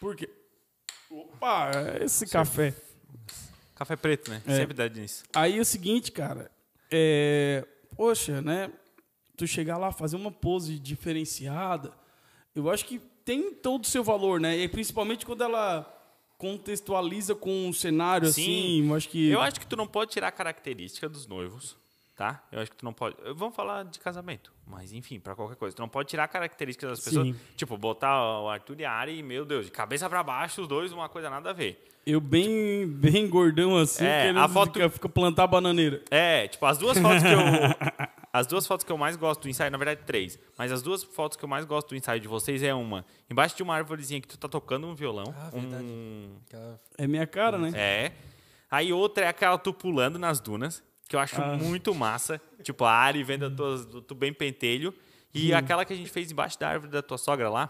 por 0.00 0.16
quê? 0.16 0.28
Opa, 1.10 1.70
esse 2.00 2.26
café. 2.26 2.74
Café 3.76 3.96
preto, 3.96 4.30
né? 4.30 4.42
É. 4.46 4.56
Sempre 4.56 4.74
dá 4.74 4.88
nisso. 4.88 5.24
Aí 5.34 5.58
é 5.58 5.60
o 5.60 5.64
seguinte, 5.64 6.10
cara. 6.12 6.50
É, 6.90 7.64
poxa, 7.96 8.40
né? 8.42 8.70
Tu 9.40 9.46
chegar 9.46 9.78
lá, 9.78 9.90
fazer 9.90 10.16
uma 10.16 10.30
pose 10.30 10.78
diferenciada, 10.78 11.92
eu 12.54 12.70
acho 12.70 12.84
que 12.84 12.98
tem 13.24 13.54
todo 13.54 13.84
o 13.84 13.86
seu 13.86 14.04
valor, 14.04 14.38
né? 14.38 14.54
E 14.58 14.68
principalmente 14.68 15.24
quando 15.24 15.42
ela 15.42 15.90
contextualiza 16.36 17.34
com 17.34 17.68
um 17.68 17.72
cenário 17.72 18.28
Sim. 18.28 18.42
assim, 18.42 18.88
eu 18.88 18.94
acho 18.94 19.08
que. 19.08 19.30
Eu 19.30 19.40
acho 19.40 19.58
que 19.58 19.66
tu 19.66 19.76
não 19.76 19.86
pode 19.86 20.10
tirar 20.10 20.28
a 20.28 20.32
característica 20.32 21.08
dos 21.08 21.26
noivos, 21.26 21.74
tá? 22.14 22.42
Eu 22.52 22.60
acho 22.60 22.70
que 22.70 22.76
tu 22.76 22.84
não 22.84 22.92
pode. 22.92 23.16
Vamos 23.34 23.54
falar 23.56 23.84
de 23.84 23.98
casamento, 23.98 24.52
mas 24.66 24.92
enfim, 24.92 25.18
pra 25.18 25.34
qualquer 25.34 25.56
coisa. 25.56 25.74
Tu 25.74 25.80
não 25.80 25.88
pode 25.88 26.10
tirar 26.10 26.24
a 26.24 26.28
característica 26.28 26.86
das 26.86 27.00
pessoas. 27.00 27.28
Sim. 27.28 27.34
Tipo, 27.56 27.78
botar 27.78 28.40
o 28.42 28.48
Arthur 28.50 28.78
e 28.80 28.84
a 28.84 28.92
Ari, 28.92 29.22
meu 29.22 29.46
Deus, 29.46 29.64
de 29.66 29.72
cabeça 29.72 30.06
pra 30.08 30.22
baixo, 30.22 30.60
os 30.60 30.68
dois, 30.68 30.92
uma 30.92 31.08
coisa 31.08 31.30
nada 31.30 31.48
a 31.48 31.52
ver. 31.54 31.86
Eu 32.06 32.20
bem, 32.20 32.86
bem 32.86 33.26
gordão 33.28 33.76
assim, 33.78 34.04
É, 34.04 34.30
a 34.30 34.48
foto- 34.48 34.90
ficar 34.90 35.08
plantar 35.08 35.46
bananeira. 35.46 36.02
É, 36.10 36.46
tipo, 36.48 36.64
as 36.66 36.76
duas 36.76 36.98
fotos 36.98 37.22
que 37.22 37.28
eu. 37.28 38.10
As 38.32 38.46
duas 38.46 38.64
fotos 38.66 38.84
que 38.84 38.92
eu 38.92 38.96
mais 38.98 39.16
gosto 39.16 39.42
do 39.42 39.48
ensaio, 39.48 39.70
na 39.72 39.78
verdade, 39.78 40.02
três. 40.06 40.38
Mas 40.56 40.70
as 40.70 40.82
duas 40.82 41.02
fotos 41.02 41.36
que 41.36 41.44
eu 41.44 41.48
mais 41.48 41.64
gosto 41.64 41.88
do 41.88 41.96
ensaio 41.96 42.20
de 42.20 42.28
vocês 42.28 42.62
é 42.62 42.72
uma 42.72 43.04
embaixo 43.28 43.56
de 43.56 43.62
uma 43.62 43.74
árvorezinha 43.74 44.20
que 44.20 44.28
tu 44.28 44.38
tá 44.38 44.48
tocando 44.48 44.86
um 44.86 44.94
violão. 44.94 45.34
Ah, 45.36 45.50
verdade. 45.50 45.82
um, 45.84 46.36
É 46.96 47.06
minha 47.08 47.26
cara, 47.26 47.58
né? 47.58 47.72
É. 47.74 48.12
Aí 48.70 48.92
outra 48.92 49.24
é 49.24 49.28
aquela 49.28 49.58
tu 49.58 49.72
pulando 49.74 50.16
nas 50.18 50.38
dunas, 50.40 50.80
que 51.08 51.16
eu 51.16 51.20
acho 51.20 51.40
Ah. 51.42 51.56
muito 51.56 51.92
massa. 51.92 52.40
Tipo, 52.62 52.84
a 52.84 52.92
Ari 52.92 53.24
vendo 53.24 53.46
a 53.46 53.50
tua, 53.50 53.84
tu 54.06 54.14
bem 54.14 54.32
pentelho. 54.32 54.94
E 55.34 55.52
aquela 55.52 55.84
que 55.84 55.92
a 55.92 55.96
gente 55.96 56.10
fez 56.10 56.30
embaixo 56.30 56.58
da 56.58 56.68
árvore 56.68 56.92
da 56.92 57.02
tua 57.02 57.18
sogra 57.18 57.50
lá, 57.50 57.68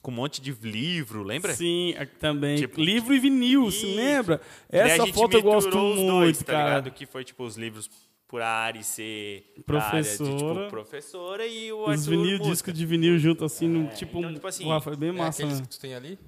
com 0.00 0.10
um 0.10 0.14
monte 0.14 0.40
de 0.40 0.52
livro, 0.52 1.22
lembra? 1.22 1.52
Sim, 1.54 1.94
aqui 1.98 2.16
também. 2.16 2.56
Tipo, 2.56 2.80
Livro 2.80 3.14
e 3.14 3.18
vinil, 3.18 3.70
se 3.70 3.84
lembra? 3.94 4.40
Essa 4.70 5.06
foto 5.08 5.36
eu 5.36 5.42
gosto 5.42 5.76
muito, 5.76 6.06
dois, 6.06 6.38
tá 6.38 6.44
cara. 6.52 6.68
ligado? 6.80 6.90
Que 6.92 7.04
foi, 7.04 7.24
tipo, 7.24 7.44
os 7.44 7.56
livros 7.56 7.90
por 8.28 8.42
a 8.42 8.48
Ari 8.48 8.84
ser 8.84 9.52
de, 9.56 9.62
Professora. 9.62 10.36
tipo, 10.36 10.70
professora 10.70 11.46
e 11.46 11.72
o 11.72 11.82
Os 11.84 11.88
Arthur 12.00 12.10
vinil, 12.10 12.38
música. 12.38 12.44
disco 12.50 12.72
de 12.72 12.86
vinil 12.86 13.18
junto 13.18 13.44
assim, 13.44 13.66
no, 13.66 13.88
tipo, 13.94 14.18
então, 14.18 14.34
tipo 14.34 14.46
assim, 14.46 14.80
foi 14.82 14.96
bem 14.96 15.08
É 15.08 15.12
massa, 15.12 15.42
aqueles 15.42 15.60
né? 15.60 15.66
que 15.66 15.70
tu 15.74 15.80
tem 15.80 15.94
ali? 15.94 16.18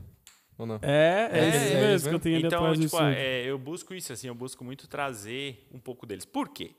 Ou 0.56 0.66
não? 0.66 0.78
É, 0.82 1.28
é, 1.30 1.38
É, 1.38 1.48
esse 1.48 1.72
é, 1.74 1.80
mesmo 1.80 2.08
que 2.08 2.14
eu 2.14 2.20
tenho 2.20 2.36
ali 2.36 2.46
Então, 2.46 2.58
atrás 2.64 2.78
tipo, 2.80 2.98
é, 3.02 3.44
eu 3.44 3.58
busco 3.58 3.94
isso, 3.94 4.12
assim, 4.12 4.28
eu 4.28 4.34
busco 4.34 4.64
muito 4.64 4.88
trazer 4.88 5.66
um 5.72 5.78
pouco 5.78 6.06
deles. 6.06 6.24
Por 6.24 6.48
quê? 6.48 6.72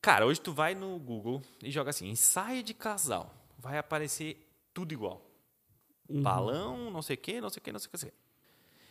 Cara, 0.00 0.26
hoje 0.26 0.40
tu 0.40 0.52
vai 0.52 0.74
no 0.74 0.98
Google 0.98 1.40
e 1.62 1.70
joga 1.70 1.90
assim, 1.90 2.08
ensaio 2.08 2.62
de 2.62 2.74
casal. 2.74 3.32
Vai 3.56 3.78
aparecer 3.78 4.36
tudo 4.74 4.92
igual. 4.92 5.24
Uhum. 6.08 6.22
Balão, 6.22 6.90
não 6.90 7.02
sei 7.02 7.14
o 7.14 7.18
quê, 7.18 7.40
não 7.40 7.48
sei 7.48 7.60
o 7.60 7.62
quê, 7.62 7.72
não 7.72 7.78
sei 7.78 7.86
o 7.86 7.90
quê. 7.90 7.94
não 7.96 8.00
sei 8.00 8.08
o 8.08 8.12
quê. 8.12 8.18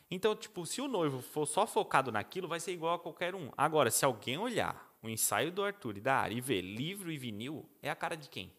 Então, 0.10 0.36
tipo, 0.36 0.66
se 0.66 0.82
o 0.82 0.88
noivo 0.88 1.22
for 1.22 1.46
só 1.46 1.68
focado 1.68 2.12
naquilo, 2.12 2.48
vai 2.48 2.60
ser 2.62 2.72
igual 2.72 2.96
a 2.96 3.00
qualquer 3.00 3.36
um. 3.36 3.50
Agora, 3.58 3.90
se 3.92 4.04
alguém 4.06 4.38
olhar 4.38 4.91
o 5.04 5.10
ensaio 5.10 5.52
do 5.52 5.64
Arthur 5.64 5.98
e 5.98 6.02
da 6.02 6.16
Ari 6.18 6.40
ver 6.40 6.62
livro 6.62 7.12
e 7.12 7.18
vinil, 7.18 7.68
é 7.82 7.90
a 7.90 7.96
cara 7.96 8.16
de 8.16 8.30
quem? 8.30 8.52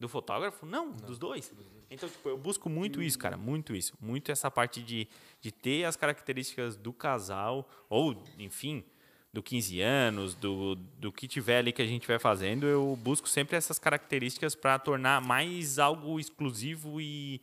Do 0.00 0.08
fotógrafo? 0.08 0.64
Não, 0.66 0.90
dos 0.92 1.18
dois. 1.18 1.52
Então, 1.90 2.08
tipo, 2.08 2.28
eu 2.28 2.36
busco 2.36 2.68
muito 2.68 3.02
isso, 3.02 3.18
cara, 3.18 3.36
muito 3.36 3.74
isso. 3.74 3.94
Muito 4.00 4.32
essa 4.32 4.50
parte 4.50 4.82
de, 4.82 5.06
de 5.40 5.52
ter 5.52 5.84
as 5.84 5.96
características 5.96 6.76
do 6.76 6.92
casal, 6.92 7.68
ou, 7.88 8.22
enfim, 8.38 8.84
do 9.32 9.42
15 9.42 9.80
anos, 9.80 10.34
do, 10.34 10.76
do 10.98 11.12
que 11.12 11.26
tiver 11.26 11.58
ali 11.58 11.72
que 11.72 11.82
a 11.82 11.86
gente 11.86 12.06
vai 12.06 12.18
fazendo, 12.18 12.66
eu 12.66 12.96
busco 13.02 13.28
sempre 13.28 13.56
essas 13.56 13.78
características 13.78 14.54
para 14.54 14.78
tornar 14.78 15.20
mais 15.20 15.78
algo 15.78 16.18
exclusivo 16.20 17.00
e, 17.00 17.40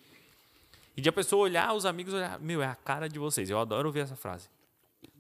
e 0.95 1.01
de 1.01 1.09
a 1.09 1.11
pessoa 1.11 1.43
olhar, 1.43 1.73
os 1.73 1.85
amigos 1.85 2.13
olhar, 2.13 2.39
meu, 2.39 2.61
é 2.61 2.68
a 2.68 2.76
cara 2.76 3.07
de 3.07 3.19
vocês. 3.19 3.49
Eu 3.49 3.59
adoro 3.59 3.89
ouvir 3.89 3.99
essa 3.99 4.15
frase. 4.15 4.49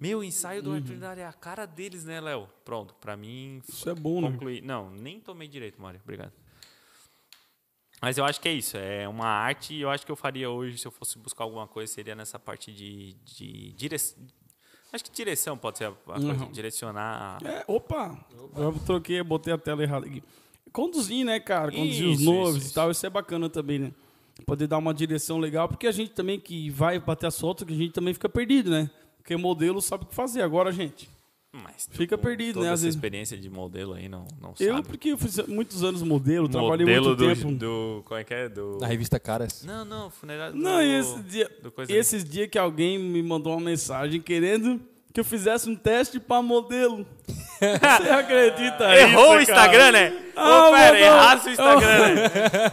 Meu, 0.01 0.19
o 0.19 0.23
ensaio 0.23 0.63
do 0.63 0.71
Arthur 0.73 0.95
da 0.97 1.11
Ari 1.11 1.21
é 1.21 1.25
a 1.27 1.31
cara 1.31 1.67
deles, 1.67 2.03
né, 2.05 2.19
Léo? 2.19 2.49
Pronto, 2.65 2.95
pra 2.95 3.15
mim 3.15 3.61
Isso 3.69 3.87
é 3.87 3.93
bom, 3.93 4.19
né? 4.19 4.31
concluir. 4.31 4.63
Não, 4.63 4.89
nem 4.89 5.19
tomei 5.19 5.47
direito, 5.47 5.79
Mário. 5.79 6.01
Obrigado. 6.03 6.31
Mas 8.01 8.17
eu 8.17 8.25
acho 8.25 8.41
que 8.41 8.49
é 8.49 8.53
isso. 8.53 8.75
É 8.77 9.07
uma 9.07 9.27
arte 9.27 9.75
e 9.75 9.81
eu 9.81 9.89
acho 9.91 10.03
que 10.03 10.11
eu 10.11 10.15
faria 10.15 10.49
hoje, 10.49 10.79
se 10.79 10.87
eu 10.87 10.91
fosse 10.91 11.19
buscar 11.19 11.43
alguma 11.43 11.67
coisa, 11.67 11.93
seria 11.93 12.15
nessa 12.15 12.39
parte 12.39 12.71
de, 12.73 13.13
de 13.23 13.73
direção. 13.73 14.17
Acho 14.91 15.03
que 15.03 15.11
direção 15.11 15.55
pode 15.55 15.77
ser 15.77 15.85
a, 15.85 15.89
a 15.89 15.93
coisa. 15.93 16.45
Uhum. 16.45 16.51
Direcionar. 16.51 17.37
a- 17.43 17.47
É, 17.47 17.63
opa, 17.67 18.17
eu 18.55 18.73
troquei, 18.85 19.21
botei 19.21 19.53
a 19.53 19.57
tela 19.57 19.83
errada 19.83 20.07
aqui. 20.07 20.23
Conduzir, 20.73 21.23
né, 21.23 21.39
cara? 21.39 21.71
Conduzir 21.71 22.07
os 22.09 22.21
Isso, 22.21 22.25
noivos 22.33 22.63
isso, 22.63 22.71
e 22.71 22.73
tal, 22.73 22.89
isso 22.89 23.05
é 23.05 23.09
bacana 23.09 23.47
também, 23.49 23.77
né? 23.77 23.91
Poder 24.47 24.65
dar 24.65 24.79
uma 24.79 24.93
direção 24.93 25.37
legal, 25.37 25.69
porque 25.69 25.85
a 25.85 25.91
gente 25.91 26.11
também 26.11 26.39
que 26.39 26.69
vai 26.71 26.99
bater 26.99 27.27
a 27.27 27.31
solta, 27.31 27.63
que 27.65 27.73
a 27.73 27.77
gente 27.77 27.91
também 27.93 28.13
fica 28.15 28.27
perdido, 28.27 28.71
né? 28.71 28.89
Porque 29.21 29.37
modelo 29.37 29.79
sabe 29.81 30.03
o 30.03 30.07
que 30.07 30.15
fazer. 30.15 30.41
Agora, 30.41 30.71
gente, 30.71 31.07
Mas 31.53 31.87
Fica 31.91 32.17
com 32.17 32.23
perdido, 32.23 32.55
toda 32.55 32.65
né, 32.65 32.71
às 32.71 32.79
essa 32.79 32.85
vezes. 32.85 32.95
experiência 32.95 33.37
de 33.37 33.49
modelo 33.49 33.93
aí 33.93 34.09
não, 34.09 34.25
não 34.41 34.53
eu, 34.59 34.75
sabe. 34.75 34.87
porque 34.87 35.09
eu 35.09 35.17
fiz 35.17 35.37
muitos 35.47 35.83
anos 35.83 36.01
modelo, 36.01 36.49
trabalhei 36.49 36.85
modelo 36.85 37.07
muito 37.09 37.17
do, 37.17 37.35
tempo. 37.35 37.51
do. 37.51 38.01
Como 38.05 38.19
é 38.19 38.23
que 38.23 38.33
é? 38.33 38.49
Do. 38.49 38.77
Na 38.79 38.87
revista 38.87 39.19
Caras. 39.19 39.63
Não, 39.63 39.85
não, 39.85 40.09
funerário 40.09 40.55
Não, 40.55 40.77
do, 40.77 40.81
e 40.81 40.91
esse 40.99 41.19
dia, 41.23 41.51
do 41.61 41.71
coisa 41.71 41.91
esses 41.93 42.23
dias 42.23 42.49
que 42.49 42.57
alguém 42.57 42.97
me 42.97 43.21
mandou 43.21 43.53
uma 43.53 43.61
mensagem 43.61 44.19
querendo 44.21 44.81
que 45.13 45.19
eu 45.19 45.25
fizesse 45.25 45.69
um 45.69 45.75
teste 45.75 46.19
pra 46.19 46.41
modelo. 46.41 47.05
Você 47.59 48.09
acredita 48.09 48.95
Errou 48.95 49.25
isso, 49.25 49.37
o 49.37 49.41
Instagram, 49.41 49.79
cara? 49.79 49.91
né? 49.91 50.13
Ah, 50.35 50.67
Ô, 50.69 50.71
pera, 50.71 50.99
errasse 50.99 51.49
o 51.49 51.51
Instagram, 51.51 51.97
né? 52.15 52.31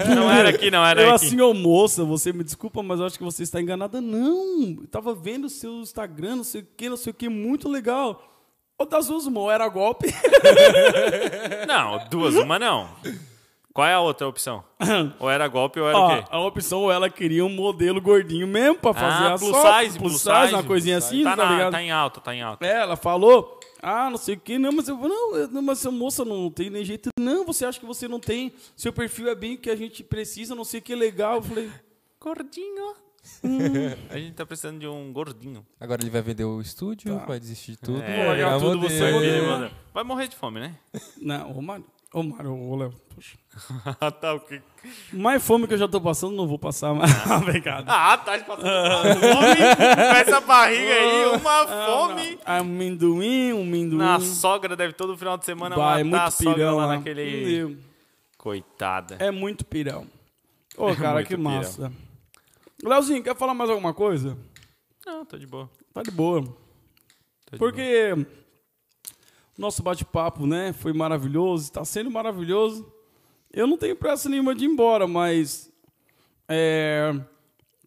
Não 0.14 0.30
era 0.30 0.48
aqui, 0.48 0.70
não 0.70 0.86
era 0.86 1.02
eu 1.02 1.14
aqui. 1.14 1.26
assim, 1.26 1.40
ô 1.40 1.52
moça, 1.52 2.04
você 2.04 2.32
me 2.32 2.42
desculpa, 2.42 2.82
mas 2.82 2.98
eu 3.00 3.06
acho 3.06 3.18
que 3.18 3.24
você 3.24 3.42
está 3.42 3.60
enganada. 3.60 4.00
Não, 4.00 4.78
eu 4.80 4.86
tava 4.90 5.14
vendo 5.14 5.44
o 5.44 5.50
seu 5.50 5.72
Instagram, 5.80 6.36
não 6.36 6.44
sei 6.44 6.62
o 6.62 6.66
que, 6.76 6.88
não 6.88 6.96
sei 6.96 7.10
o 7.10 7.14
que, 7.14 7.28
muito 7.28 7.68
legal. 7.68 8.22
Ô, 8.78 8.84
das 8.86 9.08
duas, 9.08 9.26
uma, 9.26 9.40
ou 9.40 9.50
era 9.50 9.68
golpe. 9.68 10.06
Não, 11.66 11.98
duas, 12.08 12.36
uma 12.36 12.58
não. 12.60 12.88
Qual 13.78 13.86
é 13.86 13.94
a 13.94 14.00
outra 14.00 14.26
opção? 14.26 14.64
Ou 15.20 15.30
era 15.30 15.46
golpe 15.46 15.78
ou 15.78 15.88
era 15.88 15.96
o 15.96 16.08
quê? 16.08 16.24
a 16.28 16.40
opção, 16.40 16.80
ou 16.80 16.90
ela 16.90 17.08
queria 17.08 17.44
um 17.44 17.48
modelo 17.48 18.00
gordinho 18.00 18.44
mesmo 18.44 18.74
pra 18.74 18.92
fazer 18.92 19.26
ah, 19.28 19.34
a 19.34 19.38
plus 19.38 19.56
size, 19.56 19.98
plus 20.00 20.12
size, 20.20 20.40
size. 20.40 20.54
uma 20.54 20.64
coisinha 20.64 20.98
assim, 20.98 21.22
tá, 21.22 21.36
tá, 21.36 21.44
na- 21.44 21.52
ligado? 21.52 21.70
tá 21.70 21.82
em 21.84 21.90
alta, 21.92 22.20
tá 22.20 22.34
em 22.34 22.42
alta. 22.42 22.66
É, 22.66 22.72
ela 22.80 22.96
falou, 22.96 23.60
ah, 23.80 24.10
não 24.10 24.16
sei 24.16 24.34
o 24.34 24.40
que, 24.40 24.58
não, 24.58 24.72
mas 24.72 24.88
eu 24.88 24.96
não, 24.96 25.62
mas 25.62 25.78
essa 25.78 25.92
moça 25.92 26.24
não 26.24 26.50
tem 26.50 26.70
nem 26.70 26.84
jeito. 26.84 27.08
Não, 27.20 27.44
você 27.46 27.64
acha 27.64 27.78
que 27.78 27.86
você 27.86 28.08
não 28.08 28.18
tem, 28.18 28.52
seu 28.74 28.92
perfil 28.92 29.28
é 29.28 29.36
bem 29.36 29.54
o 29.54 29.58
que 29.58 29.70
a 29.70 29.76
gente 29.76 30.02
precisa, 30.02 30.56
não 30.56 30.64
sei 30.64 30.80
o 30.80 30.82
que 30.82 30.96
legal. 30.96 31.36
Eu 31.36 31.42
falei, 31.42 31.70
Gordinho. 32.20 32.94
a 34.10 34.18
gente 34.18 34.32
tá 34.32 34.44
precisando 34.44 34.80
de 34.80 34.88
um 34.88 35.12
gordinho. 35.12 35.64
Agora 35.78 36.02
ele 36.02 36.10
vai 36.10 36.22
vender 36.22 36.44
o 36.44 36.60
estúdio, 36.60 37.16
Tá. 37.16 37.26
vai 37.26 37.38
desistir 37.38 37.72
de 37.72 37.78
tudo. 37.78 38.02
É, 38.02 38.42
vai 38.44 38.58
tudo, 38.58 38.78
modelo. 38.78 38.80
você 38.90 39.12
Vai, 39.12 40.02
mano. 40.02 40.04
Morrer 40.04 40.26
de 40.26 40.34
fome, 40.34 40.58
né? 40.58 40.74
não, 41.20 41.52
ô 41.52 41.62
Mário, 41.62 41.84
ô 42.12 42.22
Mário, 42.22 42.52
ô 42.54 42.76
Léo, 42.76 42.94
tá, 44.20 44.34
o 44.34 44.40
quê? 44.40 44.62
Mais 45.12 45.42
fome 45.44 45.66
que 45.66 45.74
eu 45.74 45.78
já 45.78 45.88
tô 45.88 46.00
passando, 46.00 46.34
não 46.36 46.46
vou 46.46 46.58
passar 46.58 46.94
mais. 46.94 47.10
Obrigado. 47.30 47.84
Ah, 47.88 48.16
tá 48.16 48.38
passando 48.38 49.20
fome 49.20 49.56
com 49.76 50.16
essa 50.16 50.40
barriga 50.40 50.92
aí, 50.94 51.26
uma 51.36 51.66
fome. 51.66 52.38
Amendoim, 52.44 53.52
um 53.52 53.62
amendoim. 53.62 53.98
Na 53.98 54.20
sogra 54.20 54.76
deve 54.76 54.92
todo 54.92 55.16
final 55.16 55.36
de 55.36 55.44
semana 55.44 55.76
Vai, 55.76 56.04
matar 56.04 56.18
a 56.18 56.24
muito 56.26 56.36
sogra 56.36 56.54
pirão 56.54 56.76
lá 56.76 56.86
lá. 56.86 56.96
naquele... 56.96 57.78
Coitada. 58.36 59.16
É 59.18 59.30
muito 59.30 59.64
pirão. 59.64 60.06
Ô, 60.76 60.94
cara, 60.96 61.14
muito 61.14 61.28
que 61.28 61.36
pirão. 61.36 61.50
massa. 61.50 61.92
Leozinho, 62.82 63.22
quer 63.22 63.36
falar 63.36 63.54
mais 63.54 63.68
alguma 63.68 63.92
coisa? 63.92 64.38
Não, 65.04 65.24
tô 65.24 65.36
de 65.36 65.46
boa. 65.46 65.68
Tá 65.92 66.02
de 66.02 66.12
boa. 66.12 66.42
Tô 66.42 67.52
de 67.52 67.58
Porque 67.58 68.14
nosso 69.58 69.82
bate-papo, 69.82 70.46
né, 70.46 70.72
foi 70.72 70.92
maravilhoso, 70.92 71.64
está 71.64 71.84
sendo 71.84 72.10
maravilhoso. 72.10 72.90
Eu 73.52 73.66
não 73.66 73.76
tenho 73.76 73.96
pressa 73.96 74.28
nenhuma 74.28 74.54
de 74.54 74.64
ir 74.64 74.68
embora, 74.68 75.06
mas 75.08 75.70
é, 76.48 77.12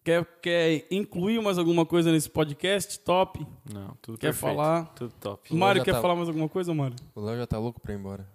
quer, 0.04 0.24
quer 0.42 0.86
incluir 0.90 1.40
mais 1.40 1.56
alguma 1.58 1.86
coisa 1.86 2.12
nesse 2.12 2.28
podcast? 2.28 2.98
Top. 3.00 3.44
Não, 3.72 3.96
tudo 4.02 4.18
Quer 4.18 4.28
perfeito. 4.28 4.54
falar? 4.56 4.84
Tudo 4.94 5.14
top. 5.20 5.54
Mário, 5.54 5.78
já 5.80 5.84
quer 5.86 5.92
tá- 5.94 6.00
falar 6.02 6.16
mais 6.16 6.28
alguma 6.28 6.48
coisa, 6.48 6.74
Mário? 6.74 6.96
O 7.14 7.20
Léo 7.20 7.38
já 7.38 7.46
tá 7.46 7.58
louco 7.58 7.80
pra 7.80 7.92
ir 7.94 7.96
embora. 7.96 8.28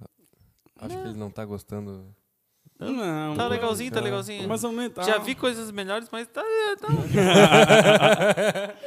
Acho 0.80 0.97
que 0.97 1.07
ele 1.07 1.18
não 1.18 1.30
tá 1.30 1.43
gostando. 1.45 2.05
Não. 2.80 3.35
Tá 3.35 3.43
não- 3.43 3.47
legalzinho, 3.49 3.91
tá 3.91 3.99
legalzinho. 3.99 4.47
Mas 4.47 4.64
aumentar. 4.64 5.03
Já 5.03 5.18
vi 5.18 5.35
coisas 5.35 5.69
melhores, 5.72 6.07
mas 6.11 6.27
tá, 6.27 6.43
tá. 6.80 6.88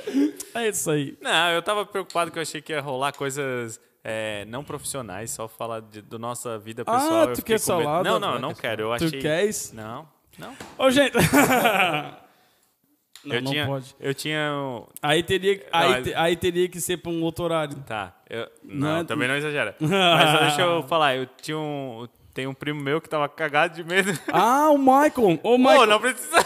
É 0.55 0.69
isso 0.69 0.91
aí. 0.91 1.17
Não, 1.21 1.51
eu 1.51 1.63
tava 1.63 1.85
preocupado 1.87 2.31
que 2.31 2.39
eu 2.39 2.43
achei 2.43 2.61
que 2.63 2.73
ia 2.73 2.81
rolar 2.81 3.13
coisas 3.13 3.81
é, 4.03 4.45
não 4.47 4.65
profissionais, 4.65 5.31
só 5.31 5.47
falar 5.49 5.81
de, 5.81 6.01
da 6.03 6.19
nossa 6.19 6.59
vida 6.59 6.83
Ah, 6.87 6.93
pessoal. 6.99 7.29
eu 7.29 7.33
tu 7.35 7.43
quer 7.45 7.59
salada? 7.61 8.09
Não, 8.09 8.19
não, 8.19 8.35
eu 8.35 8.39
não 8.41 8.55
quero. 8.55 8.83
Eu 8.83 8.93
achei. 8.93 9.11
Tu 9.11 9.19
queres? 9.19 9.73
Não, 9.73 10.09
não. 10.39 10.55
Ô, 10.79 10.91
gente. 10.91 11.15
não, 13.25 13.35
eu 13.37 13.43
não 13.43 13.51
tinha, 13.53 13.67
pode. 13.67 13.95
Eu 14.01 14.15
tinha. 14.15 14.51
Aí 15.03 15.23
teria, 15.23 15.67
aí, 15.73 16.03
te- 16.03 16.15
aí 16.15 16.37
teria 16.37 16.69
que 16.69 16.81
ser 16.81 16.97
pra 16.97 17.11
um 17.13 17.23
outro 17.23 17.45
horário. 17.45 17.77
Tá. 17.87 18.15
Eu, 18.29 18.49
Não 18.63 18.89
não, 18.89 18.97
é- 19.01 19.05
também 19.05 19.29
não 19.29 19.37
exagera. 19.37 19.77
Mas 19.81 20.41
deixa 20.41 20.63
eu 20.63 20.83
falar. 20.85 21.17
Eu 21.17 21.27
tinha 21.27 21.59
um. 21.59 22.09
Tem 22.33 22.47
um 22.47 22.55
primo 22.55 22.81
meu 22.81 23.01
que 23.01 23.09
tava 23.09 23.29
cagado 23.29 23.75
de 23.75 23.83
medo. 23.85 24.13
Ah, 24.33 24.71
o 24.71 24.79
Michael. 24.79 25.33
Ô, 25.33 25.37
Pô, 25.39 25.59
Michael. 25.59 25.87
não 25.87 26.01
precisa. 26.01 26.39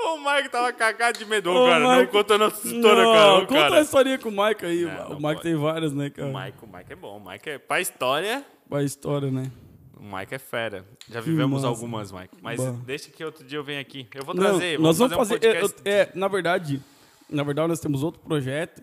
o 0.00 0.18
Mike 0.38 0.48
tava 0.50 0.72
cagado 0.72 1.18
de 1.18 1.24
medo, 1.24 1.50
Ô, 1.50 1.66
cara. 1.66 1.80
Não 1.80 2.00
Mike- 2.00 2.12
conta 2.12 2.38
nossa 2.38 2.66
história, 2.66 3.02
Não, 3.04 3.12
cara. 3.12 3.34
Ô, 3.34 3.40
conta 3.46 3.54
cara. 3.60 3.78
a 3.78 3.80
historinha 3.82 4.18
com 4.18 4.28
o 4.28 4.32
Mike 4.32 4.64
aí. 4.64 4.82
Não, 4.82 4.92
o 4.92 4.96
não 4.96 5.08
Mike 5.16 5.20
pode. 5.22 5.42
tem 5.42 5.54
várias, 5.56 5.92
né, 5.92 6.10
cara? 6.10 6.28
O 6.28 6.38
Mike, 6.40 6.58
o 6.62 6.66
Mike 6.66 6.92
é 6.92 6.96
bom. 6.96 7.16
O 7.18 7.30
Mike 7.30 7.50
é. 7.50 7.58
Pra 7.58 7.80
história, 7.80 8.44
A 8.70 8.82
história, 8.82 9.30
né? 9.30 9.50
o 9.98 10.02
Mike 10.16 10.34
é 10.34 10.38
fera. 10.38 10.84
Já 11.10 11.20
vivemos 11.20 11.64
algumas, 11.64 12.12
Mike. 12.12 12.36
Mas 12.40 12.60
Bom. 12.60 12.72
deixa 12.86 13.10
que 13.10 13.24
outro 13.24 13.44
dia 13.44 13.58
eu 13.58 13.64
venho 13.64 13.80
aqui. 13.80 14.06
Eu 14.14 14.24
vou 14.24 14.34
Não, 14.34 14.42
trazer. 14.44 14.78
nós 14.78 14.96
vamos 14.98 15.12
um 15.14 15.18
fazer. 15.18 15.34
é, 15.36 15.38
podcast. 15.60 15.76
eu- 15.84 15.92
é, 15.92 16.08
na 16.14 16.28
verdade, 16.28 16.80
na 17.28 17.42
verdade, 17.42 17.68
nós 17.68 17.80
temos 17.80 18.02
outro 18.02 18.20
projeto 18.20 18.80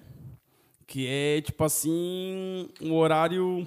que 0.87 1.07
é 1.07 1.41
tipo 1.41 1.63
assim, 1.63 2.69
um 2.81 2.93
horário 2.93 3.65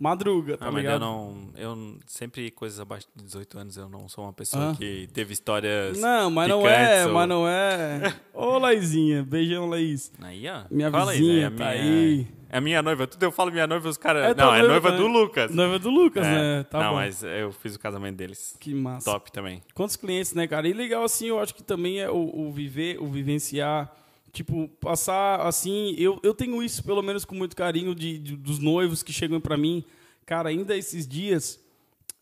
madruga, 0.00 0.56
tá 0.56 0.66
Ah, 0.66 0.72
mas 0.72 0.82
eu 0.84 0.92
ligado? 0.92 1.00
não. 1.00 1.50
Eu 1.54 1.98
sempre 2.06 2.50
coisas 2.50 2.80
abaixo 2.80 3.06
de 3.14 3.22
18 3.24 3.58
anos, 3.58 3.76
eu 3.76 3.88
não 3.88 4.08
sou 4.08 4.24
uma 4.24 4.32
pessoa 4.32 4.70
Ah. 4.70 4.74
que 4.76 5.08
teve 5.12 5.32
histórias. 5.32 5.98
Não, 6.00 6.30
mas 6.30 6.48
não 6.48 6.66
é, 6.66 7.06
ou- 7.06 7.12
mas 7.12 7.28
não 7.28 7.46
é. 7.46 8.14
Ô, 8.32 8.58
Laizinha, 8.58 9.22
beijão, 9.22 9.68
Laís. 9.68 10.10
Aí, 10.22 10.48
ó. 10.48 10.62
Minha 10.70 10.90
Fala 10.90 11.12
aí, 11.12 11.18
vizinha 11.18 11.50
né? 11.50 11.56
É 11.56 11.58
tá 11.58 11.64
minha- 11.82 11.92
aí. 11.94 12.26
É 12.52 12.60
minha 12.60 12.82
noiva. 12.82 13.06
Tudo 13.06 13.22
eu 13.22 13.30
falo 13.30 13.52
minha 13.52 13.66
noiva, 13.66 13.88
os 13.88 13.96
caras. 13.96 14.24
É 14.24 14.34
tua 14.34 14.44
não, 14.46 14.54
é 14.56 14.62
noiva 14.62 14.90
do 14.90 15.06
Lucas. 15.06 15.54
Noiva 15.54 15.78
do 15.78 15.88
Lucas, 15.88 16.26
É. 16.26 16.30
né? 16.32 16.62
Tá 16.64 16.80
não, 16.80 16.88
bom. 16.90 16.94
mas 16.96 17.22
eu 17.22 17.52
fiz 17.52 17.76
o 17.76 17.78
casamento 17.78 18.16
deles. 18.16 18.56
Que 18.58 18.74
massa. 18.74 19.08
Top 19.08 19.30
também. 19.30 19.62
Quantos 19.72 19.94
clientes, 19.94 20.34
né, 20.34 20.48
cara? 20.48 20.66
E 20.66 20.72
legal, 20.72 21.04
assim, 21.04 21.28
eu 21.28 21.38
acho 21.38 21.54
que 21.54 21.62
também 21.62 22.00
é 22.00 22.10
o, 22.10 22.16
o 22.48 22.50
viver, 22.50 23.00
o 23.00 23.06
vivenciar, 23.06 23.94
tipo, 24.32 24.68
passar, 24.80 25.40
assim, 25.46 25.94
eu, 25.98 26.20
eu 26.22 26.32
tenho 26.34 26.62
isso, 26.62 26.82
pelo 26.84 27.02
menos, 27.02 27.24
com 27.24 27.34
muito 27.34 27.56
carinho 27.56 27.94
de, 27.94 28.18
de- 28.18 28.36
dos 28.36 28.58
noivos 28.58 29.02
que 29.02 29.12
chegam 29.12 29.40
pra 29.40 29.56
mim. 29.56 29.84
Cara, 30.26 30.48
ainda 30.50 30.76
esses 30.76 31.06
dias, 31.06 31.60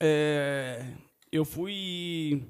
é, 0.01 0.85
eu 1.31 1.45
fui, 1.45 2.43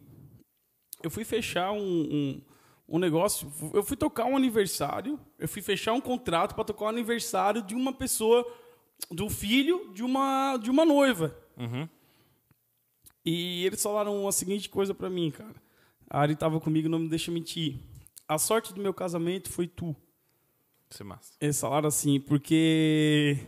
eu 1.02 1.10
fui 1.10 1.24
fechar 1.24 1.72
um, 1.72 1.80
um, 1.80 2.40
um 2.88 2.98
negócio, 2.98 3.50
eu 3.74 3.82
fui 3.82 3.96
tocar 3.96 4.24
um 4.26 4.36
aniversário, 4.36 5.18
eu 5.38 5.48
fui 5.48 5.60
fechar 5.62 5.92
um 5.92 6.00
contrato 6.00 6.54
pra 6.54 6.64
tocar 6.64 6.84
o 6.84 6.88
aniversário 6.88 7.60
de 7.62 7.74
uma 7.74 7.92
pessoa, 7.92 8.46
do 9.10 9.28
filho 9.28 9.92
de 9.94 10.02
uma, 10.02 10.56
de 10.56 10.70
uma 10.70 10.84
noiva. 10.84 11.36
Uhum. 11.56 11.88
E 13.24 13.64
eles 13.66 13.82
falaram 13.82 14.26
a 14.26 14.32
seguinte 14.32 14.68
coisa 14.68 14.94
pra 14.94 15.10
mim, 15.10 15.30
cara. 15.30 15.54
A 16.08 16.20
Ari 16.20 16.34
tava 16.34 16.58
comigo, 16.60 16.88
não 16.88 16.98
me 17.00 17.08
deixa 17.08 17.30
mentir. 17.30 17.76
A 18.28 18.36
sorte 18.38 18.74
do 18.74 18.80
meu 18.80 18.92
casamento 18.92 19.50
foi 19.50 19.66
tu. 19.66 19.96
Isso 20.90 21.02
é 21.02 21.06
massa. 21.06 21.32
Eles 21.40 21.58
falaram 21.58 21.88
assim, 21.88 22.20
porque 22.20 23.38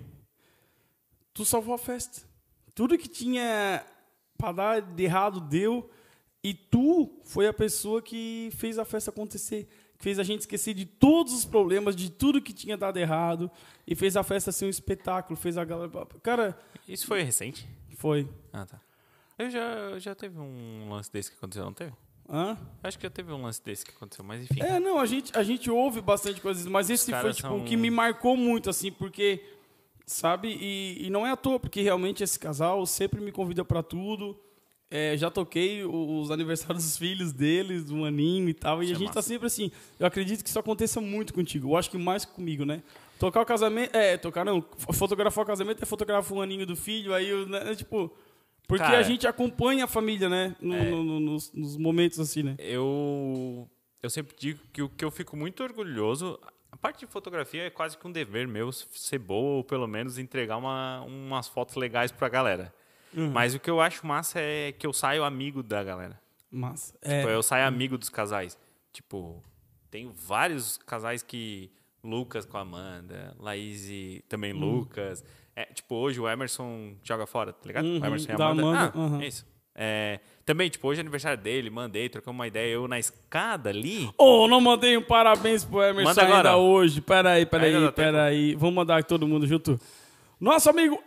tu 1.35 1.45
salvou 1.45 1.75
a 1.75 1.79
festa. 1.79 2.27
Tudo 2.75 2.97
que 2.99 3.09
tinha 3.09 3.85
pra 4.39 4.53
dar 4.53 4.81
de 4.81 5.03
errado 5.05 5.41
deu. 5.41 5.91
E 6.43 6.55
tu 6.55 7.21
foi 7.25 7.47
a 7.47 7.53
pessoa 7.53 8.01
que 8.01 8.49
fez 8.57 8.79
a 8.79 8.85
festa 8.85 9.11
acontecer. 9.11 9.69
Que 9.99 10.05
fez 10.05 10.19
a 10.19 10.23
gente 10.23 10.41
esquecer 10.41 10.73
de 10.73 10.87
todos 10.87 11.35
os 11.35 11.45
problemas, 11.45 11.95
de 11.95 12.11
tudo 12.11 12.41
que 12.41 12.55
tinha 12.55 12.77
dado 12.77 12.97
errado. 12.99 13.51
E 13.87 13.95
fez 13.95 14.17
a 14.17 14.23
festa 14.23 14.51
ser 14.51 14.65
um 14.65 14.71
espetáculo. 14.71 15.37
Fez 15.39 15.59
a 15.59 15.65
galera. 15.65 15.91
Cara, 16.23 16.59
Isso 16.89 17.07
foi 17.07 17.23
recente? 17.23 17.69
foi. 17.97 18.27
Ah, 18.51 18.65
tá. 18.65 18.81
Eu 19.39 19.51
já, 19.51 19.99
já 19.99 20.15
teve 20.15 20.39
um 20.39 20.89
lance 20.89 21.13
desse 21.13 21.31
que 21.31 21.37
aconteceu, 21.37 21.65
não 21.65 21.75
teve? 21.75 21.93
Hã? 22.33 22.57
Acho 22.83 22.97
que 22.99 23.03
já 23.05 23.11
teve 23.11 23.33
um 23.33 23.43
lance 23.43 23.63
desse 23.65 23.85
que 23.85 23.91
aconteceu, 23.91 24.25
mas 24.25 24.43
enfim. 24.43 24.61
É, 24.63 24.79
não, 24.79 24.99
a 25.01 25.07
gente, 25.07 25.37
a 25.37 25.43
gente 25.43 25.69
ouve 25.71 26.01
bastante 26.01 26.41
coisas, 26.41 26.65
mas 26.67 26.89
esse 26.89 27.11
foi 27.11 27.33
tipo, 27.33 27.49
são- 27.49 27.59
o 27.59 27.65
que 27.65 27.77
me 27.77 27.91
marcou 27.91 28.37
muito, 28.37 28.71
assim, 28.71 28.93
porque, 28.93 29.43
sabe, 30.07 30.49
e, 30.61 31.07
e 31.07 31.11
não 31.11 31.27
é 31.27 31.33
à 31.33 31.37
toa, 31.37 31.59
porque 31.59 31.81
realmente 31.83 32.23
esse 32.23 32.39
casal 32.39 32.85
sempre 32.87 33.21
me 33.21 33.33
convida 33.33 33.65
pra 33.65 33.83
tudo. 33.83 34.39
É, 34.93 35.17
já 35.17 35.31
toquei 35.31 35.85
o- 35.85 36.21
os 36.21 36.31
aniversários 36.33 36.83
dos 36.85 36.97
filhos 36.97 37.33
deles, 37.33 37.91
um 37.91 38.05
aninho 38.05 38.49
e 38.49 38.55
tal, 38.55 38.83
e 38.83 38.87
Isso 38.87 38.93
a 38.93 38.97
é 38.97 38.99
gente 38.99 39.09
tá 39.11 39.15
massa. 39.17 39.29
sempre 39.29 39.47
assim. 39.47 39.71
Eu 39.99 40.07
acredito 40.07 40.43
que 40.43 40.49
isso 40.49 40.59
aconteça 40.59 41.01
muito 41.01 41.33
contigo. 41.33 41.69
Eu 41.71 41.77
acho 41.77 41.91
que 41.91 41.99
mais 41.99 42.25
comigo, 42.25 42.65
né? 42.65 42.83
Tocar 43.19 43.41
o 43.41 43.47
casamento. 43.47 43.95
É, 43.95 44.17
tocar 44.17 44.45
não. 44.45 44.65
Fotografar 44.93 45.45
o 45.45 45.47
casamento 45.47 45.83
é 45.83 45.87
fotografar 45.87 46.37
um 46.37 46.41
aninho 46.41 46.67
do 46.67 46.75
filho, 46.75 47.15
aí, 47.15 47.29
eu, 47.29 47.47
né, 47.49 47.73
tipo. 47.77 48.11
Porque 48.71 48.85
Cara, 48.85 48.99
a 48.99 49.03
gente 49.03 49.27
acompanha 49.27 49.85
a 49.85 49.87
família, 49.89 50.29
né? 50.29 50.57
no- 50.61 50.75
é. 50.75 50.91
no- 50.91 51.05
no- 51.05 51.21
nos, 51.21 51.53
nos 51.53 51.77
momentos 51.77 52.19
assim, 52.21 52.43
né? 52.43 52.55
Eu, 52.59 53.69
eu 54.03 54.09
sempre 54.11 54.35
digo 54.39 54.61
que 54.73 54.83
o 54.83 54.89
que 54.89 55.05
eu 55.05 55.11
fico 55.11 55.37
muito 55.37 55.63
orgulhoso. 55.63 56.39
A 56.73 56.77
parte 56.77 57.01
de 57.01 57.07
fotografia 57.07 57.65
é 57.67 57.71
quase 57.71 57.99
que 57.99 58.07
um 58.07 58.13
dever 58.13 58.47
meu 58.47 58.71
ser 58.73 59.19
boa 59.19 59.57
ou 59.57 59.65
pelo 59.65 59.87
menos 59.89 60.19
entregar 60.19 60.57
uma, 60.57 61.01
umas 61.03 61.49
fotos 61.49 61.75
legais 61.77 62.13
pra 62.13 62.29
galera. 62.29 62.73
Uhum. 63.13 63.31
Mas 63.31 63.55
o 63.55 63.59
que 63.59 63.69
eu 63.69 63.81
acho 63.81 64.07
massa 64.07 64.39
é 64.41 64.71
que 64.73 64.87
eu 64.87 64.93
saio 64.93 65.25
amigo 65.25 65.63
da 65.65 65.83
galera. 65.83 66.21
Massa. 66.51 66.93
Tipo, 66.95 67.09
É. 67.29 67.35
eu 67.35 67.43
saio 67.43 67.67
amigo 67.67 67.99
dos 67.99 68.09
casais. 68.09 68.57
Tipo, 68.93 69.43
tenho 69.91 70.13
vários 70.13 70.77
casais 70.79 71.23
que. 71.23 71.71
Lucas 72.03 72.47
com 72.47 72.57
a 72.57 72.63
Amanda, 72.63 73.37
Laís 73.39 73.87
e 73.91 74.25
também 74.27 74.55
Hum. 74.55 74.59
Lucas. 74.61 75.23
É, 75.55 75.65
tipo, 75.67 75.95
hoje 75.95 76.21
o 76.21 76.29
Emerson 76.29 76.95
joga 77.03 77.27
fora, 77.27 77.53
tá 77.53 77.67
ligado? 77.67 77.85
Uhum, 77.85 78.01
o 78.01 78.07
Emerson 78.07 78.31
e 78.31 78.35
a 78.35 78.37
da 78.37 78.47
Amanda. 78.49 78.69
Amanda, 78.69 78.93
ah, 78.95 78.99
uhum. 78.99 79.21
é 79.21 79.27
isso. 79.27 79.47
É, 79.75 80.21
também, 80.45 80.69
tipo, 80.69 80.87
hoje 80.89 81.01
é 81.01 81.03
aniversário 81.03 81.39
dele, 81.39 81.71
mandei, 81.71 82.09
trocamos 82.09 82.39
uma 82.39 82.47
ideia. 82.47 82.73
Eu 82.73 82.87
na 82.89 82.99
escada 82.99 83.71
ali. 83.71 84.11
Ô, 84.19 84.47
não 84.49 84.61
mandei 84.61 84.97
um 84.97 85.03
parabéns 85.03 85.65
pro 85.65 85.83
Emerson 85.83 86.09
Manda 86.11 86.23
ainda 86.23 86.39
agora. 86.39 86.57
hoje. 86.57 87.01
Peraí, 87.01 87.39
Ainda 87.39 87.51
peraí, 87.51 87.73
tempo. 87.73 87.93
peraí. 87.93 88.55
Vamos 88.55 88.75
mandar 88.75 89.05
todo 89.05 89.27
mundo 89.27 89.47
junto. 89.47 89.81
Nosso 90.41 90.71
amigo 90.71 90.99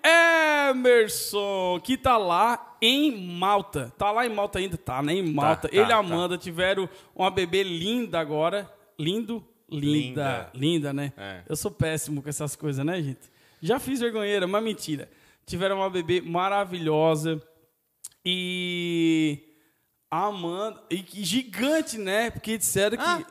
Emerson, 0.70 1.80
que 1.84 1.98
tá 1.98 2.18
lá 2.18 2.76
em 2.82 3.12
Malta. 3.36 3.92
Tá 3.98 4.12
lá 4.12 4.26
em 4.26 4.30
Malta 4.30 4.60
ainda? 4.60 4.78
Tá, 4.78 5.02
né? 5.02 5.14
Em 5.14 5.24
Malta. 5.34 5.68
tá, 5.68 5.76
Ele 5.76 5.82
e 5.82 5.86
a 5.86 5.88
tá. 5.88 5.98
Amanda 5.98 6.38
tiveram 6.38 6.88
uma 7.16 7.30
bebê 7.32 7.64
linda 7.64 8.20
agora. 8.20 8.70
Lindo? 8.98 9.44
Linda. 9.70 9.82
Linda. 9.82 10.52
Linda, 10.54 10.94
né? 10.94 11.14
É. 11.18 11.42
Eu 11.50 11.56
sou 11.56 11.72
péssimo 11.72 12.22
com 12.22 12.30
essas 12.30 12.56
coisas, 12.56 12.86
né, 12.86 13.02
gente? 13.02 13.33
Já 13.66 13.80
fiz 13.80 14.00
vergonheira, 14.02 14.46
mas 14.46 14.62
mentira. 14.64 15.10
Tiveram 15.46 15.78
uma 15.78 15.90
bebê 15.90 16.20
maravilhosa. 16.22 17.42
E 18.26 19.40
a 20.12 20.26
Amanda. 20.28 20.82
E 20.90 21.04
gigante, 21.24 21.98
né? 21.98 22.30
Porque 22.32 22.58
disseram 22.58 22.98
que. 22.98 23.04
Ah, 23.04 23.22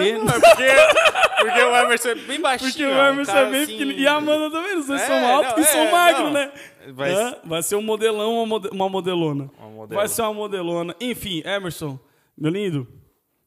ele- 0.00 0.18
É 0.18 0.18
porque, 0.18 1.42
porque 1.42 1.60
o 1.62 1.76
Emerson 1.76 2.08
é 2.08 2.14
bem 2.16 2.40
baixinho. 2.40 2.70
porque 2.70 2.84
o 2.84 2.90
é 2.90 3.08
Emerson 3.10 3.32
cara 3.32 3.46
é 3.46 3.50
bem 3.50 3.62
assim- 3.62 3.72
pequenininho. 3.72 4.00
E 4.02 4.06
a 4.08 4.14
Amanda 4.14 4.50
também. 4.50 4.76
Os 4.78 4.86
dois 4.86 5.00
É, 5.00 5.06
são 5.06 5.26
altos 5.26 5.52
não, 5.52 5.60
e 5.60 5.64
são 5.66 5.80
é, 5.80 5.92
magros, 5.92 6.24
não. 6.24 6.32
né? 6.32 6.52
Vai- 6.92 7.12
Hã? 7.14 7.36
Vai 7.44 7.62
ser 7.62 7.76
um 7.76 7.82
modelão 7.82 8.34
ou 8.34 8.44
uma 8.44 8.56
uma 8.70 8.88
modelona. 8.88 9.50
Uma 9.58 9.68
modelona. 9.68 9.94
Vai 9.94 10.08
ser 10.08 10.22
uma 10.22 10.34
modelona. 10.34 10.96
Enfim, 11.00 11.42
Emerson, 11.44 11.98
meu 12.36 12.50
lindo. 12.50 12.88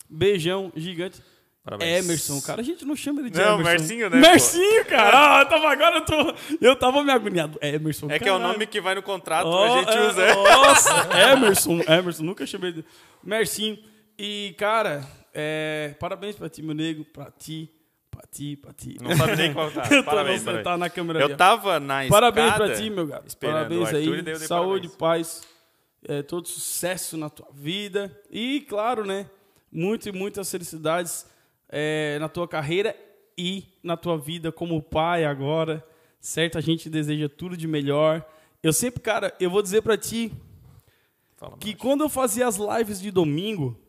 Beijão 0.10 0.72
gigante. 0.76 1.22
Parabéns. 1.70 2.06
Emerson, 2.06 2.42
cara, 2.42 2.62
a 2.62 2.64
gente 2.64 2.84
não 2.86 2.96
chama 2.96 3.22
ele 3.22 3.30
de 3.30 3.38
Não, 3.38 3.60
Emerson. 3.60 3.70
Mercinho, 3.70 4.10
né, 4.10 4.20
Mercinho, 4.20 4.86
cara. 4.86 5.38
Ah, 5.38 5.42
eu 5.42 5.46
tava, 5.48 5.72
agora 5.72 5.96
eu, 5.98 6.06
tô, 6.06 6.36
eu 6.62 6.76
tava 6.76 7.04
me 7.04 7.12
agoniado. 7.12 7.60
Emerson, 7.62 8.08
É 8.10 8.18
que 8.18 8.28
é 8.28 8.32
o 8.32 8.36
caralho. 8.38 8.54
nome 8.54 8.66
que 8.66 8.82
vai 8.82 8.96
no 8.96 9.04
contrato, 9.04 9.46
Ó, 9.48 9.66
a 9.66 9.80
gente 9.80 9.98
é, 9.98 10.08
usa. 10.08 10.34
Nossa, 10.36 11.10
Emerson, 11.34 11.82
Emerson, 11.88 12.24
nunca 12.24 12.46
chamei 12.46 12.72
de. 12.72 12.86
Mercinho. 13.24 13.78
E, 14.18 14.56
cara, 14.58 15.06
é, 15.34 15.96
parabéns 16.00 16.36
pra 16.36 16.50
ti, 16.50 16.62
meu 16.62 16.74
nego, 16.74 17.06
pra 17.06 17.32
ti, 17.32 17.70
pra 18.10 18.24
ti, 18.32 18.56
pra 18.56 18.74
ti. 18.74 18.98
Não 19.02 19.16
sabe 19.16 19.36
nem 19.36 19.54
qual 19.54 19.70
tá. 19.72 19.84
Eu 19.94 20.04
tô 20.04 20.10
Parabéns, 20.10 20.44
parabéns. 20.44 20.64
tá 20.64 20.78
na 20.78 20.90
câmera. 20.90 21.20
Eu 21.22 21.38
tava 21.38 21.80
na 21.80 22.08
Parabéns 22.10 22.54
pra 22.54 22.76
ti, 22.76 22.90
meu 22.90 23.06
gato. 23.08 23.38
Parabéns 23.38 23.82
o 23.82 23.96
Arthur, 23.96 24.28
aí. 24.28 24.36
Saúde, 24.40 24.90
parabéns. 24.90 24.96
paz, 24.98 25.44
é, 26.08 26.22
todo 26.24 26.48
sucesso 26.48 27.16
na 27.16 27.30
tua 27.30 27.48
vida. 27.54 28.12
E, 28.32 28.62
claro, 28.68 29.06
né? 29.06 29.28
Muito 29.72 30.10
e 30.10 30.12
muitas 30.12 30.50
felicidades 30.50 31.28
é, 31.70 32.18
na 32.20 32.28
tua 32.28 32.48
carreira 32.48 32.96
e 33.38 33.64
na 33.84 33.96
tua 33.96 34.18
vida 34.18 34.52
como 34.52 34.82
pai 34.82 35.26
agora. 35.26 35.86
Certo? 36.20 36.58
A 36.58 36.62
gente 36.62 36.90
deseja 36.90 37.30
tudo 37.30 37.56
de 37.56 37.68
melhor. 37.68 38.26
Eu 38.62 38.74
sempre, 38.74 39.00
cara, 39.00 39.34
eu 39.40 39.50
vou 39.50 39.62
dizer 39.62 39.82
pra 39.82 39.98
ti 39.98 40.34
Fala, 41.38 41.56
que 41.58 41.68
mano. 41.68 41.80
quando 41.80 42.02
eu 42.02 42.10
fazia 42.10 42.46
as 42.46 42.58
lives 42.58 43.00
de 43.00 43.10
domingo, 43.10 43.80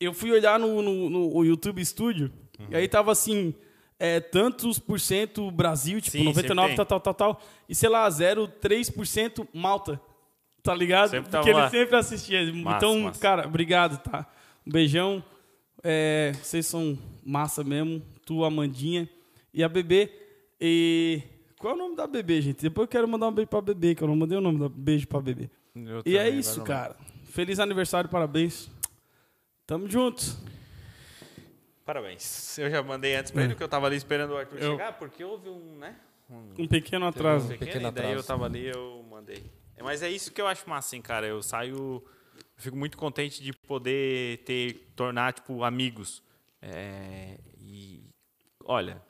eu 0.00 0.14
fui 0.14 0.32
olhar 0.32 0.58
no, 0.58 0.80
no, 0.80 1.10
no 1.10 1.44
YouTube 1.44 1.84
Studio, 1.84 2.32
e 2.70 2.74
aí 2.74 2.88
tava 2.88 3.12
assim, 3.12 3.54
é, 3.98 4.20
tantos 4.20 4.78
por 4.78 4.98
cento 4.98 5.50
Brasil, 5.50 6.00
tipo, 6.00 6.12
Sim, 6.16 6.32
sempre 6.32 6.54
99, 6.54 6.68
tem. 6.68 6.76
tal, 6.76 6.86
tal, 6.86 7.00
tal, 7.00 7.14
tal, 7.14 7.42
e 7.68 7.74
sei 7.74 7.88
lá, 7.90 8.08
0,3% 8.08 9.46
Malta, 9.52 10.00
tá 10.62 10.74
ligado? 10.74 11.10
Sempre 11.10 11.30
Porque 11.30 11.50
ele 11.50 11.58
lá. 11.58 11.70
sempre 11.70 11.96
assistia. 11.96 12.52
Massa, 12.54 12.76
então, 12.78 13.00
massa. 13.00 13.20
cara, 13.20 13.46
obrigado, 13.46 13.98
tá? 14.02 14.26
Um 14.66 14.72
beijão, 14.72 15.22
é, 15.84 16.32
vocês 16.42 16.66
são 16.66 16.98
massa 17.24 17.62
mesmo, 17.62 18.02
tu, 18.26 18.42
Amandinha, 18.44 19.08
e 19.52 19.62
a 19.62 19.68
Bebê, 19.68 20.10
e... 20.60 21.22
Qual 21.58 21.72
é 21.72 21.76
o 21.76 21.78
nome 21.78 21.96
da 21.96 22.06
bebê, 22.06 22.42
gente? 22.42 22.60
Depois 22.60 22.84
eu 22.84 22.88
quero 22.90 23.06
mandar 23.08 23.28
um 23.28 23.32
beijo 23.32 23.48
pra 23.48 23.60
bebê, 23.60 23.94
que 23.94 24.02
eu 24.02 24.08
não 24.08 24.16
mandei 24.16 24.36
o 24.36 24.40
nome 24.40 24.58
da 24.58 24.68
beijo 24.68 25.06
pra 25.06 25.18
bebê. 25.20 25.48
Eu 25.74 26.02
E 26.04 26.18
é 26.18 26.28
isso, 26.28 26.62
cara. 26.62 26.94
Feliz 27.24 27.58
aniversário, 27.58 28.10
parabéns. 28.10 28.68
Tamo 29.66 29.88
juntos. 29.88 30.36
Parabéns. 31.84 32.58
Eu 32.58 32.70
já 32.70 32.82
mandei 32.82 33.14
antes 33.14 33.30
pra 33.30 33.42
ele, 33.44 33.54
porque 33.54 33.64
eu 33.64 33.68
tava 33.68 33.86
ali 33.86 33.96
esperando 33.96 34.32
o 34.32 34.36
Arthur 34.36 34.58
Eu- 34.58 34.72
chegar, 34.72 34.92
porque 34.98 35.22
houve 35.24 35.48
um, 35.48 35.76
né? 35.78 35.96
Um 36.30 36.62
Um 36.64 36.66
pequeno 36.68 37.06
atraso. 37.06 37.48
pequeno, 37.48 37.66
pequeno 37.72 37.88
e 37.88 37.92
daí 37.92 38.04
eu 38.04 38.10
atraso. 38.10 38.26
tava 38.28 38.46
ali 38.46 38.66
eu 38.66 39.02
mandei. 39.10 39.42
É, 39.76 39.82
Mas 39.82 40.02
é 40.02 40.10
isso 40.10 40.32
que 40.32 40.40
eu 40.40 40.46
acho 40.46 40.68
massa, 40.68 40.88
assim, 40.88 41.00
cara. 41.02 41.26
Eu 41.26 41.42
saio... 41.42 42.02
Eu 42.56 42.62
fico 42.62 42.76
muito 42.76 42.96
contente 42.96 43.42
de 43.42 43.52
poder 43.52 44.38
ter... 44.44 44.92
Tornar, 44.94 45.32
tipo, 45.32 45.64
amigos. 45.64 46.22
É, 46.60 47.38
e... 47.58 48.04
Olha... 48.64 49.02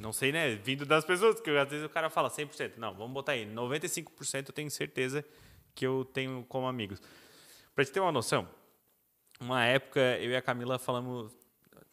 Não 0.00 0.12
sei, 0.12 0.30
né? 0.30 0.54
Vindo 0.54 0.86
das 0.86 1.04
pessoas, 1.04 1.34
porque 1.34 1.50
às 1.50 1.68
vezes 1.68 1.84
o 1.84 1.88
cara 1.88 2.08
fala 2.08 2.30
100%. 2.30 2.76
Não, 2.76 2.94
vamos 2.94 3.12
botar 3.12 3.32
aí. 3.32 3.44
95% 3.44 4.48
eu 4.48 4.52
tenho 4.52 4.70
certeza 4.70 5.24
que 5.74 5.84
eu 5.84 6.04
tenho 6.04 6.44
como 6.48 6.68
amigos. 6.68 7.02
Pra 7.74 7.84
te 7.84 7.90
ter 7.90 8.00
uma 8.00 8.12
noção, 8.12 8.48
uma 9.40 9.64
época 9.64 10.00
eu 10.18 10.30
e 10.30 10.36
a 10.36 10.42
Camila 10.42 10.78
falamos 10.78 11.32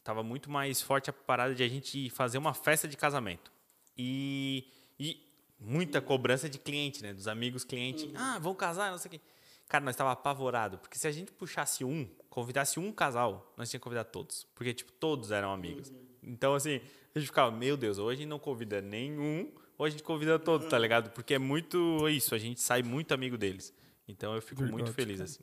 tava 0.03 0.23
muito 0.23 0.49
mais 0.49 0.81
forte 0.81 1.09
a 1.09 1.13
parada 1.13 1.53
de 1.53 1.63
a 1.63 1.67
gente 1.67 2.09
fazer 2.09 2.37
uma 2.37 2.53
festa 2.53 2.87
de 2.87 2.95
casamento 2.95 3.51
e, 3.97 4.71
e 4.99 5.19
muita 5.59 5.99
cobrança 5.99 6.47
de 6.47 6.59
cliente 6.59 7.01
né 7.01 7.13
dos 7.13 7.27
amigos 7.27 7.63
clientes 7.63 8.07
ah 8.15 8.37
vão 8.39 8.53
casar 8.53 8.91
não 8.91 8.99
sei 8.99 9.09
o 9.09 9.11
quê 9.11 9.21
cara 9.67 9.83
nós 9.83 9.95
tava 9.95 10.11
apavorado 10.11 10.77
porque 10.77 10.97
se 10.97 11.07
a 11.07 11.11
gente 11.11 11.31
puxasse 11.31 11.83
um 11.83 12.07
convidasse 12.29 12.79
um 12.79 12.91
casal 12.91 13.53
nós 13.57 13.69
tínhamos 13.69 13.71
que 13.71 13.79
convidar 13.79 14.03
todos 14.05 14.45
porque 14.55 14.73
tipo 14.73 14.91
todos 14.93 15.31
eram 15.31 15.51
amigos 15.51 15.91
então 16.23 16.53
assim 16.55 16.81
a 17.15 17.19
gente 17.19 17.27
ficava 17.27 17.51
meu 17.51 17.75
Deus 17.77 17.97
hoje 17.97 18.25
não 18.25 18.37
convida 18.39 18.81
nenhum 18.81 19.51
hoje 19.77 19.95
a 19.95 19.97
gente 19.97 20.03
convida 20.03 20.37
todos 20.39 20.67
tá 20.69 20.77
ligado 20.77 21.09
porque 21.11 21.33
é 21.33 21.39
muito 21.39 22.07
isso 22.09 22.35
a 22.35 22.37
gente 22.37 22.61
sai 22.61 22.83
muito 22.83 23.13
amigo 23.13 23.37
deles 23.37 23.73
então 24.07 24.35
eu 24.35 24.41
fico 24.41 24.61
muito 24.63 24.91
Verdade, 24.91 24.95
feliz 24.95 25.17
cara. 25.17 25.29
assim 25.29 25.39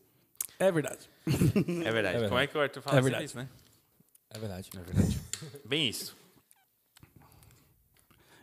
É 0.58 0.70
verdade. 0.72 1.10
é 1.26 1.30
verdade. 1.32 1.92
verdade. 1.92 2.28
Como 2.28 2.38
é 2.38 2.46
que 2.46 2.56
o 2.56 2.60
Arthur 2.60 2.82
fala 2.82 2.98
É 2.98 3.00
verdade. 3.00 3.24
isso, 3.24 3.36
né? 3.36 3.48
É 4.30 4.38
verdade. 4.38 4.70
É 4.74 4.80
verdade. 4.80 5.20
Bem 5.64 5.88
isso. 5.88 6.16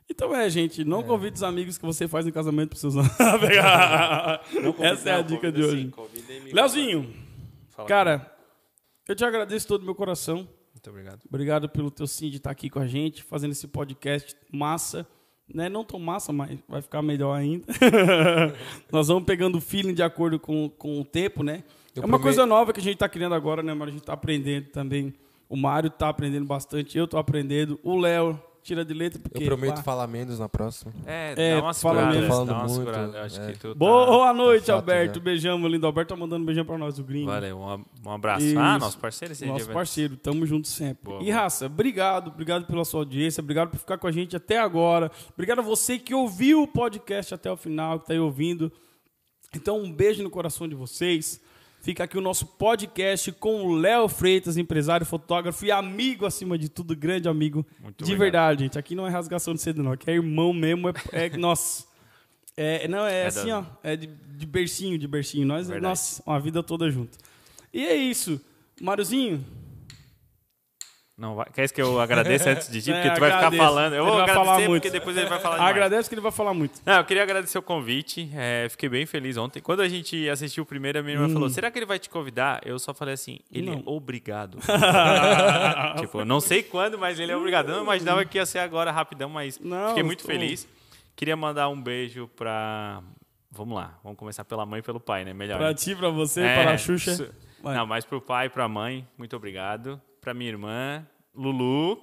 Então 0.10 0.36
é, 0.36 0.50
gente, 0.50 0.84
não 0.84 1.04
convide 1.04 1.36
os 1.36 1.44
amigos 1.44 1.78
que 1.78 1.86
você 1.86 2.08
faz 2.08 2.26
em 2.26 2.32
casamento 2.32 2.70
pra 2.70 2.80
seus 2.80 2.96
pegar. 3.40 4.42
Essa 4.80 5.10
é 5.10 5.14
a 5.14 5.22
dica 5.22 5.52
de 5.52 5.64
hoje. 5.64 5.92
Leozinho, 6.52 7.14
cara, 7.88 8.36
eu 9.08 9.16
te 9.16 9.24
agradeço 9.24 9.68
todo 9.68 9.84
o 9.84 9.86
meu 9.86 9.96
coração. 9.96 10.48
Muito 10.74 10.90
obrigado. 10.90 11.20
Obrigado 11.28 11.70
pelo 11.70 11.92
teu 11.92 12.08
sim 12.08 12.30
de 12.30 12.38
estar 12.38 12.52
aqui 12.52 12.70
com 12.70 12.80
a 12.80 12.88
gente, 12.88 13.22
fazendo 13.24 13.52
esse 13.52 13.68
podcast 13.68 14.36
massa. 14.52 15.08
Né? 15.52 15.68
Não 15.68 15.84
tão 15.84 16.00
massa, 16.00 16.32
mas 16.32 16.60
vai 16.68 16.82
ficar 16.82 17.02
melhor 17.02 17.34
ainda. 17.34 17.66
Nós 18.92 19.08
vamos 19.08 19.26
pegando 19.26 19.58
o 19.58 19.62
feeling 19.62 19.94
de 19.94 20.04
acordo 20.04 20.40
com, 20.40 20.70
com 20.70 21.02
o 21.02 21.06
tempo, 21.06 21.44
né? 21.44 21.64
Eu 21.96 22.04
é 22.04 22.06
uma 22.06 22.20
coisa 22.20 22.46
nova 22.46 22.72
que 22.72 22.80
a 22.80 22.84
gente 22.84 22.94
está 22.94 23.10
criando 23.10 23.34
agora, 23.34 23.64
né, 23.64 23.74
mas 23.74 23.88
a 23.88 23.92
gente 23.92 24.02
está 24.02 24.14
aprendendo 24.14 24.70
também. 24.70 25.14
O 25.50 25.58
Mário 25.58 25.88
está 25.88 26.08
aprendendo 26.10 26.46
bastante, 26.46 26.98
eu 26.98 27.06
estou 27.06 27.20
aprendendo. 27.20 27.80
O 27.84 27.98
Léo 27.98 28.40
tira 28.64 28.84
de 28.86 28.94
letra 28.94 29.20
porque... 29.20 29.44
Eu 29.44 29.48
prometo 29.48 29.78
pá. 29.78 29.84
falar 29.84 30.08
menos 30.08 30.40
na 30.40 30.48
próxima. 30.50 30.94
É, 31.06 31.34
É, 31.36 31.56
dá 31.56 31.62
uma 31.64 31.74
fala 31.74 32.06
mesmo. 32.08 32.46
dá 32.46 32.54
uma 32.54 32.70
segurada. 32.70 33.04
muito, 33.04 33.18
acho 33.18 33.42
é. 33.42 33.52
que 33.54 33.60
tu 33.60 33.70
tá... 33.70 33.76
Boa 33.76 34.34
noite, 34.34 34.66
chato 34.68 34.76
Alberto. 34.76 35.16
já. 35.20 35.24
Beijão, 35.24 35.58
meu 35.60 35.70
lindo. 35.70 35.86
Alberto 35.86 36.10
tá 36.14 36.20
mandando 36.20 36.44
um 36.44 36.46
beijão 36.46 36.66
pra 36.66 36.78
nós, 36.78 37.00
o 37.00 37.04
gringo. 37.04 37.28
Valeu, 37.28 37.58
um, 37.58 37.86
um 38.06 38.12
abraço. 38.12 38.46
Isso. 38.46 38.60
Ah, 38.60 38.78
nosso 38.80 38.98
parceiro 38.98 39.32
esse 39.32 39.46
Nosso 39.46 39.66
dia. 39.66 39.74
parceiro, 39.74 40.18
tamo 40.18 40.46
junto 40.46 40.68
sempre. 40.68 41.04
Boa, 41.04 41.24
e 41.24 41.30
raça, 41.32 41.66
obrigado, 41.66 42.28
obrigado 42.30 42.66
pela 42.66 42.86
sua 42.86 43.02
audiência, 43.02 43.42
obrigado 43.42 43.70
por 43.70 43.80
ficar 43.80 43.98
com 43.98 44.08
a 44.08 44.12
gente 44.12 44.36
até 44.36 44.58
agora. 44.60 45.12
Obrigado 45.34 45.60
a 45.60 45.64
você 45.64 45.98
que 45.98 46.14
ouviu 46.14 46.64
o 46.64 46.68
podcast 46.68 47.34
até 47.34 47.52
o 47.52 47.58
final, 47.58 48.00
que 48.00 48.08
tá 48.08 48.14
aí 48.14 48.20
ouvindo. 48.20 48.72
Então, 49.56 49.80
um 49.82 49.92
beijo 49.92 50.22
no 50.22 50.30
coração 50.30 50.68
de 50.68 50.76
vocês. 50.76 51.42
Fica 51.82 52.04
aqui 52.04 52.18
o 52.18 52.22
nosso 52.22 52.46
podcast 52.46 53.32
com 53.32 53.64
o 53.64 53.74
Léo 53.76 54.08
Freitas, 54.10 54.58
empresário, 54.58 55.06
fotógrafo 55.06 55.66
e 55.66 55.72
amigo 55.72 56.26
acima 56.26 56.58
de 56.58 56.68
tudo, 56.70 56.96
grande 56.96 57.30
amigo. 57.30 57.66
Muito 57.82 57.98
de 57.98 58.04
obrigado. 58.04 58.20
verdade, 58.20 58.64
gente. 58.64 58.78
Aqui 58.78 58.96
não 58.96 59.08
é 59.08 59.10
rasgação 59.10 59.54
de 59.54 59.62
cedo, 59.62 59.82
não. 59.82 59.94
Aqui 59.94 60.10
é 60.10 60.14
irmão 60.16 60.52
mesmo. 60.54 60.90
É, 61.12 61.28
é 61.28 61.38
nossa. 61.38 61.86
É, 62.58 62.88
não, 62.90 63.06
é, 63.06 63.22
É 63.22 63.26
assim, 63.28 63.48
da- 63.48 63.60
ó. 63.60 63.66
É 63.82 63.96
de, 63.96 64.08
de 64.08 64.46
bercinho, 64.46 64.98
de 64.98 65.08
bercinho. 65.08 65.48
Nós, 65.48 65.68
Verdade. 65.68 65.84
nossa, 65.90 66.22
uma 66.26 66.40
vida 66.40 66.62
toda 66.62 66.90
junto. 66.92 67.18
E 67.74 67.86
é 67.86 67.96
isso. 67.96 68.42
Mariozinho, 68.82 69.44
Não, 71.20 71.36
vai... 71.36 71.46
Que 71.48 71.82
eu 71.82 72.00
agradeça 72.00 72.52
antes 72.52 72.72
de 72.72 72.82
ti? 72.82 72.92
É, 72.92 72.96
Porque 73.02 73.14
tu 73.16 73.20
vai 73.20 73.30
ficar 73.30 73.38
agradeço. 73.48 73.64
falando. 73.64 73.94
Eu 73.94 74.04
Ele 74.04 74.10
vou 74.10 74.20
vai 74.20 74.28
falar 74.30 74.42
agradecer 74.42 74.68
muito. 74.70 74.82
porque 74.84 74.98
depois 75.00 75.18
ele 75.18 75.28
vai 75.28 75.40
falar 75.42 75.56
demais. 75.58 75.72
agradece 75.72 76.10
que 76.10 76.16
ele 76.16 76.22
vai 76.22 76.32
falar 76.32 76.54
muito. 76.54 76.80
Não, 76.86 76.94
eu 76.98 77.04
queria 77.04 77.24
agradecer 77.24 77.58
o 77.58 77.62
convite. 77.62 78.30
é, 78.34 78.68
fiquei 78.70 78.88
bem 78.88 79.06
feliz 79.06 79.36
ontem. 79.36 79.60
Quando 79.62 79.82
a 79.82 79.88
gente 79.90 80.30
assistiu 80.30 80.64
o 80.64 80.66
primeiro, 80.66 80.98
a 81.00 81.04
minha 81.04 81.16
irmã 81.16 81.28
falou: 81.30 81.50
será 81.50 81.70
que 81.70 81.78
ele 81.78 81.86
vai 81.86 82.00
te 82.00 82.10
convidar? 82.10 82.62
Eu 82.66 82.80
só 82.80 82.94
falei 82.94 83.14
assim: 83.16 83.40
ele 83.52 83.70
Hum. 83.70 83.84
Não. 83.86 83.94
é 83.94 83.96
obrigado. 83.98 84.58
tipo, 86.00 86.24
não 86.26 86.40
sei 86.40 86.64
quando, 86.64 86.98
mas 86.98 87.20
ele 87.20 87.32
é 87.32 87.36
obrigado. 87.38 87.70
Eu 87.70 87.76
não 87.78 87.84
imaginava 87.84 88.24
que 88.26 88.38
ia 88.38 88.46
ser 88.46 88.60
agora 88.60 88.92
rapidão, 88.92 89.30
mas 89.30 89.60
Não, 89.60 89.90
fiquei 89.90 90.04
muito 90.04 90.24
feliz. 90.24 90.68
Queria 91.16 91.36
mandar 91.36 91.68
um 91.70 91.82
beijo 91.82 92.30
pra. 92.36 93.02
Vamos 93.52 93.76
lá, 93.76 93.98
vamos 94.04 94.18
começar 94.18 94.46
pela 94.46 94.66
mãe 94.66 94.80
e 94.80 94.84
pelo 94.84 95.00
pai, 95.00 95.26
né? 95.26 95.34
Melhor. 95.34 95.58
Pra 95.58 95.74
ti, 95.74 95.96
pra 95.96 96.10
você, 96.10 96.42
É, 96.42 96.62
para 96.64 96.72
a 96.74 96.78
Xuxa. 96.78 97.14
su-. 97.16 97.30
Não, 97.64 97.86
mas 97.86 98.06
pro 98.06 98.22
pai 98.22 98.46
e 98.46 98.50
pra 98.50 98.68
mãe, 98.70 99.06
muito 99.18 99.36
obrigado. 99.36 100.00
Pra 100.30 100.34
minha 100.36 100.52
irmã, 100.52 101.08
Lulu. 101.34 101.98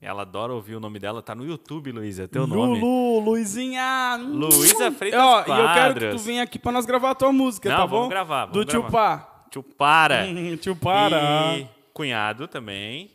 Ela 0.00 0.22
adora 0.22 0.52
ouvir 0.52 0.76
o 0.76 0.80
nome 0.80 1.00
dela. 1.00 1.20
Tá 1.20 1.34
no 1.34 1.44
YouTube, 1.44 1.90
Luísa, 1.90 2.28
teu 2.28 2.46
nome. 2.46 2.78
Lulu, 2.78 3.18
Luizinha. 3.18 4.16
Luísa 4.22 4.92
Freitas 4.92 5.20
Ó, 5.20 5.38
e 5.38 5.40
eu 5.40 5.44
quero 5.46 5.56
que 5.66 5.74
Quadras. 5.74 6.14
tu 6.14 6.24
venha 6.24 6.44
aqui 6.44 6.60
pra 6.60 6.70
nós 6.70 6.86
gravar 6.86 7.10
a 7.10 7.14
tua 7.16 7.32
música, 7.32 7.68
Não, 7.68 7.76
tá 7.78 7.86
vamos 7.86 8.04
bom? 8.04 8.08
gravar, 8.08 8.44
vamos 8.44 8.52
Do 8.56 8.64
tio 8.64 8.82
gravar. 8.82 9.18
Pá. 9.18 9.46
Tio 9.50 9.64
Para. 9.64 10.24
Tio 10.62 10.76
Para. 10.76 11.56
E 11.58 11.68
cunhado 11.92 12.46
também. 12.46 13.10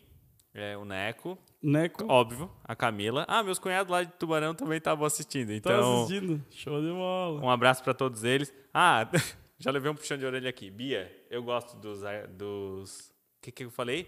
É, 0.54 0.76
o 0.76 0.84
Neco. 0.84 1.38
Neco. 1.64 2.04
Óbvio, 2.10 2.52
a 2.62 2.76
Camila. 2.76 3.24
Ah, 3.30 3.42
meus 3.42 3.60
cunhados 3.60 3.90
lá 3.90 4.04
de 4.04 4.12
Tubarão 4.20 4.54
também 4.54 4.80
estavam 4.80 5.06
assistindo. 5.06 5.48
Tá 5.48 5.54
Então, 5.56 6.04
assistindo? 6.04 6.44
Show 6.52 6.82
de 6.82 6.90
bola. 6.90 7.40
um 7.42 7.50
abraço 7.50 7.82
pra 7.82 7.94
todos 7.94 8.26
eles. 8.26 8.54
Ah, 8.74 9.08
já 9.58 9.72
levei 9.72 9.90
um 9.90 9.96
puxão 9.96 10.18
de 10.18 10.26
orelha 10.26 10.50
aqui. 10.50 10.70
Bia, 10.70 11.10
eu 11.30 11.42
gosto 11.42 11.78
dos. 11.78 12.02
dos... 12.38 13.16
O 13.38 13.42
que, 13.48 13.52
que 13.52 13.64
eu 13.64 13.72
falei? 13.72 14.06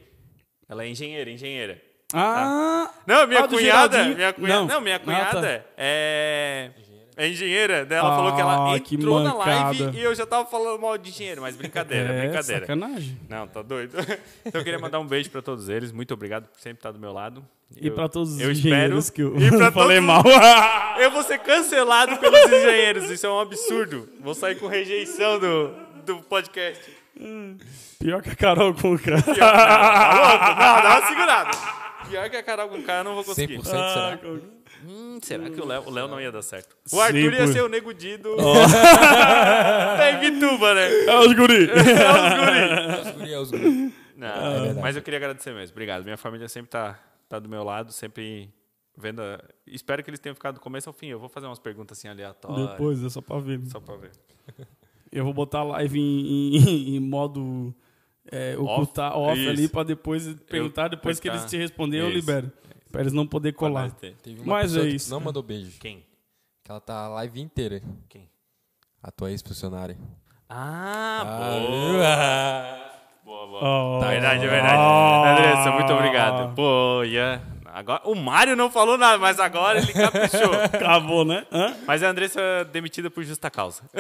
Ela 0.70 0.84
é 0.84 0.88
engenheira, 0.90 1.30
engenheira. 1.32 1.82
Ah, 2.14 2.90
Não, 3.06 3.28
minha 3.28 3.42
Ah, 3.44 3.48
cunhada. 3.48 4.04
Minha 4.06 4.34
cunhada. 4.34 4.60
Não. 4.62 4.68
Não, 4.68 4.82
minha 4.82 4.96
Ah, 4.96 5.00
cunhada 5.00 5.42
tá. 5.42 5.64
é. 5.78 6.72
É 7.18 7.28
engenheira. 7.28 7.86
Daí 7.86 7.98
ela 8.00 8.16
falou 8.16 8.34
que 8.34 8.40
ela 8.40 8.74
Ah, 8.76 8.80
que 8.80 8.96
entrou 8.96 9.20
na 9.20 9.34
live 9.34 9.90
e 9.94 10.02
eu 10.02 10.16
já 10.16 10.26
tava 10.26 10.46
falando 10.50 10.80
mal 10.80 10.98
de 10.98 11.10
engenheiro, 11.10 11.42
mas 11.42 11.54
brincadeira, 11.58 12.14
é, 12.14 12.22
brincadeira. 12.28 12.62
sacanagem. 12.62 13.20
Não, 13.28 13.46
tá 13.46 13.62
doido. 13.62 13.94
Então 14.46 14.62
eu 14.62 14.64
queria 14.64 14.80
mandar 14.80 15.00
um 15.00 15.06
beijo 15.06 15.30
pra 15.30 15.42
todos 15.42 15.68
eles. 15.68 15.92
Muito 15.92 16.14
obrigado 16.14 16.48
por 16.48 16.60
sempre 16.62 16.80
estar 16.80 16.92
do 16.94 17.00
meu 17.00 17.12
lado. 17.12 17.46
E 17.76 17.88
Eu- 17.88 17.94
pra 17.94 18.08
todos 18.08 18.36
os 18.36 18.40
eu 18.40 18.52
engenheiros 18.52 19.06
espero, 19.06 19.32
que 19.34 19.38
eu 19.42 19.48
e 19.48 19.58
pra 19.58 19.70
falei 19.74 20.00
mal. 20.00 20.24
Eu 20.98 21.12
vou 21.12 21.22
ser 21.24 21.40
cancelado 21.40 22.18
pelos 22.18 22.40
engenheiros. 22.46 23.10
Isso 23.12 23.26
é 23.26 23.30
um 23.30 23.40
absurdo. 23.40 24.08
Vou 24.22 24.34
sair 24.34 24.56
com 24.56 24.68
rejeição 24.68 25.40
do, 25.40 25.70
do 26.06 26.18
podcast. 26.24 26.82
Pior 28.00 28.22
que 28.22 28.30
a 28.30 28.36
Carol 28.36 28.74
com 28.74 28.94
o 28.94 29.00
cara. 29.00 29.22
Tá 29.22 30.14
louco? 30.14 30.46
Não, 30.48 30.82
dá 30.82 31.00
uma 31.00 31.08
segurada. 31.08 31.52
Pior 32.10 32.30
que 32.30 32.38
a 32.38 32.44
Carol 32.44 32.70
com 32.70 32.82
cara, 32.84 33.00
eu 33.02 33.04
não 33.04 33.16
vou 33.16 33.24
conseguir. 33.24 33.58
100% 33.60 33.64
será? 33.66 34.20
Hum, 34.88 35.20
será 35.22 35.50
que 35.50 35.60
o 35.60 35.66
Léo, 35.66 35.84
o 35.86 35.90
Léo 35.92 36.08
não 36.08 36.22
ia 36.22 36.32
dar 36.32 36.42
certo? 36.42 36.76
O 36.86 36.90
Sim, 36.96 37.02
Arthur 37.02 37.34
ia 37.34 37.48
ser 37.48 37.62
o 37.62 37.68
Nego 37.68 37.94
Dido 37.94 38.36
da 38.38 40.12
Vituba, 40.22 40.74
né? 40.74 40.88
É 41.06 41.20
os 41.20 41.34
guri. 41.34 41.70
É 41.70 41.74
os 43.04 43.14
guri. 43.16 43.34
É 43.34 43.40
os 43.40 43.52
guri. 43.52 43.94
Não, 44.16 44.82
mas 44.82 44.96
eu 44.96 45.02
queria 45.02 45.18
agradecer 45.18 45.54
mesmo. 45.54 45.74
Obrigado. 45.74 46.04
Minha 46.04 46.18
família 46.18 46.48
sempre 46.48 46.70
tá, 46.72 46.98
tá 47.28 47.38
do 47.40 47.48
meu 47.50 47.64
lado, 47.64 47.92
sempre 47.92 48.50
vendo. 48.98 49.22
a- 49.22 49.40
Espero 49.68 50.02
que 50.04 50.10
eles 50.10 50.20
tenham 50.20 50.36
ficado 50.36 50.56
do 50.56 50.62
começo 50.62 50.90
ao 50.90 50.94
fim. 50.94 51.08
Eu 51.08 51.20
vou 51.20 51.30
fazer 51.30 51.46
umas 51.48 51.60
perguntas 51.60 51.98
assim 51.98 52.08
aleatórias. 52.08 52.70
Depois, 52.72 53.04
é 53.04 53.10
só 53.10 53.22
pra 53.22 53.38
ver. 53.40 53.60
Só 53.68 53.80
pra 53.80 53.96
ver. 53.98 54.12
Eu 55.12 55.24
vou 55.24 55.34
botar 55.34 55.60
a 55.60 55.64
live 55.64 56.00
em, 56.00 56.56
em- 56.58 56.96
em 56.96 57.00
modo 57.00 57.74
é, 58.32 58.56
ocultar 58.58 59.18
off, 59.18 59.40
Isso. 59.40 59.50
ali 59.50 59.68
pra 59.68 59.84
depois 59.84 60.28
perguntar. 60.50 60.88
Depois 60.88 61.20
que 61.20 61.28
eles 61.28 61.46
te 61.46 61.58
responderem, 61.58 62.06
eu 62.08 62.14
libero. 62.14 62.52
Pra 62.92 63.02
eles 63.02 63.14
não 63.14 63.26
poder 63.28 63.54
colar. 63.54 63.92
Mas 64.46 64.76
é 64.76 64.82
que 64.82 64.88
isso. 64.96 65.10
não 65.12 65.20
mandou 65.20 65.44
beijo. 65.44 65.80
Quem? 65.80 66.04
Que 66.64 66.72
ela 66.72 66.80
tá 66.82 67.06
a 67.06 67.08
live 67.10 67.40
inteira. 67.42 67.82
Quem? 68.08 68.30
A 69.02 69.12
tua 69.12 69.32
ex-funcionária. 69.32 69.98
Ah, 70.48 71.22
Ah, 71.22 71.60
boa. 71.60 72.90
Boa, 73.24 73.48
boa. 73.48 73.62
Oh. 73.98 74.00
Tá, 74.00 74.10
verdade, 74.10 74.46
é 74.46 74.48
verdade. 74.50 74.76
Ah. 74.78 75.32
Andressa, 75.34 75.72
muito 75.72 75.94
obrigado. 75.94 76.56
Pô, 76.56 77.04
ia. 77.04 77.42
Agora, 77.74 78.02
o 78.06 78.16
Mário 78.16 78.56
não 78.56 78.70
falou 78.72 78.98
nada, 78.98 79.18
mas 79.18 79.40
agora 79.40 79.80
ele 79.80 79.94
caprichou. 79.94 80.54
Acabou, 80.74 81.26
né? 81.26 81.46
Hã? 81.52 81.76
Mas 81.86 82.04
a 82.04 82.10
Andressa 82.10 82.40
é 82.42 82.64
demitida 82.64 83.10
por 83.10 83.24
justa 83.24 83.50
causa. 83.50 83.84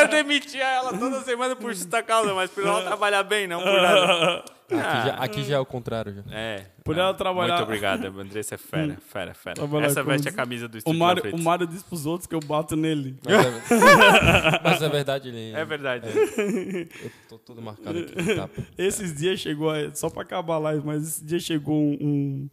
eu 0.00 0.08
demitia 0.08 0.64
ela 0.64 0.96
toda 0.96 1.20
semana 1.22 1.56
por 1.56 1.72
justa 1.72 2.02
causa, 2.02 2.34
mas 2.34 2.50
por 2.50 2.64
ela 2.64 2.82
trabalhar 2.82 3.22
bem, 3.22 3.46
não 3.46 3.60
por 3.60 3.80
nada. 3.80 4.44
Aqui, 4.70 5.06
já, 5.08 5.14
aqui 5.14 5.42
já 5.44 5.56
é 5.56 5.58
o 5.58 5.64
contrário. 5.66 6.14
Já. 6.14 6.22
É. 6.30 6.66
Por 6.84 6.94
não, 6.94 7.04
ela 7.04 7.14
trabalhar- 7.14 7.54
Muito 7.54 7.64
obrigado, 7.64 8.04
a 8.04 8.08
Andressa 8.22 8.54
é 8.54 8.58
fera, 8.58 8.98
fera, 9.00 9.32
fera. 9.34 9.54
Trabalhar 9.54 9.86
Essa 9.86 10.02
veste 10.02 10.28
a 10.28 10.30
diz- 10.30 10.36
camisa 10.36 10.68
do 10.68 10.74
O 10.74 10.78
Estúdio 10.78 10.98
Mário, 11.00 11.20
Aflitos. 11.20 11.40
o 11.40 11.42
Mário 11.44 11.66
diz 11.66 11.82
pros 11.82 12.04
outros 12.06 12.26
que 12.26 12.34
eu 12.34 12.40
bato 12.40 12.76
nele. 12.76 13.18
Mas, 13.24 13.34
é, 13.46 14.60
mas 14.64 14.82
é 14.82 14.88
verdade, 14.88 15.28
ele. 15.28 15.52
É 15.56 15.64
verdade. 15.64 16.06
Eu 16.08 17.10
tô 17.28 17.38
todo 17.38 17.62
marcado 17.62 17.98
aqui. 17.98 18.12
Esses 18.76 19.14
dias 19.16 19.40
chegou, 19.40 19.74
é, 19.74 19.94
só 19.94 20.10
pra 20.10 20.22
acabar 20.22 20.54
a 20.56 20.58
live, 20.58 20.84
mas 20.86 21.02
esse 21.06 21.24
dia 21.24 21.40
chegou 21.40 21.74
um. 21.74 21.96
um- 22.00 22.50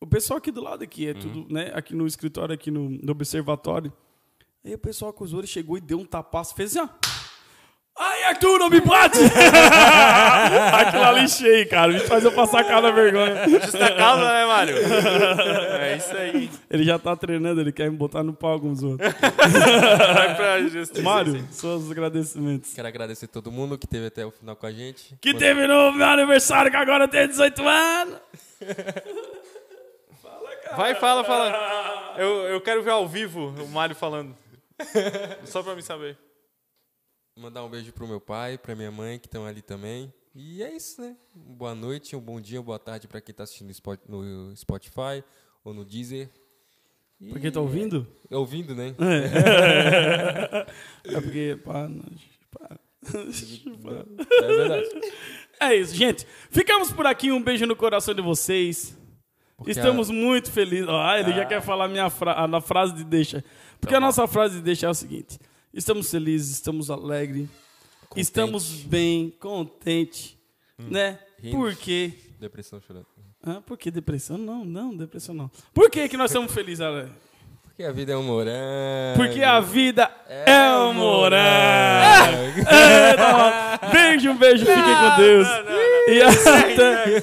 o 0.00 0.06
pessoal 0.06 0.38
aqui 0.38 0.50
do 0.50 0.62
lado 0.62 0.82
aqui, 0.84 1.06
é 1.08 1.12
Uhum. 1.12 1.18
tudo, 1.20 1.46
né? 1.52 1.70
Aqui 1.74 1.94
no 1.94 2.06
escritório, 2.06 2.54
aqui 2.54 2.70
no, 2.70 2.88
no 2.90 3.12
observatório. 3.12 3.92
Aí 4.64 4.74
o 4.74 4.78
pessoal 4.78 5.10
acusou, 5.10 5.40
ele 5.40 5.46
chegou 5.46 5.76
e 5.76 5.80
deu 5.80 5.98
um 5.98 6.04
tapaço, 6.06 6.54
fez 6.54 6.76
assim, 6.76 6.86
ó. 6.86 6.88
Ai, 7.96 8.24
Arthur, 8.24 8.58
não 8.58 8.68
me 8.68 8.80
bate! 8.80 9.18
Aquilo 10.80 11.04
ali 11.04 11.28
cheio, 11.28 11.68
cara. 11.68 11.92
Me 11.92 12.00
faz 12.00 12.24
eu 12.24 12.32
passar 12.32 12.64
cada 12.64 12.90
vergonha. 12.90 13.48
Justa 13.48 13.94
causa, 13.94 14.32
né, 14.32 14.46
Mário? 14.46 14.76
É 15.80 15.96
isso 15.96 16.16
aí. 16.16 16.50
Ele 16.68 16.82
já 16.82 16.98
tá 16.98 17.14
treinando, 17.14 17.60
ele 17.60 17.70
quer 17.70 17.88
me 17.88 17.96
botar 17.96 18.24
no 18.24 18.32
pau 18.34 18.58
com 18.58 18.72
os 18.72 18.82
outros. 18.82 19.12
Vai 19.12 20.34
pra 20.34 20.60
justiça. 20.62 21.02
Mário, 21.02 21.46
seus 21.52 21.88
agradecimentos. 21.88 22.74
Quero 22.74 22.88
agradecer 22.88 23.28
todo 23.28 23.52
mundo 23.52 23.78
que 23.78 23.86
teve 23.86 24.06
até 24.06 24.26
o 24.26 24.32
final 24.32 24.56
com 24.56 24.66
a 24.66 24.72
gente. 24.72 25.16
Que 25.20 25.32
teve 25.32 25.64
no 25.68 25.92
meu 25.92 26.06
aniversário, 26.06 26.72
que 26.72 26.76
agora 26.76 27.04
eu 27.04 27.08
tenho 27.08 27.28
18 27.28 27.62
anos. 27.68 28.16
Vai, 30.76 30.96
fala, 30.96 31.22
fala. 31.22 32.14
Eu, 32.18 32.28
eu 32.48 32.60
quero 32.60 32.82
ver 32.82 32.90
ao 32.90 33.06
vivo 33.06 33.54
o 33.62 33.68
Mário 33.68 33.94
falando. 33.94 34.34
Só 35.44 35.62
pra 35.62 35.76
me 35.76 35.82
saber. 35.82 36.18
Mandar 37.36 37.64
um 37.64 37.68
beijo 37.68 37.92
pro 37.92 38.06
meu 38.06 38.20
pai, 38.20 38.56
pra 38.56 38.76
minha 38.76 38.90
mãe, 38.92 39.18
que 39.18 39.26
estão 39.26 39.44
ali 39.44 39.60
também. 39.60 40.12
E 40.34 40.62
é 40.62 40.74
isso, 40.74 41.00
né? 41.02 41.16
Boa 41.34 41.74
noite, 41.74 42.14
um 42.14 42.20
bom 42.20 42.40
dia, 42.40 42.62
boa 42.62 42.78
tarde 42.78 43.08
pra 43.08 43.20
quem 43.20 43.34
tá 43.34 43.42
assistindo 43.42 43.66
no 43.66 43.72
Spot- 43.72 44.00
no 44.08 44.56
Spotify 44.56 45.22
ou 45.64 45.74
no 45.74 45.84
Deezer. 45.84 46.30
E- 47.20 47.30
Porque 47.30 47.50
tá 47.50 47.60
ouvindo? 47.60 48.06
Ouvindo, 48.30 48.74
né? 48.74 48.94
É 51.04 51.12
porque. 51.20 51.58
Pá, 51.64 51.88
pá. 52.52 52.78
É 54.42 54.46
verdade. 54.46 54.88
É 55.60 55.74
isso, 55.74 55.94
gente. 55.94 56.26
Ficamos 56.50 56.92
por 56.92 57.06
aqui. 57.06 57.30
Um 57.32 57.42
beijo 57.42 57.66
no 57.66 57.76
coração 57.76 58.14
de 58.14 58.22
vocês. 58.22 58.96
Porque 59.56 59.70
Estamos 59.72 60.08
muito 60.10 60.50
felizes. 60.52 60.88
Ah, 60.88 61.18
ele 61.18 61.32
já 61.32 61.44
quer 61.46 61.60
falar 61.62 61.88
minha 61.88 62.08
fra 62.10 62.32
a 62.44 62.48
na 62.48 62.60
frase 62.60 62.94
de 62.94 63.04
deixa. 63.04 63.44
Porque 63.80 63.94
a 63.94 64.00
nossa 64.00 64.26
frase 64.26 64.56
de 64.56 64.62
deixa 64.62 64.86
é 64.86 64.90
o 64.90 64.94
seguinte: 64.94 65.38
estamos 65.74 66.10
felizes, 66.10 66.50
estamos 66.52 66.90
alegres, 66.90 67.48
estamos 68.16 68.82
bem, 68.82 69.30
contentes, 69.38 70.36
né? 70.78 71.18
Rindo. 71.40 71.56
Por 71.56 71.74
quê? 71.76 72.12
Depressão 72.40 72.80
chorando. 72.80 73.06
Ah, 73.42 73.60
por 73.60 73.76
que 73.76 73.90
depressão? 73.90 74.38
Não, 74.38 74.64
não, 74.64 74.96
depressão 74.96 75.34
não. 75.34 75.50
Por 75.72 75.90
que, 75.90 76.08
que 76.08 76.16
nós 76.16 76.30
estamos 76.30 76.52
felizes, 76.52 76.80
Ale? 76.80 77.10
Porque 77.64 77.82
a 77.82 77.92
vida 77.92 78.12
é 78.12 78.16
um 78.16 78.22
morango. 78.22 79.16
Porque 79.16 79.42
a 79.42 79.60
vida 79.60 80.10
é, 80.28 80.72
um 80.78 80.94
morango. 80.94 82.60
É, 82.70 83.14
tá 83.14 83.80
bom. 83.82 83.90
beijo, 83.90 84.30
um 84.30 84.36
beijo, 84.36 84.64
fiquem 84.64 84.82
com 84.82 85.16
Deus. 85.16 85.48
E 86.06 86.20
até, 86.22 87.18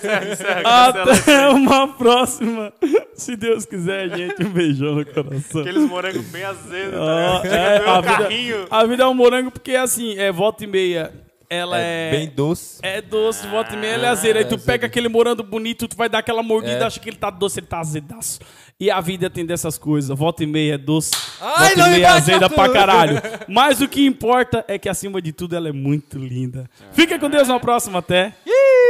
até 0.64 1.50
uma 1.50 1.88
próxima. 1.90 2.74
Se 3.14 3.36
Deus 3.36 3.66
quiser, 3.66 4.10
gente, 4.18 4.44
um 4.44 4.50
beijão 4.50 4.96
no 4.96 5.06
coração. 5.06 5.62
Aqueles 5.62 5.84
morangos 5.90 6.26
bem 6.26 6.44
azedos, 6.44 6.94
tá 6.94 7.42
ligado? 7.44 7.46
é, 7.46 7.78
a, 7.90 8.02
vida, 8.02 8.18
carrinho. 8.18 8.66
a 8.70 8.86
vida 8.86 9.04
é 9.04 9.08
um 9.08 9.14
morango 9.14 9.52
porque 9.52 9.76
assim, 9.76 10.18
é 10.18 10.32
volta 10.32 10.64
e 10.64 10.68
meia. 10.68 11.12
Ela 11.50 11.80
é. 11.82 12.08
É 12.08 12.12
bem 12.12 12.30
doce. 12.30 12.80
É 12.82 13.02
doce, 13.02 13.46
volta 13.48 13.74
e 13.76 13.78
meia 13.78 13.92
ela 13.96 14.08
é 14.08 14.10
azedo. 14.10 14.38
Aí 14.38 14.46
tu 14.46 14.56
é 14.56 14.58
pega 14.58 14.72
azedo. 14.72 14.86
aquele 14.86 15.10
morango 15.10 15.44
bonito, 15.44 15.86
tu 15.88 15.98
vai 15.98 16.08
dar 16.08 16.20
aquela 16.20 16.42
mordida, 16.42 16.84
É. 16.84 16.84
acha 16.86 17.00
que 17.00 17.10
ele 17.10 17.18
tá 17.18 17.30
doce, 17.30 17.60
ele 17.60 17.68
tá 17.68 17.80
azedaço. 17.80 18.40
E 18.82 18.90
a 18.90 19.00
vida 19.00 19.30
tem 19.30 19.46
dessas 19.46 19.78
coisas. 19.78 20.18
Volta 20.18 20.44
e 20.44 20.48
meia 20.48 20.74
é 20.74 20.78
doce, 20.78 21.12
Ai, 21.40 21.76
volta 21.76 21.82
e 21.82 21.84
me 21.84 21.90
meia 21.92 22.08
é 22.08 22.10
bate, 22.10 22.18
azeda 22.18 22.50
pra 22.50 22.68
caralho. 22.68 23.22
Mas 23.48 23.80
o 23.80 23.88
que 23.88 24.04
importa 24.04 24.66
é 24.68 24.80
que, 24.80 24.90
acima 24.90 25.22
de 25.22 25.32
tudo, 25.32 25.56
ela 25.56 25.70
é 25.70 25.72
muito 25.72 26.18
linda. 26.18 26.68
Fica 26.92 27.20
com 27.20 27.30
Deus 27.30 27.48
na 27.48 27.60
próxima, 27.60 28.00
até. 28.00 28.34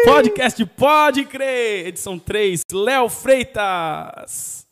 Podcast 0.06 0.66
Pode 0.66 1.26
Crer, 1.26 1.88
edição 1.88 2.18
3, 2.18 2.62
Léo 2.72 3.10
Freitas. 3.10 4.66